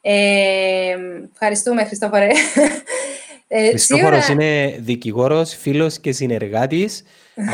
Ε, 0.00 0.94
ευχαριστούμε, 1.32 1.84
Χριστόφορε. 1.84 2.28
Ε, 3.52 3.68
Χριστόφορος 3.68 4.24
σίγουρα- 4.24 4.44
είναι 4.46 4.76
δικηγόρος, 4.80 5.54
φίλος 5.56 5.98
και 5.98 6.12
συνεργάτης. 6.12 7.02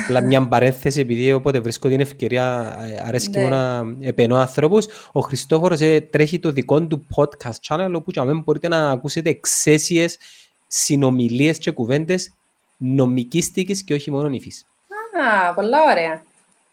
Απλά 0.05 0.20
μια 0.20 0.49
παρένθεση, 0.49 1.01
επειδή 1.01 1.32
όποτε 1.32 1.61
βρίσκω 1.61 1.88
την 1.88 2.01
ευκαιρία 2.01 2.76
ε, 2.80 3.03
αρέσκει 3.07 3.38
μου 3.38 3.49
Ναι. 3.49 3.57
να 3.57 3.82
επενώ 4.01 4.36
ανθρώπους. 4.36 4.86
Ο 5.12 5.20
Χριστόφορος 5.20 5.80
ε, 5.80 6.01
τρέχει 6.01 6.38
το 6.38 6.53
δικό 6.53 6.82
του 6.82 7.07
podcast 7.16 7.57
channel, 7.68 7.90
όπου 7.94 8.11
και 8.11 8.20
αμέσως 8.20 8.42
μπορείτε 8.44 8.68
να 8.68 8.90
ακούσετε 8.90 9.30
εξαίσιες 9.30 10.18
συνομιλίες 10.66 11.59
και 11.59 11.70
κουβέντες 11.70 12.32
νομικίστικης 12.76 13.82
και 13.84 13.94
όχι 13.94 14.11
μόνο 14.11 14.28
υφής. 14.28 14.66
Α, 15.49 15.55
πολλά 15.55 15.78
ωραία. 15.90 16.22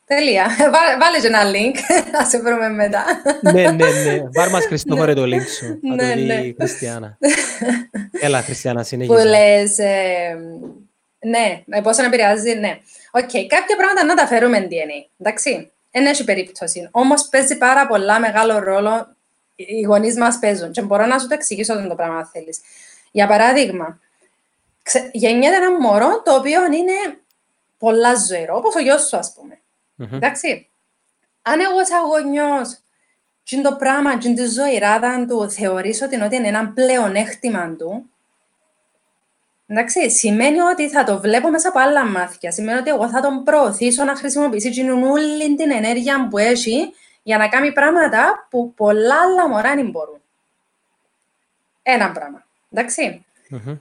Τέλεια. 0.05 0.45
Βά- 0.73 0.97
Βάλες 0.99 1.21
και 1.21 1.27
ένα 1.27 1.41
link, 1.51 1.75
να 2.17 2.25
σε 2.25 2.39
βρούμε 2.39 2.69
μετά. 2.69 3.05
ναι, 3.41 3.51
ναι, 3.51 3.71
ναι. 3.71 4.21
Βάλ' 4.33 4.49
μας 4.49 4.65
Χριστόφορε 4.65 5.13
το 5.13 5.23
link 5.23 5.47
σου. 5.57 5.79
Να 5.81 5.95
Ναι, 5.95 6.09
το 6.09 6.15
δει 6.15 6.23
ναι. 6.23 6.33
η 6.33 6.55
Χριστιανά. 6.59 7.17
Έλα, 8.25 8.41
Χριστιανά, 8.41 8.79
που 8.81 8.85
συνέχισε. 8.87 9.23
λες, 9.23 9.77
ε, 9.77 10.37
ναι, 11.19 11.61
με 11.65 11.81
πόσο 11.81 12.03
επηρεάζει, 12.03 12.53
ναι. 12.53 12.77
Οκ, 13.11 13.29
κάποια 13.47 13.75
πράγματα 13.77 14.03
να 14.05 14.15
τα 14.15 14.27
φέρουμε 14.27 14.67
DNA, 14.71 15.09
εντάξει. 15.17 15.71
Δεν 15.91 16.05
έχει 16.05 16.23
περίπτωση. 16.23 16.87
Όμως 16.91 17.27
παίζει 17.29 17.57
πάρα 17.57 17.87
πολλά 17.87 18.19
μεγάλο 18.19 18.59
ρόλο 18.59 19.15
οι 19.55 19.81
γονείς 19.81 20.17
μας 20.17 20.39
παίζουν. 20.39 20.71
Και 20.71 20.81
μπορώ 20.81 21.05
να 21.05 21.19
σου 21.19 21.27
το 21.27 21.33
εξηγήσω 21.33 21.73
αυτό 21.73 21.87
το 21.87 21.95
πράγμα, 21.95 22.17
αν 22.17 22.29
θέλεις. 22.33 22.59
Για 23.11 23.27
παράδειγμα, 23.27 23.99
ξε- 24.83 25.09
γεννιέται 25.11 25.55
ένα 25.55 25.79
μωρό 25.79 26.21
το 26.25 26.35
οποίο 26.35 26.65
είναι 26.65 27.17
πολλά 27.77 28.15
ζωηρό, 28.15 28.55
όπως 28.55 28.75
ο 28.75 28.79
γιος 28.79 29.07
σου, 29.07 29.17
ας 29.17 29.33
πούμε. 29.35 29.57
Μμμ. 30.03 30.15
Εντάξει. 30.15 30.69
Αν 31.41 31.59
εγώ 31.59 31.85
σαν 31.85 32.05
γονιός 32.05 32.77
τι 33.43 33.61
το 33.61 33.75
πράγμα, 33.75 34.17
τι 34.17 34.33
τη 34.33 34.45
ζωηράδα 34.45 35.25
του 35.25 35.49
θεωρείς 35.51 36.01
ότι 36.01 36.15
είναι 36.15 36.25
ότι 36.25 36.35
είναι 36.35 36.47
ένα 36.47 36.71
πλεονέκτημα 36.75 37.75
του, 37.75 38.09
εντάξει, 39.67 40.09
σημαίνει 40.09 40.59
ότι 40.59 40.89
θα 40.89 41.03
το 41.03 41.19
βλέπω 41.19 41.49
μέσα 41.49 41.69
από 41.69 41.79
άλλα 41.79 42.05
μάτια. 42.05 42.51
Σημαίνει 42.51 42.79
ότι 42.79 42.89
εγώ 42.89 43.09
θα 43.09 43.21
τον 43.21 43.43
προωθήσω 43.43 44.03
να 44.03 44.15
χρησιμοποιήσει 44.15 44.69
την 44.69 45.03
όλη 45.03 45.55
την 45.55 45.71
ενέργεια 45.71 46.27
που 46.27 46.37
έχει 46.37 46.93
για 47.23 47.37
να 47.37 47.47
κάνει 47.47 47.71
πράγματα 47.71 48.47
που 48.49 48.73
πολλά 48.73 49.15
άλλα 49.21 49.49
μωρά 49.49 49.75
δεν 49.75 49.89
μπορούν. 49.89 50.21
Ένα 51.83 52.11
πράγμα. 52.11 52.45
Εντάξει. 52.71 53.25
Μμμ. 53.49 53.77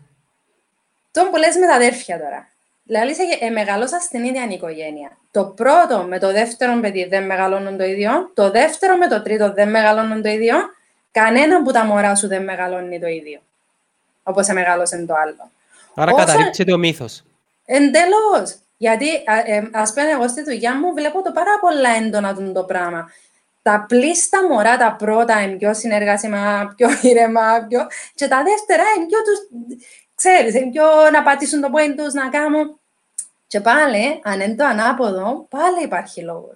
Τον 1.11 1.31
που 1.31 1.37
λες 1.37 1.57
με 1.57 1.67
τα 1.67 1.75
αδέρφια 1.75 2.19
τώρα. 2.19 2.52
Δηλαδή, 2.85 3.15
ε, 3.41 3.51
μεγαλώσας 3.51 4.03
στην 4.03 4.25
ίδια 4.25 4.47
οικογένεια. 4.51 5.17
Το 5.31 5.45
πρώτο 5.45 6.03
με 6.09 6.19
το 6.19 6.33
δεύτερο 6.33 6.81
παιδί 6.81 7.05
δεν 7.05 7.27
μεγαλώνουν 7.27 7.77
το 7.77 7.85
ίδιο. 7.85 8.31
Το 8.35 8.51
δεύτερο 8.51 8.97
με 8.97 9.09
το 9.09 9.23
τρίτο 9.23 9.53
δεν 9.53 9.71
μεγαλώνουν 9.71 10.23
το 10.23 10.29
ίδιο. 10.29 10.57
Κανένα 11.13 11.57
από 11.57 11.73
τα 11.73 11.85
μωρά 11.85 12.15
σου 12.15 12.29
δεν 12.29 12.45
μεγαλώνει 12.45 13.01
το 13.01 13.07
ίδιο. 13.07 13.41
Όπως 14.23 14.49
μεγάλωσε 14.49 15.05
το 15.07 15.15
άλλο. 15.15 15.51
Άρα 15.95 16.13
Όσο- 16.13 16.25
καταρρύψεται 16.25 16.73
ο 16.73 16.79
μύθος. 16.79 17.23
Εντελώς. 17.65 18.57
Γιατί, 18.77 19.07
α 19.27 19.39
ε, 19.39 19.69
ας 19.73 19.93
πούμε, 19.93 20.11
εγώ 20.11 20.29
στη 20.29 20.43
δουλειά 20.43 20.79
μου 20.79 20.93
βλέπω 20.93 21.23
το 21.23 21.33
πάρα 21.33 21.59
πολλά 21.61 21.91
έντονα 21.91 22.35
του 22.35 22.53
το 22.53 22.63
πράγμα. 22.65 23.11
Τα 23.63 23.85
πλήστα 23.89 24.47
μωρά 24.49 24.77
τα 24.77 24.97
πρώτα 24.99 25.43
είναι 25.43 25.57
πιο 25.57 25.75
συνεργάσιμα, 25.75 26.73
πιο 26.77 26.89
ήρεμα, 27.03 27.67
πιο... 27.69 27.87
και 28.15 28.29
τα 28.29 28.43
δεύτερα 28.43 28.83
είναι 28.97 29.07
πιο 29.07 29.19
τους, 29.19 29.39
ξέρεις, 30.23 30.55
είναι 30.55 30.71
πιο 30.71 30.85
να 31.13 31.23
πατήσουν 31.23 31.61
το 31.61 31.71
πόιν 31.71 31.97
τους, 31.97 32.13
να 32.13 32.29
κάνουν. 32.29 32.79
Και 33.47 33.61
πάλι, 33.61 34.21
αν 34.23 34.41
είναι 34.41 34.55
το 34.55 34.65
ανάποδο, 34.65 35.47
πάλι 35.49 35.83
υπάρχει 35.85 36.21
λόγος. 36.23 36.55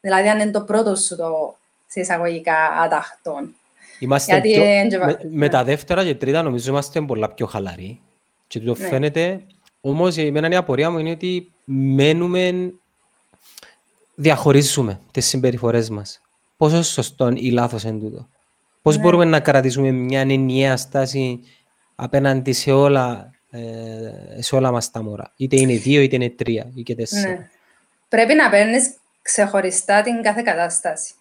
Δηλαδή, 0.00 0.28
αν 0.28 0.40
είναι 0.40 0.50
το 0.50 0.60
πρώτο 0.60 0.94
σου 0.96 1.16
το 1.16 1.56
σε 1.86 2.00
εισαγωγικά 2.00 2.56
αταχτών. 2.82 3.54
Είμαστε 3.98 4.32
Γιατί 4.32 4.52
πιο... 4.52 4.62
εν 4.64 4.88
και- 4.88 4.98
με, 4.98 5.04
με 5.22 5.28
ναι. 5.30 5.48
τα 5.48 5.64
δεύτερα 5.64 6.04
και 6.04 6.14
τρίτα 6.14 6.42
νομίζω 6.42 6.70
είμαστε 6.70 7.00
πολλά 7.00 7.28
πιο 7.30 7.46
χαλαροί. 7.46 8.00
Και 8.46 8.60
το 8.60 8.76
Ναι. 8.78 8.86
φαίνεται, 8.88 9.40
όμως 9.80 10.16
εμένα 10.16 10.48
η 10.48 10.54
απορία 10.56 10.90
μου 10.90 10.98
είναι 10.98 11.10
ότι 11.10 11.52
μένουμε, 11.64 12.72
διαχωρίζουμε 14.14 15.00
τις 15.10 15.26
συμπεριφορές 15.26 15.90
μας. 15.90 16.20
Πόσο 16.56 16.82
σωστό 16.82 17.30
ή 17.34 17.50
λάθος 17.50 17.82
είναι 17.82 17.98
τούτο. 17.98 18.28
Πώς 18.82 18.96
Ναι. 18.96 19.02
μπορούμε 19.02 19.24
να 19.24 19.40
κρατήσουμε 19.40 19.90
μια 19.90 20.20
ενιαία 20.20 20.76
στάση 20.76 21.40
απέναντι 22.00 22.52
σε 22.52 22.72
όλα, 22.72 23.30
ε, 23.50 24.42
σε 24.42 24.54
όλα 24.56 24.70
μας 24.70 24.90
τα 24.90 25.02
μωρά. 25.02 25.32
Είτε 25.36 25.56
είναι 25.56 25.74
δύο, 25.74 26.00
είτε 26.00 26.16
είναι 26.16 26.30
τρία 26.30 26.70
ή 26.74 26.82
και 26.82 26.94
τέσσερα. 26.94 27.28
Ναι. 27.28 27.48
Πρέπει 28.08 28.34
να 28.34 28.50
παίρνεις 28.50 28.90
ξεχωριστά 29.22 30.02
την 30.02 30.22
κάθε 30.22 30.42
κατάσταση. 30.44 31.14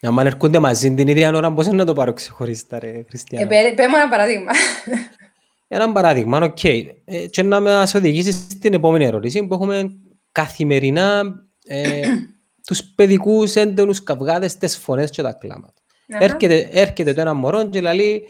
Αν 0.00 0.18
έρχονται 0.18 0.58
μαζί 0.58 0.94
την 0.94 1.08
ίδια 1.08 1.32
ώρα, 1.32 1.52
πώς 1.52 1.66
είναι 1.66 1.76
να 1.76 1.84
το 1.84 1.92
πάρω 1.92 2.12
ξεχωριστά, 2.12 2.78
ρε 2.78 2.88
Ε, 2.88 3.04
Χριστιανά; 3.08 3.46
πέ- 3.46 3.74
Πες 3.74 3.86
μου 3.86 3.96
ένα 3.96 4.08
παράδειγμα. 4.08 4.50
Ένα 5.68 5.92
παράδειγμα, 5.92 6.38
OK. 6.38 6.58
Okay. 6.62 6.84
Ε, 7.04 7.26
και 7.26 7.42
να 7.42 7.60
μας 7.60 7.94
οδηγήσεις 7.94 8.34
στην 8.34 8.74
επόμενη 8.74 9.04
ερώτηση 9.04 9.46
που 9.46 9.54
έχουμε 9.54 9.90
καθημερινά 10.32 11.22
ε, 11.66 12.00
τους 12.66 12.82
παιδικούς 12.84 13.54
έντονους 13.54 14.02
καυγάδες, 14.02 14.56
τις 14.56 14.76
φωνές 14.76 15.10
και 15.10 15.22
τα 15.22 15.32
κλάματα. 15.32 15.72
Έρχεται, 16.06 16.68
έρχεται 16.72 17.14
το 17.14 17.20
ένα 17.20 17.34
μωρό 17.34 17.68
και 17.68 17.80
λέει 17.80 18.22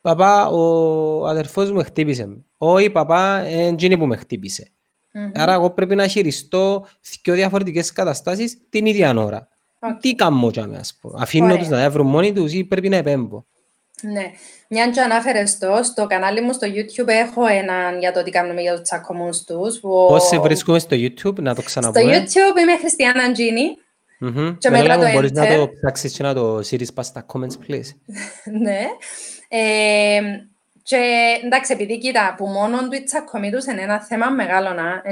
«Παπά, 0.00 0.48
ο 0.48 1.26
αδερφός 1.26 1.72
μου 1.72 1.84
χτύπησε 1.84 2.26
με». 2.26 2.44
«Όχι, 2.56 2.90
παπά, 2.90 3.48
είναι 3.48 3.96
που 3.96 4.06
με 4.06 4.16
χτύπησε». 4.16 4.72
Mm-hmm. 5.14 5.30
Άρα 5.34 5.52
εγώ 5.52 5.70
πρέπει 5.70 5.94
να 5.94 6.06
χειριστώ 6.06 6.86
δύο 7.22 7.34
διαφορετικές 7.34 7.92
καταστάσεις 7.92 8.58
την 8.68 8.86
ίδια 8.86 9.14
ώρα. 9.16 9.48
Okay. 9.80 9.96
Τι 10.00 10.14
κάνω 10.14 10.48
για 10.52 10.66
να 10.66 10.80
πω. 11.00 11.14
Αφήνω 11.18 11.56
τους 11.56 11.68
να 11.68 11.90
βρουν 11.90 12.06
μόνοι 12.06 12.32
τους 12.32 12.52
ή 12.52 12.64
πρέπει 12.64 12.88
να 12.88 12.96
επέμπω. 12.96 13.44
Ναι. 14.02 14.30
Μια 14.68 14.90
και 14.90 15.00
ανάφερες 15.00 15.58
το, 15.58 15.80
στο 15.82 16.06
κανάλι 16.06 16.40
μου 16.40 16.52
στο 16.52 16.68
YouTube 16.70 17.08
έχω 17.08 17.46
έναν 17.46 17.98
για 17.98 18.12
το 18.12 18.22
τι 18.22 18.30
κάνουμε 18.30 18.60
για 18.60 18.72
τους 18.72 18.82
τσακωμούς 18.82 19.44
τους. 19.44 19.80
Που... 19.80 19.88
Πώς 20.08 20.26
σε 20.26 20.38
βρίσκουμε 20.38 20.78
στο 20.78 20.96
YouTube, 20.96 21.34
να 21.40 21.54
το 21.54 21.62
ξαναπούμε. 21.62 22.00
Στο 22.00 22.40
YouTube 22.40 22.58
είμαι 22.58 22.76
Χριστιανά 22.78 23.32
Τζίνι. 23.32 23.76
Mm-hmm. 24.20 24.56
Και 24.58 24.70
μετά 24.70 24.98
το 24.98 25.12
Μπορείς 25.12 25.32
να 25.32 25.46
το 25.46 25.70
ψάξεις 25.80 26.16
και 26.16 26.22
να 26.22 26.34
το 26.34 26.62
σύρεις 26.62 26.92
πας 26.92 27.06
στα 27.06 27.26
comments, 27.32 27.70
please. 27.70 27.88
ναι. 28.62 28.80
Ε, 29.52 30.20
και 30.82 31.02
εντάξει, 31.44 31.72
επειδή 31.72 31.98
κοίτα, 31.98 32.34
που 32.36 32.46
μόνο 32.46 32.88
του 32.88 32.94
η 32.94 33.02
τσακωμή 33.02 33.50
τους 33.50 33.64
είναι 33.64 33.82
ένα 33.82 34.00
θέμα 34.00 34.28
μεγάλο, 34.28 34.72
να, 34.72 35.02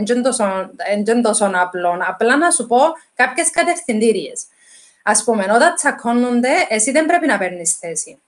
δεν 1.05 1.23
τόσο 1.23 1.51
απλό. 1.55 1.99
Απλά 2.09 2.37
να 2.37 2.51
σου 2.51 2.67
πω 2.67 2.79
κάποιες 3.15 3.51
κατευθυντήριες. 3.51 4.45
Ας 5.03 5.25
πούμε, 5.25 5.47
όταν 5.55 5.75
τσακώνονται, 5.75 6.51
εσύ 6.69 6.91
δεν 6.91 7.07
πρέπει 7.07 7.27
να 7.27 7.39
παίρνεις 7.39 7.73
θέση. 7.73 8.19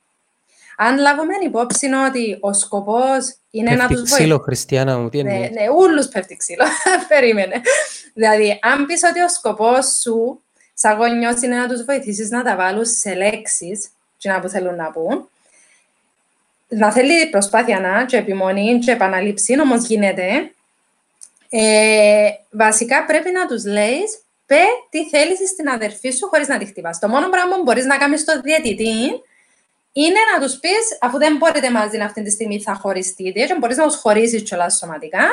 Αν 0.77 0.99
λάβουμε 0.99 1.35
υπόψη 1.43 1.91
ότι 2.09 2.39
ο 2.41 2.53
σκοπός 2.53 3.35
είναι 3.51 3.71
να 3.71 3.87
τους 3.87 3.97
βοηθήσει. 3.97 4.15
ξύλο, 4.15 4.39
Χριστιανά 4.39 4.99
μου, 4.99 5.09
τι 5.09 5.19
είναι. 5.19 5.33
Ναι, 5.33 5.39
ναι, 5.39 5.71
ούλους 5.79 6.07
πέφτει 6.07 6.37
ξύλο. 6.37 6.65
Περίμενε. 7.09 7.61
δηλαδή, 8.15 8.59
αν 8.63 8.87
πεις 8.87 9.03
ότι 9.11 9.21
ο 9.21 9.29
σκοπός 9.29 9.87
σου, 10.01 10.43
σαν 10.75 10.97
γονιός, 10.97 11.43
είναι 11.43 11.57
να 11.57 11.69
τους 11.69 11.85
βοηθήσεις 11.85 12.31
να 12.31 12.43
τα 12.43 12.57
βάλουν 12.57 12.85
σε 12.85 13.15
λέξεις, 13.15 13.91
και 14.17 14.29
να 14.29 14.41
που 14.41 14.49
θέλουν 14.49 14.75
να 14.75 14.91
πούν, 14.91 15.29
να 16.71 16.93
θέλει 16.93 17.31
προσπάθεια 17.31 17.81
να, 17.81 18.05
και 18.05 18.17
επιμονή, 18.17 18.79
και 18.79 18.91
επαναλήψη, 18.91 19.61
όμως 19.61 19.87
γίνεται. 19.87 20.53
Ε, 21.49 22.29
βασικά 22.51 23.05
πρέπει 23.05 23.31
να 23.31 23.47
τους 23.47 23.65
λέει 23.65 24.01
πε 24.47 24.63
τι 24.91 25.09
θέλεις 25.09 25.49
στην 25.49 25.69
αδερφή 25.69 26.11
σου 26.11 26.29
χωρίς 26.29 26.49
να 26.49 26.59
τη 26.59 26.65
χτυπάς. 26.65 26.99
Το 26.99 27.09
μόνο 27.09 27.29
πράγμα 27.29 27.57
που 27.57 27.63
μπορείς 27.63 27.85
να 27.85 27.97
κάνεις 27.97 28.21
στο 28.21 28.41
διαιτητή 28.41 29.23
είναι 29.93 30.19
να 30.35 30.47
τους 30.47 30.59
πεις, 30.59 30.99
αφού 31.01 31.19
δεν 31.19 31.37
μπορείτε 31.37 31.71
μαζί 31.71 31.99
αυτή 31.99 32.23
τη 32.23 32.31
στιγμή, 32.31 32.61
θα 32.61 32.75
χωριστείτε, 32.75 33.47
και 33.47 33.57
μπορείς 33.59 33.77
να 33.77 33.87
τους 33.87 33.97
χωρίσει 33.97 34.43
κιόλας 34.43 34.77
σωματικά, 34.77 35.29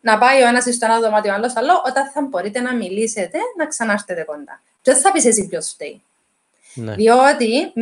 να 0.00 0.18
πάει 0.18 0.42
ο 0.42 0.46
ένας 0.46 0.62
στο 0.62 0.84
ένα 0.86 1.00
δωμάτιο, 1.00 1.32
ο 1.32 1.34
άλλος 1.34 1.56
άλλο, 1.56 1.82
όταν 1.86 2.10
θα 2.10 2.20
μπορείτε 2.20 2.60
να 2.60 2.74
μιλήσετε, 2.74 3.38
να 3.56 3.66
ξανάρθετε 3.66 4.22
κοντά. 4.22 4.62
Και 4.82 4.92
δεν 4.92 5.00
θα 5.00 5.12
πεις 5.12 5.24
εσύ 5.24 5.46
ποιος 5.46 5.68
φταίει. 5.68 6.02
Ναι. 6.74 6.94
Διότι 6.94 7.72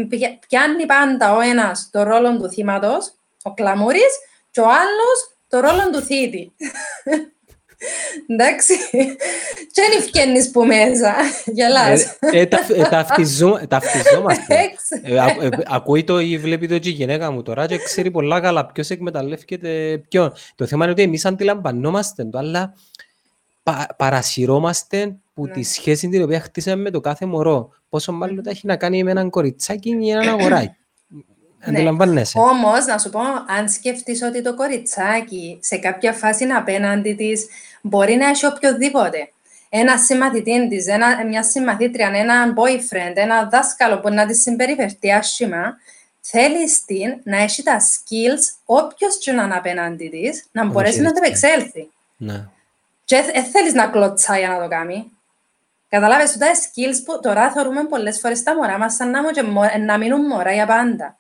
πιάνει 0.49 0.87
πάντα 0.87 1.37
ο 1.37 1.41
ένας 1.41 1.89
το 1.93 2.03
ρόλο 2.03 2.37
του 2.37 2.49
θύματος, 2.49 3.13
ο 3.43 3.55
κλαμούρης, 3.55 4.19
και 4.51 4.61
ο 4.61 4.65
άλλος 4.65 5.37
το 5.49 5.61
ρόλο 5.61 5.91
του 5.91 6.01
θήτη. 6.01 6.53
Εντάξει, 8.27 8.75
και 9.73 9.83
δεν 9.83 9.99
ευκαινείς 9.99 10.51
που 10.51 10.65
μέσα, 10.65 11.15
γελάς. 11.57 12.17
Ε, 12.21 12.41
ε, 12.41 12.47
ταυτιζόμαστε. 13.69 14.55
Ε, 15.03 15.49
ακούει 15.67 16.05
το 16.05 16.21
ή 16.21 16.39
βλέπει 16.39 16.69
το 16.69 16.79
και 16.79 16.89
η 16.89 16.93
γυναίκα 16.93 17.31
μου 17.31 17.43
τώρα 17.43 17.67
και 17.67 17.79
ξέρει 17.79 18.11
πολλά 18.11 18.41
καλά 18.41 18.67
ποιος 18.67 18.91
εκμεταλλεύεται 18.91 20.03
ποιον. 20.09 20.33
Το 20.55 20.67
θέμα 20.67 20.83
είναι 20.83 20.93
ότι 20.93 21.03
εμείς 21.03 21.25
αντιλαμβανόμαστε 21.25 22.25
το, 22.25 22.39
αλλά 22.39 22.75
παρασυρώμαστε 23.97 25.17
που 25.35 25.49
τη 25.49 25.59
ναι. 25.59 25.65
σχέση 25.65 26.09
την 26.09 26.23
οποία 26.23 26.41
χτίσαμε 26.41 26.83
με 26.83 26.91
το 26.91 27.01
κάθε 27.01 27.27
μωρό. 27.27 27.71
Πόσο 27.89 28.13
μάλλον 28.13 28.43
έχει 28.45 28.67
να 28.67 28.77
κάνει 28.77 29.05
με 29.05 29.11
έναν 29.11 29.31
κοριτσάκι 29.31 29.99
ή 30.01 30.11
έναν 30.11 30.29
αγοράκι. 30.29 30.77
Ναι. 31.65 31.77
Αντιλαμβάνεσαι. 31.77 32.39
Όμως, 32.39 32.87
να 32.87 32.99
σου 32.99 33.11
πω, 33.11 33.21
αν 33.59 33.69
σκεφτείς 33.69 34.23
ότι 34.23 34.43
το 34.43 34.55
κοριτσάκι 34.55 35.59
σε 35.61 35.77
κάποια 35.77 36.13
φάση 36.13 36.45
είναι 36.45 36.55
απέναντι 36.55 37.15
της, 37.15 37.47
μπορεί 37.83 38.15
να 38.15 38.29
έχει 38.29 38.47
οποιοδήποτε. 38.47 39.33
Ένα 39.69 39.99
συμμαθητή 39.99 40.69
της, 40.69 40.87
μια 41.29 41.43
συμμαθήτρια, 41.43 42.11
ένα 42.15 42.55
boyfriend, 42.55 43.13
ένα 43.15 43.49
δάσκαλο 43.49 44.01
που 44.01 44.09
να 44.09 44.27
τη 44.27 44.35
συμπεριφερθεί 44.35 45.13
άσχημα, 45.13 45.77
θέλεις 46.21 46.85
την 46.85 47.21
να 47.23 47.37
έχει 47.37 47.63
τα 47.63 47.81
skills, 47.81 48.57
όποιος 48.65 49.19
και 49.19 49.33
να 49.33 49.43
είναι 49.43 49.55
απέναντι 49.55 50.09
της, 50.09 50.45
να 50.53 50.67
μπορέσει 50.67 51.01
να 51.01 51.13
τα 51.13 51.21
επεξέλθει. 51.25 51.91
Ναι. 52.17 52.49
Και 53.05 53.23
δεν 53.33 53.45
θέλεις 53.45 53.73
να 53.73 53.87
κλωτσάει 53.87 54.39
για 54.39 54.49
να 54.49 54.59
το 54.63 54.69
κάνει. 54.69 55.12
Καταλάβει 55.93 56.23
ότι 56.23 56.39
τα 56.39 56.47
skills 56.47 57.03
που 57.05 57.21
τώρα 57.23 57.51
θεωρούμε 57.51 57.85
πολλές 57.85 58.21
φορές 58.21 58.43
τα 58.43 58.55
μωρά 58.55 58.79
μας 58.79 58.95
σαν 58.95 59.11
να, 59.11 59.21
να 59.79 59.99
μείνουν 59.99 60.27
μωρά 60.27 60.53
για 60.53 60.67
πάντα. 60.67 61.17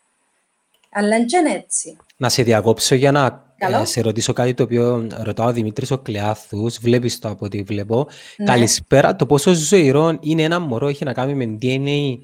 Αλλά 0.91 1.17
είναι 1.17 1.51
έτσι. 1.55 1.97
Να 2.17 2.29
σε 2.29 2.43
διακόψω 2.43 2.95
για 2.95 3.13
να 3.13 3.45
ε, 3.57 3.85
σε 3.85 4.01
ρωτήσω 4.01 4.33
κάτι 4.33 4.55
το 4.55 4.63
οποίο 4.63 5.07
ρωτάω 5.17 5.47
ο 5.47 5.53
Δημήτρης 5.53 5.91
ο 5.91 5.99
Κλεάθους, 5.99 6.79
βλέπεις 6.79 7.19
το 7.19 7.29
από 7.29 7.45
ό,τι 7.45 7.63
βλέπω. 7.63 8.09
Ναι. 8.37 8.47
Καλησπέρα, 8.47 9.17
το 9.17 9.27
πόσο 9.27 9.53
ζωηρό 9.53 10.19
είναι 10.21 10.43
ένα 10.43 10.59
μωρό 10.59 10.89
έχει 10.89 11.05
να 11.05 11.13
κάνει 11.13 11.35
με 11.35 11.59
DNA 11.63 12.19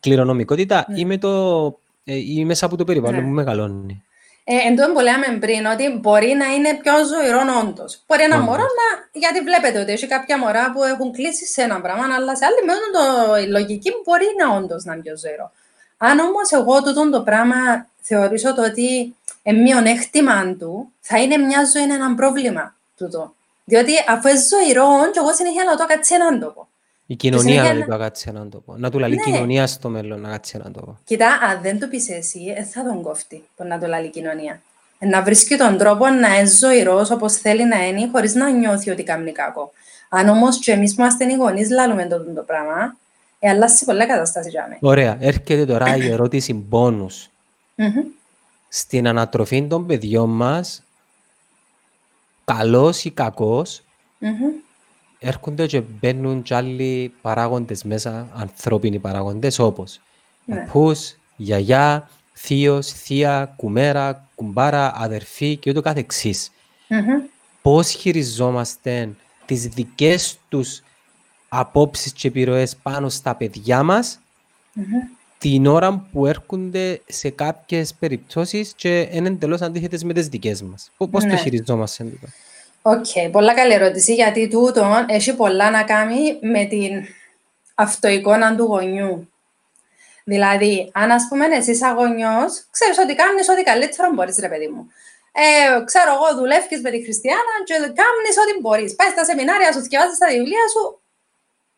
κληρονομικότητα 0.00 0.86
ναι. 0.88 1.00
ή, 1.00 1.04
με 1.04 1.18
το, 1.18 1.64
ε, 2.04 2.14
ή 2.14 2.44
μέσα 2.44 2.66
από 2.66 2.76
το 2.76 2.84
περιβάλλον 2.84 3.20
ναι. 3.20 3.26
που 3.26 3.32
μεγαλώνει. 3.32 4.02
Ε, 4.44 4.56
εν 4.66 4.76
τω 4.76 4.92
που 4.92 5.00
λέμε 5.00 5.38
πριν, 5.40 5.66
ότι 5.66 5.98
μπορεί 6.00 6.34
να 6.34 6.46
είναι 6.46 6.74
πιο 6.82 6.92
ζωηρό 7.04 7.40
όντως. 7.62 8.02
Μπορεί 8.06 8.22
ένα 8.22 8.40
μωρό 8.40 8.62
να. 8.62 9.20
Γιατί 9.20 9.40
βλέπετε 9.40 9.80
ότι 9.80 9.92
έχει 9.92 10.06
κάποια 10.06 10.38
μωρά 10.38 10.72
που 10.72 10.84
έχουν 10.84 11.12
κλείσει 11.12 11.46
σε 11.46 11.62
ένα 11.62 11.80
πράγμα, 11.80 12.14
αλλά 12.14 12.36
σε 12.36 12.44
άλλη 12.44 12.62
μέρο 12.64 13.36
η 13.36 13.46
λογική 13.50 13.90
μπορεί 14.04 14.26
να 14.38 14.56
όντως 14.56 14.84
να 14.84 14.92
είναι 14.92 15.02
πιο 15.02 15.16
ζωηρό. 15.16 15.52
Αν 15.96 16.18
όμως 16.18 16.50
εγώ 16.50 16.82
τούτο 16.82 17.10
το 17.10 17.22
πράγμα 17.22 17.86
θεωρήσω 18.00 18.54
το 18.54 18.62
ότι 18.64 19.16
ε, 19.42 19.52
μειονέκτημα 19.52 20.56
του, 20.58 20.92
θα 21.00 21.18
είναι 21.18 21.36
μια 21.36 21.64
ζωή, 21.64 21.82
είναι 21.82 21.94
ένα 21.94 22.14
πρόβλημα 22.14 22.74
τούτο. 22.96 23.34
Διότι 23.64 23.92
αφού 24.08 24.28
είναι 24.28 24.38
ζωηρό, 24.38 25.10
και 25.12 25.18
εγώ 25.18 25.34
συνέχεια 25.34 25.64
να 25.64 25.76
το 25.76 25.86
κάτσει 25.86 26.14
έναν 26.14 26.40
τόπο. 26.40 26.68
Η 27.06 27.16
κοινωνία 27.16 27.74
να 27.74 27.86
το 27.86 27.98
κάτσει 27.98 28.26
έναν 28.28 28.50
τόπο. 28.50 28.74
Να 28.76 28.90
του 28.90 28.98
λέει 28.98 29.10
ναι. 29.10 29.22
κοινωνία 29.22 29.66
στο 29.66 29.88
μέλλον 29.88 30.20
να 30.20 30.30
κάτσει 30.30 30.52
έναν 30.60 30.72
τόπο. 30.72 30.98
Κοίτα, 31.04 31.38
αν 31.50 31.62
δεν 31.62 31.80
το 31.80 31.86
πεις 31.88 32.10
εσύ, 32.10 32.52
δεν 32.54 32.66
θα 32.66 32.84
τον 32.84 33.02
κόφτει 33.02 33.44
που 33.56 33.64
να 33.64 33.78
το 33.78 33.86
λέει 33.86 34.04
η 34.04 34.10
κοινωνία. 34.10 34.62
Ε, 34.98 35.06
να 35.06 35.22
βρίσκει 35.22 35.56
τον 35.56 35.78
τρόπο 35.78 36.08
να 36.08 36.38
είναι 36.38 36.46
ζωηρός 36.46 37.10
όπως 37.10 37.32
θέλει 37.32 37.66
να 37.66 37.86
είναι, 37.86 38.08
χωρίς 38.12 38.34
να 38.34 38.50
νιώθει 38.50 38.90
ότι 38.90 39.02
κάνει 39.02 39.32
κακό. 39.32 39.72
Αν 40.08 40.28
όμως 40.28 40.58
και 40.58 40.72
εμείς 40.72 40.94
που 40.94 41.00
είμαστε 41.00 41.24
οι 41.24 41.34
γονείς, 41.34 41.70
λάλουμε 41.70 42.06
το, 42.06 42.20
το 42.20 42.42
πράγμα, 42.42 42.96
ε, 43.38 43.48
αλλάζει 43.48 43.84
πολλά 43.84 44.06
κατάσταση 44.06 44.48
για 44.50 44.62
μένα. 44.68 44.78
Ωραία. 44.80 45.16
Έρχεται 45.20 45.66
τώρα 45.66 45.96
η 45.96 46.10
ερώτηση 46.10 46.52
μπόνους. 46.52 47.28
Στην 48.68 49.08
ανατροφή 49.08 49.66
των 49.66 49.86
παιδιών 49.86 50.30
μας, 50.30 50.82
καλός 52.44 53.04
ή 53.04 53.10
κακός, 53.10 53.82
έρχονται 55.22 55.66
και 55.66 55.80
μπαίνουν 55.80 56.42
και 56.42 56.54
άλλοι 56.54 57.14
παράγοντες 57.22 57.84
μέσα, 57.84 58.28
ανθρώπινοι 58.34 58.98
παράγοντες, 58.98 59.58
όπως 59.58 60.00
ναι. 60.44 60.56
παππούς, 60.56 61.16
γιαγιά, 61.36 62.08
θείος, 62.32 62.92
θεία, 62.92 63.52
κουμέρα, 63.56 64.28
κουμπάρα, 64.34 64.92
αδερφή 64.94 65.56
και 65.56 65.70
ούτω 65.70 65.80
καθεξής. 65.80 66.50
Πώς 67.62 67.90
χειριζόμαστε 67.90 69.10
τις 69.46 69.66
δικές 69.66 70.38
τους 70.48 70.82
απόψεις 71.48 72.12
και 72.12 72.28
επιρροές 72.28 72.76
πάνω 72.76 73.08
στα 73.08 73.34
παιδιά 73.34 73.82
μας 73.82 74.18
την 75.38 75.66
ώρα 75.66 76.06
που 76.12 76.26
έρχονται 76.26 77.00
σε 77.08 77.30
κάποιες 77.30 77.94
περιπτώσεις 77.94 78.72
και 78.76 79.08
είναι 79.12 79.28
εντελώς 79.28 79.60
αντίθετες 79.60 80.04
με 80.04 80.12
τις 80.12 80.28
δικές 80.28 80.62
μας. 80.62 80.90
Πώς 81.10 81.24
ναι. 81.24 81.30
το 81.30 81.36
χειριζόμαστε 81.36 82.04
αυτό. 82.04 82.26
OK, 82.82 83.04
okay, 83.04 83.28
πολλά 83.32 83.54
καλή 83.54 83.72
ερώτηση, 83.72 84.14
γιατί 84.14 84.48
τούτο 84.48 85.04
έχει 85.08 85.34
πολλά 85.34 85.70
να 85.70 85.82
κάνει 85.82 86.38
με 86.40 86.64
την 86.64 87.04
αυτοεικόνα 87.74 88.56
του 88.56 88.64
γονιού. 88.64 89.32
Δηλαδή, 90.24 90.90
αν 90.94 91.10
ας 91.10 91.26
πούμε 91.28 91.46
εσύ 91.46 91.74
σαν 91.74 91.94
γονιός, 91.94 92.66
ξέρεις 92.70 92.98
ότι 92.98 93.14
κάνεις 93.14 93.48
ό,τι 93.48 93.62
καλύτερο 93.62 94.10
μπορείς 94.12 94.36
ρε 94.40 94.48
παιδί 94.48 94.68
μου. 94.68 94.92
Ε, 95.32 95.84
ξέρω 95.84 96.12
εγώ, 96.12 96.38
δουλεύεις 96.38 96.80
με 96.80 96.90
τη 96.90 97.02
Χριστιανά 97.02 97.54
και 97.64 97.74
κάνεις 97.74 98.36
ό,τι 98.42 98.60
μπορείς. 98.60 98.94
Πάει 98.94 99.10
στα 99.10 99.24
σεμινάρια 99.24 99.72
σου, 99.72 99.80
διαβάζεις 99.80 100.18
τα 100.18 100.28
βιβλία 100.28 100.68
σου, 100.72 101.00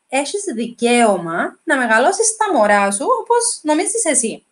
έχεις 0.09 0.43
δικαίωμα 0.55 1.59
να 1.65 1.77
μεγαλώσεις 1.77 2.37
τα 2.37 2.53
μωρά 2.53 2.91
σου 2.91 3.07
όπως 3.21 3.59
νομίζεις 3.63 4.05
εσύ. 4.05 4.45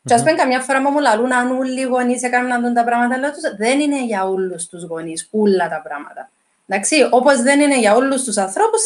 Mm-hmm. 0.00 0.08
Και 0.08 0.14
ας 0.14 0.20
πούμε, 0.20 0.32
καμιά 0.32 0.60
φορά 0.60 0.80
μου 0.80 1.00
λαλούν 1.00 1.32
αν 1.32 1.58
όλοι 1.58 1.80
οι 1.80 1.84
γονείς 1.84 2.22
έκαναν 2.22 2.74
τα 2.74 2.84
πράγματα, 2.84 3.18
λέω 3.18 3.30
τους 3.32 3.56
δεν 3.56 3.80
είναι 3.80 4.04
για 4.04 4.24
όλους 4.24 4.66
τους 4.66 4.84
γονείς 4.84 5.28
όλα 5.30 5.68
τα 5.68 5.80
πράγματα. 5.82 6.30
Εντάξει, 6.66 7.08
όπως 7.10 7.42
δεν 7.42 7.60
είναι 7.60 7.78
για 7.78 7.94
όλους 7.94 8.24
τους 8.24 8.36
ανθρώπους 8.36 8.80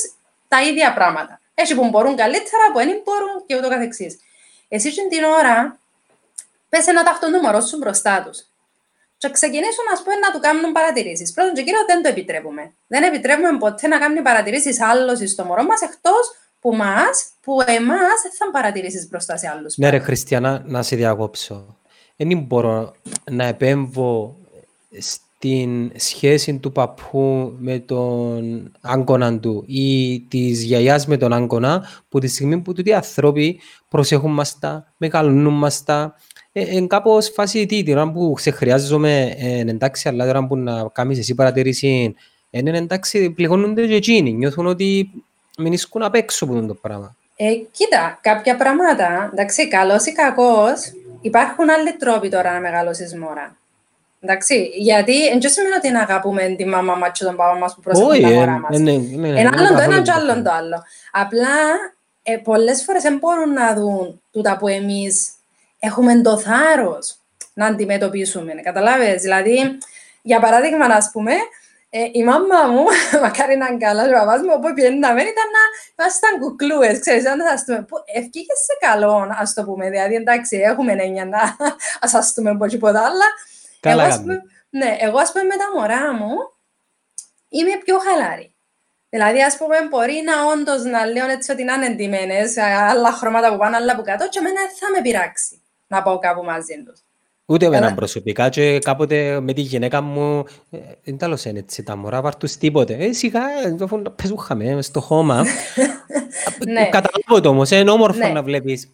τα 0.48 0.62
ίδια 0.62 0.94
πράγματα. 0.94 1.40
Έχει 1.54 1.74
που 1.74 1.88
μπορούν 1.88 2.16
καλύτερα, 2.16 2.64
που 2.72 2.78
δεν 2.78 3.02
μπορούν 3.04 3.46
και 3.46 3.56
ούτω 3.56 3.68
καθεξής. 3.68 4.16
Εσύ 4.68 4.90
την 5.08 5.24
ώρα 5.24 5.78
πες 6.68 6.86
ένα 6.86 7.02
ταυτό 7.02 7.30
το 7.30 7.40
μωρό 7.40 7.60
σου 7.60 7.76
μπροστά 7.76 8.22
τους. 8.22 8.38
και 9.16 9.30
ξεκινήσουν 9.30 9.84
ας 9.92 10.02
πούμε, 10.02 10.14
να 10.16 10.32
του 10.32 10.40
κάνουν 10.40 10.72
παρατηρήσεις. 10.72 11.32
Πρώτον 11.32 11.54
και 11.54 11.62
κύριο 11.62 11.84
δεν 11.86 12.02
το 12.02 12.08
επιτρέπουμε. 12.08 12.72
Δεν 12.86 13.02
επιτρέπουμε 13.02 13.58
ποτέ 13.58 13.88
να 13.88 13.98
κάνει 13.98 14.22
παρατηρήσεις 14.22 14.80
άλλος 14.80 15.18
στο 15.30 15.44
μωρό 15.44 15.64
μας, 15.64 15.80
εκτός 15.80 16.36
που 16.64 16.76
μας, 16.76 17.30
που 17.40 17.52
εμάς 17.66 18.22
δεν 18.22 18.32
θα 18.38 18.50
παρατηρήσεις 18.52 19.08
μπροστά 19.08 19.36
σε 19.36 19.48
άλλους. 19.48 19.76
Ναι 19.76 19.90
ρε 19.90 19.98
Χριστιανά, 19.98 20.62
να 20.66 20.82
σε 20.82 20.96
διακόψω. 20.96 21.76
Δεν 22.16 22.38
μπορώ 22.38 22.92
να 23.30 23.44
επέμβω 23.44 24.36
στην 24.98 25.92
σχέση 25.96 26.58
του 26.58 26.72
παππού 26.72 27.54
με 27.58 27.78
τον 27.78 28.72
άγκονα 28.80 29.38
του 29.38 29.64
ή 29.66 30.20
της 30.20 30.62
γιαγιάς 30.62 31.06
με 31.06 31.16
τον 31.16 31.32
άγκονα, 31.32 31.88
που 32.08 32.18
τη 32.18 32.26
στιγμή 32.26 32.58
που 32.60 32.72
τούτοι 32.72 32.92
άνθρωποι 32.92 33.60
προσέχουν 33.88 34.32
μας 34.32 34.58
τα, 34.58 34.92
μεγαλώνουν 34.96 35.54
μας 35.54 35.84
τα, 35.84 36.14
ε, 36.52 36.76
εν 36.76 36.86
κάπως 36.86 37.28
φάση 37.28 37.66
τι, 37.66 37.82
την 37.82 37.96
ώρα 37.96 38.12
που 38.12 38.34
σε 38.38 38.50
χρειάζομαι 38.50 39.34
ε, 39.38 39.60
εντάξει, 39.60 40.08
αλλά 40.08 40.26
τώρα 40.26 40.46
που 40.46 40.56
να 40.56 40.88
κάνεις 40.88 41.18
εσύ 41.18 41.34
παρατηρήσεις, 41.34 42.12
είναι 42.50 42.78
εντάξει, 42.78 43.30
πληγώνονται 43.30 43.86
και 43.86 43.94
εκείνοι, 43.94 44.32
νιώθουν 44.32 44.66
ότι 44.66 45.10
μην 45.58 45.72
ισκούν 45.72 46.02
απ' 46.02 46.14
έξω 46.14 46.44
από 46.44 46.66
το 46.66 46.74
πράγμα. 46.74 47.16
Ε, 47.36 47.52
κοίτα, 47.70 48.18
κάποια 48.22 48.56
πράγματα, 48.56 49.28
εντάξει, 49.32 49.68
καλός 49.68 50.06
ή 50.06 50.12
κακός, 50.12 50.92
υπάρχουν 51.20 51.70
άλλοι 51.70 51.92
τρόποι 51.92 52.28
τώρα 52.28 52.52
να 52.52 52.60
μεγαλώσεις 52.60 53.14
μόρα. 53.14 53.56
Εντάξει, 54.20 54.70
γιατί 54.74 55.28
δεν 55.28 55.50
σημαίνει 55.50 55.74
ότι 55.74 55.90
να 55.90 56.00
αγαπούμε 56.00 56.54
τη 56.56 56.66
μάμα 56.66 56.94
μας 56.94 57.18
και 57.18 57.24
τον 57.24 57.36
παπά 57.36 57.58
μας 57.58 57.74
που 57.74 57.80
προσέχουν 57.80 58.22
τα 58.22 58.28
μωρά 58.28 58.58
μας. 58.58 58.78
Ένα 58.78 59.52
άλλο 59.56 59.68
το 59.68 59.80
ένα 59.80 60.02
και 60.02 60.12
άλλο 60.12 60.42
το 60.42 60.50
άλλο. 60.50 60.82
Απλά, 61.12 61.56
ε, 62.22 62.36
πολλές 62.36 62.82
φορές 62.84 63.02
δεν 63.02 63.16
μπορούν 63.16 63.52
να 63.52 63.74
δουν 63.74 64.20
τούτα 64.30 64.56
που 64.56 64.68
εμείς 64.68 65.32
έχουμε 65.78 66.20
το 66.20 66.38
θάρρος 66.38 67.16
να 67.54 67.66
αντιμετωπίσουμε. 67.66 68.52
Καταλάβες, 68.52 69.22
δηλαδή, 69.22 69.78
για 70.22 70.40
παράδειγμα, 70.40 70.88
να 70.88 71.10
πούμε, 71.12 71.32
ε, 71.96 72.08
η 72.12 72.24
μάμα 72.24 72.66
μου, 72.66 72.84
μακάρι 73.22 73.56
να 73.56 73.66
είναι 73.66 73.84
καλά, 73.86 74.04
ο 74.04 74.10
παπάς 74.12 74.40
μου, 74.42 74.52
όπου 74.52 74.74
πιέναμε, 74.74 75.20
ήταν 75.20 75.48
να 75.56 75.62
ήμασταν 76.04 76.40
κουκλούες, 76.40 76.98
ξέρεις, 77.00 77.26
αν 77.26 77.38
θα 77.40 77.62
πούμε, 77.66 77.82
που 77.82 77.96
ευκήκε 78.14 78.54
σε 78.66 78.86
καλό, 78.86 79.28
ας 79.38 79.54
το 79.54 79.64
πούμε, 79.64 79.90
δηλαδή, 79.90 80.14
εντάξει, 80.14 80.56
έχουμε 80.56 80.92
έννοια 80.92 81.24
να 81.24 81.56
ας 82.18 82.32
πούμε 82.34 82.50
από 82.50 82.66
τίποτα 82.66 83.00
άλλα, 83.00 83.24
Καλά 83.80 84.02
εγώ, 84.02 84.12
ας 84.12 84.20
πούμε, 84.20 84.42
ναι, 84.70 84.96
εγώ 85.00 85.18
ας 85.18 85.32
πούμε 85.32 85.44
με 85.44 85.56
τα 85.56 85.66
μωρά 85.74 86.12
μου 86.12 86.32
είμαι 87.48 87.76
πιο 87.84 87.98
χαλάρη. 87.98 88.54
Δηλαδή, 89.08 89.42
ας 89.42 89.56
πούμε, 89.56 89.76
μπορεί 89.90 90.22
να 90.24 90.44
όντως 90.52 90.82
να 90.82 91.06
λέω 91.06 91.28
έτσι 91.28 91.52
ότι 91.52 91.64
να 91.64 91.74
είναι 91.74 91.86
εντυμένες, 91.86 92.56
άλλα 92.56 93.12
χρώματα 93.12 93.50
που 93.50 93.58
πάνε, 93.58 93.76
άλλα 93.76 93.96
που 93.96 94.02
κάτω, 94.02 94.28
και 94.28 94.38
εμένα 94.38 94.60
θα 94.80 94.90
με 94.90 95.00
πειράξει 95.00 95.62
να 95.86 96.02
πάω 96.02 96.18
κάπου 96.18 96.44
μαζί 96.44 96.82
τους. 96.86 97.03
Ούτε 97.46 97.66
εμένα 97.66 97.94
προσωπικά 97.94 98.48
και 98.48 98.78
κάποτε 98.78 99.40
με 99.40 99.52
τη 99.52 99.60
γυναίκα 99.60 100.00
μου 100.00 100.44
δεν 101.04 101.18
τα 101.18 101.28
λένε 101.28 101.58
έτσι 101.58 101.82
τα 101.82 101.96
μωρά 101.96 102.20
βαρτούς 102.20 102.56
τίποτε. 102.56 102.94
Ε, 102.94 103.12
σιγά, 103.12 103.42
πέσουν 104.16 104.38
χαμέ 104.38 104.82
στο 104.82 105.00
χώμα. 105.00 105.44
ναι. 106.74 106.88
Καταλάβω 106.88 107.40
το 107.40 107.48
όμως, 107.48 107.70
είναι 107.70 107.90
όμορφο 107.90 108.18
ναι. 108.18 108.32
να 108.32 108.42
βλέπεις 108.42 108.88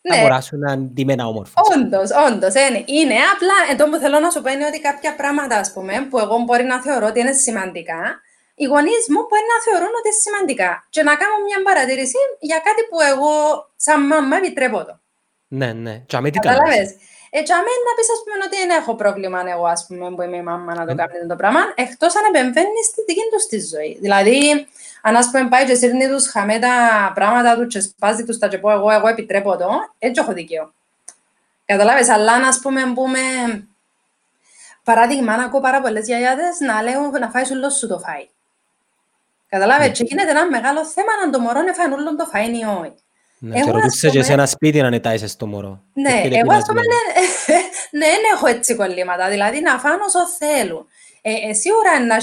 ναι. 0.00 0.16
τα 0.16 0.22
μωρά 0.22 0.40
σου 0.40 0.58
να 0.58 0.72
είναι 0.72 0.82
ντυμένα 0.92 1.26
όμορφα. 1.26 1.52
Όντως, 1.74 2.10
όντως, 2.28 2.54
είναι. 2.54 2.82
είναι. 2.86 3.16
Απλά, 3.34 3.56
εδώ 3.72 3.84
που 3.90 3.96
θέλω 4.02 4.18
να 4.18 4.30
σου 4.30 4.40
πω 4.42 4.50
είναι 4.50 4.66
ότι 4.66 4.80
κάποια 4.80 5.14
πράγματα, 5.16 5.56
ας 5.56 5.72
πούμε, 5.72 5.92
που 6.10 6.18
εγώ 6.18 6.36
μπορεί 6.38 6.64
να 6.64 6.82
θεωρώ 6.82 7.06
ότι 7.06 7.20
είναι 7.20 7.32
σημαντικά, 7.32 8.02
οι 8.54 8.64
γονείς 8.64 9.04
μου 9.12 9.20
μπορεί 9.28 9.44
να 9.52 9.58
θεωρούν 9.66 9.92
ότι 9.98 10.08
είναι 10.10 10.22
σημαντικά 10.26 10.70
και 10.94 11.02
να 11.08 11.12
κάνω 11.20 11.36
μια 11.46 11.58
παρατήρηση 11.66 12.18
για 12.40 12.58
κάτι 12.66 12.82
που 12.88 12.96
εγώ, 13.12 13.32
σαν 13.76 14.06
μαμά, 14.06 14.36
επιτρέπω 14.36 14.78
το. 14.84 14.94
Ναι, 15.48 15.72
ναι. 15.72 15.94
Και 16.06 16.16
αμέ 16.16 16.30
τι 16.30 16.38
Καταλάβες. 16.38 16.88
Ε, 17.36 17.42
και 17.42 17.52
αμέ 17.52 17.72
να 17.86 17.92
πεις, 17.96 18.08
ας 18.14 18.20
πούμε, 18.24 18.36
ότι 18.46 18.56
δεν 18.56 18.70
έχω 18.78 18.94
πρόβλημα 18.94 19.42
εγώ, 19.54 19.66
ας 19.66 19.86
πούμε, 19.86 20.10
που 20.14 20.22
είμαι 20.22 20.36
η 20.36 20.42
μαμά 20.42 20.74
να 20.74 20.86
το 20.86 20.94
κάνω 20.94 21.26
το 21.28 21.36
πράγμα, 21.36 21.60
εκτός 21.74 22.16
αν 22.16 22.34
επεμβαίνεις 22.34 22.86
στη 22.86 23.04
δική 23.06 23.20
τους 23.32 23.46
τη 23.46 23.58
ζωή. 23.60 23.98
Δηλαδή, 24.00 24.66
αν 25.02 25.16
ας 25.16 25.30
πούμε 25.30 25.48
πάει 25.48 25.64
και 25.64 25.74
σύρνει 25.74 26.08
τους 26.08 26.30
χαμέ 26.30 26.58
τα 26.58 27.12
πράγματα 27.14 27.56
του 27.56 27.66
και 27.66 27.80
σπάζει 27.80 28.24
τους 28.24 28.38
τα 28.38 28.48
και 28.48 28.58
πω 28.58 28.70
εγώ, 28.70 28.90
εγώ 28.90 29.08
επιτρέπω 29.08 29.56
το, 29.56 29.68
έτσι 29.98 30.20
έχω 30.22 30.32
δικαίω. 30.32 30.72
Καταλάβες, 31.64 32.08
αλλά 32.08 32.32
αν 32.32 32.44
ας 32.44 32.58
πούμε, 32.58 32.92
πούμε 32.94 33.20
παράδειγμα, 34.84 35.36
να 35.36 35.44
ακούω 35.44 35.60
πάρα 35.60 35.80
πολλές 35.80 36.06
γιαγιάδες 36.06 36.60
να 36.60 36.82
λέω 36.82 37.10
να 37.10 37.30
φάει 37.30 37.44
σου 37.44 37.54
σου 37.78 37.88
το 37.88 37.98
φάει. 37.98 38.28
Καταλάβες, 39.48 39.98
και 39.98 40.04
γίνεται 40.04 40.30
ένα 40.30 40.46
μεγάλο 40.50 40.86
θέμα 40.86 41.12
αν 41.24 41.30
το 41.30 41.40
μωρό 41.40 41.60
είναι 41.60 41.72
φάει 41.72 41.92
όλο 41.92 42.16
το 42.16 42.24
φάει 42.24 42.58
ή 42.58 42.64
όχι. 42.80 42.94
Ναι, 43.46 43.60
και 43.60 43.70
ρωτήσες 43.70 44.10
και 44.12 44.22
σε 44.22 44.32
ένα 44.32 44.46
σπίτι 44.46 44.80
να 44.80 44.90
νετάεις 44.90 45.30
στο 45.30 45.46
μωρό. 45.46 45.82
Ναι, 45.92 46.22
εγώ 46.24 46.52
ας 46.52 46.64
πούμε, 46.66 46.80
ναι, 47.98 48.06
δεν 48.06 48.22
έχω 48.34 48.46
έτσι 48.46 48.74
κολλήματα, 48.74 49.28
δηλαδή 49.28 49.60
να 49.60 49.78
φάνω 49.78 50.04
όσο 50.06 50.18
θέλουν. 50.38 50.86
Ε, 51.22 51.52
σίγουρα 51.52 51.90
είναι 52.00 52.16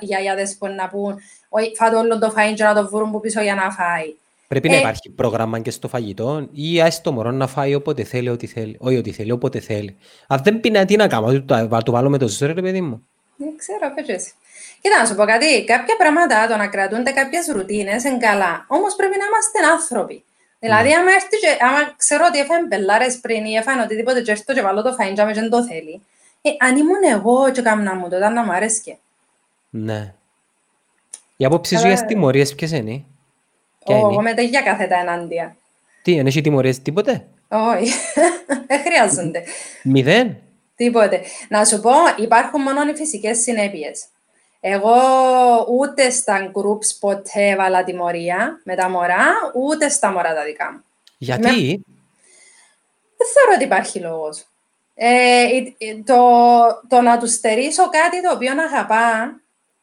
οι 0.00 0.04
γιαγιάδες 0.04 0.56
που 0.58 0.66
να 0.66 0.88
πούν 0.88 1.20
όχι 1.48 1.72
φάτε 1.76 1.96
όλο 1.96 2.18
το 2.18 2.34
φαΐν 2.36 2.54
και 2.54 2.64
να 2.64 2.74
το 2.74 2.88
βρουν 2.88 3.10
που 3.10 3.20
πίσω 3.20 3.40
για 3.42 3.54
να 3.54 3.70
φάει. 3.70 4.14
Πρέπει 4.48 4.68
ε, 4.68 4.70
να 4.72 4.78
υπάρχει 4.78 5.10
πρόγραμμα 5.10 5.60
και 5.60 5.70
στο 5.70 5.88
φαγητό 5.88 6.48
ή 6.52 6.80
ας 6.80 7.00
το 7.00 7.12
μωρό 7.12 7.30
να 7.30 7.46
φάει 7.46 7.74
όποτε 7.74 8.04
θέλει, 8.04 8.28
ό,τι 8.28 8.46
θέλει. 8.46 8.76
Όχι 8.80 8.96
ό,τι 8.96 9.12
θέλει, 9.12 9.30
όποτε 9.30 9.60
θέλει. 9.60 9.96
Αν 10.26 10.40
δεν 10.42 10.60
πει 10.60 10.70
τι 10.70 10.96
να 10.96 11.06
κάνω, 11.06 11.42
το, 11.42 11.68
το 11.84 11.92
βάλω 11.92 12.08
με 12.08 12.18
το 12.18 12.28
ζώρο, 12.28 12.52
ρε 12.52 12.62
παιδί 12.62 12.80
μου. 12.80 13.06
Δεν 13.36 13.56
ξέρω, 13.56 13.94
πες 13.94 14.08
εσύ. 14.08 14.32
Κοίτα, 14.80 14.98
να 14.98 15.06
σου 15.06 15.14
πω 15.14 15.24
κάτι. 15.24 15.64
Κάποια 15.64 15.96
πράγματα, 15.96 16.46
το 16.46 16.56
να 16.56 16.66
κρατούνται 16.68 17.10
κάποιες 17.10 17.46
ρουτίνες 17.52 18.04
είναι 18.04 18.16
καλά. 18.16 18.64
Όμως 18.68 18.94
πρέπει 18.96 19.16
να 19.18 19.24
είμαστε 19.24 19.72
άνθρωποι. 19.72 20.24
Δηλαδή, 20.58 20.92
άμα, 20.94 21.10
έρθει 21.10 21.36
και, 21.38 21.64
άμα 21.64 21.94
ξέρω 21.96 22.24
ότι 22.28 22.38
έφαγε 22.38 22.66
μπελάρες 22.66 23.18
πριν 23.18 23.44
ή 23.44 23.54
έφαγε 23.54 23.80
οτιδήποτε 23.80 24.20
και 24.20 24.30
έρθω 24.30 24.54
και 24.54 24.62
βάλω 24.62 24.82
το 24.82 24.96
φαΐν 24.98 25.12
και 25.14 25.40
δεν 25.40 25.50
το 25.50 25.64
θέλει, 25.64 26.02
ε, 26.42 26.50
αν 26.58 26.76
ήμουν 26.76 27.02
εγώ 27.12 27.50
και 27.50 27.62
κάμνα 27.62 27.94
μου, 27.94 28.08
τότε 28.08 28.28
να 28.28 28.44
μου 28.44 28.52
άρεσκε. 28.52 28.98
Ναι. 29.70 30.14
Οι 31.36 31.44
απόψεις 31.44 31.80
σου 31.80 31.86
για 31.86 32.04
τιμωρίες 32.04 32.54
ποιες 32.54 32.72
είναι; 32.72 33.04
Εγώ 33.86 34.22
με 34.22 34.30
για 34.30 34.62
καθέτα 34.62 34.96
ενάντια. 34.96 35.56
Τι, 36.02 36.14
δεν 36.14 36.26
έχει 36.26 36.40
τιμωρίες 36.40 36.82
τίποτε; 36.82 37.26
Όχι, 37.48 37.92
δεν 38.68 38.80
χρειάζονται. 38.80 39.42
Μηδέν; 39.82 40.36
Τίποτε. 40.78 41.20
Να 41.48 41.64
σου 41.64 41.80
πω, 41.80 41.90
υπάρχουν 42.16 42.62
μόνο 42.62 42.90
οι 42.90 42.94
φυσικές 42.94 43.38
συνέπειες. 43.38 44.04
Εγώ 44.60 44.94
ούτε 45.68 46.10
στα 46.10 46.50
groups 46.54 46.96
ποτέ 47.00 47.48
έβαλα 47.48 47.84
τιμωρία 47.84 48.60
με 48.64 48.74
τα 48.74 48.88
μωρά, 48.88 49.24
ούτε 49.54 49.88
στα 49.88 50.10
μωρά 50.10 50.34
τα 50.34 50.44
δικά 50.44 50.72
μου. 50.72 50.84
Γιατί; 51.18 51.42
Με... 51.42 51.96
Δεν 53.16 53.28
θεωρώ 53.34 53.52
ότι 53.54 53.64
υπάρχει 53.64 53.98
λόγος. 53.98 54.44
Ε, 54.94 55.46
το, 56.04 56.16
το 56.88 57.00
να 57.00 57.18
τους 57.18 57.32
στερήσω 57.32 57.88
κάτι 57.88 58.22
το 58.22 58.32
οποίο 58.34 58.52
αγαπά, 58.52 59.40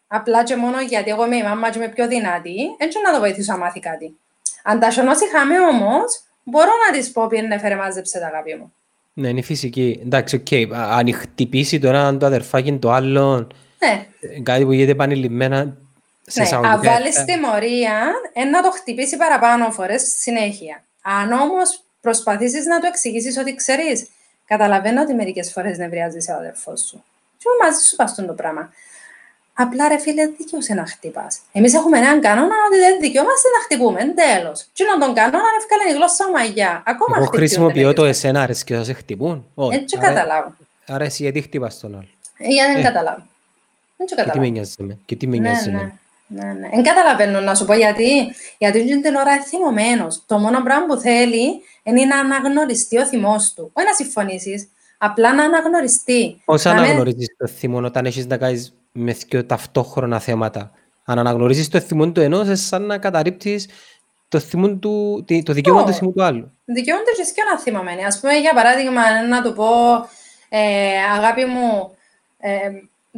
απλά 0.07 0.43
και 0.43 0.55
μόνο 0.55 0.81
γιατί 0.81 1.09
εγώ 1.09 1.25
είμαι 1.25 1.35
η 1.35 1.43
μάμα 1.43 1.69
και 1.69 1.77
είμαι 1.77 1.87
πιο 1.87 2.07
δυνατή, 2.07 2.75
έτσι 2.77 2.97
να 3.05 3.13
το 3.13 3.19
βοηθήσω 3.19 3.51
να 3.51 3.57
μάθει 3.57 3.79
κάτι. 3.79 4.17
Αν 4.63 4.79
τα 4.79 4.91
σιωνώσει 4.91 5.29
χάμε 5.29 5.59
όμως, 5.59 6.21
μπορώ 6.43 6.71
να 6.85 6.97
της 6.97 7.11
πω 7.11 7.27
ποιον 7.27 7.51
έφερε 7.51 7.75
μάζεψε 7.75 8.19
τα 8.19 8.27
αγάπη 8.27 8.55
μου. 8.55 8.73
Ναι, 9.13 9.27
είναι 9.27 9.41
φυσική. 9.41 9.99
Εντάξει, 10.03 10.35
OK. 10.35 10.47
Okay. 10.49 10.65
Αν 10.73 11.13
χτυπήσει 11.13 11.79
τώρα 11.79 12.17
το 12.17 12.25
αδερφάκι 12.25 12.73
το 12.73 12.91
άλλο, 12.91 13.47
ναι. 13.85 14.39
κάτι 14.43 14.65
που 14.65 14.71
γίνεται 14.71 14.91
επανειλημμένα 14.91 15.77
σε 16.27 16.41
ναι. 16.41 16.67
Αν 16.67 16.81
βάλεις 16.83 17.23
τιμωρία, 17.25 18.11
να 18.51 18.61
το 18.61 18.71
χτυπήσει 18.71 19.17
παραπάνω 19.17 19.71
φορές 19.71 20.03
συνέχεια. 20.19 20.83
Αν 21.01 21.31
όμως 21.31 21.81
προσπαθήσεις 22.01 22.65
να 22.65 22.79
του 22.79 22.85
εξηγήσεις 22.85 23.37
ότι 23.37 23.55
ξέρεις, 23.55 24.07
καταλαβαίνω 24.45 25.01
ότι 25.01 25.13
μερικές 25.13 25.51
φορές 25.51 25.77
νευριάζει 25.77 26.17
ο 26.31 26.35
αδερφός 26.35 26.79
σου. 26.87 27.03
Και 27.37 27.45
μαζί 27.63 27.79
σου 27.87 27.95
πα 27.95 28.23
το 28.25 28.33
πράγμα. 28.33 28.73
Απλά 29.57 29.87
ρε 29.87 29.97
φίλε, 29.97 30.27
δικαιούσε 30.27 30.73
να 30.73 30.85
χτυπάς. 30.85 31.39
Εμείς 31.51 31.73
έχουμε 31.73 31.97
έναν 31.97 32.21
κανόνα 32.21 32.55
ότι 32.67 32.77
δεν 32.77 32.99
δικαιούμαστε 32.99 33.47
να 33.57 33.63
χτυπούμε. 33.63 33.99
Τέλος. 33.99 34.67
Τι 34.73 34.83
να 34.83 35.05
τον 35.05 35.15
κανόνα 35.15 35.37
να 35.37 35.57
έφκαλε 35.59 35.91
η 35.91 35.93
γλώσσα 35.93 36.29
μαλλιά. 36.29 36.83
Ακόμα 36.85 37.15
Εγώ 37.17 37.25
χρησιμοποιώ 37.25 37.93
το 37.93 38.05
εσένα, 38.05 38.41
αρέσει 38.41 38.63
και 38.63 38.75
θα 38.75 38.83
σε 38.83 38.93
χτυπούν. 38.93 39.45
Έτσι 39.71 39.97
καταλάβω. 39.97 40.55
Άρα 40.87 41.03
εσύ 41.03 41.23
γιατί 41.23 41.41
χτυπάς 41.41 41.79
τον 41.79 41.95
άλλο. 41.95 42.07
Ε, 42.37 42.47
γιατί 42.47 42.73
δεν 42.73 42.83
καταλάβω. 42.83 43.23
Δεν 43.97 44.07
καταλάβω. 44.07 44.31
Και 44.31 44.39
τι 44.39 44.39
με 44.39 44.49
νοιάζει 44.49 44.83
με. 44.83 44.97
Και 45.05 45.15
τι 45.15 45.27
με 45.27 45.37
ναι, 45.37 45.49
νοιάζει 45.49 45.71
ναι. 45.71 45.91
Ναι, 46.27 46.53
ναι. 46.53 46.69
Δεν 46.73 46.83
καταλαβαίνω 46.83 47.39
να 47.39 47.55
σου 47.55 47.65
πω 47.65 47.73
γιατί. 47.73 48.09
Γιατί 48.57 48.79
είναι 48.79 49.01
την 49.01 49.15
ώρα 49.15 49.41
θυμωμένος. 49.41 50.23
Το 50.25 50.37
μόνο 50.37 50.63
πράγμα 50.63 50.85
που 50.85 51.01
θέλει 51.01 51.61
είναι 51.83 52.05
να 52.05 52.19
αναγνωριστεί 52.19 52.97
ο 52.97 53.05
θυμός 53.05 53.53
του. 53.53 53.71
Όχι 53.73 53.87
να 53.87 53.93
συμφωνήσεις. 53.93 54.67
Απλά 54.97 55.33
να 55.33 55.43
αναγνωριστεί. 55.43 56.41
Πώς 56.45 56.65
αναγνωρίζεις 56.65 57.35
το 57.37 57.47
θυμό 57.47 57.77
όταν 57.77 58.05
έχεις 58.05 58.25
να 58.25 58.37
κάνεις 58.37 58.73
με 58.91 59.15
δύο 59.29 59.45
ταυτόχρονα 59.45 60.19
θέματα; 60.19 60.71
Αν 61.03 61.19
αναγνωρίζεις 61.19 61.67
το 61.67 61.79
θυμό 61.79 62.11
του 62.11 62.21
ενός, 62.21 62.59
σαν 62.59 62.85
να 62.85 62.97
καταρρύπτεις 62.97 63.67
το, 64.27 64.39
θυμό 64.39 64.69
του, 64.69 65.25
το 65.43 65.53
δικαίωμα 65.53 65.81
oh. 65.81 65.85
του 65.85 65.93
θυμού 65.93 66.13
του 66.13 66.23
άλλου. 66.23 66.51
Δικαιώνται 66.65 67.11
και 67.17 67.23
σκιο 67.23 67.43
να 67.51 67.59
θυμωμένοι. 67.59 68.03
Α 68.03 68.17
πούμε, 68.21 68.33
για 68.33 68.53
παράδειγμα, 68.53 69.27
να 69.29 69.41
του 69.41 69.53
πω, 69.53 69.65
ε, 70.49 70.59
αγάπη 71.17 71.45
μου, 71.45 71.95
ε, 72.37 72.69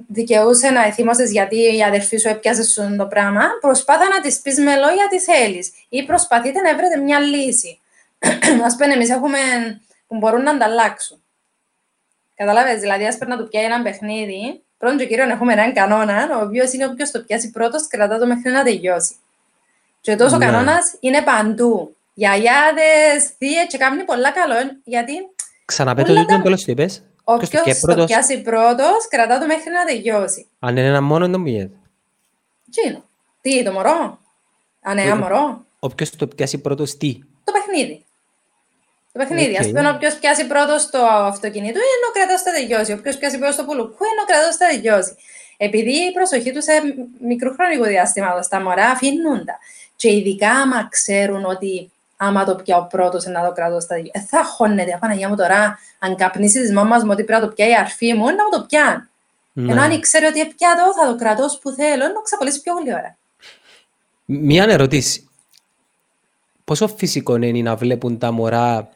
δικαιούσε 0.08 0.70
να 0.70 0.84
εθίμωσες 0.86 1.32
γιατί 1.32 1.76
η 1.78 1.84
αδερφή 1.84 2.18
σου 2.18 2.28
έπιασε 2.28 2.64
σου 2.64 2.96
το 2.98 3.06
πράγμα, 3.06 3.42
προσπάθα 3.62 4.08
να 4.08 4.20
της 4.22 4.40
πεις 4.40 4.58
με 4.58 4.76
λόγια 4.76 5.08
τι 5.10 5.20
θέλεις. 5.20 5.72
Ή 5.90 6.04
προσπαθείτε 6.06 6.62
να 6.62 6.76
βρείτε 6.76 6.98
μια 6.98 7.20
λύση. 7.20 7.80
Α 8.68 8.76
πούμε, 8.78 8.94
εμείς 8.94 9.10
έχουμε 9.10 9.38
που 10.08 10.18
μπορούν 10.18 10.44
να 10.44 10.52
ανταλλάξουν. 10.52 11.22
Καταλάβες, 12.36 12.80
δηλαδή 12.80 13.06
ας 13.06 13.16
πρέπει 13.18 13.32
να 13.32 13.38
του 13.38 13.48
πιάει 13.50 13.64
ένα 13.64 13.82
παιχνίδι, 13.82 14.62
πρώτον 14.78 14.98
και 14.98 15.06
κύριον 15.06 15.30
έχουμε 15.30 15.54
έναν 15.54 15.74
κανόνα, 15.74 16.38
ο 16.38 16.42
οποίος 16.44 16.74
είναι 16.74 16.86
όποιος 16.86 17.12
το 17.12 17.20
πιάσει 17.20 17.52
πρώτος, 17.52 17.88
κρατά 17.88 18.18
το 18.20 18.26
μέχρι 18.26 18.52
να 18.52 18.64
τελειώσει. 18.64 19.16
Και 20.02 20.16
τόσο 20.16 20.38
Ναι. 20.38 20.46
κανόνας 20.46 20.96
είναι 21.00 21.22
παντού. 21.22 21.96
Γιαγιάδες, 22.14 23.30
θείες 23.38 23.66
και 23.68 23.78
κάνει 23.78 24.04
πολλά 24.04 24.32
καλό, 24.32 24.56
γιατί 24.84 25.14
Ξαναπέτω 25.66 26.12
Όλα 26.12 26.26
το 26.26 26.36
τα- 26.36 26.42
τέλος 26.42 26.64
του 26.64 26.72
είπες. 27.36 27.50
Ποιος 27.50 27.64
το 27.64 27.70
όποιος 27.70 27.80
πιάει 27.80 27.80
το 27.80 27.88
πρώτος; 27.88 28.06
πιάσει 28.06 28.42
πρώτος, 28.42 29.08
κρατά 29.10 29.40
το 29.40 29.46
μέχρι 29.46 29.72
να 29.72 29.86
τελειώσει. 29.86 30.48
Αν 30.60 30.78
είναι 30.78 30.88
ένα 30.88 31.02
μόνο, 31.02 31.28
δεν 31.28 31.40
μου 31.40 31.48
γίνεται. 31.48 31.76
Τι 32.72 32.88
είναι, 32.88 33.04
τι, 33.42 33.64
το 33.64 33.72
μωρό, 33.72 34.20
αν 34.82 34.98
είναι 34.98 35.08
ένα 35.08 35.16
Ε, 35.16 35.20
μωρό, 35.20 35.66
Όποιος 35.80 36.16
το 36.16 36.28
πιάσει 36.28 36.58
πρώτος, 36.58 36.98
τι; 36.98 37.20
το 37.44 37.52
παιχνίδι. 37.52 38.06
Το 39.12 39.20
παιχνίδι. 39.20 39.52
Οκ. 39.52 39.60
Ας 39.60 39.68
πούμε, 39.68 39.90
όποιος 39.90 40.14
πιάσει 40.14 40.48
πρώτος 40.48 40.90
το 40.90 41.06
αυτοκίνητο 41.06 41.80
είναι 41.80 42.08
ο 42.10 42.12
κρατός 42.12 42.42
θα 42.42 42.52
τελειώσει. 42.52 42.92
Όποιος 42.92 43.18
πιάσει 43.18 43.38
πρώτος 43.38 43.56
το 43.56 43.64
πουλουκού 43.66 44.04
είναι 44.12 44.22
ο 44.22 44.26
κρατός 44.26 44.56
θα 44.56 44.68
τελειώσει. 44.68 45.16
Επειδή 45.58 45.92
η 45.92 46.12
προσοχή 46.12 46.52
τους 46.52 46.64
σε 46.64 46.72
μικρού 47.20 47.54
χρονικού 47.54 47.84
διαστήματος 47.84 48.48
τα 48.48 48.62
μωρά 48.62 48.86
αφήνουν 48.86 49.46
τα. 49.46 49.60
Και 49.96 50.12
ειδικά 50.12 50.50
άμα 50.50 50.88
ξέρουν 50.92 51.46
ότι 51.46 51.92
άμα 52.18 52.46
το 52.46 52.56
πιάω 52.56 52.88
πρώτος 52.88 53.26
να 53.26 53.46
το 53.46 53.52
κρατώ 53.52 53.80
στα 53.80 53.96
τελειώσει. 53.96 54.12
Ε, 54.14 54.20
θα 54.20 54.44
χώνεται, 54.44 54.94
απαναγιά 54.94 55.30
μου 55.30 55.36
τώρα, 55.36 55.80
αν 56.00 56.16
καπνίσει 56.16 56.62
της 56.62 56.72
μάμας 56.72 57.04
μου 57.04 57.10
ότι 57.12 57.24
πρέπει 57.24 57.42
να 57.42 57.48
το 57.48 57.54
πιάει 57.54 57.70
η 57.70 57.76
αρφή 57.76 58.14
μου, 58.14 58.26
να 58.26 58.32
μου 58.32 58.50
το 58.52 58.66
πιάνει. 58.68 59.04
Ναι. 59.54 59.72
Ενώ 59.72 59.82
αν 59.82 60.00
ξέρει 60.00 60.26
ότι 60.26 60.54
πια 60.56 60.70
το, 60.76 61.02
θα 61.02 61.12
το 61.12 61.16
κρατώ 61.16 61.46
που 61.62 61.70
θέλω, 61.72 62.04
να 62.04 62.22
ξαπολύσει 62.24 62.62
πιο 62.62 62.74
πολύ 62.74 62.94
ώρα. 62.94 63.18
Μία 64.26 64.64
ερώτηση. 64.64 65.28
Πόσο 66.64 66.88
φυσικό 66.88 67.36
είναι 67.36 67.62
να 67.62 67.76
βλέπουν 67.76 68.18
τα 68.18 68.32
μωρά 68.32 68.90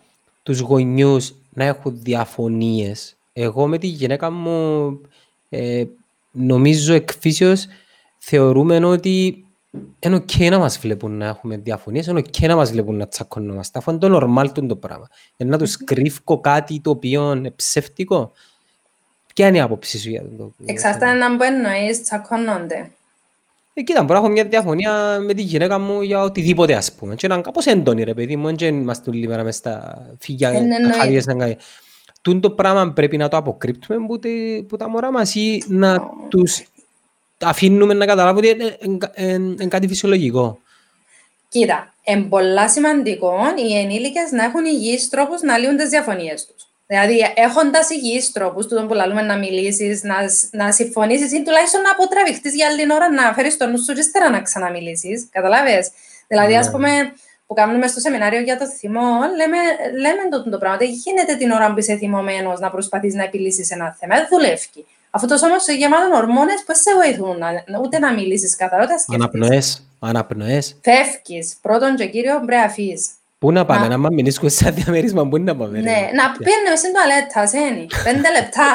τους 0.43 0.59
γονιούς 0.59 1.33
να 1.49 1.63
έχουν 1.63 1.99
διαφωνίες; 2.03 3.15
Εγώ 3.33 3.67
με 3.67 3.77
τη 3.77 3.87
γυναίκα 3.87 4.31
μου 4.31 5.01
ε, 5.49 5.83
νομίζω 6.31 6.93
εκ 6.93 7.10
φύσεως 7.10 7.67
θεωρούμε 8.17 8.85
ότι 8.85 9.45
είναι 9.99 10.15
οκ 10.15 10.35
να 10.39 10.57
μας 10.59 10.79
βλέπουν 10.79 11.17
να 11.17 11.25
έχουμε 11.25 11.57
διαφωνίες, 11.57 12.07
είναι 12.07 12.19
οκ 12.19 12.39
να 12.39 12.55
μας 12.55 12.71
βλέπουν 12.71 12.95
να 12.95 13.07
τσακωνόμαστε. 13.07 13.77
Αυτό 13.79 13.91
είναι 13.91 13.99
το 13.99 14.17
normal 14.21 14.47
του 14.53 14.65
το 14.65 14.75
πράγμα. 14.75 15.07
Για 15.37 15.45
να 15.45 15.57
τους 15.57 15.77
κρύφω 15.77 16.39
κάτι 16.39 16.79
το 16.79 16.89
οποίο 16.89 17.33
είναι 17.35 17.51
ψεύτικο. 17.51 18.31
Ποια 19.33 19.47
είναι 19.47 19.57
η 19.57 19.61
άποψη 19.61 19.99
σου 19.99 20.09
για 20.09 20.23
το 20.37 20.51
Εξαρτάται 20.65 21.13
να 21.13 21.35
που 21.37 21.43
εννοείς, 21.43 22.03
τσακώνονται. 22.03 22.91
ε, 23.73 23.81
κοίτα, 23.81 24.01
μπορώ 24.03 24.13
να 24.19 24.25
έχω 24.25 24.33
μια 24.33 24.45
διαφωνία 24.45 25.19
με 25.19 25.33
τη 25.33 25.41
γυναίκα 25.41 25.79
μου 25.79 26.01
για 26.01 26.21
οτιδήποτε, 26.21 26.73
ας 26.75 26.93
πούμε. 26.93 27.15
Και 27.15 27.27
είναι 27.31 27.41
κάπως 27.41 27.65
έντονη, 27.65 28.03
ρε 28.03 28.13
παιδί 28.13 28.35
μου, 28.35 28.55
δεν 28.57 28.75
είμαστε 28.75 29.09
όλη 29.09 29.27
μέρα 29.27 29.43
μες 29.43 29.55
στα 29.55 30.05
φύγια, 30.19 30.49
Ε, 30.49 30.59
ναι, 30.59 30.75
εννοείται. 30.75 30.97
χάριες 30.97 31.25
να 31.25 31.33
κάνει. 31.35 31.57
Τούν 32.21 32.41
το 32.41 32.51
πράγμα 32.51 32.93
πρέπει 32.93 33.17
να 33.17 33.27
το 33.27 33.37
αποκρύπτουμε 33.37 34.05
που, 34.07 34.19
τε- 34.19 34.61
που 34.67 34.77
τα 34.77 34.89
μωρά 34.89 35.11
μας 35.11 35.35
ή 35.35 35.63
να 35.67 35.99
τους 36.29 36.63
αφήνουμε 37.41 37.93
να 37.93 38.05
καταλάβουν 38.05 38.37
ότι 38.37 38.49
είναι, 38.49 38.77
είναι, 39.15 39.35
είναι 39.35 39.67
κάτι 39.67 39.87
φυσιολογικό. 39.87 40.59
Κοίτα, 41.49 41.93
είναι 42.03 42.21
πολλά 42.21 42.69
σημαντικό 42.69 43.33
οι 43.67 43.77
ενήλικες 43.77 44.31
να 44.31 44.43
έχουν 44.43 44.65
υγιείς 44.65 45.09
τρόπους 45.09 45.41
να 45.41 45.57
λύουν 45.57 45.77
τις 45.77 45.89
διαφωνίες 45.89 46.45
τους. 46.45 46.65
Δηλαδή, 46.87 47.33
έχοντας 47.35 47.89
υγιείς 47.89 48.31
τρόπους, 48.31 48.67
τούτο 48.67 48.85
που 48.85 48.93
λαλούμε 48.93 49.21
να 49.21 49.37
μιλήσεις, 49.37 50.03
να, 50.03 50.15
να 50.51 50.71
συμφωνήσεις 50.71 51.31
ή 51.31 51.43
τουλάχιστον 51.43 51.81
να 51.81 51.91
αποτραβηχτείς 51.91 52.55
για 52.55 52.67
άλλη 52.67 52.93
ώρα 52.93 53.11
να 53.11 53.33
φέρεις 53.33 53.57
το 53.57 53.67
νου 53.67 53.83
σου 53.83 53.93
και 53.93 53.99
ύστερα 53.99 54.29
να 54.29 54.41
ξαναμιλήσεις. 54.41 55.27
Καταλάβει. 55.31 55.71
Δηλαδή, 56.27 56.55
ας 56.55 56.65
Ναι. 56.65 56.71
πούμε, 56.71 57.13
που 57.47 57.53
κάνουμε 57.53 57.87
στο 57.87 57.99
σεμινάριο 57.99 58.39
για 58.39 58.57
το 58.57 58.67
θυμό, 58.67 59.09
λέμε, 59.35 59.57
λέμε 59.99 60.29
το, 60.31 60.49
το 60.49 60.57
πράγμα. 60.57 60.77
Δεν 60.77 60.89
γίνεται 60.89 61.35
την 61.35 61.51
ώρα 61.51 61.73
που 61.73 61.79
είσαι 61.79 61.95
θυμωμένος 61.97 62.59
να 62.59 62.69
προσπαθείς 62.69 63.13
να 63.13 63.23
επιλύσεις 63.23 63.69
ένα 63.71 63.95
θέμα. 63.99 64.15
Δεν 64.15 64.27
δουλεύει. 64.29 64.85
Αφού 65.11 65.27
το 65.27 65.37
σώμα 65.37 65.59
σου 65.59 65.71
είναι 65.71 65.79
γεμάτο 65.79 66.15
ορμόνε, 66.15 66.51
πώ 66.65 66.73
σε 66.73 66.93
βοηθούν 66.95 67.37
να, 67.37 67.79
ούτε 67.83 67.99
να 67.99 68.13
μιλήσεις 68.13 68.55
καθαρά, 68.55 68.83
ούτε 68.83 68.91
να 68.93 68.99
σκεφτείς. 68.99 69.25
Αναπνοές, 69.25 69.87
αναπνοές. 69.99 70.79
Φεύγει. 70.83 71.53
Πρώτον 71.61 71.95
και 71.95 72.05
κύριο, 72.05 72.35
πρέπει 72.35 72.51
να 72.55 72.63
αφήσεις. 72.63 73.09
Πού 73.39 73.51
να 73.51 73.65
πάμε, 73.65 73.81
Να- 73.81 73.87
να 73.87 73.97
μας 73.97 74.09
μηνίσκουμε 74.13 74.49
σε 74.49 74.67
ένα 74.67 74.75
διαμέρισμα, 74.75 75.27
πού 75.27 75.37
να 75.37 75.55
πάμε. 75.55 75.77
ρε. 75.79 75.83
Ναι, 75.83 75.99
να 76.13 76.31
πήγαινε 76.37 76.75
στην 76.75 76.91
τουαλέτα, 76.93 77.47
σένι. 77.47 77.87
Πέντε 78.03 78.31
λεπτά. 78.31 78.67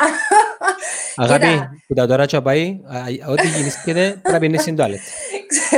Αγάπη, 1.25 1.47
Κοίτα. 1.47 1.71
που 1.87 1.95
τα 1.95 2.07
τώρα 2.07 2.27
τσαπάει, 2.27 2.81
α, 3.27 3.31
ό,τι 3.33 3.47
γεννήσκεται 3.49 4.19
πρέπει 4.23 4.39
να 4.41 4.45
είναι 4.47 4.59
στην 4.59 4.77
τουαλέτα. 4.77 5.03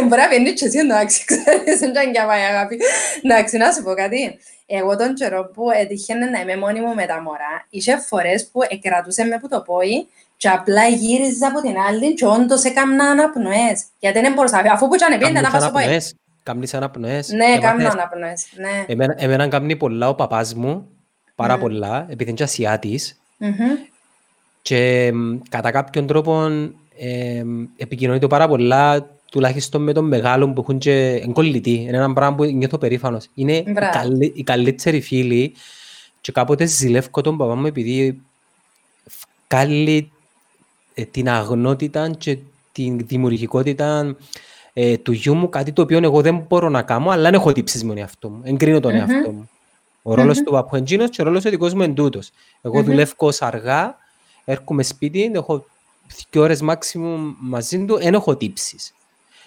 Μπορεί 0.08 0.20
να 0.20 0.28
πιένει 0.28 0.52
και 0.52 0.64
εσύ 0.66 0.78
εντάξει, 0.78 1.24
ξέρεις, 1.24 1.78
δεν 1.80 1.90
ήταν 1.90 2.10
για 2.10 2.26
πάει 2.26 2.42
αγάπη. 2.42 2.78
Εντάξει, 3.22 3.56
να 3.56 3.72
σου 3.72 3.82
πω 3.82 3.94
κάτι. 3.94 4.38
Εγώ 4.66 4.96
τον 4.96 5.14
καιρό 5.14 5.50
που 5.54 5.70
έτυχαινε 5.70 6.24
να 6.26 6.40
είμαι 6.40 6.56
μόνη 6.56 6.80
μου 6.80 6.94
με 6.94 7.06
τα 7.06 7.20
μωρά, 7.22 7.66
είχε 7.70 7.96
φορές 7.96 8.48
που 8.52 8.60
εκρατούσε 8.68 9.24
με 9.24 9.38
που 9.38 9.48
το 9.48 9.60
πόη 9.60 10.08
και 10.38 10.48
απλά 10.48 10.86
γύριζα 10.88 11.46
από 11.46 11.60
την 11.60 11.74
άλλη 11.88 12.14
και 12.14 12.26
όντως 12.26 12.64
έκανα 12.64 13.04
αναπνοές. 13.04 13.84
Γιατί 13.98 14.20
δεν 14.20 14.32
μπορούσα, 14.32 14.62
αφού 14.72 14.88
που 14.88 14.94
ήταν 14.94 15.18
πήγαινε 15.18 15.40
να 15.40 15.48
Κάμνεις 15.50 15.50
πάω 15.50 15.60
στο 15.60 15.70
πόη. 15.72 15.82
αναπνοές. 15.82 16.14
Κάμνεις 16.42 16.74
αναπνοές. 16.74 17.28
Ναι, 17.28 17.44
Έμαθες. 17.44 17.60
κάνω 17.62 17.88
αναπνοές, 17.88 18.46
ναι. 18.56 18.84
Εμένα, 18.86 19.14
εμένα 19.18 19.48
κάνει 19.48 19.76
πολλά 19.76 20.08
ο 20.08 20.14
παπάς 20.14 20.54
μου, 20.54 20.88
πάρα 21.34 21.54
Ναι. 21.54 21.60
πολλά, 21.60 22.02
επειδή 22.10 22.24
είναι 22.24 22.32
και 22.38 22.42
Ασιάτης 22.42 23.20
Μμμ. 23.38 23.52
και 24.62 25.10
μ, 25.14 25.38
κατά 25.48 25.70
κάποιον 25.70 26.06
τρόπο 26.06 26.46
ε, 26.98 27.42
επικοινωνείται 27.76 28.26
πάρα 28.26 28.48
πολλά 28.48 29.06
τουλάχιστον 29.30 29.82
με 29.82 29.92
τον 29.92 30.04
μεγάλο 30.04 30.48
που 30.52 30.60
έχουν 30.60 30.78
και 30.78 31.12
εγκολλητή. 31.12 31.74
Είναι 31.74 31.96
ένα 31.96 32.12
πράγμα 32.12 32.36
που 32.36 32.44
νιώθω 32.44 32.78
περήφανος. 32.78 33.28
Είναι 33.34 33.52
οι, 33.56 33.64
Μπράβο. 33.72 33.92
καλύ, 33.92 34.32
οι 34.36 34.42
καλύτεροι 34.42 35.00
φίλοι 35.00 35.54
και 36.20 36.32
κάποτε 36.32 36.64
ζηλεύω 36.64 37.20
τον 37.22 37.36
παπά 37.36 37.54
μου 37.54 37.66
επειδή 37.66 38.20
βγάλει 39.50 39.96
ε, 39.96 40.17
την 41.04 41.28
αγνότητα 41.28 42.10
και 42.10 42.38
την 42.72 42.98
δημιουργικότητα 43.06 44.16
ε, 44.72 44.96
του 44.96 45.12
γιού 45.12 45.34
μου, 45.34 45.48
κάτι 45.48 45.72
το 45.72 45.82
οποίο 45.82 45.98
εγώ 46.02 46.20
δεν 46.20 46.44
μπορώ 46.48 46.68
να 46.68 46.82
κάνω, 46.82 47.10
αλλά 47.10 47.22
δεν 47.22 47.34
έχω 47.34 47.52
τύψεις 47.52 47.82
με 47.82 47.88
τον 47.88 47.98
εαυτό 47.98 48.28
μου. 48.28 48.40
Εγκρίνω 48.44 48.80
τον 48.80 48.92
Μμμ. 48.92 49.00
εαυτό 49.00 49.30
μου. 49.30 49.50
Ο 50.02 50.14
ρόλος 50.14 50.36
Μμμ. 50.36 50.44
του 50.44 50.52
παππού 50.52 50.76
είναι 50.76 50.84
εκείνος 50.84 51.10
και 51.10 51.22
ο 51.22 51.24
ρόλος 51.24 51.44
ο 51.44 51.50
δικός 51.50 51.74
μου 51.74 51.82
είναι 51.82 51.94
τούτος. 51.94 52.30
Εγώ 52.62 52.78
Μμμ. 52.78 52.84
δουλεύω 52.84 53.12
ως 53.16 53.42
αργά, 53.42 53.96
έρχομαι 54.44 54.82
σπίτι, 54.82 55.30
έχω 55.34 55.64
δύο 56.30 56.42
ώρες 56.42 56.60
maximum 56.68 57.34
μαζί 57.40 57.84
του, 57.84 57.98
δεν 57.98 58.14
έχω 58.14 58.36
τύψεις. 58.36 58.92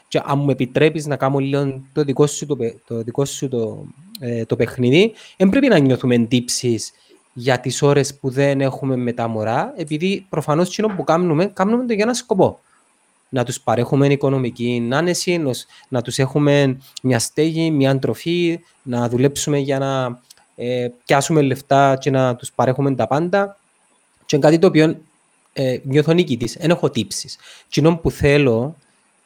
Και 0.07 0.21
αν 0.25 0.39
μου 0.39 0.49
επιτρέπεις 0.49 1.05
να 1.05 1.15
κάνω 1.15 1.37
λίγο 1.37 1.81
το 1.93 2.03
δικό 2.03 2.27
σου 2.27 2.45
το, 2.45 2.55
παι- 2.55 2.77
το, 2.87 3.01
δικό 3.03 3.25
σου 3.25 3.47
το, 3.47 3.83
ε, 4.19 4.45
το 4.45 4.55
παιχνίδι, 4.55 5.13
δεν 5.37 5.49
πρέπει 5.49 5.67
να 5.67 5.77
νιώθουμε 5.77 6.17
τύψεις 6.17 6.91
για 7.33 7.59
τις 7.59 7.81
ώρες 7.81 8.15
που 8.15 8.29
δεν 8.29 8.61
έχουμε 8.61 8.95
με 8.95 9.13
τα 9.13 9.27
μωρά, 9.27 9.73
επειδή 9.77 10.25
προφανώς 10.29 10.67
εκείνο 10.67 10.87
που 10.87 11.03
κάνουμε, 11.03 11.45
κάνουμε 11.45 11.85
το 11.85 11.93
για 11.93 12.03
ένα 12.03 12.13
σκοπό. 12.13 12.59
Να 13.29 13.43
τους 13.43 13.61
παρέχουμε 13.61 14.07
οικονομική 14.07 14.89
άνεση, 14.91 15.37
νος- 15.37 15.65
να 15.87 16.01
τους 16.01 16.17
έχουμε 16.19 16.77
μια 17.01 17.19
στέγη, 17.19 17.71
μια 17.71 17.99
τροφή, 17.99 18.59
να 18.83 19.09
δουλέψουμε 19.09 19.57
για 19.57 19.79
να 19.79 20.19
ε, 20.55 20.87
πιάσουμε 21.05 21.41
λεφτά 21.41 21.97
και 21.99 22.09
να 22.09 22.35
τους 22.35 22.51
παρέχουμε 22.51 22.95
τα 22.95 23.07
πάντα. 23.07 23.57
Και 24.25 24.35
είναι 24.35 24.45
κάτι 24.45 24.59
το 24.59 24.67
οποίο 24.67 24.97
ε, 25.53 25.77
νιώθω 25.83 26.13
νικητής, 26.13 26.57
δεν 26.59 26.69
έχω 26.69 26.89
τύψεις. 26.89 27.37
Κοινό 27.69 27.97
που 27.97 28.11
θέλω 28.11 28.75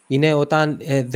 είναι 0.08 0.34
όταν 0.34 0.78
ε, 0.82 1.08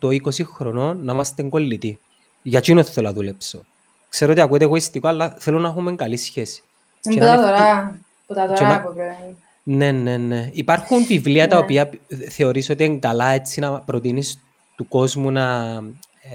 18-20 0.00 0.20
χρονών 0.54 1.04
να 1.04 1.12
είμαστε 1.12 1.42
κολλητοί. 1.42 1.98
Για 2.42 2.58
εκείνο 2.58 2.82
θέλω 2.82 3.06
να 3.06 3.12
δουλέψω. 3.14 3.64
Ξέρω 4.08 4.32
ότι 4.32 4.40
ακούγεται 4.40 4.64
εγωιστικό, 4.64 5.08
αλλά 5.08 5.34
θέλω 5.38 5.58
να 5.58 5.68
έχουμε 5.68 5.94
καλή 5.94 6.16
σχέση. 6.16 6.62
Είναι 7.02 7.14
Και 7.14 7.20
που 7.20 7.26
να 7.26 7.32
τα 7.36 7.42
είναι- 7.42 7.50
τώρα, 7.50 8.00
που 8.26 8.34
τα 8.34 8.46
και 8.46 8.54
τώρα 8.54 8.68
να- 8.68 8.80
που 8.82 8.94
πρέπει. 8.94 9.36
Ναι, 9.62 9.90
ναι, 9.92 10.16
ναι. 10.16 10.50
Υπάρχουν 10.52 11.04
βιβλία 11.06 11.48
τα 11.48 11.56
Ναι. 11.56 11.62
οποία 11.62 11.90
θεωρείς 12.28 12.70
ότι 12.70 12.84
είναι 12.84 12.98
καλά 12.98 13.28
έτσι 13.30 13.60
να 13.60 13.80
προτείνεις 13.80 14.38
του 14.76 14.88
κόσμου 14.88 15.30
να 15.30 15.74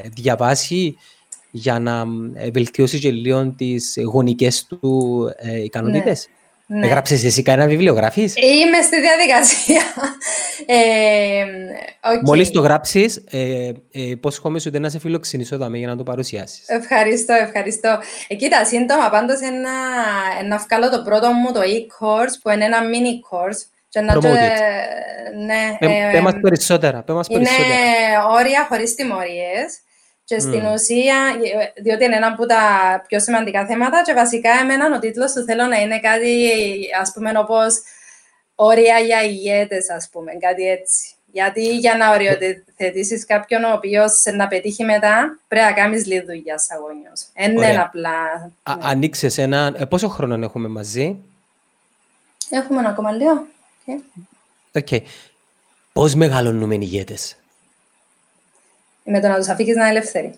ε, 0.04 0.10
διαβάσει 0.10 0.98
για 1.52 1.80
να 1.80 2.06
ε, 2.34 2.52
βελτιώσει 2.52 3.00
και 3.00 3.12
λίγο 3.12 3.54
τις 3.58 3.98
γονικές 4.06 4.66
του 4.66 5.20
ε, 5.38 5.64
ικανότητες; 5.64 6.28
Ναι. 6.28 6.34
Έγραψες 6.68 7.24
εσύ 7.24 7.42
κανένα 7.44 7.70
βιβλίο, 7.70 7.94
γράφεις; 7.94 8.34
Είμαι 8.36 8.82
στη 8.82 9.00
διαδικασία. 9.02 9.82
Ε, 10.66 11.44
οκ. 12.16 12.22
Μόλις 12.22 12.52
το 12.52 12.62
γράψεις, 12.62 13.24
ε, 13.32 13.68
ε, 13.68 13.72
υπόσχομαι 13.92 14.60
σου 14.60 14.66
ότι 14.70 14.80
να 14.80 14.90
σε 14.90 15.00
φιλοξενήσω 15.00 15.58
δαμέ 15.58 15.78
για 15.78 15.88
να 15.88 15.96
το 15.98 16.04
παρουσιάσεις. 16.04 16.64
Ευχαριστώ, 16.68 17.34
ευχαριστώ. 17.34 18.00
Ε, 18.28 18.36
κοίτα, 18.36 18.66
σύντομα 18.66 19.10
πάντως 19.10 19.40
ένα, 19.42 19.70
εννά 20.44 20.58
βγάλω 20.58 20.90
το 20.90 21.02
πρώτο 21.04 21.32
μου 21.32 21.52
το 21.52 21.60
e-course 21.60 22.36
που 22.42 22.50
είναι 22.50 22.66
ένα 22.66 22.78
mini 22.82 23.14
course. 23.30 23.62
Και 23.90 24.00
να 24.00 24.14
Promote 24.14 24.22
το- 24.22 24.28
it. 24.30 25.46
ναι, 25.46 25.76
Πε 25.80 25.86
ε, 25.86 26.12
πέ 26.12 26.22
μας 26.22 26.34
περισσότερα, 26.42 27.02
πέ 27.04 27.14
μας 27.14 27.28
είναι 27.28 27.38
περισσότερα. 27.44 28.28
όρια 28.28 28.66
χωρίς 28.70 28.96
τιμωρίες 28.96 29.80
και 30.26 30.40
στην 30.40 30.60
Μμμ. 30.60 30.74
ουσία, 30.74 31.16
ε, 31.76 31.82
διότι 31.82 32.04
είναι 32.04 32.16
ένα 32.16 32.28
από 32.28 32.46
τα 32.46 32.62
πιο 33.08 33.20
σημαντικά 33.20 33.66
θέματα 33.66 34.02
και 34.06 34.14
βασικά 34.14 34.52
εμένα 34.62 34.96
ο 34.96 35.00
τίτλος 35.00 35.32
του 35.32 35.44
θέλω 35.44 35.66
να 35.66 35.78
είναι 35.78 36.00
κάτι, 36.00 36.50
ας 37.02 37.12
πούμε, 37.14 37.32
όπως 37.36 37.74
όρια 38.56 39.00
για 39.00 39.24
ηγέτες, 39.24 39.90
ας 39.90 40.10
πούμε, 40.12 40.32
κάτι 40.40 40.70
έτσι. 40.70 41.08
Γιατί 41.32 41.78
για 41.78 41.96
να 41.96 42.12
οριοθετήσεις 42.12 43.26
κάποιον 43.26 43.64
ο 43.64 43.74
οποίος 43.74 44.24
να 44.34 44.48
πετύχει 44.48 44.84
μετά, 44.84 45.40
πρέπει 45.48 45.66
να 45.66 45.74
κάνεις 45.74 46.06
λίγη 46.06 46.22
δουλειά 46.26 46.58
σαν 46.58 46.80
γονιός. 46.80 47.26
Δεν 47.34 47.52
είναι 47.52 47.66
Ωραία. 47.66 47.82
απλά... 47.82 48.10
Α- 48.64 48.76
ναι. 48.76 48.82
Ανοίξες 48.82 49.38
ένα... 49.38 49.74
ε, 49.78 49.86
πόσο 49.86 50.08
χρόνο 50.08 50.46
έχουμε 50.46 50.68
μαζί, 50.68 51.18
Έχουμε 52.50 52.80
ένα 52.80 52.90
ακόμα 52.90 53.12
λίγο. 53.12 53.46
Ok. 54.76 54.88
Okay. 54.90 55.00
Πώς 55.94 56.16
μεγαλώνουμε 56.16 56.76
οι 56.76 56.80
ηγέτες; 56.82 57.36
Με 59.04 59.20
το 59.20 59.28
να 59.28 59.36
τους 59.36 59.48
αφήκεις 59.48 59.76
να 59.76 59.82
είναι 59.82 59.98
ελεύθεροι. 59.98 60.34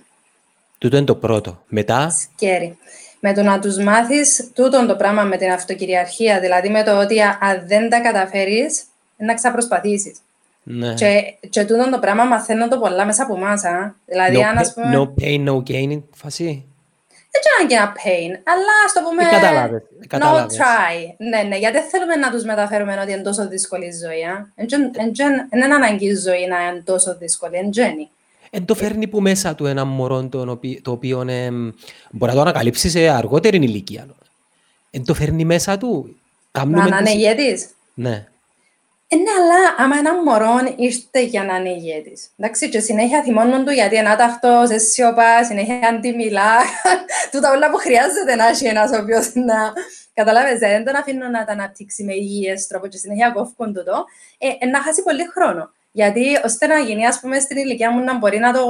Τούτο 0.78 0.98
είναι 0.98 1.06
το 1.06 1.16
πρώτο. 1.16 1.62
Μετά; 1.68 2.10
Scary. 2.10 2.78
Με 3.20 3.34
το 3.34 3.42
να 3.42 3.60
τους 3.60 3.78
μάθεις 3.78 4.52
τούτο 4.54 4.86
το 4.86 4.96
πράγμα 4.96 5.24
με 5.24 5.38
την 5.38 5.52
αυτοκυριαρχία, 5.52 6.40
δηλαδή 6.40 6.70
με 6.70 6.84
το 6.84 7.00
ότι 7.00 7.22
αν 7.22 7.64
δεν 7.66 7.90
τα 7.90 8.00
καταφέρεις, 8.00 8.84
να 9.18 9.34
ξαναπροσπαθήσεις. 9.34 10.18
Ναι. 10.64 10.94
Και, 10.94 11.22
και 11.50 11.66
τούτο 11.66 11.90
το 11.90 12.00
πράγμα 12.00 12.24
μαθαίνουν 12.24 12.68
το 12.68 12.78
πολλά 12.80 13.06
μέσα 13.06 13.24
από 13.24 13.36
εμάς. 13.36 13.62
Δηλαδή, 14.06 14.38
no, 14.38 14.42
αν 14.42 14.58
ας 14.58 14.74
πούμε... 14.74 14.92
no 14.96 15.22
pain, 15.22 15.48
no 15.50 15.56
gain 15.56 16.04
φασί. 16.14 16.66
Δεν 17.32 17.42
ξέρω 17.44 17.56
αν 17.62 17.68
και 17.68 17.76
ένα 17.76 17.94
pain, 17.96 18.32
αλλά 18.52 18.74
ας 18.86 18.94
το 18.94 19.02
πούμε... 19.10 19.24
Ε, 19.24 19.30
κατάλαβες. 19.30 19.82
No 19.82 20.06
κατάλαβες. 20.08 20.58
try. 20.58 21.16
Ναι, 21.18 21.42
ναι, 21.42 21.58
γιατί 21.58 21.78
δεν 21.78 21.90
θέλουμε 21.90 22.16
να 22.16 22.32
τους 22.32 22.44
μεταφέρουμε 22.44 23.00
ότι 23.02 23.12
είναι 23.12 23.22
τόσο 23.22 23.48
δύσκολη 23.48 23.86
η 23.86 23.94
ζωή. 24.04 24.24
Δεν 25.52 25.64
είναι 25.64 25.76
αναγκή 25.76 26.08
η 26.08 26.16
ζωή 26.16 26.48
να 26.48 26.68
είναι 26.68 26.82
τόσο 26.86 27.18
δύσκολη, 27.18 27.58
εν 27.58 27.70
γέννη. 27.70 28.10
Εν 28.50 28.66
το 28.66 28.76
φέρνει 28.76 29.08
που 29.08 29.22
μέσα 29.22 29.56
του 29.56 29.66
ένα 29.66 29.86
μωρό 29.86 30.28
το 30.28 30.52
οποίο, 30.52 30.80
το 30.82 30.92
οποίο 30.92 31.22
ε, 31.22 31.50
μπορεί 32.12 32.32
να 32.32 32.34
το 32.34 32.42
ανακαλύψει 32.42 32.90
σε 32.90 33.10
αργότερη 33.10 33.58
ηλικία. 33.58 34.08
Εν 34.92 35.06
το 35.06 35.14
φέρνει 35.14 35.46
μέσα 35.46 35.78
του. 35.78 36.16
Να 36.52 36.98
είναι 37.00 37.12
ηγέτης. 37.12 37.68
Ναι. 37.94 38.28
Ε, 39.08 39.16
ναι, 39.16 39.32
αλλά 39.42 39.76
άμα 39.78 39.98
ένα 39.98 40.24
μωρό 40.24 40.74
ήρθε 40.76 41.22
για 41.22 41.44
να 41.44 41.56
είναι 41.56 41.70
ηγέτης. 41.70 42.30
Εντάξει, 42.38 42.70
και 42.70 42.80
συνέχεια 42.80 43.22
θυμώνουν 43.24 43.66
του 43.66 43.72
γιατί 43.72 43.96
είναι 43.96 44.10
άταχτος, 44.10 44.70
αισιοπά, 44.70 45.44
συνέχεια 45.44 45.90
αντιμιλά. 45.90 46.52
Τούτα 47.32 47.52
όλα 47.52 47.70
που 47.72 47.78
χρειάζεται 47.78 48.36
να 48.36 48.48
έχει 48.48 48.66
ένας 48.66 48.92
ο 48.92 48.98
οποίος 49.02 49.32
να... 49.34 49.74
Καταλάβες, 50.14 50.60
δεν 50.60 50.86
τον 50.86 50.96
αφήνω 50.96 51.28
να 51.28 51.46
τα 51.46 51.52
αναπτύξει 51.52 52.04
με 52.04 52.14
υγιές 52.14 52.68
τρόπο 52.68 52.88
και 52.88 52.98
συνέχεια 52.98 53.30
κόφκουν 53.30 53.74
τούτο. 53.74 54.06
Ε, 54.38 54.48
ε, 54.60 54.66
να 54.66 54.82
χάσει 54.82 55.04
πολύ 55.04 55.26
χρόνο. 55.34 55.72
Γιατί 56.00 56.24
ώστε 56.46 56.68
να 56.68 56.78
γίνει, 56.80 57.06
ας 57.06 57.20
πούμε, 57.20 57.40
στην 57.40 57.58
ηλικία 57.58 57.92
μου 57.92 58.04
να 58.04 58.18
μπορεί 58.18 58.38
να 58.38 58.54
το 58.54 58.64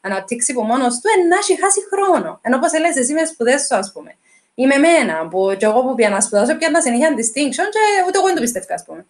αναπτύξει 0.00 0.52
από 0.52 0.62
μόνος 0.62 0.94
του, 1.00 1.08
ε, 1.16 1.28
να 1.28 1.36
έχει 1.36 1.60
χάσει 1.60 1.80
χρόνο. 1.92 2.38
Ενώ 2.42 2.56
όπως 2.56 2.72
έλεγες 2.72 2.96
εσύ 2.96 3.12
με 3.12 3.24
σπουδές 3.24 3.60
σου, 3.66 3.76
ας 3.76 3.90
πούμε. 3.92 4.10
Είμαι 4.54 4.74
εμένα, 4.74 5.28
που 5.28 5.54
και 5.58 5.64
εγώ 5.64 5.82
που 5.82 5.94
πια 5.94 6.08
να 6.08 6.20
σπουδάσω, 6.20 6.56
πια 6.56 6.70
να 6.70 6.80
συνέχεια 6.80 7.08
distinction 7.08 7.66
και 7.74 7.82
ούτε 8.06 8.18
εγώ 8.18 8.26
δεν 8.26 8.34
το 8.34 8.40
πιστεύω, 8.40 8.66
ας 8.68 8.84
πούμε. 8.86 9.06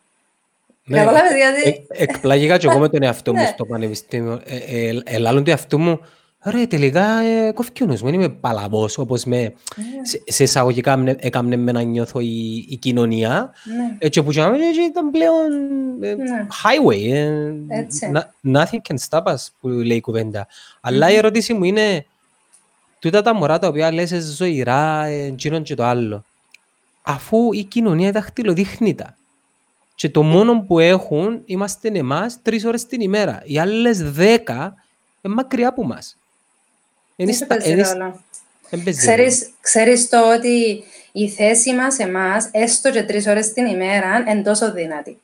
Ναι, 0.84 0.98
Καταλάβες, 0.98 1.36
γιατί... 1.36 1.86
ε, 1.88 2.02
εκπλάγηκα 2.02 2.58
και 2.58 2.66
εγώ 2.66 2.78
με 2.78 2.88
τον 2.88 3.02
εαυτό 3.02 3.34
μου 3.34 3.40
Ναι. 3.40 3.46
στο 3.46 3.64
πανεπιστήμιο. 3.66 4.40
Ε, 4.44 4.56
ε, 4.88 5.00
Ελάλλον 5.04 5.44
του 5.44 5.50
εαυτού 5.50 5.78
μου, 5.78 6.00
ρε, 6.50 6.66
τελικά 6.66 7.18
ε, 7.20 7.52
κόφκει 7.52 7.82
ο 7.82 7.86
νους 7.86 8.02
μου, 8.02 8.10
δεν 8.10 8.14
είμαι 8.20 8.28
παλαβός, 8.28 8.98
όπως 8.98 9.24
με, 9.24 9.36
Ναι. 9.40 9.52
σε, 10.02 10.22
σε 10.26 10.42
εισαγωγικά 10.42 10.92
έμνε- 10.92 11.24
έκαμνε 11.24 11.56
με 11.56 11.72
να 11.72 11.80
νιώθω 11.82 12.20
η, 12.20 12.56
η 12.68 12.76
κοινωνία. 12.76 13.52
Ναι. 13.64 13.96
Έτσι 13.98 14.22
που 14.22 14.30
τζάμε, 14.30 14.56
έτσι 14.66 14.82
ήταν 14.82 15.10
πλέον 15.10 15.52
ε, 16.02 16.14
Ναι. 16.14 16.46
highway. 16.62 17.12
ε, 17.12 17.78
Έτσι. 17.78 18.10
na- 18.14 18.54
nothing 18.56 18.78
can 18.88 18.96
stop 19.08 19.22
us, 19.22 19.46
που 19.60 19.68
λέει 19.68 19.96
η 19.96 20.00
κουβέντα. 20.00 20.46
Αλλά 20.80 21.10
η 21.10 21.14
ερώτηση 21.16 21.54
μου 21.54 21.64
είναι, 21.64 22.06
τούτα 22.98 23.22
τα 23.22 23.34
μωρά 23.34 23.58
τα 23.58 23.68
οποία 23.68 23.92
λες 23.92 24.10
ζωηρά, 24.36 25.04
ε, 25.04 25.24
εκείνον 25.24 25.62
και 25.62 25.74
το 25.74 25.84
άλλο, 25.84 26.24
αφού 27.02 27.52
η 27.52 27.62
κοινωνία 27.64 28.12
δαχτυλοδείχνει 28.12 28.94
τα. 28.94 29.16
Και 29.94 30.08
το 30.10 30.22
μόνο 30.22 30.60
που 30.60 30.78
έχουν 30.78 31.40
είμαστε 31.44 31.88
εμάς 31.88 32.42
τρεις 32.42 32.64
ώρες 32.64 32.86
την 32.86 33.00
ημέρα. 33.00 33.42
Οι 33.44 33.58
άλλες 33.58 34.12
δέκα 34.12 34.74
είναι 35.22 35.34
μακριά 35.34 35.68
από 35.68 35.84
μας. 35.86 36.16
Εν 37.16 37.26
Δεν 37.26 37.34
στα- 37.34 37.46
παίζει 37.46 37.70
εν 37.70 37.78
εις- 37.78 37.92
ρόλο. 37.92 38.04
εν 38.70 38.82
παίζει 38.82 39.06
ρόλο. 39.06 39.16
Ξέρεις, 39.16 39.50
ξέρεις 39.60 40.08
το 40.08 40.34
ότι 40.34 40.84
η 41.12 41.28
θέση 41.28 41.74
μας 41.74 41.98
εμάς, 41.98 42.48
έστω 42.52 42.90
και 42.90 43.02
τρεις 43.02 43.26
ώρες 43.26 43.52
την 43.52 43.66
ημέρα, 43.66 44.24
είναι 44.28 44.42
τόσο 44.42 44.72
δυνατή. 44.72 45.20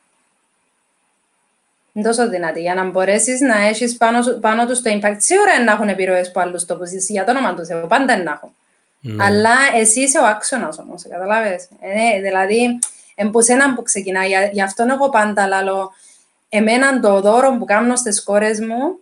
Είναι 1.93 2.05
τόσο 2.09 2.29
δυνατή. 2.29 2.61
Για 2.61 2.75
να 2.75 2.85
μπορέσεις 2.85 3.41
να 3.41 3.67
έχεις 3.67 3.97
πάνω, 3.97 4.23
σου- 4.23 4.39
πάνω 4.41 4.67
τους 4.67 4.83
το 4.83 4.91
impact. 4.91 5.17
Σίγουρα 5.19 5.53
είναι 5.55 5.65
να 5.65 5.73
έχουν 5.73 5.89
επιρροές 5.89 6.29
από 6.29 6.41
άλλους 6.41 6.65
τόπους, 6.65 6.91
για 6.91 7.25
το 7.25 7.31
όνομα 7.31 7.55
του 7.55 7.65
Θεού, 7.65 7.87
πάντα 7.87 8.13
είναι 8.15 8.23
να 8.23 8.31
έχουν. 8.31 8.55
Ναι. 9.01 9.25
Αλλά 9.25 9.55
εσύ 9.81 10.01
είσαι 10.01 10.19
ο 10.19 10.27
άξονας 10.27 10.79
όμως, 10.79 11.03
καταλάβες. 11.09 11.69
Ε, 11.81 11.95
ναι, 11.95 12.21
δηλαδή, 12.21 12.79
εμπού 13.15 13.43
σένα 13.43 13.75
που 13.75 13.83
ξεκινάει. 13.83 14.29
Για- 14.29 14.51
Γι' 14.53 14.63
αυτό 14.63 14.87
εγώ 14.91 15.09
πάντα 15.11 15.47
λαλώ, 15.47 15.93
εμένα 16.49 17.01
το 17.01 17.21
δώρο 17.21 17.57
που 17.59 17.65
κάνω 17.65 17.97
στις 17.97 18.23
κόρες 18.23 18.61
μου 18.61 18.99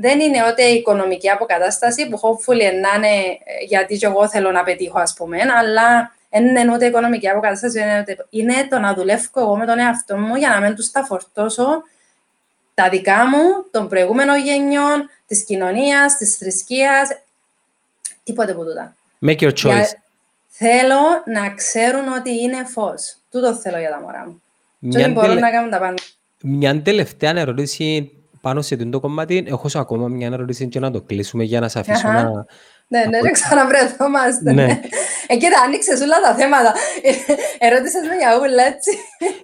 δεν 0.00 0.20
είναι 0.20 0.38
ούτε 0.50 0.62
η 0.62 0.74
οικονομική 0.74 1.30
αποκατάσταση, 1.30 2.08
που 2.08 2.20
hopefully 2.22 2.56
να 2.82 2.94
είναι 2.96 3.16
ε, 3.44 3.64
γιατί 3.66 3.96
και 3.98 4.06
εγώ 4.06 4.28
θέλω 4.28 4.50
να 4.50 4.62
πετύχω, 4.64 4.98
ας 4.98 5.14
πούμε, 5.14 5.38
αλλά 5.58 6.14
δεν 6.30 6.46
είναι 6.46 6.72
ούτε 6.74 6.84
η 6.84 6.88
οικονομική 6.88 7.28
αποκατάσταση, 7.28 7.80
είναι, 7.80 7.98
ούτε... 8.00 8.26
είναι 8.30 8.66
το 8.70 8.78
να 8.78 8.94
δουλεύω 8.94 9.40
εγώ 9.40 9.56
με 9.56 9.66
τον 9.66 9.78
εαυτό 9.78 10.16
μου 10.16 10.34
για 10.36 10.48
να 10.48 10.60
μην 10.60 10.74
τους 10.74 10.90
τα 10.90 11.04
φορτώσω 11.04 11.82
τα 12.74 12.88
δικά 12.88 13.26
μου, 13.28 13.40
των 13.70 13.88
προηγούμενων 13.88 14.38
γενιών, 14.38 15.10
της 15.26 15.44
κοινωνίας, 15.44 16.16
της 16.16 16.36
θρησκείας, 16.36 17.08
τίποτε 18.24 18.52
από 18.52 18.64
τούτα. 18.64 18.94
Make 19.26 19.38
your 19.40 19.52
choice. 19.52 19.62
Για- 19.62 20.02
Θέλω 20.60 21.00
να 21.26 21.50
ξέρουν 21.54 22.08
ότι 22.12 22.30
είναι 22.40 22.64
φως. 22.64 23.16
Τούτο 23.30 23.54
θέλω 23.54 23.78
για 23.78 23.90
τα 23.90 24.00
μωρά 24.00 24.24
μου. 24.26 24.42
Και 24.80 24.86
Μια 24.96 25.04
ότι 25.04 25.12
μπορούν 25.12 25.28
τελε- 25.28 25.42
να 25.44 25.50
κάνουν 25.50 25.70
τα 25.70 25.78
πάντα. 25.78 26.02
Μια 26.42 26.82
τελευταία 26.82 27.38
ερώτηση 27.38 28.12
πάνω 28.40 28.62
σε 28.62 28.74
αυτό 28.74 28.88
το 28.88 29.00
κομμάτι. 29.00 29.44
Έχω 29.46 29.68
σου 29.68 29.78
ακόμα 29.78 30.08
μια 30.08 30.26
ερώτηση 30.32 30.68
και 30.68 30.80
να 30.80 30.90
το 30.90 31.00
κλείσουμε 31.02 31.44
για 31.44 31.60
να 31.60 31.68
σε 31.68 31.78
αφήσω 31.78 32.08
Αχα. 32.08 32.22
να... 32.22 32.44
Ναι, 32.90 33.04
ναι, 33.04 33.18
και 33.20 33.30
ξαναβρεθόμαστε. 33.30 34.52
Ναι. 34.52 34.64
Ναι. 34.66 34.80
Ε, 35.26 35.36
κοίτα, 35.36 35.60
άνοιξες 35.66 36.00
όλα 36.00 36.20
τα 36.20 36.34
θέματα. 36.34 36.74
Ε, 37.02 37.10
Ερώτησες 37.66 38.02
με 38.08 38.14
για 38.18 38.38
ούλα, 38.40 38.62
έτσι. 38.66 38.90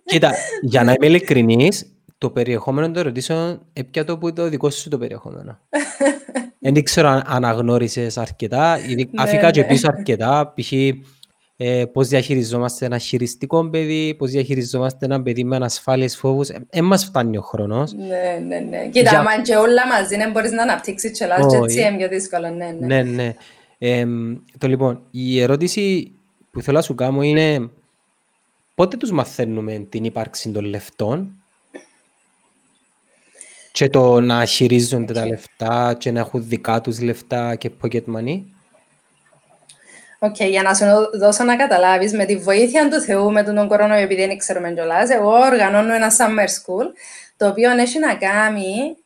Κοίτα, 0.05 0.33
για 0.62 0.83
να 0.85 0.93
είμαι 0.93 1.07
ειλικρινής, 1.07 1.93
το 2.19 2.31
περιεχόμενο 2.31 2.87
των 2.87 2.97
ερωτήσεων 2.97 3.66
έπια 3.73 4.05
το 4.05 4.12
από 4.12 4.33
το 4.33 4.49
δικό 4.49 4.71
σου 4.71 4.89
το 4.89 4.99
περιεχόμενο. 4.99 5.59
Δεν 6.61 6.83
ξέρω 6.83 7.09
αν 7.09 7.23
αναγνώρισες 7.27 8.19
αρκετά, 8.19 8.79
ειδι- 8.89 9.12
Ναι, 9.15 9.23
αφήκα 9.23 9.51
και 9.51 9.61
ναι. 9.61 9.66
πίσω 9.66 9.87
αρκετά, 9.97 10.53
π.χ. 10.57 10.73
Ε, 11.56 11.85
πώς 11.93 12.09
διαχειριζόμαστε 12.09 12.86
ένα 12.86 12.98
χειριστικό 12.98 13.68
παιδί, 13.68 14.14
πώς 14.18 14.31
διαχειριζόμαστε 14.31 15.05
ένα 15.05 15.22
παιδί 15.22 15.44
με 15.44 15.56
ανασφάλειες 15.56 16.16
φόβους. 16.16 16.48
Δεν 16.70 16.85
μας 16.85 17.05
φτάνει 17.05 17.36
ο 17.36 17.40
χρόνος. 17.43 17.93
Ναι, 17.93 18.43
ναι, 18.47 18.59
ναι. 18.59 18.89
Κοίτα, 18.89 19.10
Για- 19.10 19.18
άμα 19.20 19.43
και 19.43 19.56
όλα 19.56 19.86
μαζί, 19.86 20.16
δεν 20.16 20.31
μπορείς 20.31 20.51
να 20.51 20.62
αναπτύξεις 20.62 21.18
και 21.18 21.26
λάθος, 21.26 21.52
και 21.52 21.56
έτσι 21.56 21.78
Όχι. 21.78 21.89
είναι 21.89 21.97
πιο 21.97 22.09
δύσκολο, 22.09 22.48
ναι, 22.48 22.76
ναι. 22.81 22.86
Ναι, 22.86 23.02
ναι. 23.02 23.35
Εμ, 23.78 24.36
το 24.59 24.66
λοιπόν, 24.68 25.02
η 25.10 25.40
ερώτηση 25.40 26.12
που 26.51 26.60
θέλω 26.62 26.76
να 26.76 26.82
σου 26.82 26.94
κάνω 26.94 27.22
είναι 27.22 27.70
πότε 28.74 28.97
τους 28.97 29.10
μαθαίνουμε 29.10 29.86
την 29.89 30.05
ύπαρξη 30.05 30.51
των 30.51 30.64
λεφτών 30.64 31.32
και 33.72 33.89
το 33.89 34.20
να 34.20 34.44
χειρίζονται 34.44 35.12
τα 35.12 35.26
λεφτά 35.26 35.94
και 35.98 36.10
να 36.10 36.20
έχουν 36.20 36.48
δικά 36.48 36.81
τους 36.81 37.01
λεφτά 37.01 37.55
και 37.55 37.70
pocket 37.82 38.02
money; 38.14 38.43
Οκ, 40.24 40.42
για 40.42 40.62
να 40.62 40.74
σου 40.74 40.84
δώσω 41.18 41.44
να 41.44 41.56
καταλάβεις, 41.56 42.12
με 42.12 42.24
τη 42.24 42.36
βοήθεια 42.36 42.88
του 42.88 43.01
Θεού, 43.01 43.32
με 43.32 43.42
τον 43.42 43.68
κορονοϊό, 43.68 44.02
επειδή 44.02 44.26
δεν 44.26 44.38
ξέρουμε 44.38 44.72
κιόλας, 44.72 45.10
εγώ 45.10 45.30
οργανώνω 45.30 45.94
ένα 45.94 46.10
summer 46.18 46.48
school, 46.48 46.86
το 47.36 47.46
οποίο 47.48 47.70
έχει 47.70 47.98
να 47.98 48.14
κάνει 48.14 48.96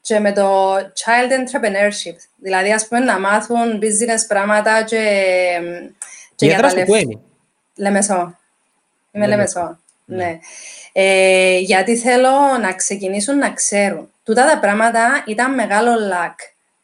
και 0.00 0.18
με 0.18 0.32
το 0.32 0.76
child 0.76 1.30
entrepreneurship. 1.32 2.16
Δηλαδή, 2.36 2.72
ας 2.72 2.88
πούμε, 2.88 3.00
να 3.00 3.18
μάθουν 3.18 3.78
business 3.82 4.24
πράγματα 4.28 4.82
και, 4.82 5.04
και 6.34 6.44
Η 6.44 6.48
για 6.48 6.56
έδρας 6.56 6.74
τα 6.74 6.78
σου 6.78 6.84
που 6.86 6.92
λεφτά. 6.92 7.10
είναι. 7.10 7.20
Λεμεσό. 7.76 8.38
Είμαι 9.12 9.26
Λεμεσό. 9.26 9.58
Λεμεσό. 9.60 9.78
Ναι. 10.04 10.38
Ε, 10.92 11.58
γιατί 11.58 11.96
θέλω 11.96 12.30
να 12.60 12.72
ξεκινήσουν 12.72 13.38
να 13.38 13.52
ξέρουν. 13.52 14.12
Τούτα 14.24 14.46
τα 14.46 14.58
πράγματα 14.58 15.24
ήταν 15.26 15.54
μεγάλο 15.54 15.90
luck 15.92 16.34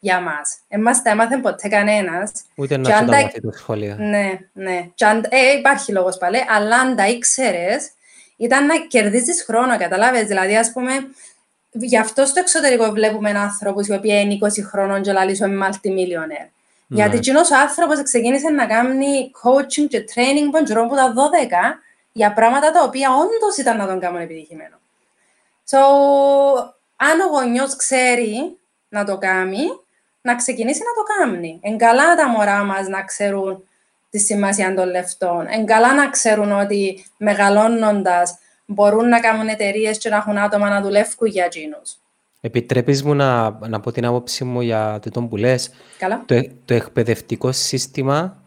για 0.07 0.21
μας. 0.21 0.59
Εμάς 0.69 1.03
τα 1.03 1.11
έμαθε 1.11 1.37
ποτέ 1.37 1.69
κανένας. 1.69 2.33
Ούτε 2.55 2.75
Και 2.75 2.81
να 2.81 2.89
σου 2.89 2.95
αν 2.95 3.07
τα 3.07 3.13
τα- 3.13 3.23
μάθει 3.23 3.41
το 3.41 3.51
σχολείο. 3.53 3.97
Ναι, 3.99 4.39
ναι. 4.53 4.89
Και 4.95 5.05
αν, 5.05 5.27
ε, 5.29 5.53
υπάρχει 5.59 5.93
λόγος 5.93 6.19
πάλι, 6.19 6.39
αλλά 6.49 6.77
αν 6.77 6.97
τα 6.97 7.07
ήξερες, 7.09 7.91
ήταν 8.37 8.67
να 8.67 8.75
κερδίζεις 8.89 9.43
χρόνο, 9.45 9.79
καταλάβες. 9.79 10.27
Δηλαδή, 10.27 10.57
ας 10.57 10.73
πούμε, 10.73 10.93
γι' 11.73 11.99
αυτό 11.99 12.25
στο 12.27 12.41
εξωτερικό 12.41 12.91
βλέπουμε 12.91 13.31
ανθρώπους 13.31 13.87
οι 13.87 13.93
οποίοι 13.93 14.21
είναι 14.25 14.33
20 14.33 14.63
χρόνων 14.63 15.03
και 15.03 15.13
λαλείς 15.13 15.39
είμαι 15.39 15.67
multimillionaire. 15.69 16.49
Ναι. 16.87 16.97
Γιατί 17.01 17.17
εκείνος 17.17 17.51
ο 17.51 17.57
άνθρωπος 17.57 18.03
ξεκίνησε 18.03 18.49
να 18.49 18.67
κάνει 18.67 19.31
coaching 19.43 19.87
και 19.89 20.05
training 20.15 20.49
ποντζερό 20.51 20.83
από 20.83 20.95
τα 20.95 21.13
12 21.13 21.81
για 22.13 22.33
πράγματα 22.33 22.71
τα 22.73 22.83
οποία 22.83 23.09
όντως 23.15 23.57
ήταν 23.59 23.77
να 23.77 23.87
τον 23.87 24.01
κάνουν 24.01 24.21
επιτυχημένο. 24.21 24.77
So, 25.71 25.79
αν 26.97 27.21
ο 27.21 27.27
γονιός 27.31 27.77
ξέρει 27.77 28.57
να 28.89 29.05
το 29.05 29.19
κάνει, 29.19 29.61
να 30.27 30.35
ξεκινήσει 30.35 30.81
να 30.89 31.03
το 31.03 31.03
κάνει. 31.19 31.59
Εν 31.63 31.79
καλά 31.79 32.15
τα 32.15 32.29
μωρά 32.29 32.65
μας 32.65 32.89
να 32.89 33.03
ξέρουν 33.03 33.63
τη 34.11 34.19
σημασία 34.19 34.75
των 34.75 34.89
λεφτών. 34.91 35.47
Εν 35.49 35.67
καλά 35.67 35.95
να 35.95 36.09
ξέρουν 36.11 36.53
ότι 36.53 37.05
μεγαλώνοντας 37.17 38.39
μπορούν 38.67 39.09
να 39.09 39.21
κάνουν 39.21 39.49
εταιρείες 39.49 39.99
και 39.99 40.09
να 40.09 40.17
έχουν 40.17 40.39
άτομα 40.39 40.69
να 40.69 40.81
δουλεύουν 40.81 41.29
για 41.29 41.45
εκείνους. 41.45 41.97
Επιτρέπεις 42.41 43.03
μου 43.03 43.15
να, 43.15 43.51
να 43.69 43.81
πω 43.81 43.93
την 43.93 44.05
άποψη 44.07 44.45
μου 44.45 44.61
για 44.61 45.01
το 45.11 45.23
που 45.23 45.37
λες. 45.37 45.71
Καλά. 45.99 46.23
Το, 46.27 46.47
το 46.65 46.75
εκπαιδευτικό 46.75 47.53
σύστημα 47.53 48.43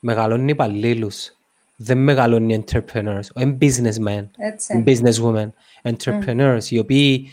μεγαλώνει 0.00 0.50
υπαλλήλους. 0.50 1.36
δεν 1.76 1.98
μεγαλώνει 1.98 2.64
entrepreneurs, 2.64 3.40
είναι 3.40 3.56
businessmen, 3.60 4.24
Έτσι. 4.38 4.84
businesswomen, 4.86 5.48
entrepreneurs, 5.82 6.64
οι 6.68 6.78
οποίοι, 6.78 7.30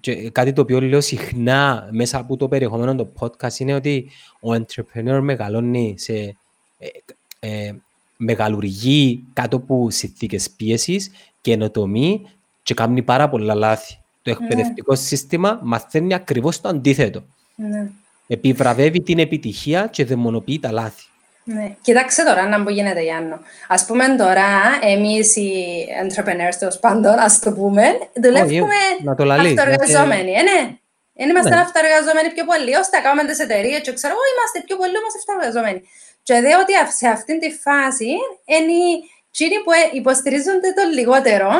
και 0.00 0.30
κάτι 0.30 0.52
το 0.52 0.60
οποίο 0.60 0.80
λέω 0.80 1.00
συχνά 1.00 1.88
μέσα 1.90 2.18
από 2.18 2.36
το 2.36 2.48
περιεχόμενο 2.48 2.94
του 2.94 3.12
podcast 3.18 3.58
είναι 3.58 3.74
ότι 3.74 4.10
ο 4.40 4.52
entrepreneur 4.52 5.18
μεγαλώνει 5.22 5.94
σε 5.98 6.36
ε, 6.78 6.86
ε, 7.40 7.72
μεγαλουργεί 8.16 9.24
κάτω 9.32 9.56
από 9.56 9.90
συνθήκες 9.90 10.50
πίεσης 10.50 11.10
και 11.40 11.52
ενοτομεί 11.52 12.22
και 12.62 12.74
κάνει 12.74 13.02
πάρα 13.02 13.28
πολλά 13.28 13.54
λάθη. 13.54 13.98
Το 14.22 14.30
εκπαιδευτικό 14.30 14.94
σύστημα 14.94 15.60
μαθαίνει 15.62 16.14
ακριβώς 16.14 16.60
το 16.60 16.68
αντίθετο. 16.68 17.22
Ναι. 17.56 17.90
Επιβραβεύει 18.26 19.02
την 19.02 19.18
επιτυχία 19.18 19.86
και 19.86 20.04
δαιμονοποιεί 20.04 20.58
τα 20.58 20.72
λάθη. 20.72 21.04
Ναι. 21.54 21.74
Κοίταξε 21.82 22.24
τώρα 22.24 22.46
να 22.48 22.58
μου 22.60 22.68
γίνεται, 22.68 23.00
Γιάννο. 23.02 23.34
Α 23.68 23.84
πούμε 23.86 24.04
τώρα, 24.18 24.48
εμείς 24.82 25.36
οι 25.36 25.52
entrepreneurs, 26.04 26.54
τέλος 26.58 26.78
πάντων, 26.78 27.18
ας 27.18 27.38
το 27.38 27.52
πούμε, 27.52 27.84
δουλεύουμε 28.22 28.74
να 29.02 29.14
το 29.14 29.24
λαλείς, 29.24 29.58
αυτοεργαζόμενοι. 29.58 30.32
Ε, 30.32 30.42
ναι. 30.42 30.60
Δεν 31.12 31.28
είμαστε 31.28 31.54
Ναι. 31.54 31.60
αυτοεργαζόμενοι 31.60 32.28
πιο 32.36 32.44
πολύ, 32.44 32.74
ώστε 32.76 32.96
να 32.96 33.02
κάνουμε 33.02 33.24
τις 33.28 33.38
εταιρείες 33.38 33.80
και 33.80 33.92
ξέρω 33.92 34.12
εγώ, 34.16 34.22
είμαστε 34.34 34.58
πιο 34.66 34.76
πολύ 34.76 34.96
όμως 35.00 35.14
αυτοεργαζόμενοι. 35.20 35.80
Και 36.22 36.40
δε 36.44 36.52
ότι 36.62 36.72
αυ- 36.82 36.96
σε 37.00 37.08
αυτήν 37.08 37.38
τη 37.42 37.50
φάση 37.64 38.10
είναι 38.54 38.72
οι 38.72 38.88
εκείνοι 39.32 39.56
που 39.64 39.70
ε, 39.72 39.82
υποστηρίζονται 40.00 40.70
το 40.78 40.82
λιγότερο, 40.98 41.50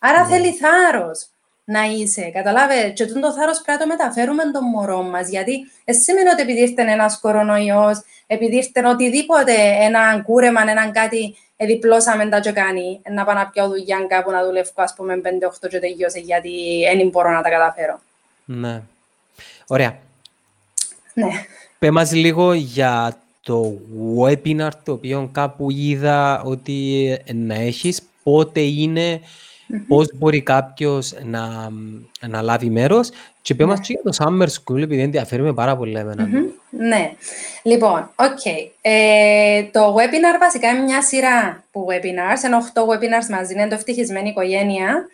άρα 0.00 0.20
Ναι. 0.22 0.28
θέλει 0.30 0.50
θάρρος 0.62 1.18
να 1.64 1.82
είσαι. 1.84 2.30
Καταλάβε, 2.30 2.88
και 2.88 3.06
τούτο 3.06 3.20
το 3.20 3.32
θάρρος 3.32 3.60
πρέπει 3.60 3.78
να 3.78 3.84
το 3.84 3.86
μεταφέρουμε 3.86 4.42
τον 4.52 4.64
μωρό 4.64 5.02
μας. 5.02 5.28
Γιατί 5.28 5.70
δεν 5.84 5.94
σημαίνει 5.94 6.28
ότι 6.28 6.42
επειδή 6.42 6.60
ήρθε 6.60 6.82
ένας 6.82 7.20
κορονοϊός, 7.20 8.02
επειδή 8.26 8.56
ήρθε 8.56 8.86
οτιδήποτε, 8.86 9.52
ένα 9.80 10.22
κούρεμα, 10.22 10.60
έναν 10.70 10.92
κάτι, 10.92 11.36
εδιπλώσαμε 11.56 12.28
τα 12.28 12.40
και 12.40 12.52
κάνει, 12.52 13.00
να 13.10 13.24
πάω 13.24 13.34
να 13.34 13.46
πιω 13.46 13.68
δουλειά 13.68 14.06
κάπου 14.08 14.30
να 14.30 14.44
δουλεύω, 14.44 14.70
ας 14.74 14.94
πούμε, 14.96 15.20
5-8 15.24 15.68
και 15.68 15.78
τελειώσε, 15.78 16.18
γιατί 16.18 16.84
δεν 16.96 17.08
μπορώ 17.08 17.30
να 17.30 17.42
τα 17.42 17.48
καταφέρω. 17.50 18.00
Ναι. 18.44 18.82
Ωραία. 19.66 19.98
Ναι. 21.14 21.28
Πε 21.78 21.90
μας 21.90 22.12
λίγο 22.12 22.52
για 22.52 23.16
το 23.42 23.78
webinar 24.18 24.70
το 24.82 24.92
οποίο 24.92 25.28
κάπου 25.32 25.70
είδα 25.70 26.42
ότι 26.42 27.08
ε, 27.24 27.32
να 27.32 27.54
έχεις, 27.54 28.02
πότε 28.22 28.60
είναι, 28.60 29.20
πώς 29.88 30.10
μπορεί 30.14 30.42
κάποιος 30.42 31.14
να, 31.24 31.70
να 32.28 32.42
λάβει 32.42 32.70
μέρος 32.70 33.10
και 33.42 33.54
πέ 33.54 33.64
μας 33.64 33.80
και 33.80 33.92
για 34.02 34.12
το 34.12 34.24
Summer 34.24 34.46
School 34.46 34.82
επειδή 34.82 35.00
ενδιαφέρει 35.02 35.42
με 35.42 35.52
πάρα 35.54 35.76
πολύ 35.76 35.98
εμένα. 35.98 36.26
Μμμ, 36.26 36.44
Ναι. 36.70 37.12
Λοιπόν, 37.62 38.10
οκ. 38.16 38.46
Ε, 38.80 39.62
το 39.72 39.94
webinar 39.94 40.38
βασικά 40.40 40.68
είναι 40.68 40.82
μια 40.82 41.02
σειρά 41.02 41.64
που 41.72 41.86
webinars, 41.90 42.44
είναι 42.44 42.56
8 42.74 42.80
webinars 42.82 43.28
μαζί, 43.30 43.52
είναι 43.52 43.68
το 43.68 43.74
ευτυχισμένη 43.74 44.28
οικογένεια, 44.28 45.06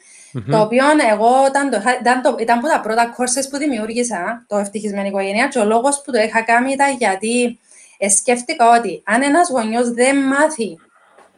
το 0.51 0.61
οποίο 0.61 0.85
εγώ 1.11 1.29
ήταν, 1.49 1.71
το, 1.71 1.77
είχα- 1.77 1.99
ήταν, 2.01 2.23
το, 2.23 2.37
ήταν 2.41 2.59
από 2.59 2.69
τα 2.69 2.81
πρώτα 2.81 3.15
courses 3.17 3.47
που 3.51 3.57
δημιούργησα, 3.57 4.45
το 4.49 4.57
ευτυχισμένη 4.57 5.09
οικογένεια, 5.09 5.49
και 5.49 5.59
ο 5.59 5.65
λόγος 5.65 6.03
που 6.05 6.13
το 6.13 6.21
είχα 6.21 6.43
κάνει 6.43 6.73
ήταν 6.73 6.97
γιατί 6.97 7.59
ε, 7.99 8.09
σκέφτηκα 8.09 8.79
ότι 8.79 9.03
αν 9.05 9.23
ένας 9.23 9.51
γονιός 9.51 9.91
δεν 9.91 10.17
μάθει 10.17 10.79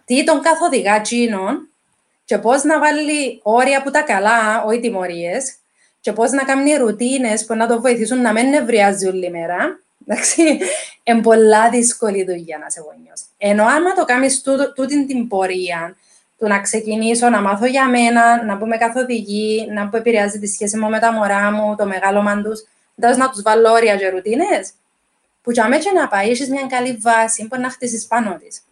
τι 0.04 0.24
τον 0.24 0.40
καθοδηγά 0.40 1.00
τσίνον 1.00 1.68
και 2.32 2.38
πώς 2.38 2.62
να 2.62 2.78
βάλει 2.78 3.40
όρια 3.42 3.82
που 3.82 3.90
τα 3.90 4.00
καλά, 4.00 4.64
όχι 4.64 4.80
τιμωρίες, 4.80 5.54
και 6.00 6.12
πώς 6.12 6.30
να 6.30 6.44
κάνει 6.44 6.74
ρουτίνες 6.74 7.44
που 7.44 7.54
να 7.54 7.66
το 7.66 7.80
βοηθήσουν 7.80 8.20
να 8.20 8.32
μην 8.32 8.48
νευριάζει 8.48 9.06
όλη 9.06 9.30
μέρα, 9.30 9.80
εντάξει, 10.06 10.42
είναι 11.02 11.20
πολλά 11.22 11.70
δύσκολη 11.70 12.24
δουλειά 12.24 12.58
να 12.58 12.66
είσαι 12.68 12.80
γονιός. 12.80 13.22
Ενώ 13.38 13.64
άμα 13.64 13.92
το 13.94 14.04
κάνεις 14.04 14.40
τούτο- 14.42 14.72
τούτη 14.72 15.06
την 15.06 15.28
πορεία, 15.28 15.96
του 16.38 16.46
να 16.46 16.60
ξεκινήσω, 16.60 17.28
να 17.28 17.40
μάθω 17.40 17.66
για 17.66 17.88
μένα, 17.88 18.44
να 18.44 18.56
πούμε 18.56 18.76
καθοδηγή, 18.76 19.68
να 19.70 19.88
που 19.88 19.96
επηρεάζει 19.96 20.38
τη 20.38 20.46
σχέση 20.46 20.76
μου 20.78 20.88
με 20.88 20.98
τα 20.98 21.12
μωρά 21.12 21.50
μου, 21.50 21.76
το 21.76 21.86
μεγάλωμα 21.86 22.42
τους, 22.42 22.64
δας 22.94 23.16
να 23.16 23.30
τους 23.30 23.42
βάλω 23.42 23.72
όρια 23.72 23.96
και 23.96 24.08
ρουτίνες, 24.08 24.72
που 25.42 25.50
για 25.50 25.68
μένα 25.68 25.82
και 25.82 25.90
να 25.94 26.08
πάει, 26.08 26.30
έχεις 26.30 26.48
μια 26.48 26.66
καλή 26.68 26.98
βάση 27.00 27.46
που 27.46 27.60
να 27.60 27.70
χτίσεις 27.70 28.06
πάνω 28.06 28.36
της. 28.36 28.62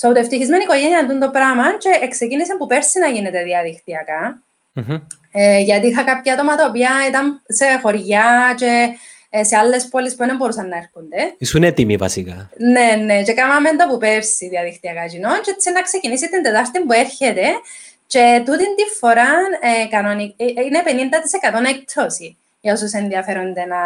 So, 0.00 0.12
το 0.14 0.18
ευτυχισμένη 0.18 0.62
οικογένεια 0.62 0.98
είναι 0.98 1.18
το 1.18 1.30
πράγμα 1.30 1.76
και 1.78 2.08
ξεκίνησε 2.08 2.56
που 2.58 2.66
πέρσι 2.66 2.98
να 2.98 3.06
γίνεται 3.06 3.42
διαδικτυακά. 3.42 4.42
Μμμ. 4.72 4.96
Ε, 5.32 5.58
γιατί 5.58 5.86
είχα 5.86 6.02
κάποια 6.02 6.32
άτομα 6.32 6.56
τα 6.56 6.66
οποία 6.66 6.90
ήταν 7.08 7.42
σε 7.48 7.64
χωριά 7.82 8.54
και 8.56 8.88
ε, 9.30 9.44
σε 9.44 9.56
άλλες 9.56 9.88
πόλεις 9.88 10.14
που 10.14 10.26
δεν 10.26 10.36
μπορούσαν 10.36 10.68
να 10.68 10.76
έρχονται. 10.76 11.34
Ήσουν 11.38 11.62
έτοιμοι 11.62 11.96
βασικά. 11.96 12.50
Ναι, 12.56 13.04
ναι, 13.04 13.22
και 13.22 13.32
κάναμε 13.32 13.70
το 13.70 13.86
που 13.88 13.98
πέρσι 13.98 14.48
διαδικτυακά 14.48 15.06
κοινό 15.06 15.40
και 15.40 15.50
έτσι 15.50 15.72
να 15.72 15.82
ξεκινήσει 15.82 16.28
την 16.28 16.42
Τετάρτη 16.42 16.80
που 16.80 16.92
έρχεται 16.92 17.44
και 18.06 18.42
τούτη 18.44 18.74
τη 18.74 18.84
φορά 18.98 19.30
ε, 19.60 19.86
κανονικ- 19.88 20.40
ε, 20.40 20.44
είναι 20.44 20.82
50% 21.64 21.68
έκπτωση 21.68 22.36
για 22.66 22.72
όσους 22.78 22.92
ενδιαφέρονται 23.02 23.64
να, 23.74 23.82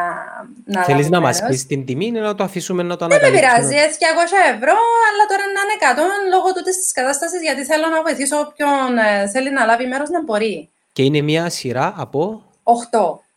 να 0.74 0.80
Θέλεις 0.88 1.06
λάβουν 1.08 1.10
να 1.16 1.20
μας 1.26 1.34
μέρος. 1.40 1.50
πεις 1.50 1.66
την 1.70 1.80
τιμή 1.86 2.06
ή 2.06 2.10
να 2.10 2.34
το 2.38 2.44
αφήσουμε 2.48 2.82
να 2.90 2.96
το 2.96 3.06
Δεν 3.06 3.08
με 3.08 3.26
ανακαλύψουμε. 3.26 3.56
πειράζει, 3.56 3.74
ε, 3.84 3.86
200 3.94 4.38
ευρώ, 4.54 4.76
αλλά 5.08 5.22
τώρα 5.30 5.44
να 5.56 5.60
είναι 5.64 5.76
100 5.80 6.04
λόγω 6.34 6.48
τούτης 6.56 6.76
της 6.82 6.90
κατάστασης 6.98 7.40
γιατί 7.46 7.62
θέλω 7.70 7.86
να 7.94 7.98
βοηθήσω 8.06 8.36
όποιον 8.44 8.88
ε, 9.08 9.28
θέλει 9.32 9.50
να 9.58 9.62
λάβει 9.70 9.86
μέρος 9.92 10.08
να 10.16 10.20
μπορεί. 10.26 10.56
Και 10.96 11.02
είναι 11.06 11.20
μια 11.30 11.44
σειρά 11.58 11.86
από... 12.04 12.42
8. 12.62 12.72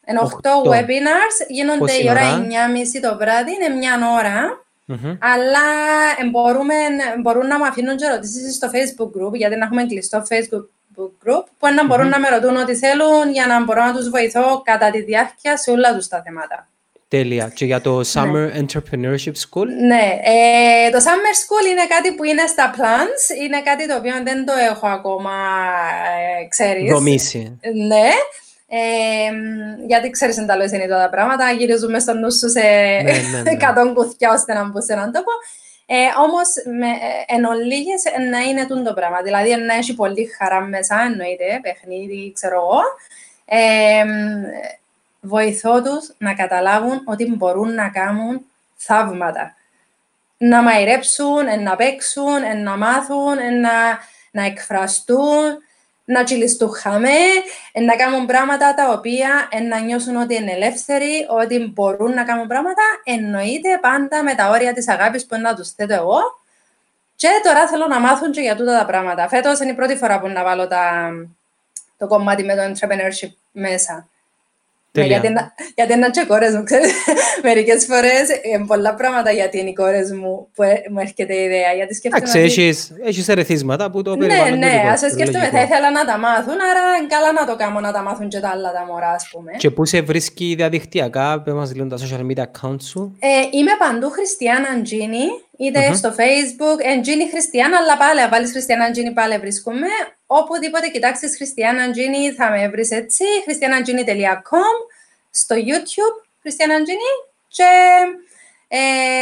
Εν 0.10 0.16
8 0.20 0.24
Οχτώ. 0.28 0.54
webinars 0.74 1.38
γίνονται 1.58 1.78
Πόση 1.84 2.04
η 2.04 2.10
ώρα 2.10 2.22
ώρα; 2.34 2.46
9.30 2.98 3.00
το 3.06 3.12
βράδυ, 3.22 3.52
είναι 3.58 3.70
μια 3.82 3.94
ώρα. 4.20 4.38
Μμμ. 4.86 5.18
Αλλά 5.34 5.66
ε, 6.22 6.24
μπορούμε, 6.32 6.74
μπορούν 7.22 7.48
να 7.48 7.58
μου 7.60 7.66
αφήνουν 7.72 7.96
και 7.98 8.06
ερωτήσεις 8.06 8.56
στο 8.56 8.68
Facebook 8.76 9.12
group, 9.18 9.34
γιατί 9.34 9.56
να 9.56 9.66
έχουμε 9.66 9.84
κλειστό 9.86 10.18
Facebook 10.32 10.66
group, 10.98 11.44
που 11.60 11.68
να 11.76 11.86
μπορούν 11.86 12.10
να 12.10 12.20
με 12.20 12.30
ρωτούν 12.30 12.56
ό,τι 12.56 12.76
θέλουν 12.76 13.32
για 13.32 13.46
να 13.48 13.64
μπορώ 13.64 13.86
να 13.86 13.94
τους 13.94 14.10
βοηθώ 14.10 14.62
κατά 14.64 14.90
τη 14.92 15.02
διάρκεια 15.02 15.58
σε 15.58 15.72
όλα 15.72 15.96
τους 15.96 16.08
τα 16.08 16.22
θέματα. 16.26 16.68
Τέλεια. 17.08 17.52
Και 17.56 17.66
για 17.66 17.82
το 17.82 18.02
Summer 18.14 18.48
Entrepreneurship 18.62 19.36
School; 19.44 19.68
Ναι, 19.88 20.06
ε, 20.24 20.90
το 20.92 20.98
Summer 20.98 21.34
School 21.42 21.66
είναι 21.72 21.86
κάτι 21.90 22.16
που 22.16 22.24
είναι 22.24 22.46
στα 22.48 22.74
plans, 22.76 23.42
είναι 23.44 23.62
κάτι 23.62 23.88
το 23.88 23.96
οποίο 23.96 24.14
δεν 24.24 24.46
το 24.46 24.54
έχω 24.72 24.88
ακόμα, 24.88 25.32
ε, 26.42 26.48
ξέρεις. 26.48 26.92
Δομήσει. 26.92 27.60
Ναι, 27.88 28.10
ε, 28.68 29.32
μ, 29.32 29.86
γιατί 29.88 30.10
ξέρεις 30.10 30.38
εν 30.38 30.46
τα 30.46 30.58
λέω 30.58 30.68
συνήθως 30.68 30.98
τα 30.98 31.10
πράγματα, 31.10 31.52
γυρίζουμε 31.52 32.00
στο 32.00 32.14
νου 32.14 32.32
σου 32.32 32.50
σε 32.50 32.60
ναι, 32.60 33.42
ναι. 33.44 33.58
100 33.90 33.94
κουθιά 33.94 34.32
ώστε 34.34 34.54
να 34.54 34.64
μπουν 34.70 34.82
σε 34.82 34.94
έναν 34.94 35.12
τόπο. 35.12 35.32
Ε, 35.96 36.12
Όμως, 36.18 36.48
εν 37.28 37.44
ολίγες 37.46 38.06
ε, 38.06 38.22
να 38.22 38.40
είναι 38.40 38.66
τούτο 38.66 38.84
το 38.84 38.94
πράγμα. 38.94 39.22
Δηλαδή, 39.22 39.50
ε, 39.50 39.56
να 39.56 39.74
έχει 39.74 39.96
πολύ 39.96 40.26
χαρά 40.38 40.62
μέσα, 40.62 41.02
εννοείται, 41.02 41.60
παιχνίδι, 41.62 42.32
ξέρω 42.36 42.56
εγώ. 42.56 42.82
Ε, 43.46 44.04
μ, 44.04 44.44
βοηθώ 45.22 45.82
τους 45.82 46.14
να 46.18 46.34
καταλάβουν 46.34 47.02
ότι 47.06 47.36
μπορούν 47.36 47.74
να 47.74 47.90
κάνουν 47.90 48.46
θαύματα. 48.76 49.56
Να 50.38 50.62
μαϊρέψουν, 50.62 51.48
ε, 51.48 51.56
να 51.56 51.76
παίξουν, 51.76 52.44
ε, 52.44 52.54
να 52.54 52.78
μάθουν, 52.78 53.38
ε, 53.38 53.50
να, 53.50 53.72
να 54.32 54.46
εκφραστούν, 54.46 55.58
να 56.06 56.24
τσιλιστούν 56.24 56.74
χαμέ, 56.74 57.20
ε, 57.72 57.82
να 57.82 57.96
κάνουν 57.96 58.26
πράγματα 58.26 58.74
τα 58.74 58.92
οποία 58.92 59.48
ε, 59.52 59.60
να 59.60 59.80
νιώσουν 59.80 60.16
ότι 60.16 60.36
είναι 60.36 60.52
ελεύθεροι, 60.52 61.26
ότι 61.30 61.72
μπορούν 61.74 62.14
να 62.14 62.24
κάνουν 62.24 62.48
πράγματα, 62.48 62.82
εννοείται 63.04 63.80
πάντα 63.82 64.24
με 64.24 64.36
τα 64.36 64.50
όρια 64.50 64.74
της 64.74 64.88
αγάπης 64.88 65.26
που 65.26 65.38
να 65.38 65.56
τους 65.56 65.70
θέτω 65.70 65.94
εγώ. 65.94 66.20
Και 67.16 67.30
τώρα 67.44 67.68
θέλω 67.68 67.88
να 67.88 68.00
μάθουν 68.00 68.32
και 68.32 68.42
για 68.42 68.56
τούτα 68.56 68.78
τα 68.78 68.86
πράγματα. 68.86 69.28
Φέτος 69.28 69.60
είναι 69.60 69.72
η 69.72 69.76
πρώτη 69.76 69.96
φορά 69.96 70.20
που 70.20 70.28
να 70.28 70.44
βάλω 70.44 70.68
τα, 70.68 71.12
το 71.98 72.08
κομμάτι 72.08 72.44
με 72.44 72.56
το 72.56 72.62
entrepreneurship 72.62 73.32
μέσα. 73.52 74.08
Ναι, 74.96 75.02
Τέλεια. 75.02 75.18
γιατί, 75.18 75.34
να, 75.34 75.54
γιατί 75.76 75.94
είναι 75.94 76.10
και 76.10 76.20
οι 76.20 76.26
κόρες 76.26 76.54
μου, 76.56 76.64
ξέρεις. 76.64 76.92
Μερικές 77.44 77.86
φορές 77.86 78.30
ε, 78.30 78.64
πολλά 78.68 78.94
πράγματα 78.96 79.32
γιατί 79.32 79.60
είναι 79.60 79.70
οι 79.70 79.74
κόρες 79.74 80.12
μου 80.12 80.48
που 80.56 80.64
ε, 80.64 80.82
μου 80.92 81.00
έρχεται 81.00 81.34
η 81.36 81.44
ιδέα. 81.44 81.72
Γιατί 81.74 81.94
σκέφτομαι 81.94 82.30
Εντάξει, 82.30 82.38
ότι- 82.38 82.64
έχεις, 82.64 82.92
έχεις 83.06 83.28
ερεθίσματα 83.30 83.92
που 83.92 84.02
το 84.02 84.16
ναι, 84.16 84.28
περιβάλλον 84.28 84.58
ναι, 84.60 84.66
του 84.66 84.72
δικό 84.78 84.88
ας 84.88 85.00
σου, 85.00 85.10
σκέφτομαι, 85.10 85.38
λογικό. 85.38 85.58
θα 85.58 85.64
ήθελα 85.64 85.92
να 85.92 86.06
τα 86.06 86.18
μάθουν, 86.18 86.54
άρα 86.70 86.84
είναι 86.98 87.08
καλά 87.08 87.32
να 87.32 87.46
το 87.46 87.56
κάνω 87.56 87.80
να 87.80 87.92
τα 87.92 88.02
μάθουν 88.02 88.28
και 88.30 88.40
τα 88.40 88.50
άλλα 88.50 88.72
τα 88.72 88.86
μωρά, 88.90 89.10
ας 89.10 89.28
πούμε. 89.32 89.52
Και 89.58 89.70
πού 89.70 89.86
σε 89.86 90.02
βρίσκει 90.02 90.54
διαδικτυακά, 90.58 91.42
πες 91.42 91.54
μας 91.54 91.74
λίγο 91.76 91.88
τα 91.88 91.98
social 91.98 92.26
media 92.32 92.44
account 92.52 92.82
σου. 92.84 93.18
Ε, 93.20 93.28
είμαι 93.58 93.72
παντού 93.80 94.10
Χριστιανά 94.10 94.68
Αντζίνη, 94.78 95.26
είτε 95.58 95.94
στο 95.94 96.10
Facebook, 96.20 96.80
Αντζίνη 96.98 97.30
Χριστιανά, 97.30 97.78
αλλά 97.78 97.98
πάλι, 97.98 98.20
αν 98.22 98.30
βάλεις 98.30 98.52
Χριστιανά 98.52 98.84
Αντζίνη 98.86 99.12
πάλι 99.12 99.38
βρίσκομαι. 99.38 99.88
Οπουδήποτε 100.40 100.88
κοιτάξεις 100.88 101.36
Χριστιανά 101.36 101.84
Αντζίνη 101.84 102.32
θα 102.32 102.50
με 102.50 102.70
βρεις 102.70 102.92
έτσι, 102.92 103.24
christianangini.com, 103.46 104.76
στο 105.32 105.56
YouTube, 105.56 106.18
Χριστιανά 106.42 106.76
Αντζίνη 106.76 107.12
και 107.48 107.70
ε, 108.68 108.78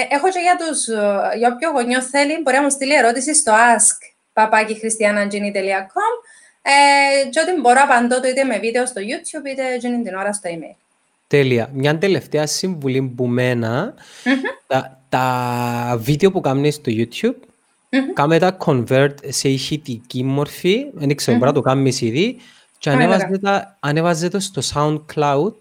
έχω 0.09 0.29
και 0.29 0.39
για, 0.39 0.55
τους, 0.59 0.87
ε, 0.87 1.37
για 1.37 1.49
όποιο 1.53 1.69
γονιό 1.71 2.01
θέλει, 2.01 2.41
μπορεί 2.41 2.55
να 2.55 2.61
μου 2.61 2.69
στείλει 2.69 2.95
ερώτηση 2.95 3.35
στο 3.35 3.51
ask 3.53 3.97
papakihristianangini.com 4.33 6.13
ε, 6.61 7.29
και 7.29 7.39
ότι 7.39 7.61
μπορώ 7.61 7.75
να 7.75 7.83
απαντώ 7.83 8.19
το 8.19 8.27
είτε 8.27 8.43
με 8.43 8.59
βίντεο 8.59 8.85
στο 8.85 9.01
YouTube 9.01 9.45
είτε 9.45 9.73
εκείνη 9.73 10.03
την 10.03 10.15
ώρα 10.15 10.33
στο 10.33 10.49
email. 10.53 10.75
Τέλεια. 11.27 11.69
Μια 11.73 11.97
τελευταία 11.97 12.47
συμβουλή 12.47 13.01
που 13.01 13.25
μένα, 13.25 13.93
τα, 14.67 15.03
τα 15.09 15.95
βίντεο 15.99 16.31
που 16.31 16.41
κάνεις 16.41 16.75
στο 16.75 16.91
YouTube, 16.95 17.50
κάμε 18.13 18.39
τα 18.39 18.57
convert 18.65 19.13
σε 19.27 19.49
ηχητική 19.49 20.23
μορφή, 20.23 20.85
δεν 20.93 21.15
ξέρω, 21.15 21.31
Μμμ. 21.37 21.39
μπορεί 21.43 21.55
να 21.55 21.61
το 21.61 21.69
κάνεις 21.69 22.01
ήδη, 22.01 22.37
και 22.77 22.89
Κάμε 22.89 23.05
τα 23.05 23.13
ανέβαζε, 23.13 23.37
τα, 23.39 23.77
ανέβαζε 23.79 24.27
το 24.29 24.39
στο 24.39 24.61
SoundCloud, 24.73 25.51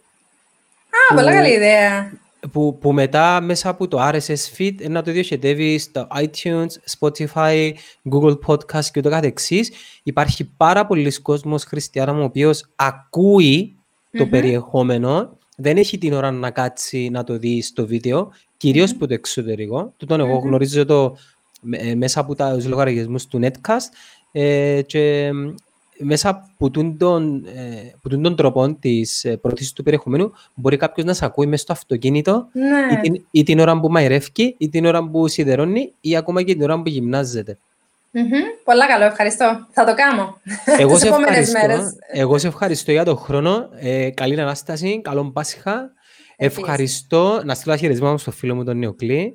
Α, 1.11 1.15
πολλά 1.15 1.33
καλή 1.33 1.53
ιδέα. 1.55 2.13
που, 2.53 2.79
που 2.81 2.93
μετά 2.93 3.41
μέσα 3.41 3.69
από 3.69 3.89
το 3.89 3.99
RSS 4.09 4.57
feed 4.59 4.75
ε, 4.81 4.89
να 4.89 5.03
το 5.03 5.11
διοχετεύει 5.13 5.79
στο 5.79 6.07
iTunes, 6.23 6.67
Spotify, 6.99 7.71
Google 8.13 8.39
Podcast 8.47 8.85
και 8.85 8.99
ούτω 8.99 9.11
καθεξής. 9.11 9.71
Υπάρχει 10.03 10.45
πάρα 10.57 10.87
πολλοί 10.87 11.21
κόσμος 11.21 11.65
χριστιανών 11.65 12.21
ο 12.21 12.25
οποίος 12.25 12.65
ακούει 12.77 13.77
το 14.11 14.25
Μμμ. 14.25 14.31
περιεχόμενο, 14.31 15.39
δεν 15.57 15.77
έχει 15.77 15.99
την 15.99 16.13
ώρα 16.13 16.31
να 16.31 16.51
κάτσει 16.51 17.09
να 17.13 17.25
το 17.25 17.39
δει 17.39 17.63
στο 17.63 17.87
βίντεο, 17.87 18.33
κυρίως 18.57 18.91
Μμμ. 18.91 18.97
από 18.97 19.07
το 19.07 19.15
εξωτερικό. 19.15 19.93
Τούτον 19.97 20.21
εγώ 20.21 20.35
Μμμ. 20.39 20.47
γνωρίζω 20.47 20.85
το 20.85 21.03
με- 21.03 21.17
ε, 21.17 21.17
μέσα 21.97 22.21
από 22.21 22.35
τα- 22.35 22.55
τους 22.55 22.67
λογαριασμούς 22.67 23.27
του 23.27 23.41
Netcast 23.43 23.89
ε, 24.33 24.81
και 24.87 25.31
μ, 25.33 25.55
μέσα 26.03 26.29
από 26.29 26.71
τούν 26.71 26.97
τον, 26.99 27.45
ε, 27.55 27.93
από 27.97 28.09
τούν 28.09 28.23
τον 28.23 28.37
τρόπο 28.37 28.73
της 28.81 29.25
ε, 29.25 29.37
προωθήσης 29.37 29.73
του 29.73 29.83
περιεχομένου 29.83 30.33
μπορεί 30.55 30.77
κάποιος 30.77 31.07
να 31.07 31.13
σε 31.13 31.25
ακούει 31.25 31.47
μέσα 31.47 31.63
στο 31.63 31.73
αυτοκίνητο 31.73 32.47
ή 32.53 32.59
Ναι. 32.95 33.01
την, 33.01 33.25
ή 33.31 33.43
την 33.43 33.59
ώρα 33.59 33.81
που 33.81 33.89
μαϊρεύει 33.91 34.55
ή 34.59 34.69
την 34.69 34.87
ώρα 34.87 35.09
που 35.09 35.29
σιδερώνει 35.29 35.93
ή 36.01 36.17
ακόμα 36.17 36.43
και 36.43 36.53
την 36.53 36.63
ώρα 36.63 36.83
που 36.83 36.89
γυμνάζεται. 36.89 37.59
Μμμ. 38.13 38.31
Πολλά 38.65 38.87
καλό, 38.87 39.05
ευχαριστώ. 39.05 39.67
Θα 39.71 39.85
το 39.85 39.95
κάνω. 39.95 40.41
Εγώ 40.79 40.93
Τις 40.95 41.01
σε, 41.01 41.07
επόμενες 41.09 41.37
ευχαριστώ, 41.49 41.67
μέρες. 41.77 41.97
εγώ 42.13 42.39
σε 42.39 42.47
ευχαριστώ 42.47 42.93
για 42.93 43.05
τον 43.05 43.17
χρόνο. 43.17 43.69
Ε, 43.79 44.11
καλή 44.11 44.41
Ανάσταση, 44.41 45.01
καλό 45.03 45.31
Πάσχα. 45.31 45.93
Επίσης. 46.37 46.59
Ευχαριστώ, 46.63 47.41
να 47.45 47.55
στείλω 47.55 47.77
χαιρετισμά 47.77 48.11
μου 48.11 48.19
στο 48.19 48.31
φίλο 48.31 48.55
μου 48.55 48.65
τον 48.65 48.79
Νεοκλή. 48.79 49.35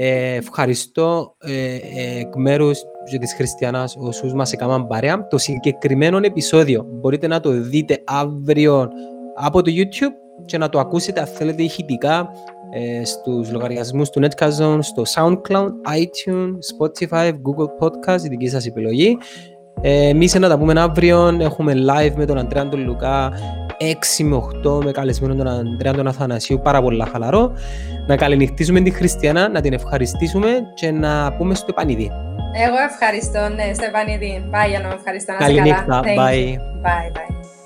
Ε, 0.00 0.34
ευχαριστώ 0.34 1.34
ε, 1.38 1.74
ε, 1.74 2.18
εκ 2.18 2.36
μέρους 2.36 2.78
της 3.20 3.34
Χριστιανάς 3.34 3.96
όσους 3.98 4.32
μας 4.34 4.52
έκαναν 4.52 4.86
παρέα. 4.86 5.26
Το 5.26 5.38
συγκεκριμένο 5.38 6.18
επεισόδιο 6.22 6.86
μπορείτε 6.88 7.26
να 7.26 7.40
το 7.40 7.50
δείτε 7.50 8.02
αύριο 8.06 8.88
από 9.34 9.62
το 9.62 9.70
YouTube 9.74 10.12
και 10.44 10.58
να 10.58 10.68
το 10.68 10.78
ακούσετε 10.78 11.20
αν 11.20 11.26
θέλετε 11.26 11.62
ηχητικά 11.62 12.30
ε, 12.70 13.04
στους 13.04 13.52
λογαριασμούς 13.52 14.10
του 14.10 14.20
Netcast 14.22 14.78
στο 14.80 15.02
SoundCloud, 15.14 15.70
iTunes, 15.96 16.58
Spotify, 16.78 17.30
Google 17.30 17.86
Podcast, 17.86 18.22
η 18.24 18.28
δική 18.28 18.48
σας 18.48 18.66
επιλογή. 18.66 19.18
Ε, 19.80 20.08
εμείς 20.08 20.34
να 20.34 20.48
τα 20.48 20.58
πούμε 20.58 20.80
αύριο, 20.80 21.36
έχουμε 21.40 21.72
live 21.74 22.12
με 22.16 22.24
τον 22.24 22.38
Αντρέα 22.38 22.68
τον 22.68 22.84
Λουκά 22.84 23.32
6 24.20 24.24
με 24.24 24.36
8 24.64 24.84
με 24.84 24.90
καλεσμένο 24.90 25.34
τον 25.34 25.48
Αντρέα 25.48 25.92
τον 25.92 26.06
Αθανασίου, 26.06 26.60
πάρα 26.62 26.82
πολλά 26.82 27.06
χαλαρό. 27.12 27.52
Να 28.06 28.16
καληνυχτήσουμε 28.16 28.80
τη 28.80 28.90
Χριστιανά, 28.90 29.48
να 29.48 29.60
την 29.60 29.72
ευχαριστήσουμε 29.72 30.48
και 30.74 30.90
να 30.90 31.32
πούμε 31.32 31.54
στο 31.54 31.66
επανειδή. 31.70 32.10
Εγώ 32.64 32.76
ευχαριστώ, 32.90 33.54
ναι, 33.54 33.72
Στεφανίδη. 33.74 34.44
Bye, 34.50 34.68
Γιάννο, 34.68 34.88
ευχαριστώ. 34.94 35.32
Να 35.40 35.46
είσαι 35.46 35.58
καλά. 35.58 35.62
Καληνύχτα, 35.62 36.00
Thank 36.04 36.18
you. 36.18 36.20
bye. 36.20 36.56
Bye, 36.84 37.12
bye. 37.12 37.57